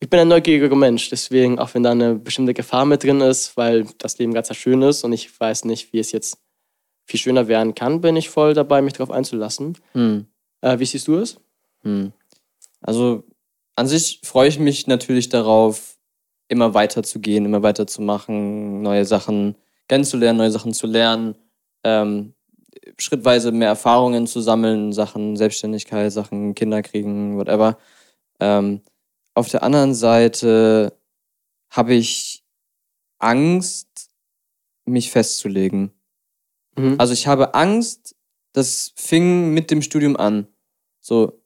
ich 0.00 0.10
bin 0.10 0.20
ein 0.20 0.28
neugieriger 0.28 0.76
Mensch, 0.76 1.08
deswegen, 1.08 1.58
auch 1.58 1.74
wenn 1.74 1.82
da 1.82 1.90
eine 1.90 2.14
bestimmte 2.14 2.54
Gefahr 2.54 2.84
mit 2.84 3.02
drin 3.02 3.20
ist, 3.20 3.56
weil 3.56 3.86
das 3.98 4.18
Leben 4.18 4.34
ganz 4.34 4.48
sehr 4.48 4.54
schön 4.54 4.82
ist 4.82 5.04
und 5.04 5.12
ich 5.12 5.40
weiß 5.40 5.64
nicht, 5.64 5.92
wie 5.92 5.98
es 5.98 6.12
jetzt 6.12 6.38
viel 7.04 7.18
schöner 7.18 7.48
werden 7.48 7.74
kann, 7.74 8.00
bin 8.00 8.14
ich 8.16 8.28
voll 8.28 8.54
dabei, 8.54 8.82
mich 8.82 8.92
darauf 8.92 9.10
einzulassen. 9.10 9.76
Hm. 9.92 10.26
Äh, 10.60 10.78
wie 10.78 10.84
siehst 10.84 11.08
du 11.08 11.16
es? 11.16 11.40
Hm. 11.82 12.12
Also 12.80 13.24
an 13.78 13.86
sich 13.86 14.20
freue 14.24 14.48
ich 14.48 14.58
mich 14.58 14.88
natürlich 14.88 15.28
darauf, 15.28 15.96
immer 16.48 16.74
weiter 16.74 17.04
zu 17.04 17.20
gehen, 17.20 17.44
immer 17.44 17.62
weiter 17.62 17.86
zu 17.86 18.02
machen, 18.02 18.82
neue 18.82 19.04
Sachen 19.04 19.56
kennenzulernen, 19.86 20.38
neue 20.38 20.50
Sachen 20.50 20.72
zu 20.72 20.88
lernen, 20.88 21.36
ähm, 21.84 22.34
schrittweise 22.98 23.52
mehr 23.52 23.68
Erfahrungen 23.68 24.26
zu 24.26 24.40
sammeln, 24.40 24.92
Sachen 24.92 25.36
Selbstständigkeit, 25.36 26.10
Sachen 26.10 26.56
Kinder 26.56 26.82
kriegen, 26.82 27.38
whatever. 27.38 27.78
Ähm, 28.40 28.80
auf 29.34 29.48
der 29.48 29.62
anderen 29.62 29.94
Seite 29.94 30.98
habe 31.70 31.94
ich 31.94 32.42
Angst, 33.20 34.10
mich 34.86 35.12
festzulegen. 35.12 35.92
Mhm. 36.76 36.96
Also 36.98 37.12
ich 37.12 37.28
habe 37.28 37.54
Angst, 37.54 38.16
das 38.54 38.92
fing 38.96 39.54
mit 39.54 39.70
dem 39.70 39.82
Studium 39.82 40.16
an. 40.16 40.48
So, 41.00 41.40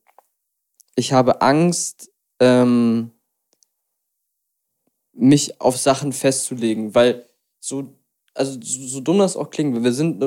ich 0.95 1.13
habe 1.13 1.41
Angst, 1.41 2.12
ähm, 2.43 3.11
mich 5.13 5.61
auf 5.61 5.77
Sachen 5.77 6.11
festzulegen, 6.11 6.93
weil 6.93 7.25
so, 7.59 7.95
also 8.33 8.59
so, 8.61 8.87
so 8.87 8.99
dumm 8.99 9.19
das 9.19 9.37
auch 9.37 9.49
klingt, 9.49 9.81
wir 9.83 9.93
sind 9.93 10.21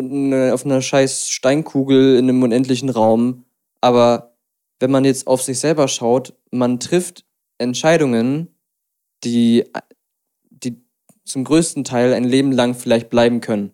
auf 0.53 0.65
einer 0.65 0.81
scheiß 0.81 1.29
Steinkugel 1.29 2.17
in 2.17 2.29
einem 2.29 2.43
unendlichen 2.43 2.89
Raum, 2.89 3.45
aber 3.81 4.37
wenn 4.81 4.91
man 4.91 5.05
jetzt 5.05 5.27
auf 5.27 5.43
sich 5.43 5.59
selber 5.59 5.89
schaut, 5.89 6.35
man 6.51 6.81
trifft 6.81 7.25
Entscheidungen, 7.59 8.55
die, 9.25 9.65
die 10.51 10.83
zum 11.25 11.45
größten 11.45 11.85
Teil 11.85 12.15
ein 12.15 12.25
Leben 12.25 12.53
lang 12.53 12.75
vielleicht 12.75 13.11
bleiben 13.11 13.41
können. 13.41 13.73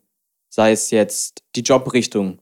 Sei 0.49 0.73
es 0.73 0.91
jetzt 0.91 1.43
die 1.57 1.63
Jobrichtung. 1.63 2.41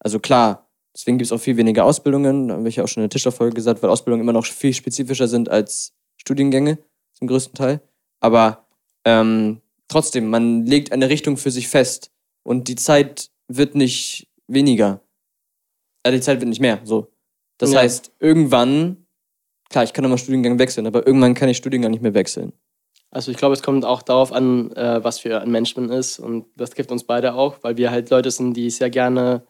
Also 0.00 0.20
klar, 0.20 0.67
deswegen 0.98 1.18
gibt 1.18 1.26
es 1.26 1.32
auch 1.32 1.40
viel 1.40 1.56
weniger 1.56 1.84
Ausbildungen, 1.84 2.48
da 2.48 2.56
habe 2.56 2.68
ich 2.68 2.76
ja 2.76 2.84
auch 2.84 2.88
schon 2.88 3.02
in 3.02 3.08
der 3.08 3.10
Tischlerfolge 3.14 3.54
gesagt, 3.54 3.82
weil 3.82 3.90
Ausbildungen 3.90 4.22
immer 4.22 4.32
noch 4.32 4.44
viel 4.44 4.74
spezifischer 4.74 5.28
sind 5.28 5.48
als 5.48 5.92
Studiengänge, 6.16 6.78
zum 7.12 7.28
größten 7.28 7.54
Teil. 7.54 7.80
Aber 8.20 8.66
ähm, 9.04 9.60
trotzdem, 9.86 10.28
man 10.28 10.66
legt 10.66 10.90
eine 10.92 11.08
Richtung 11.08 11.36
für 11.36 11.52
sich 11.52 11.68
fest 11.68 12.10
und 12.42 12.66
die 12.66 12.74
Zeit 12.74 13.30
wird 13.46 13.76
nicht 13.76 14.28
weniger. 14.48 15.00
Äh, 16.02 16.10
die 16.12 16.20
Zeit 16.20 16.40
wird 16.40 16.48
nicht 16.48 16.60
mehr, 16.60 16.80
so. 16.82 17.12
Das 17.58 17.72
Ja. 17.72 17.80
heißt, 17.80 18.12
irgendwann, 18.18 19.06
klar, 19.70 19.84
ich 19.84 19.92
kann 19.92 20.02
nochmal 20.02 20.18
Studiengang 20.18 20.58
wechseln, 20.58 20.86
aber 20.86 21.06
irgendwann 21.06 21.34
kann 21.34 21.48
ich 21.48 21.56
Studiengang 21.56 21.92
nicht 21.92 22.02
mehr 22.02 22.14
wechseln. 22.14 22.52
Also 23.10 23.30
ich 23.30 23.36
glaube, 23.36 23.54
es 23.54 23.62
kommt 23.62 23.84
auch 23.84 24.02
darauf 24.02 24.32
an, 24.32 24.72
äh, 24.72 25.02
was 25.02 25.20
für 25.20 25.40
ein 25.40 25.50
Mensch 25.50 25.76
man 25.76 25.90
ist. 25.90 26.18
Und 26.18 26.46
das 26.56 26.70
trifft 26.70 26.90
uns 26.92 27.04
beide 27.04 27.34
auch, 27.34 27.56
weil 27.62 27.76
wir 27.76 27.90
halt 27.90 28.10
Leute 28.10 28.30
sind, 28.30 28.54
die 28.54 28.68
sehr 28.68 28.90
gerne 28.90 29.46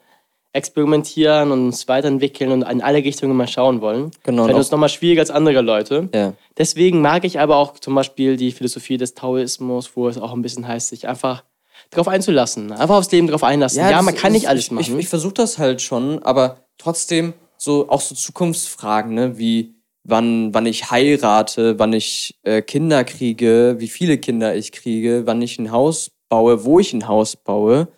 experimentieren 0.53 1.53
und 1.53 1.67
uns 1.67 1.89
weiterentwickeln 1.89 2.51
und 2.53 2.63
in 2.63 2.81
alle 2.81 2.99
Richtungen 2.99 3.37
mal 3.37 3.47
schauen 3.47 3.81
wollen. 3.81 4.11
Genau. 4.25 4.45
Fällt 4.45 4.57
uns 4.57 4.71
nochmal 4.71 4.89
schwieriger 4.89 5.21
als 5.21 5.31
andere 5.31 5.61
Leute. 5.61 6.09
Ja. 6.15 6.33
Deswegen 6.57 7.01
mag 7.01 7.25
ich 7.25 7.39
aber 7.39 7.57
auch 7.57 7.79
zum 7.79 7.95
Beispiel 7.95 8.37
die 8.37 8.53
Philosophie 8.53 8.97
des 8.97 9.15
Taoismus, 9.15 9.91
wo 9.95 10.09
es 10.09 10.19
auch 10.19 10.33
ein 10.33 10.43
bisschen 10.43 10.67
heißt, 10.67 10.89
sich 10.89 11.07
einfach 11.07 11.45
darauf 11.91 12.09
einzulassen. 12.09 12.73
Einfach 12.73 12.97
aufs 12.97 13.11
Leben 13.13 13.27
drauf 13.29 13.45
einlassen. 13.45 13.81
Ja, 13.81 13.91
das 13.91 14.03
man 14.05 14.15
kann 14.15 14.33
ist- 14.33 14.41
nicht 14.41 14.49
alles 14.49 14.65
ich, 14.65 14.71
machen. 14.71 14.95
Ich, 14.95 15.05
ich 15.05 15.09
versuche 15.09 15.35
das 15.35 15.59
halt 15.59 15.83
schon, 15.83 16.23
aber 16.23 16.65
trotzdem 16.79 17.35
so 17.57 17.89
auch 17.91 18.01
so 18.01 18.15
Zukunftsfragen, 18.15 19.15
ne, 19.15 19.39
wie 19.39 19.75
wann, 20.05 20.55
wann 20.55 20.67
ich 20.67 20.91
heirate, 20.91 21.79
wann 21.79 21.93
ich 21.93 22.39
äh, 22.43 22.63
Kinder 22.63 23.05
kriege, 23.05 23.77
wie 23.79 23.89
viele 23.89 24.19
Kinder 24.19 24.57
ich 24.57 24.73
kriege, 24.73 25.23
wann 25.27 25.43
ich 25.43 25.59
ein 25.59 25.71
Haus 25.71 26.11
baue, 26.29 26.65
wo 26.65 26.79
ich 26.81 26.93
ein 26.93 27.07
Haus 27.07 27.37
baue. 27.37 27.89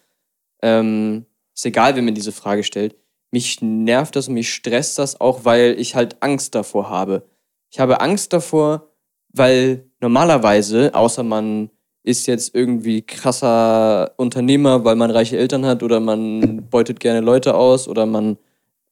Ähm, 0.63 1.27
ist 1.61 1.67
egal, 1.67 1.95
wer 1.95 2.03
mir 2.03 2.13
diese 2.13 2.33
Frage 2.33 2.65
stellt. 2.65 2.97
Mich 3.31 3.61
nervt 3.61 4.17
das 4.17 4.29
und 4.29 4.35
mich 4.35 4.53
stresst 4.53 4.99
das 4.99 5.21
auch, 5.21 5.45
weil 5.45 5.79
ich 5.79 5.95
halt 5.95 6.23
Angst 6.23 6.55
davor 6.55 6.89
habe. 6.89 7.29
Ich 7.71 7.79
habe 7.79 8.01
Angst 8.01 8.33
davor, 8.33 8.89
weil 9.33 9.85
normalerweise, 10.01 10.95
außer 10.95 11.23
man 11.23 11.71
ist 12.03 12.27
jetzt 12.27 12.55
irgendwie 12.55 13.03
krasser 13.03 14.13
Unternehmer, 14.17 14.85
weil 14.85 14.97
man 14.97 15.11
reiche 15.11 15.37
Eltern 15.37 15.67
hat 15.67 15.83
oder 15.83 16.01
man 16.01 16.67
beutet 16.71 16.99
gerne 16.99 17.21
Leute 17.21 17.55
aus 17.55 17.87
oder 17.87 18.07
man 18.07 18.39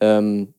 ähm, 0.01 0.53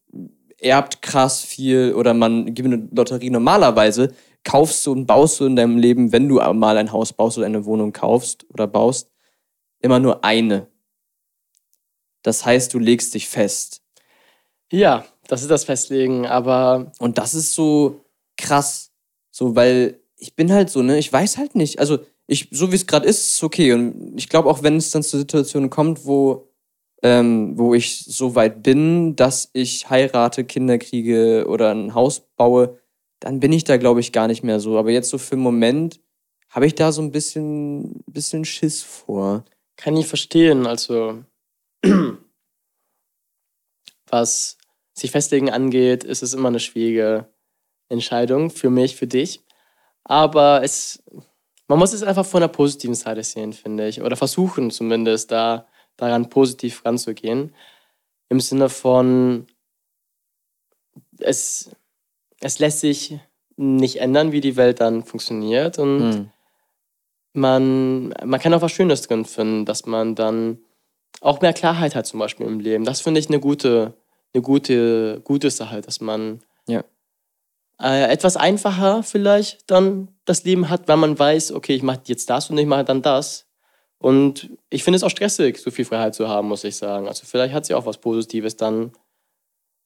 erbt 0.60 1.02
krass 1.04 1.42
viel 1.42 1.94
oder 1.94 2.16
man 2.16 2.54
gibt 2.56 2.66
eine 2.66 2.90
Lotterie. 2.92 3.30
Normalerweise 3.30 4.14
kaufst 4.44 4.86
du 4.86 4.92
und 4.94 5.06
baust 5.06 5.40
du 5.40 5.46
in 5.46 5.56
deinem 5.56 5.78
Leben, 5.78 6.12
wenn 6.12 6.28
du 6.28 6.42
mal 6.54 6.76
ein 6.78 6.92
Haus 6.92 7.14
baust 7.14 7.38
oder 7.38 7.46
eine 7.46 7.66
Wohnung 7.66 7.94
kaufst 7.94 8.48
oder 8.52 8.66
baust, 8.66 9.12
immer 9.80 10.00
nur 10.00 10.24
eine. 10.24 10.68
Das 12.24 12.46
heißt, 12.46 12.74
du 12.74 12.80
legst 12.80 13.14
dich 13.14 13.28
fest. 13.28 13.82
ja, 14.72 15.06
das 15.28 15.44
ist 15.44 15.52
das 15.52 15.64
Festlegen, 15.64 16.26
aber 16.26 16.92
Und 17.00 17.20
das 17.20 17.36
ist 17.36 17.54
so 17.54 18.04
krass. 18.36 18.92
So, 19.32 19.56
weil 19.56 20.00
ich 20.18 20.36
bin 20.36 20.52
halt 20.52 20.70
so, 20.72 20.82
ne, 20.82 20.98
ich 20.98 21.14
weiß 21.14 21.38
halt 21.38 21.56
nicht. 21.56 21.80
Also, 21.80 22.00
ich, 22.26 22.50
so 22.52 22.72
wie 22.72 22.76
es 22.76 22.88
gerade 22.88 23.08
ist, 23.08 23.36
ist 23.36 23.44
okay. 23.44 23.74
Und 23.74 24.14
ich 24.18 24.28
glaube 24.28 24.50
auch, 24.50 24.64
wenn 24.64 24.78
es 24.78 24.92
dann 24.92 25.04
zur 25.04 25.20
Situation 25.20 25.70
kommt, 25.70 26.06
wo, 26.06 26.48
ähm, 27.04 27.58
wo 27.58 27.74
ich 27.76 28.06
so 28.06 28.36
weit 28.36 28.64
bin, 28.64 29.16
dass 29.16 29.50
ich 29.54 29.90
heirate, 29.90 30.44
Kinder 30.46 30.78
kriege 30.80 31.46
oder 31.48 31.74
ein 31.74 31.94
Haus 31.94 32.22
baue, 32.36 32.80
dann 33.20 33.40
bin 33.40 33.54
ich 33.54 33.64
da, 33.64 33.78
glaube 33.78 34.00
ich, 34.00 34.12
gar 34.12 34.28
nicht 34.28 34.44
mehr 34.44 34.60
so. 34.60 34.78
Aber 34.78 34.92
jetzt 34.92 35.10
so 35.10 35.18
für 35.18 35.36
den 35.36 35.44
Moment 35.44 36.00
habe 36.50 36.66
ich 36.66 36.74
da 36.74 36.92
so 36.92 37.02
ein 37.02 37.12
bisschen, 37.12 38.04
bisschen 38.08 38.46
Schiss 38.46 38.82
vor. 38.82 39.46
Kann 39.78 39.96
ich 39.96 40.08
verstehen. 40.08 40.66
Also, 40.66 41.24
was 44.08 44.58
sich 44.94 45.12
festlegen 45.12 45.50
angeht, 45.50 46.04
ist 46.04 46.24
es 46.24 46.34
immer 46.34 46.50
eine 46.50 46.60
schwierige 46.60 47.28
Entscheidung 47.90 48.50
für 48.50 48.70
mich, 48.70 48.96
für 48.96 49.08
dich. 49.08 49.42
Aber 50.04 50.64
es, 50.64 51.04
man 51.68 51.80
muss 51.80 51.94
es 51.94 52.04
einfach 52.04 52.26
von 52.26 52.42
der 52.42 52.48
positiven 52.48 52.96
Seite 52.96 53.24
sehen, 53.24 53.54
finde 53.54 53.88
ich. 53.88 54.02
Oder 54.02 54.16
versuchen 54.16 54.72
zumindest, 54.72 55.32
da 55.32 55.68
daran 55.98 56.30
positiv 56.30 56.86
ranzugehen. 56.86 57.54
Im 58.30 58.40
Sinne 58.40 58.70
von, 58.70 59.48
es, 61.20 61.70
es 62.40 62.60
lässt 62.60 62.80
sich 62.80 63.20
nicht 63.58 63.98
ändern, 63.98 64.32
wie 64.32 64.42
die 64.42 64.56
Welt 64.56 64.80
dann 64.80 65.04
funktioniert. 65.04 65.78
Und 65.80 66.00
Mhm. 66.00 66.32
man, 67.34 68.10
man 68.24 68.40
kann 68.40 68.54
auch 68.54 68.62
was 68.62 68.72
Schönes 68.72 69.02
drin 69.02 69.26
finden, 69.26 69.66
dass 69.66 69.86
man 69.86 70.16
dann 70.16 70.60
auch 71.22 71.42
mehr 71.42 71.54
Klarheit 71.54 71.96
hat, 71.96 72.06
zum 72.08 72.20
Beispiel 72.20 72.46
im 72.48 72.60
Leben. 72.60 72.86
Das 72.86 73.02
finde 73.02 73.20
ich 73.20 73.28
eine 73.30 73.40
gute, 73.40 73.94
eine 74.34 74.42
gute, 74.42 75.22
gute 75.24 75.50
Sache, 75.50 75.82
dass 75.82 76.02
man 76.02 76.40
Ja. 76.68 76.84
äh, 77.82 78.12
etwas 78.12 78.38
einfacher 78.38 79.04
vielleicht 79.04 79.70
dann 79.70 80.10
das 80.26 80.44
Leben 80.44 80.70
hat, 80.70 80.88
weil 80.88 80.98
man 80.98 81.18
weiß, 81.18 81.52
okay, 81.54 81.76
ich 81.76 81.84
mache 81.84 82.02
jetzt 82.06 82.30
das 82.30 82.50
und 82.50 82.58
ich 82.58 82.66
mache 82.68 82.84
dann 82.86 83.02
das. 83.02 83.48
Und 83.98 84.50
ich 84.70 84.84
finde 84.84 84.98
es 84.98 85.04
auch 85.04 85.10
stressig, 85.10 85.58
so 85.58 85.72
viel 85.72 85.84
Freiheit 85.86 86.16
zu 86.16 86.30
haben, 86.30 86.48
muss 86.48 86.64
ich 86.64 86.78
sagen. 86.78 87.08
Also 87.08 87.26
vielleicht 87.26 87.54
hat 87.54 87.66
sie 87.66 87.74
auch 87.74 87.86
was 87.86 87.98
Positives, 87.98 88.56
dann 88.56 88.94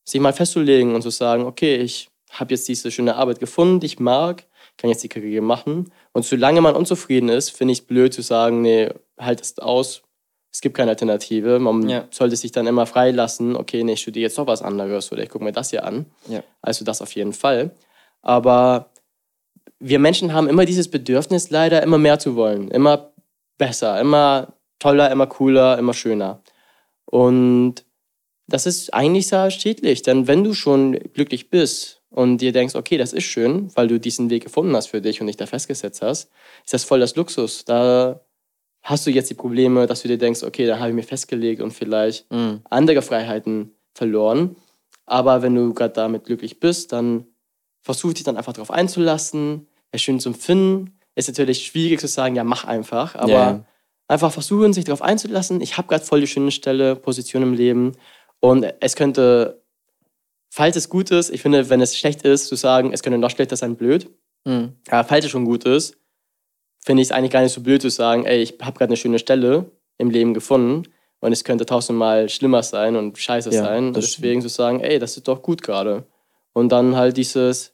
sich 0.06 0.22
mal 0.22 0.34
festzulegen 0.34 0.94
und 0.94 1.02
zu 1.02 1.10
sagen, 1.10 1.46
okay, 1.46 1.78
ich 1.78 2.10
habe 2.30 2.54
jetzt 2.54 2.68
diese 2.68 2.92
schöne 2.92 3.16
Arbeit 3.16 3.40
gefunden, 3.40 3.80
die 3.80 3.88
ich 3.88 4.00
mag, 4.00 4.46
kann 4.78 4.90
jetzt 4.90 5.04
die 5.04 5.10
Karriere 5.10 5.42
machen. 5.44 5.92
Und 6.12 6.26
solange 6.26 6.62
man 6.62 6.76
unzufrieden 6.76 7.30
ist, 7.30 7.52
finde 7.52 7.72
ich 7.72 7.80
es 7.80 7.86
blöd 7.86 8.14
zu 8.14 8.22
sagen, 8.22 8.62
nee, 8.62 8.90
halt 9.18 9.42
es 9.42 9.58
aus, 9.60 10.04
es 10.54 10.62
gibt 10.62 10.78
keine 10.78 10.92
Alternative. 10.92 11.58
Man 11.60 11.90
Ja. 11.90 12.06
sollte 12.12 12.36
sich 12.36 12.52
dann 12.52 12.68
immer 12.68 12.86
freilassen, 12.86 13.56
okay, 13.56 13.84
nee, 13.84 13.94
ich 13.94 14.02
studiere 14.02 14.24
jetzt 14.24 14.38
doch 14.38 14.48
was 14.48 14.62
anderes 14.62 15.12
oder 15.12 15.24
ich 15.24 15.30
gucke 15.30 15.44
mir 15.44 15.52
das 15.52 15.72
hier 15.72 15.84
an. 15.84 16.06
Ja. 16.30 16.44
Also 16.62 16.86
das 16.86 17.02
auf 17.02 17.14
jeden 17.16 17.34
Fall. 17.34 17.72
Aber 18.22 18.92
wir 19.80 20.00
Menschen 20.00 20.32
haben 20.34 20.48
immer 20.48 20.66
dieses 20.66 20.90
Bedürfnis, 20.90 21.50
leider 21.50 21.82
immer 21.82 21.98
mehr 21.98 22.20
zu 22.20 22.36
wollen. 22.36 22.70
Immer 22.70 23.12
besser, 23.58 24.00
immer 24.00 24.54
toller, 24.80 25.12
immer 25.12 25.28
cooler, 25.28 25.78
immer 25.80 25.94
schöner. 25.94 26.42
Und 27.06 27.84
das 28.48 28.66
ist 28.66 28.94
eigentlich 28.94 29.28
sehr 29.28 29.50
schädlich, 29.52 30.02
denn 30.04 30.28
wenn 30.28 30.44
du 30.44 30.54
schon 30.54 30.94
glücklich 31.14 31.50
bist 31.50 32.02
und 32.10 32.40
dir 32.40 32.52
denkst, 32.52 32.76
okay, 32.76 32.98
das 32.98 33.14
ist 33.14 33.24
schön, 33.24 33.72
weil 33.76 33.88
du 33.88 34.00
diesen 34.00 34.30
Weg 34.30 34.44
gefunden 34.44 34.76
hast 34.76 34.88
für 34.88 35.02
dich 35.02 35.20
und 35.22 35.28
dich 35.28 35.38
da 35.38 35.46
festgesetzt 35.48 36.02
hast, 36.02 36.30
ist 36.64 36.74
das 36.74 36.84
voll 36.84 37.00
das 37.00 37.16
Luxus. 37.16 37.66
Da 37.66 38.20
hast 38.84 39.08
du 39.08 39.12
jetzt 39.12 39.30
die 39.30 39.34
Probleme, 39.36 39.88
dass 39.88 40.02
du 40.02 40.08
dir 40.10 40.18
denkst, 40.18 40.44
okay, 40.44 40.68
da 40.68 40.78
habe 40.78 40.90
ich 40.90 40.96
mir 40.96 41.04
festgelegt 41.04 41.62
und 41.62 41.72
vielleicht 41.72 42.32
Mhm. 42.32 42.62
andere 42.70 43.02
Freiheiten 43.02 43.72
verloren. 43.96 44.56
Aber 45.06 45.42
wenn 45.42 45.56
du 45.56 45.74
gerade 45.74 45.94
damit 45.94 46.26
glücklich 46.26 46.60
bist, 46.60 46.92
dann 46.92 47.26
versuch 47.82 48.14
dich 48.14 48.24
dann 48.24 48.38
einfach 48.38 48.54
darauf 48.54 48.72
einzulassen, 48.72 49.68
es 49.92 50.02
schön 50.02 50.20
zu 50.20 50.30
empfinden. 50.30 50.98
Ist 51.16 51.28
natürlich 51.28 51.66
schwierig 51.66 52.00
zu 52.00 52.08
sagen, 52.08 52.36
ja, 52.36 52.44
mach 52.44 52.66
einfach, 52.66 53.16
aber 53.16 53.30
Ja. 53.32 53.66
einfach 54.08 54.32
versuchen, 54.32 54.74
sich 54.74 54.86
darauf 54.86 55.02
einzulassen. 55.02 55.62
Ich 55.62 55.78
habe 55.78 55.88
gerade 55.88 56.04
voll 56.06 56.22
die 56.22 56.28
schöne 56.28 56.52
Stelle, 56.52 56.96
Position 56.96 57.44
im 57.44 57.54
Leben 57.54 57.94
und 58.40 58.66
es 58.80 58.96
könnte, 58.96 59.62
falls 60.50 60.76
es 60.76 60.90
gut 60.90 61.12
ist, 61.12 61.30
ich 61.30 61.42
finde, 61.42 61.70
wenn 61.70 61.82
es 61.82 61.98
schlecht 61.98 62.24
ist, 62.24 62.48
zu 62.48 62.56
sagen, 62.56 62.92
es 62.94 63.04
könnte 63.04 63.18
noch 63.20 63.30
schlechter 63.30 63.56
sein, 63.56 63.76
blöd. 63.76 64.10
Mhm. 64.46 64.74
Aber 64.90 65.08
falls 65.08 65.26
es 65.26 65.32
schon 65.32 65.46
gut 65.46 65.64
ist, 65.66 65.98
finde 66.86 67.02
ich 67.02 67.10
es 67.10 67.12
eigentlich 67.12 67.32
gar 67.32 67.42
nicht 67.42 67.54
so 67.54 67.62
blöd 67.62 67.82
zu 67.82 67.90
sagen, 67.90 68.26
ey, 68.26 68.42
ich 68.42 68.58
habe 68.62 68.78
gerade 68.78 68.90
eine 68.90 68.98
schöne 68.98 69.20
Stelle 69.20 69.72
im 69.98 70.10
Leben 70.10 70.34
gefunden 70.34 70.84
und 71.20 71.32
es 71.32 71.44
könnte 71.44 71.66
tausendmal 71.66 72.30
schlimmer 72.30 72.64
sein 72.64 72.96
und 72.96 73.18
scheiße 73.18 73.52
Ja, 73.52 73.64
sein. 73.64 73.94
Deswegen 73.94 74.42
zu 74.42 74.50
sagen, 74.50 74.80
ey, 74.82 75.00
das 75.00 75.16
ist 75.18 75.28
doch 75.28 75.42
gut 75.42 75.62
gerade. 75.62 76.06
Und 76.54 76.72
dann 76.72 76.96
halt 76.96 77.18
dieses 77.18 77.74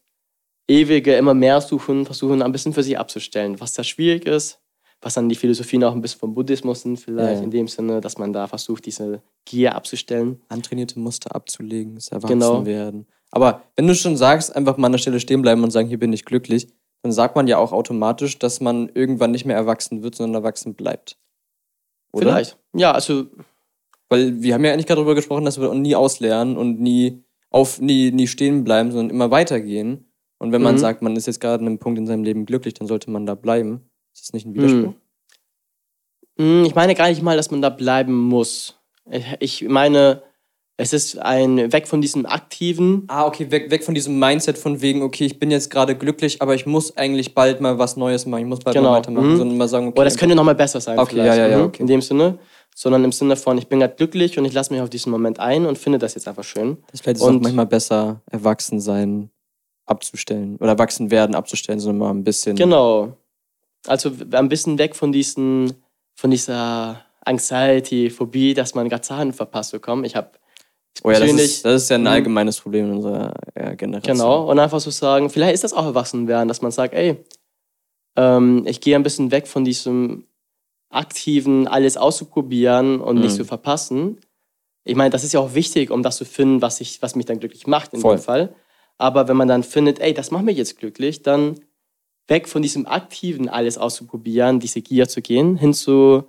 ewige 0.68 1.16
immer 1.16 1.34
mehr 1.34 1.60
suchen, 1.62 2.06
versuchen 2.06 2.42
ein 2.42 2.52
bisschen 2.52 2.74
für 2.74 2.84
sich 2.84 2.98
abzustellen, 2.98 3.60
was 3.60 3.74
da 3.74 3.84
schwierig 3.84 4.26
ist, 4.26 4.60
was 5.02 5.16
dann 5.16 5.28
die 5.30 5.36
Philosophien 5.36 5.84
auch 5.84 5.94
ein 5.94 6.02
bisschen 6.02 6.20
vom 6.20 6.36
Buddhismus 6.36 6.82
sind 6.82 6.98
vielleicht, 7.00 7.40
Ja, 7.40 7.44
in 7.44 7.52
dem 7.52 7.68
Sinne, 7.68 8.02
dass 8.02 8.18
man 8.18 8.34
da 8.34 8.48
versucht, 8.48 8.86
diese 8.86 9.24
Gier 9.46 9.76
abzustellen. 9.76 10.42
Antrainierte 10.50 11.00
Muster 11.00 11.34
abzulegen, 11.36 11.96
das 11.96 12.10
Genau. 12.10 12.58
Erwachsenwerden. 12.58 13.08
Aber 13.32 13.64
wenn 13.76 13.88
du 13.88 13.96
schon 13.96 14.18
sagst, 14.18 14.56
einfach 14.56 14.78
mal 14.78 14.88
an 14.88 14.94
der 14.94 15.00
Stelle 15.00 15.20
stehen 15.20 15.42
bleiben 15.42 15.64
und 15.64 15.72
sagen, 15.72 15.88
hier 15.88 16.00
bin 16.00 16.14
ich 16.14 16.26
glücklich, 16.26 16.68
dann 17.02 17.12
sagt 17.12 17.36
man 17.36 17.48
ja 17.48 17.58
auch 17.58 17.72
automatisch, 17.72 18.40
dass 18.40 18.60
man 18.62 18.90
irgendwann 18.94 19.32
nicht 19.32 19.46
mehr 19.46 19.56
erwachsen 19.56 20.04
wird, 20.04 20.16
sondern 20.16 20.42
erwachsen 20.44 20.74
bleibt. 20.76 21.18
Oder? 22.12 22.28
Vielleicht. 22.28 22.58
Ja, 22.74 22.92
also 22.92 23.28
Weil 24.10 24.42
wir 24.42 24.56
haben 24.56 24.66
ja 24.66 24.74
eigentlich 24.74 24.88
gerade 24.88 25.00
darüber 25.00 25.14
gesprochen, 25.16 25.46
dass 25.46 25.62
wir 25.62 25.72
nie 25.76 25.96
auslernen 25.96 26.58
und 26.58 26.80
nie 26.82 27.24
auf 27.52 27.80
nie, 27.80 28.12
nie 28.12 28.28
stehen 28.28 28.64
bleiben, 28.64 28.92
sondern 28.92 29.12
immer 29.12 29.30
weitergehen. 29.32 30.06
Und 30.40 30.52
wenn 30.52 30.62
man 30.64 30.76
Mhm. 30.76 30.80
sagt, 30.80 31.02
man 31.04 31.16
ist 31.16 31.28
jetzt 31.28 31.40
gerade 31.42 31.62
an 31.62 31.68
einem 31.68 31.80
Punkt 31.80 32.00
in 32.00 32.08
seinem 32.08 32.24
Leben 32.24 32.46
glücklich, 32.46 32.74
dann 32.74 32.88
sollte 32.88 33.12
man 33.12 33.26
da 33.28 33.36
bleiben. 33.36 33.90
Ist 34.14 34.24
das 34.28 34.34
nicht 34.34 34.46
ein 34.48 34.54
Widerspruch? 34.56 34.94
Mm, 36.38 36.64
Ich 36.66 36.74
meine 36.76 36.96
gar 36.96 37.10
nicht 37.10 37.22
mal, 37.22 37.38
dass 37.38 37.52
man 37.52 37.62
da 37.62 37.70
bleiben 37.70 38.16
muss. 38.16 38.80
Ich 39.40 39.68
meine, 39.68 40.24
es 40.82 40.94
ist 40.94 41.20
ein 41.20 41.74
Weg 41.74 41.90
von 41.90 42.00
diesem 42.00 42.26
aktiven. 42.26 43.04
Ah, 43.10 43.26
okay, 43.26 43.52
weg, 43.52 43.70
weg 43.70 43.84
von 43.84 43.94
diesem 43.94 44.18
Mindset 44.18 44.58
von 44.58 44.82
wegen, 44.82 45.02
okay, 45.02 45.26
ich 45.26 45.38
bin 45.38 45.52
jetzt 45.52 45.70
gerade 45.70 45.94
glücklich, 45.94 46.42
aber 46.42 46.56
ich 46.56 46.66
muss 46.66 46.96
eigentlich 46.96 47.36
bald 47.36 47.60
mal 47.60 47.78
was 47.78 47.98
Neues 47.98 48.26
machen, 48.26 48.44
ich 48.44 48.48
muss 48.48 48.60
bald 48.60 48.78
Genau, 48.78 48.92
mal 48.92 49.00
weitermachen, 49.00 49.34
mhm. 49.34 49.38
sondern 49.38 49.58
mal 49.58 49.68
sagen, 49.68 49.90
okay, 49.90 50.00
Oder 50.00 50.08
es 50.08 50.16
könnte 50.16 50.36
nochmal 50.36 50.56
besser 50.56 50.80
sein. 50.80 50.98
Okay, 50.98 51.16
vielleicht, 51.16 51.38
ja, 51.38 51.48
ja, 51.48 51.48
ja, 51.50 51.58
mhm, 51.58 51.64
okay. 51.66 51.82
In 51.82 51.88
dem 51.88 52.02
Sinne. 52.02 52.40
Sondern 52.74 53.04
im 53.04 53.12
Sinne 53.12 53.36
von, 53.36 53.58
ich 53.58 53.68
bin 53.68 53.82
gerade 53.82 53.96
glücklich 53.96 54.40
und 54.40 54.46
ich 54.46 54.54
lasse 54.54 54.72
mich 54.72 54.82
auf 54.82 54.90
diesen 54.90 55.12
Moment 55.12 55.38
ein 55.38 55.66
und 55.66 55.78
finde 55.78 56.00
das 56.00 56.16
jetzt 56.16 56.30
einfach 56.30 56.46
schön. 56.46 56.78
das 56.92 57.02
vielleicht 57.02 57.18
ist 57.18 57.24
es 57.24 57.28
auch 57.28 57.34
und- 57.34 57.44
manchmal 57.44 57.66
besser, 57.66 58.22
erwachsen 58.32 58.80
sein 58.80 59.30
abzustellen 59.86 60.56
oder 60.62 60.70
erwachsen 60.70 61.12
werden 61.12 61.36
abzustellen, 61.36 61.82
sondern 61.82 61.98
mal 62.08 62.14
ein 62.14 62.24
bisschen. 62.24 62.56
Genau. 62.56 63.18
Also 63.86 64.12
ein 64.32 64.48
bisschen 64.48 64.78
weg 64.78 64.96
von 64.96 65.12
diesen, 65.12 65.74
von 66.16 66.32
dieser 66.32 67.04
Anxiety, 67.26 68.10
Phobie, 68.10 68.54
dass 68.54 68.76
man 68.76 68.88
gerade 68.88 69.02
Zahlen 69.02 69.34
verpasst 69.34 69.74
bekommt. 69.74 70.06
Ich 70.06 70.16
habe 70.16 70.30
Oh 71.04 71.12
ja, 71.12 71.20
das 71.20 71.32
ist, 71.32 71.66
das 71.66 71.84
ist 71.84 71.90
ja 71.90 71.96
ein 71.96 72.02
Mhm. 72.02 72.08
allgemeines 72.08 72.60
Problem 72.60 72.86
in 72.86 72.92
unserer 72.98 73.34
ja, 73.56 73.74
Generation. 73.76 74.18
Genau, 74.18 74.50
und 74.50 74.60
einfach 74.60 74.80
so 74.80 74.92
sagen, 74.92 75.30
vielleicht 75.30 75.54
ist 75.54 75.64
das 75.64 75.74
auch 75.74 75.86
Erwachsenwerden, 75.86 76.48
dass 76.48 76.62
man 76.62 76.72
sagt, 76.72 76.94
ey, 76.94 77.18
ähm, 78.18 78.64
ich 78.68 78.82
gehe 78.82 78.96
ein 78.96 79.04
bisschen 79.04 79.32
weg 79.32 79.48
von 79.48 79.64
diesem 79.64 80.26
aktiven, 80.90 81.68
alles 81.68 81.98
auszuprobieren 81.98 83.00
und 83.00 83.20
nicht 83.20 83.34
Mhm. 83.34 83.38
zu 83.38 83.46
verpassen. 83.46 84.20
Ich 84.84 84.96
meine, 84.96 85.12
das 85.12 85.24
ist 85.24 85.34
ja 85.34 85.40
auch 85.40 85.54
wichtig, 85.54 85.92
um 85.92 86.04
das 86.04 86.18
zu 86.18 86.26
finden, 86.26 86.62
was, 86.62 86.82
ich, 86.82 87.02
was 87.02 87.16
mich 87.16 87.26
dann 87.28 87.40
glücklich 87.40 87.68
macht 87.68 87.94
in 87.94 88.02
Voll. 88.02 88.18
dem 88.18 88.22
Fall. 88.22 88.56
Aber 88.98 89.28
wenn 89.28 89.38
man 89.38 89.48
dann 89.48 89.64
findet, 89.64 90.00
ey, 90.00 90.14
das 90.14 90.32
macht 90.32 90.44
mich 90.46 90.58
jetzt 90.58 90.78
glücklich, 90.80 91.22
dann 91.22 91.60
weg 92.28 92.48
von 92.50 92.62
diesem 92.62 92.86
aktiven, 92.88 93.48
alles 93.50 93.78
auszuprobieren, 93.78 94.60
diese 94.60 94.82
Gier 94.82 95.08
zu 95.08 95.22
gehen, 95.22 95.56
hin 95.58 95.74
zu 95.74 96.24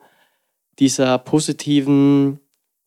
dieser 0.78 1.18
positiven 1.18 2.40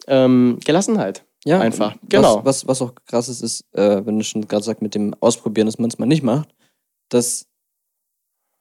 ähm, 0.07 0.59
Gelassenheit. 0.63 1.25
Ja, 1.45 1.59
Einfach. 1.59 1.93
was- 1.95 2.09
Genau. 2.09 2.45
Was, 2.45 2.67
was 2.67 2.81
auch 2.81 2.93
krass 3.05 3.27
ist, 3.29 3.41
ist, 3.41 3.65
äh, 3.73 4.05
wenn 4.05 4.17
du 4.17 4.23
schon 4.23 4.47
gerade 4.47 4.63
sagst, 4.63 4.81
mit 4.81 4.95
dem 4.95 5.13
Ausprobieren, 5.19 5.67
dass 5.67 5.77
man 5.77 5.89
es 5.89 5.97
mal 5.99 6.05
nicht 6.05 6.23
macht, 6.23 6.53
das 7.09 7.47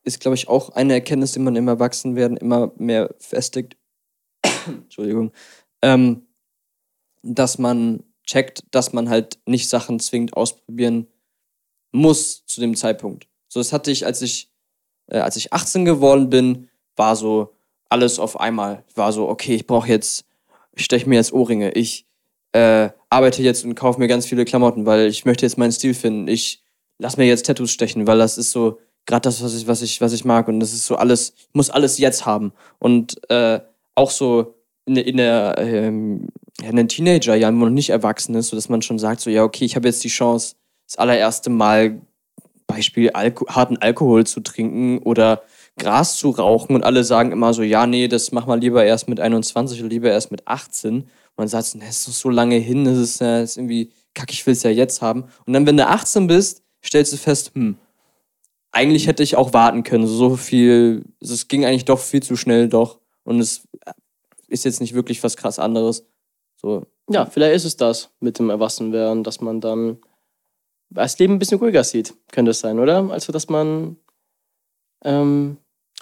ist, 0.05 0.19
glaube 0.21 0.35
ich, 0.35 0.49
auch 0.49 0.71
eine 0.71 0.95
Erkenntnis, 0.95 1.33
die 1.33 1.39
man 1.39 1.55
im 1.55 1.69
Erwachsenwerden 1.69 2.37
immer 2.37 2.73
mehr 2.77 3.15
festigt. 3.19 3.77
Entschuldigung. 4.67 5.31
Ähm, 5.81 6.27
dass 7.23 7.59
man 7.59 8.03
checkt, 8.27 8.65
dass 8.73 8.93
man 8.93 9.09
halt 9.09 9.39
nicht 9.47 9.69
Sachen 9.69 10.01
zwingend 10.01 10.37
ausprobieren 10.37 11.07
muss 11.93 12.45
zu 12.47 12.61
dem 12.61 12.75
Zeitpunkt. 12.75 13.29
So, 13.49 13.61
das 13.61 13.73
hatte 13.73 13.91
ich, 13.93 14.07
als 14.07 14.23
ich, 14.23 14.51
äh, 15.07 15.19
als 15.19 15.37
ich 15.37 15.53
18 15.53 15.85
geworden 15.85 16.31
bin, 16.31 16.69
war 16.97 17.15
so 17.15 17.55
alles 17.89 18.19
auf 18.19 18.41
einmal. 18.41 18.85
War 18.95 19.13
so, 19.13 19.29
okay, 19.29 19.55
ich 19.55 19.67
brauche 19.67 19.89
jetzt, 19.89 20.25
ich 20.75 20.85
steche 20.85 21.09
mir 21.09 21.17
jetzt 21.17 21.33
Ohrringe, 21.33 21.73
ich 21.73 22.07
äh, 22.53 22.91
arbeite 23.11 23.43
jetzt 23.43 23.65
und 23.65 23.75
kaufe 23.75 23.99
mir 23.99 24.09
ganz 24.09 24.27
viele 24.27 24.45
Klamotten, 24.45 24.87
weil 24.87 25.07
ich 25.07 25.25
möchte 25.25 25.45
jetzt 25.47 25.59
meinen 25.59 25.73
Stil 25.73 25.95
finden. 25.95 26.29
Ich 26.29 26.63
lass 26.99 27.17
mir 27.17 27.27
jetzt 27.27 27.47
Tattoos 27.47 27.71
stechen, 27.71 28.07
weil 28.07 28.19
das 28.19 28.39
ist 28.39 28.53
so 28.53 28.79
gerade 29.07 29.23
das, 29.23 29.43
was 29.43 29.55
ich, 29.55 29.67
was 29.67 29.83
ich, 29.83 30.01
was 30.01 30.13
ich 30.13 30.25
mag. 30.25 30.49
Und 30.49 30.61
das 30.61 30.73
ist 30.73 30.87
so 30.87 30.97
alles, 30.97 31.35
ich 31.37 31.55
muss 31.55 31.71
alles 31.71 31.99
jetzt 31.99 32.27
haben. 32.27 32.53
Und 32.79 33.21
äh, 33.31 33.61
auch 33.95 34.11
so 34.11 34.55
in, 34.85 34.97
in 34.97 35.17
der 35.17 35.57
ähm, 35.59 36.29
in 36.63 36.77
den 36.77 36.89
Teenagerjahren, 36.89 37.55
wo 37.57 37.61
man 37.61 37.69
noch 37.71 37.75
nicht 37.75 37.91
erwachsen 37.91 38.35
ist, 38.35 38.49
so 38.49 38.57
dass 38.57 38.69
man 38.69 38.83
schon 38.83 38.99
sagt, 38.99 39.21
so 39.21 39.31
ja, 39.31 39.43
okay, 39.43 39.65
ich 39.65 39.77
habe 39.77 39.89
jetzt 39.89 40.05
die 40.05 40.09
Chance, 40.09 40.57
das 40.87 40.97
allererste 40.97 41.51
Mal 41.51 42.01
Beispiel 42.67 43.11
Alko 43.11 43.47
harten 43.49 43.79
Alkohol 43.79 44.25
zu 44.25 44.41
trinken 44.41 44.99
oder 44.99 45.43
Gras 45.79 46.17
zu 46.17 46.31
rauchen 46.31 46.75
und 46.75 46.85
alle 46.85 47.05
sagen 47.05 47.33
immer 47.33 47.55
so, 47.55 47.63
ja, 47.63 47.87
nee, 47.87 48.09
das 48.09 48.33
mach 48.33 48.47
mal 48.47 48.61
lieber 48.61 48.85
erst 48.85 49.09
mit 49.09 49.21
21 49.21 49.81
oder 49.81 49.89
lieber 49.89 50.11
erst 50.11 50.31
mit 50.31 50.47
18. 50.47 51.09
Man 51.37 51.49
sagt, 51.49 51.75
das 51.75 52.09
ist 52.09 52.21
so 52.21 52.29
lange 52.29 52.57
hin, 52.57 52.85
das 52.85 52.99
ist, 52.99 53.21
das 53.21 53.51
ist 53.51 53.57
irgendwie, 53.57 53.91
kack, 54.15 54.31
ich 54.33 54.47
will 54.47 54.53
es 54.53 54.63
ja 54.63 54.71
jetzt 54.71 55.03
haben. 55.03 55.25
Und 55.47 55.53
dann, 55.53 55.67
wenn 55.67 55.77
du 55.77 55.87
18 55.87 56.27
bist, 56.27 56.63
stellst 56.85 57.13
du 57.13 57.17
fest, 57.17 57.53
hm, 57.55 57.77
eigentlich 58.71 59.07
hätte 59.07 59.23
ich 59.23 59.37
auch 59.37 59.53
warten 59.53 59.83
können. 59.83 60.07
So 60.07 60.37
viel, 60.37 61.05
es 61.21 61.49
ging 61.49 61.65
eigentlich 61.65 61.85
doch 61.85 61.99
viel 61.99 62.23
zu 62.23 62.37
schnell 62.37 62.69
doch. 62.69 63.01
Und 63.25 63.41
es 63.41 63.69
ist 64.49 64.65
jetzt 64.65 64.81
nicht 64.81 64.95
wirklich 64.95 65.23
was 65.23 65.37
krass 65.37 65.59
anderes. 65.59 66.07
So, 66.57 66.87
Ja, 67.11 67.27
vielleicht 67.27 67.55
ist 67.57 67.65
es 67.65 67.77
das 67.77 68.11
mit 68.21 68.39
dem 68.39 68.51
Erwachsenwerden, 68.51 69.25
dass 69.25 69.41
man 69.41 69.61
dann 69.61 69.99
das 70.91 71.19
Leben 71.19 71.35
ein 71.35 71.39
bisschen 71.39 71.59
ruhiger 71.59 71.85
sieht, 71.85 72.15
könnte 72.31 72.51
es 72.51 72.61
sein, 72.61 72.79
oder? 72.79 73.11
Also, 73.11 73.33
dass 73.33 73.49
man 73.49 73.97
ähm, 75.05 75.57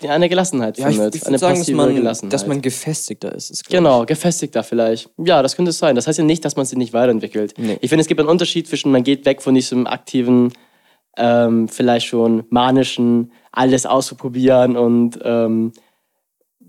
eine 0.08 0.28
Gelassenheit 0.28 0.78
Ja, 0.78 0.88
ich, 0.88 0.96
findet. 0.96 1.14
ich 1.16 1.22
eine 1.22 1.32
würde 1.32 1.38
sagen, 1.40 1.52
dass 1.54 1.58
passive 1.60 1.76
man, 1.76 1.94
Gelassenheit. 1.94 2.32
dass 2.32 2.46
man 2.46 2.62
gefestigter 2.62 3.34
ist. 3.34 3.50
ist 3.50 3.68
Genau, 3.68 4.06
gefestigter 4.06 4.62
vielleicht. 4.62 5.10
Ja, 5.18 5.42
das 5.42 5.56
könnte 5.56 5.70
es 5.70 5.78
sein. 5.78 5.94
Das 5.96 6.06
heißt 6.06 6.18
ja 6.18 6.24
nicht, 6.24 6.44
dass 6.44 6.56
man 6.56 6.64
sich 6.66 6.78
nicht 6.78 6.92
weiterentwickelt. 6.92 7.54
Nee. 7.58 7.78
Ich 7.80 7.88
finde, 7.90 8.00
es 8.02 8.06
gibt 8.08 8.20
einen 8.20 8.28
Unterschied 8.28 8.66
zwischen, 8.68 8.90
man 8.92 9.02
geht 9.02 9.26
weg 9.26 9.42
von 9.42 9.54
diesem 9.54 9.86
aktiven, 9.86 10.52
ähm, 11.16 11.68
vielleicht 11.68 12.06
schon 12.06 12.44
manischen, 12.50 13.32
alles 13.52 13.84
auszuprobieren 13.84 14.76
und 14.76 15.18
ähm, 15.22 15.72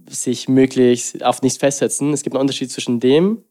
sich 0.09 0.49
möglichst 0.49 1.23
auf 1.23 1.41
nichts 1.41 1.57
festsetzen. 1.59 2.11
Es 2.13 2.23
gibt 2.23 2.35
einen 2.35 2.41
Unterschied 2.41 2.71
zwischen 2.71 2.99
dem 2.99 3.43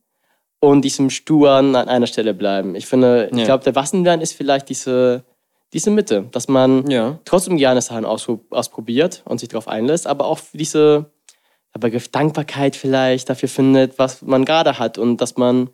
und 0.61 0.82
diesem 0.85 1.09
sturen 1.09 1.74
an 1.74 1.89
einer 1.89 2.07
Stelle 2.07 2.35
bleiben. 2.35 2.74
Ich 2.74 2.86
finde, 2.86 3.28
ich 3.32 3.39
Ja. 3.39 3.44
glaube, 3.47 3.65
der 3.65 3.74
Wassenlernen 3.74 4.20
ist 4.20 4.32
vielleicht 4.35 4.69
diese, 4.69 5.24
diese 5.73 5.91
Mitte, 5.91 6.27
dass 6.33 6.49
man. 6.49 6.91
Ja. 6.91 7.19
trotzdem 7.25 7.57
gerne 7.57 7.81
Sachen 7.81 8.05
auspro- 8.05 8.41
ausprobiert 8.51 9.23
und 9.25 9.39
sich 9.39 9.49
darauf 9.49 9.69
einlässt, 9.69 10.07
aber 10.07 10.27
auch 10.27 10.41
diese 10.53 11.11
Begriff 11.79 12.09
Dankbarkeit 12.09 12.75
vielleicht 12.75 13.31
dafür 13.31 13.49
findet, 13.49 13.99
was 13.99 14.23
man 14.23 14.45
gerade 14.45 14.79
hat 14.79 14.99
und 14.99 15.21
dass 15.21 15.37
man 15.37 15.71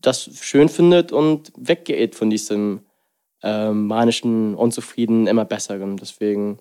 das 0.00 0.30
schön 0.40 0.68
findet 0.68 1.12
und 1.12 1.52
weggeht 1.56 2.14
von 2.14 2.30
diesem 2.30 2.80
ähm, 3.42 3.86
manischen, 3.86 4.54
unzufrieden, 4.54 5.26
immer 5.26 5.44
besseren. 5.44 5.96
Deswegen 5.96 6.58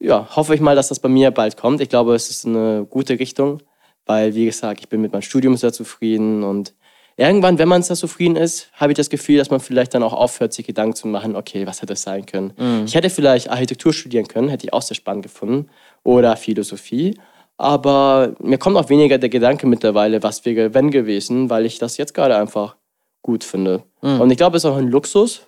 ja, 0.00 0.28
hoffe 0.36 0.54
ich 0.54 0.60
mal, 0.60 0.76
dass 0.76 0.88
das 0.88 1.00
bei 1.00 1.08
mir 1.08 1.30
bald 1.30 1.56
kommt. 1.56 1.80
Ich 1.80 1.88
glaube, 1.88 2.14
es 2.14 2.30
ist 2.30 2.46
eine 2.46 2.86
gute 2.88 3.18
Richtung, 3.18 3.62
weil, 4.06 4.34
wie 4.34 4.46
gesagt, 4.46 4.80
ich 4.80 4.88
bin 4.88 5.00
mit 5.00 5.12
meinem 5.12 5.22
Studium 5.22 5.56
sehr 5.56 5.72
zufrieden 5.72 6.42
und 6.44 6.74
irgendwann, 7.18 7.58
wenn 7.58 7.68
man 7.68 7.82
sehr 7.82 7.96
zufrieden 7.96 8.36
ist, 8.36 8.70
habe 8.72 8.92
ich 8.92 8.96
das 8.96 9.10
Gefühl, 9.10 9.36
dass 9.36 9.50
man 9.50 9.60
vielleicht 9.60 9.92
dann 9.92 10.02
auch 10.02 10.14
aufhört, 10.14 10.52
sich 10.52 10.66
Gedanken 10.66 10.94
zu 10.94 11.08
machen, 11.08 11.36
okay, 11.36 11.66
was 11.66 11.82
hätte 11.82 11.92
es 11.94 12.02
sein 12.02 12.24
können. 12.24 12.54
Ich 12.86 12.94
hätte 12.94 13.10
vielleicht 13.10 13.50
Architektur 13.50 13.92
studieren 13.92 14.28
können, 14.28 14.48
hätte 14.48 14.66
ich 14.66 14.72
auch 14.72 14.82
sehr 14.82 14.94
spannend 14.94 15.24
gefunden, 15.24 15.68
oder 16.04 16.36
Philosophie, 16.36 17.18
aber 17.56 18.34
mir 18.38 18.56
kommt 18.56 18.76
auch 18.76 18.88
weniger 18.88 19.18
der 19.18 19.28
Gedanke 19.28 19.66
mittlerweile, 19.66 20.22
was 20.22 20.44
wäre 20.44 20.74
wenn 20.74 20.90
gewesen, 20.92 21.50
weil 21.50 21.66
ich 21.66 21.78
das 21.78 21.96
jetzt 21.96 22.14
gerade 22.14 22.36
einfach 22.36 22.76
gut 23.22 23.42
finde. 23.42 23.82
Und 24.00 24.30
ich 24.30 24.36
glaube, 24.36 24.56
es 24.56 24.64
ist 24.64 24.70
auch 24.70 24.76
ein 24.76 24.88
Luxus, 24.88 25.42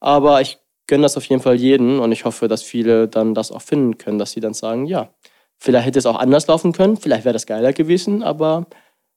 aber 0.00 0.40
ich 0.40 0.58
gönne 0.88 1.04
das 1.04 1.16
auf 1.16 1.24
jeden 1.24 1.40
Fall 1.40 1.54
jeden 1.54 2.00
und 2.00 2.12
ich 2.12 2.24
hoffe, 2.24 2.48
dass 2.48 2.62
viele 2.62 3.08
dann 3.08 3.32
das 3.32 3.52
auch 3.52 3.62
finden 3.62 3.96
können, 3.96 4.18
dass 4.18 4.32
sie 4.32 4.40
dann 4.40 4.54
sagen, 4.54 4.86
ja, 4.86 5.14
vielleicht 5.56 5.86
hätte 5.86 5.98
es 6.00 6.06
auch 6.06 6.18
anders 6.18 6.46
laufen 6.48 6.72
können, 6.72 6.96
vielleicht 6.96 7.24
wäre 7.24 7.32
das 7.32 7.46
geiler 7.46 7.72
gewesen, 7.72 8.22
aber 8.22 8.66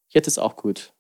jetzt 0.08 0.28
ist 0.28 0.38
auch 0.38 0.56
gut. 0.56 0.94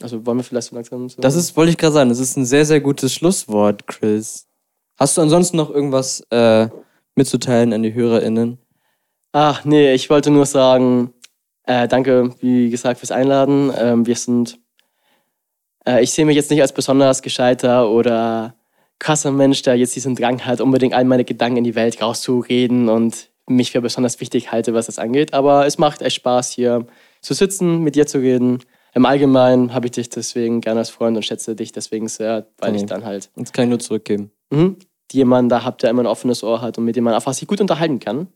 Also 0.00 0.24
wollen 0.24 0.38
wir 0.38 0.44
vielleicht 0.44 0.68
so 0.68 0.76
langsam 0.76 1.08
so 1.08 1.20
Das 1.20 1.34
ist, 1.34 1.56
wollte 1.56 1.70
ich 1.70 1.78
gerade 1.78 1.94
sagen, 1.94 2.08
das 2.08 2.20
ist 2.20 2.36
ein 2.36 2.44
sehr, 2.44 2.64
sehr 2.64 2.80
gutes 2.80 3.12
Schlusswort, 3.12 3.86
Chris. 3.86 4.46
Hast 4.98 5.16
du 5.16 5.22
ansonsten 5.22 5.56
noch 5.56 5.70
irgendwas 5.70 6.20
äh, 6.30 6.68
mitzuteilen 7.14 7.72
an 7.72 7.82
die 7.82 7.94
HörerInnen? 7.94 8.58
Ach 9.32 9.64
nee, 9.64 9.92
ich 9.92 10.08
wollte 10.10 10.30
nur 10.30 10.46
sagen, 10.46 11.12
äh, 11.64 11.86
danke, 11.86 12.34
wie 12.40 12.70
gesagt, 12.70 13.00
fürs 13.00 13.10
Einladen. 13.10 13.72
Ähm, 13.76 14.06
wir 14.06 14.16
sind, 14.16 14.58
äh, 15.86 16.02
ich 16.02 16.12
sehe 16.12 16.24
mich 16.24 16.36
jetzt 16.36 16.50
nicht 16.50 16.62
als 16.62 16.72
besonders 16.72 17.22
gescheiter 17.22 17.90
oder 17.90 18.54
krasser 18.98 19.30
Mensch, 19.30 19.62
der 19.62 19.76
jetzt 19.76 19.94
diesen 19.94 20.14
Drang 20.16 20.44
hat, 20.44 20.60
unbedingt 20.60 20.94
all 20.94 21.04
meine 21.04 21.24
Gedanken 21.24 21.58
in 21.58 21.64
die 21.64 21.74
Welt 21.74 22.00
rauszureden 22.00 22.88
und 22.88 23.30
mich 23.48 23.72
für 23.72 23.80
besonders 23.80 24.20
wichtig 24.20 24.50
halte, 24.50 24.74
was 24.74 24.86
das 24.86 24.98
angeht. 24.98 25.34
Aber 25.34 25.66
es 25.66 25.78
macht 25.78 26.02
echt 26.02 26.16
Spaß, 26.16 26.50
hier 26.52 26.86
zu 27.20 27.34
sitzen, 27.34 27.82
mit 27.82 27.94
dir 27.94 28.06
zu 28.06 28.18
reden. 28.18 28.60
Im 28.98 29.06
Allgemeinen 29.06 29.72
habe 29.74 29.86
ich 29.86 29.92
dich 29.92 30.08
deswegen 30.10 30.60
gerne 30.60 30.80
als 30.80 30.90
Freund 30.90 31.16
und 31.16 31.22
schätze 31.22 31.54
dich 31.54 31.70
deswegen 31.70 32.08
sehr, 32.08 32.48
weil 32.58 32.74
ich 32.74 32.82
Okay. 32.82 32.88
dann 32.94 33.04
halt 33.04 33.30
Das 33.36 33.52
kann 33.52 33.66
ich 33.66 33.68
nur 33.70 33.78
zurückgeben. 33.78 34.32
mhm, 34.50 34.74
jemanden 35.12 35.48
da 35.48 35.64
habt, 35.64 35.84
der 35.84 35.90
immer 35.90 36.02
ein 36.02 36.06
offenes 36.08 36.42
Ohr 36.42 36.60
hat 36.62 36.78
und 36.78 36.84
mit 36.84 36.96
dem 36.96 37.04
man 37.04 37.14
einfach 37.14 37.32
sich 37.32 37.46
gut 37.46 37.60
unterhalten 37.60 38.00
kann. 38.00 38.26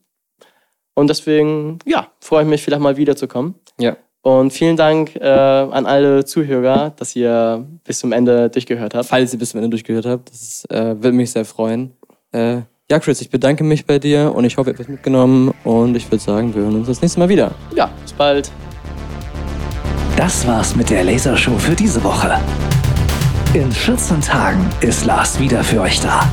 Und 0.95 1.09
deswegen, 1.09 1.79
ja, 1.85 2.07
freue 2.21 2.43
ich 2.43 2.49
mich 2.49 2.63
vielleicht 2.63 2.81
mal 2.81 2.95
wiederzukommen. 2.95 3.55
Ja. 3.77 3.97
Und 4.21 4.53
vielen 4.53 4.77
Dank 4.77 5.17
äh, 5.17 5.27
an 5.27 5.85
alle 5.85 6.23
Zuhörer, 6.23 6.91
dass 6.95 7.13
ihr 7.13 7.67
bis 7.83 7.99
zum 7.99 8.13
Ende 8.13 8.49
durchgehört 8.49 8.95
habt. 8.95 9.07
Falls 9.07 9.33
ihr 9.33 9.39
bis 9.39 9.49
zum 9.49 9.57
Ende 9.57 9.69
durchgehört 9.71 10.05
habt, 10.05 10.29
das 10.29 10.41
ist, 10.41 10.71
äh, 10.71 10.95
würde 10.95 11.11
mich 11.11 11.31
sehr 11.31 11.43
freuen. 11.43 11.91
Äh, 12.31 12.61
ja, 12.89 12.99
Chris, 12.99 13.19
ich 13.19 13.29
bedanke 13.29 13.65
mich 13.65 13.85
bei 13.85 13.99
dir 13.99 14.33
und 14.33 14.45
ich 14.45 14.55
hoffe, 14.55 14.69
ihr 14.69 14.73
habt 14.75 14.79
was 14.79 14.87
mitgenommen 14.87 15.53
und 15.65 15.93
ich 15.97 16.07
würde 16.09 16.23
sagen, 16.23 16.55
wir 16.55 16.61
hören 16.61 16.75
uns 16.75 16.87
das 16.87 17.01
nächste 17.01 17.19
Mal 17.19 17.27
wieder. 17.27 17.51
Ja, 17.75 17.91
bis 18.01 18.13
bald. 18.13 18.49
Das 20.15 20.45
war's 20.45 20.75
mit 20.75 20.91
der 20.91 21.03
Lasershow 21.03 21.57
für 21.57 21.75
diese 21.75 22.03
Woche. 22.03 22.39
In 23.53 23.71
14 23.71 24.21
Tagen 24.21 24.69
ist 24.81 25.05
Lars 25.05 25.39
wieder 25.39 25.63
für 25.63 25.81
euch 25.81 25.99
da. 26.01 26.29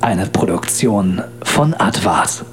Eine 0.00 0.26
Produktion 0.26 1.20
von 1.42 1.74
Advart. 1.74 2.44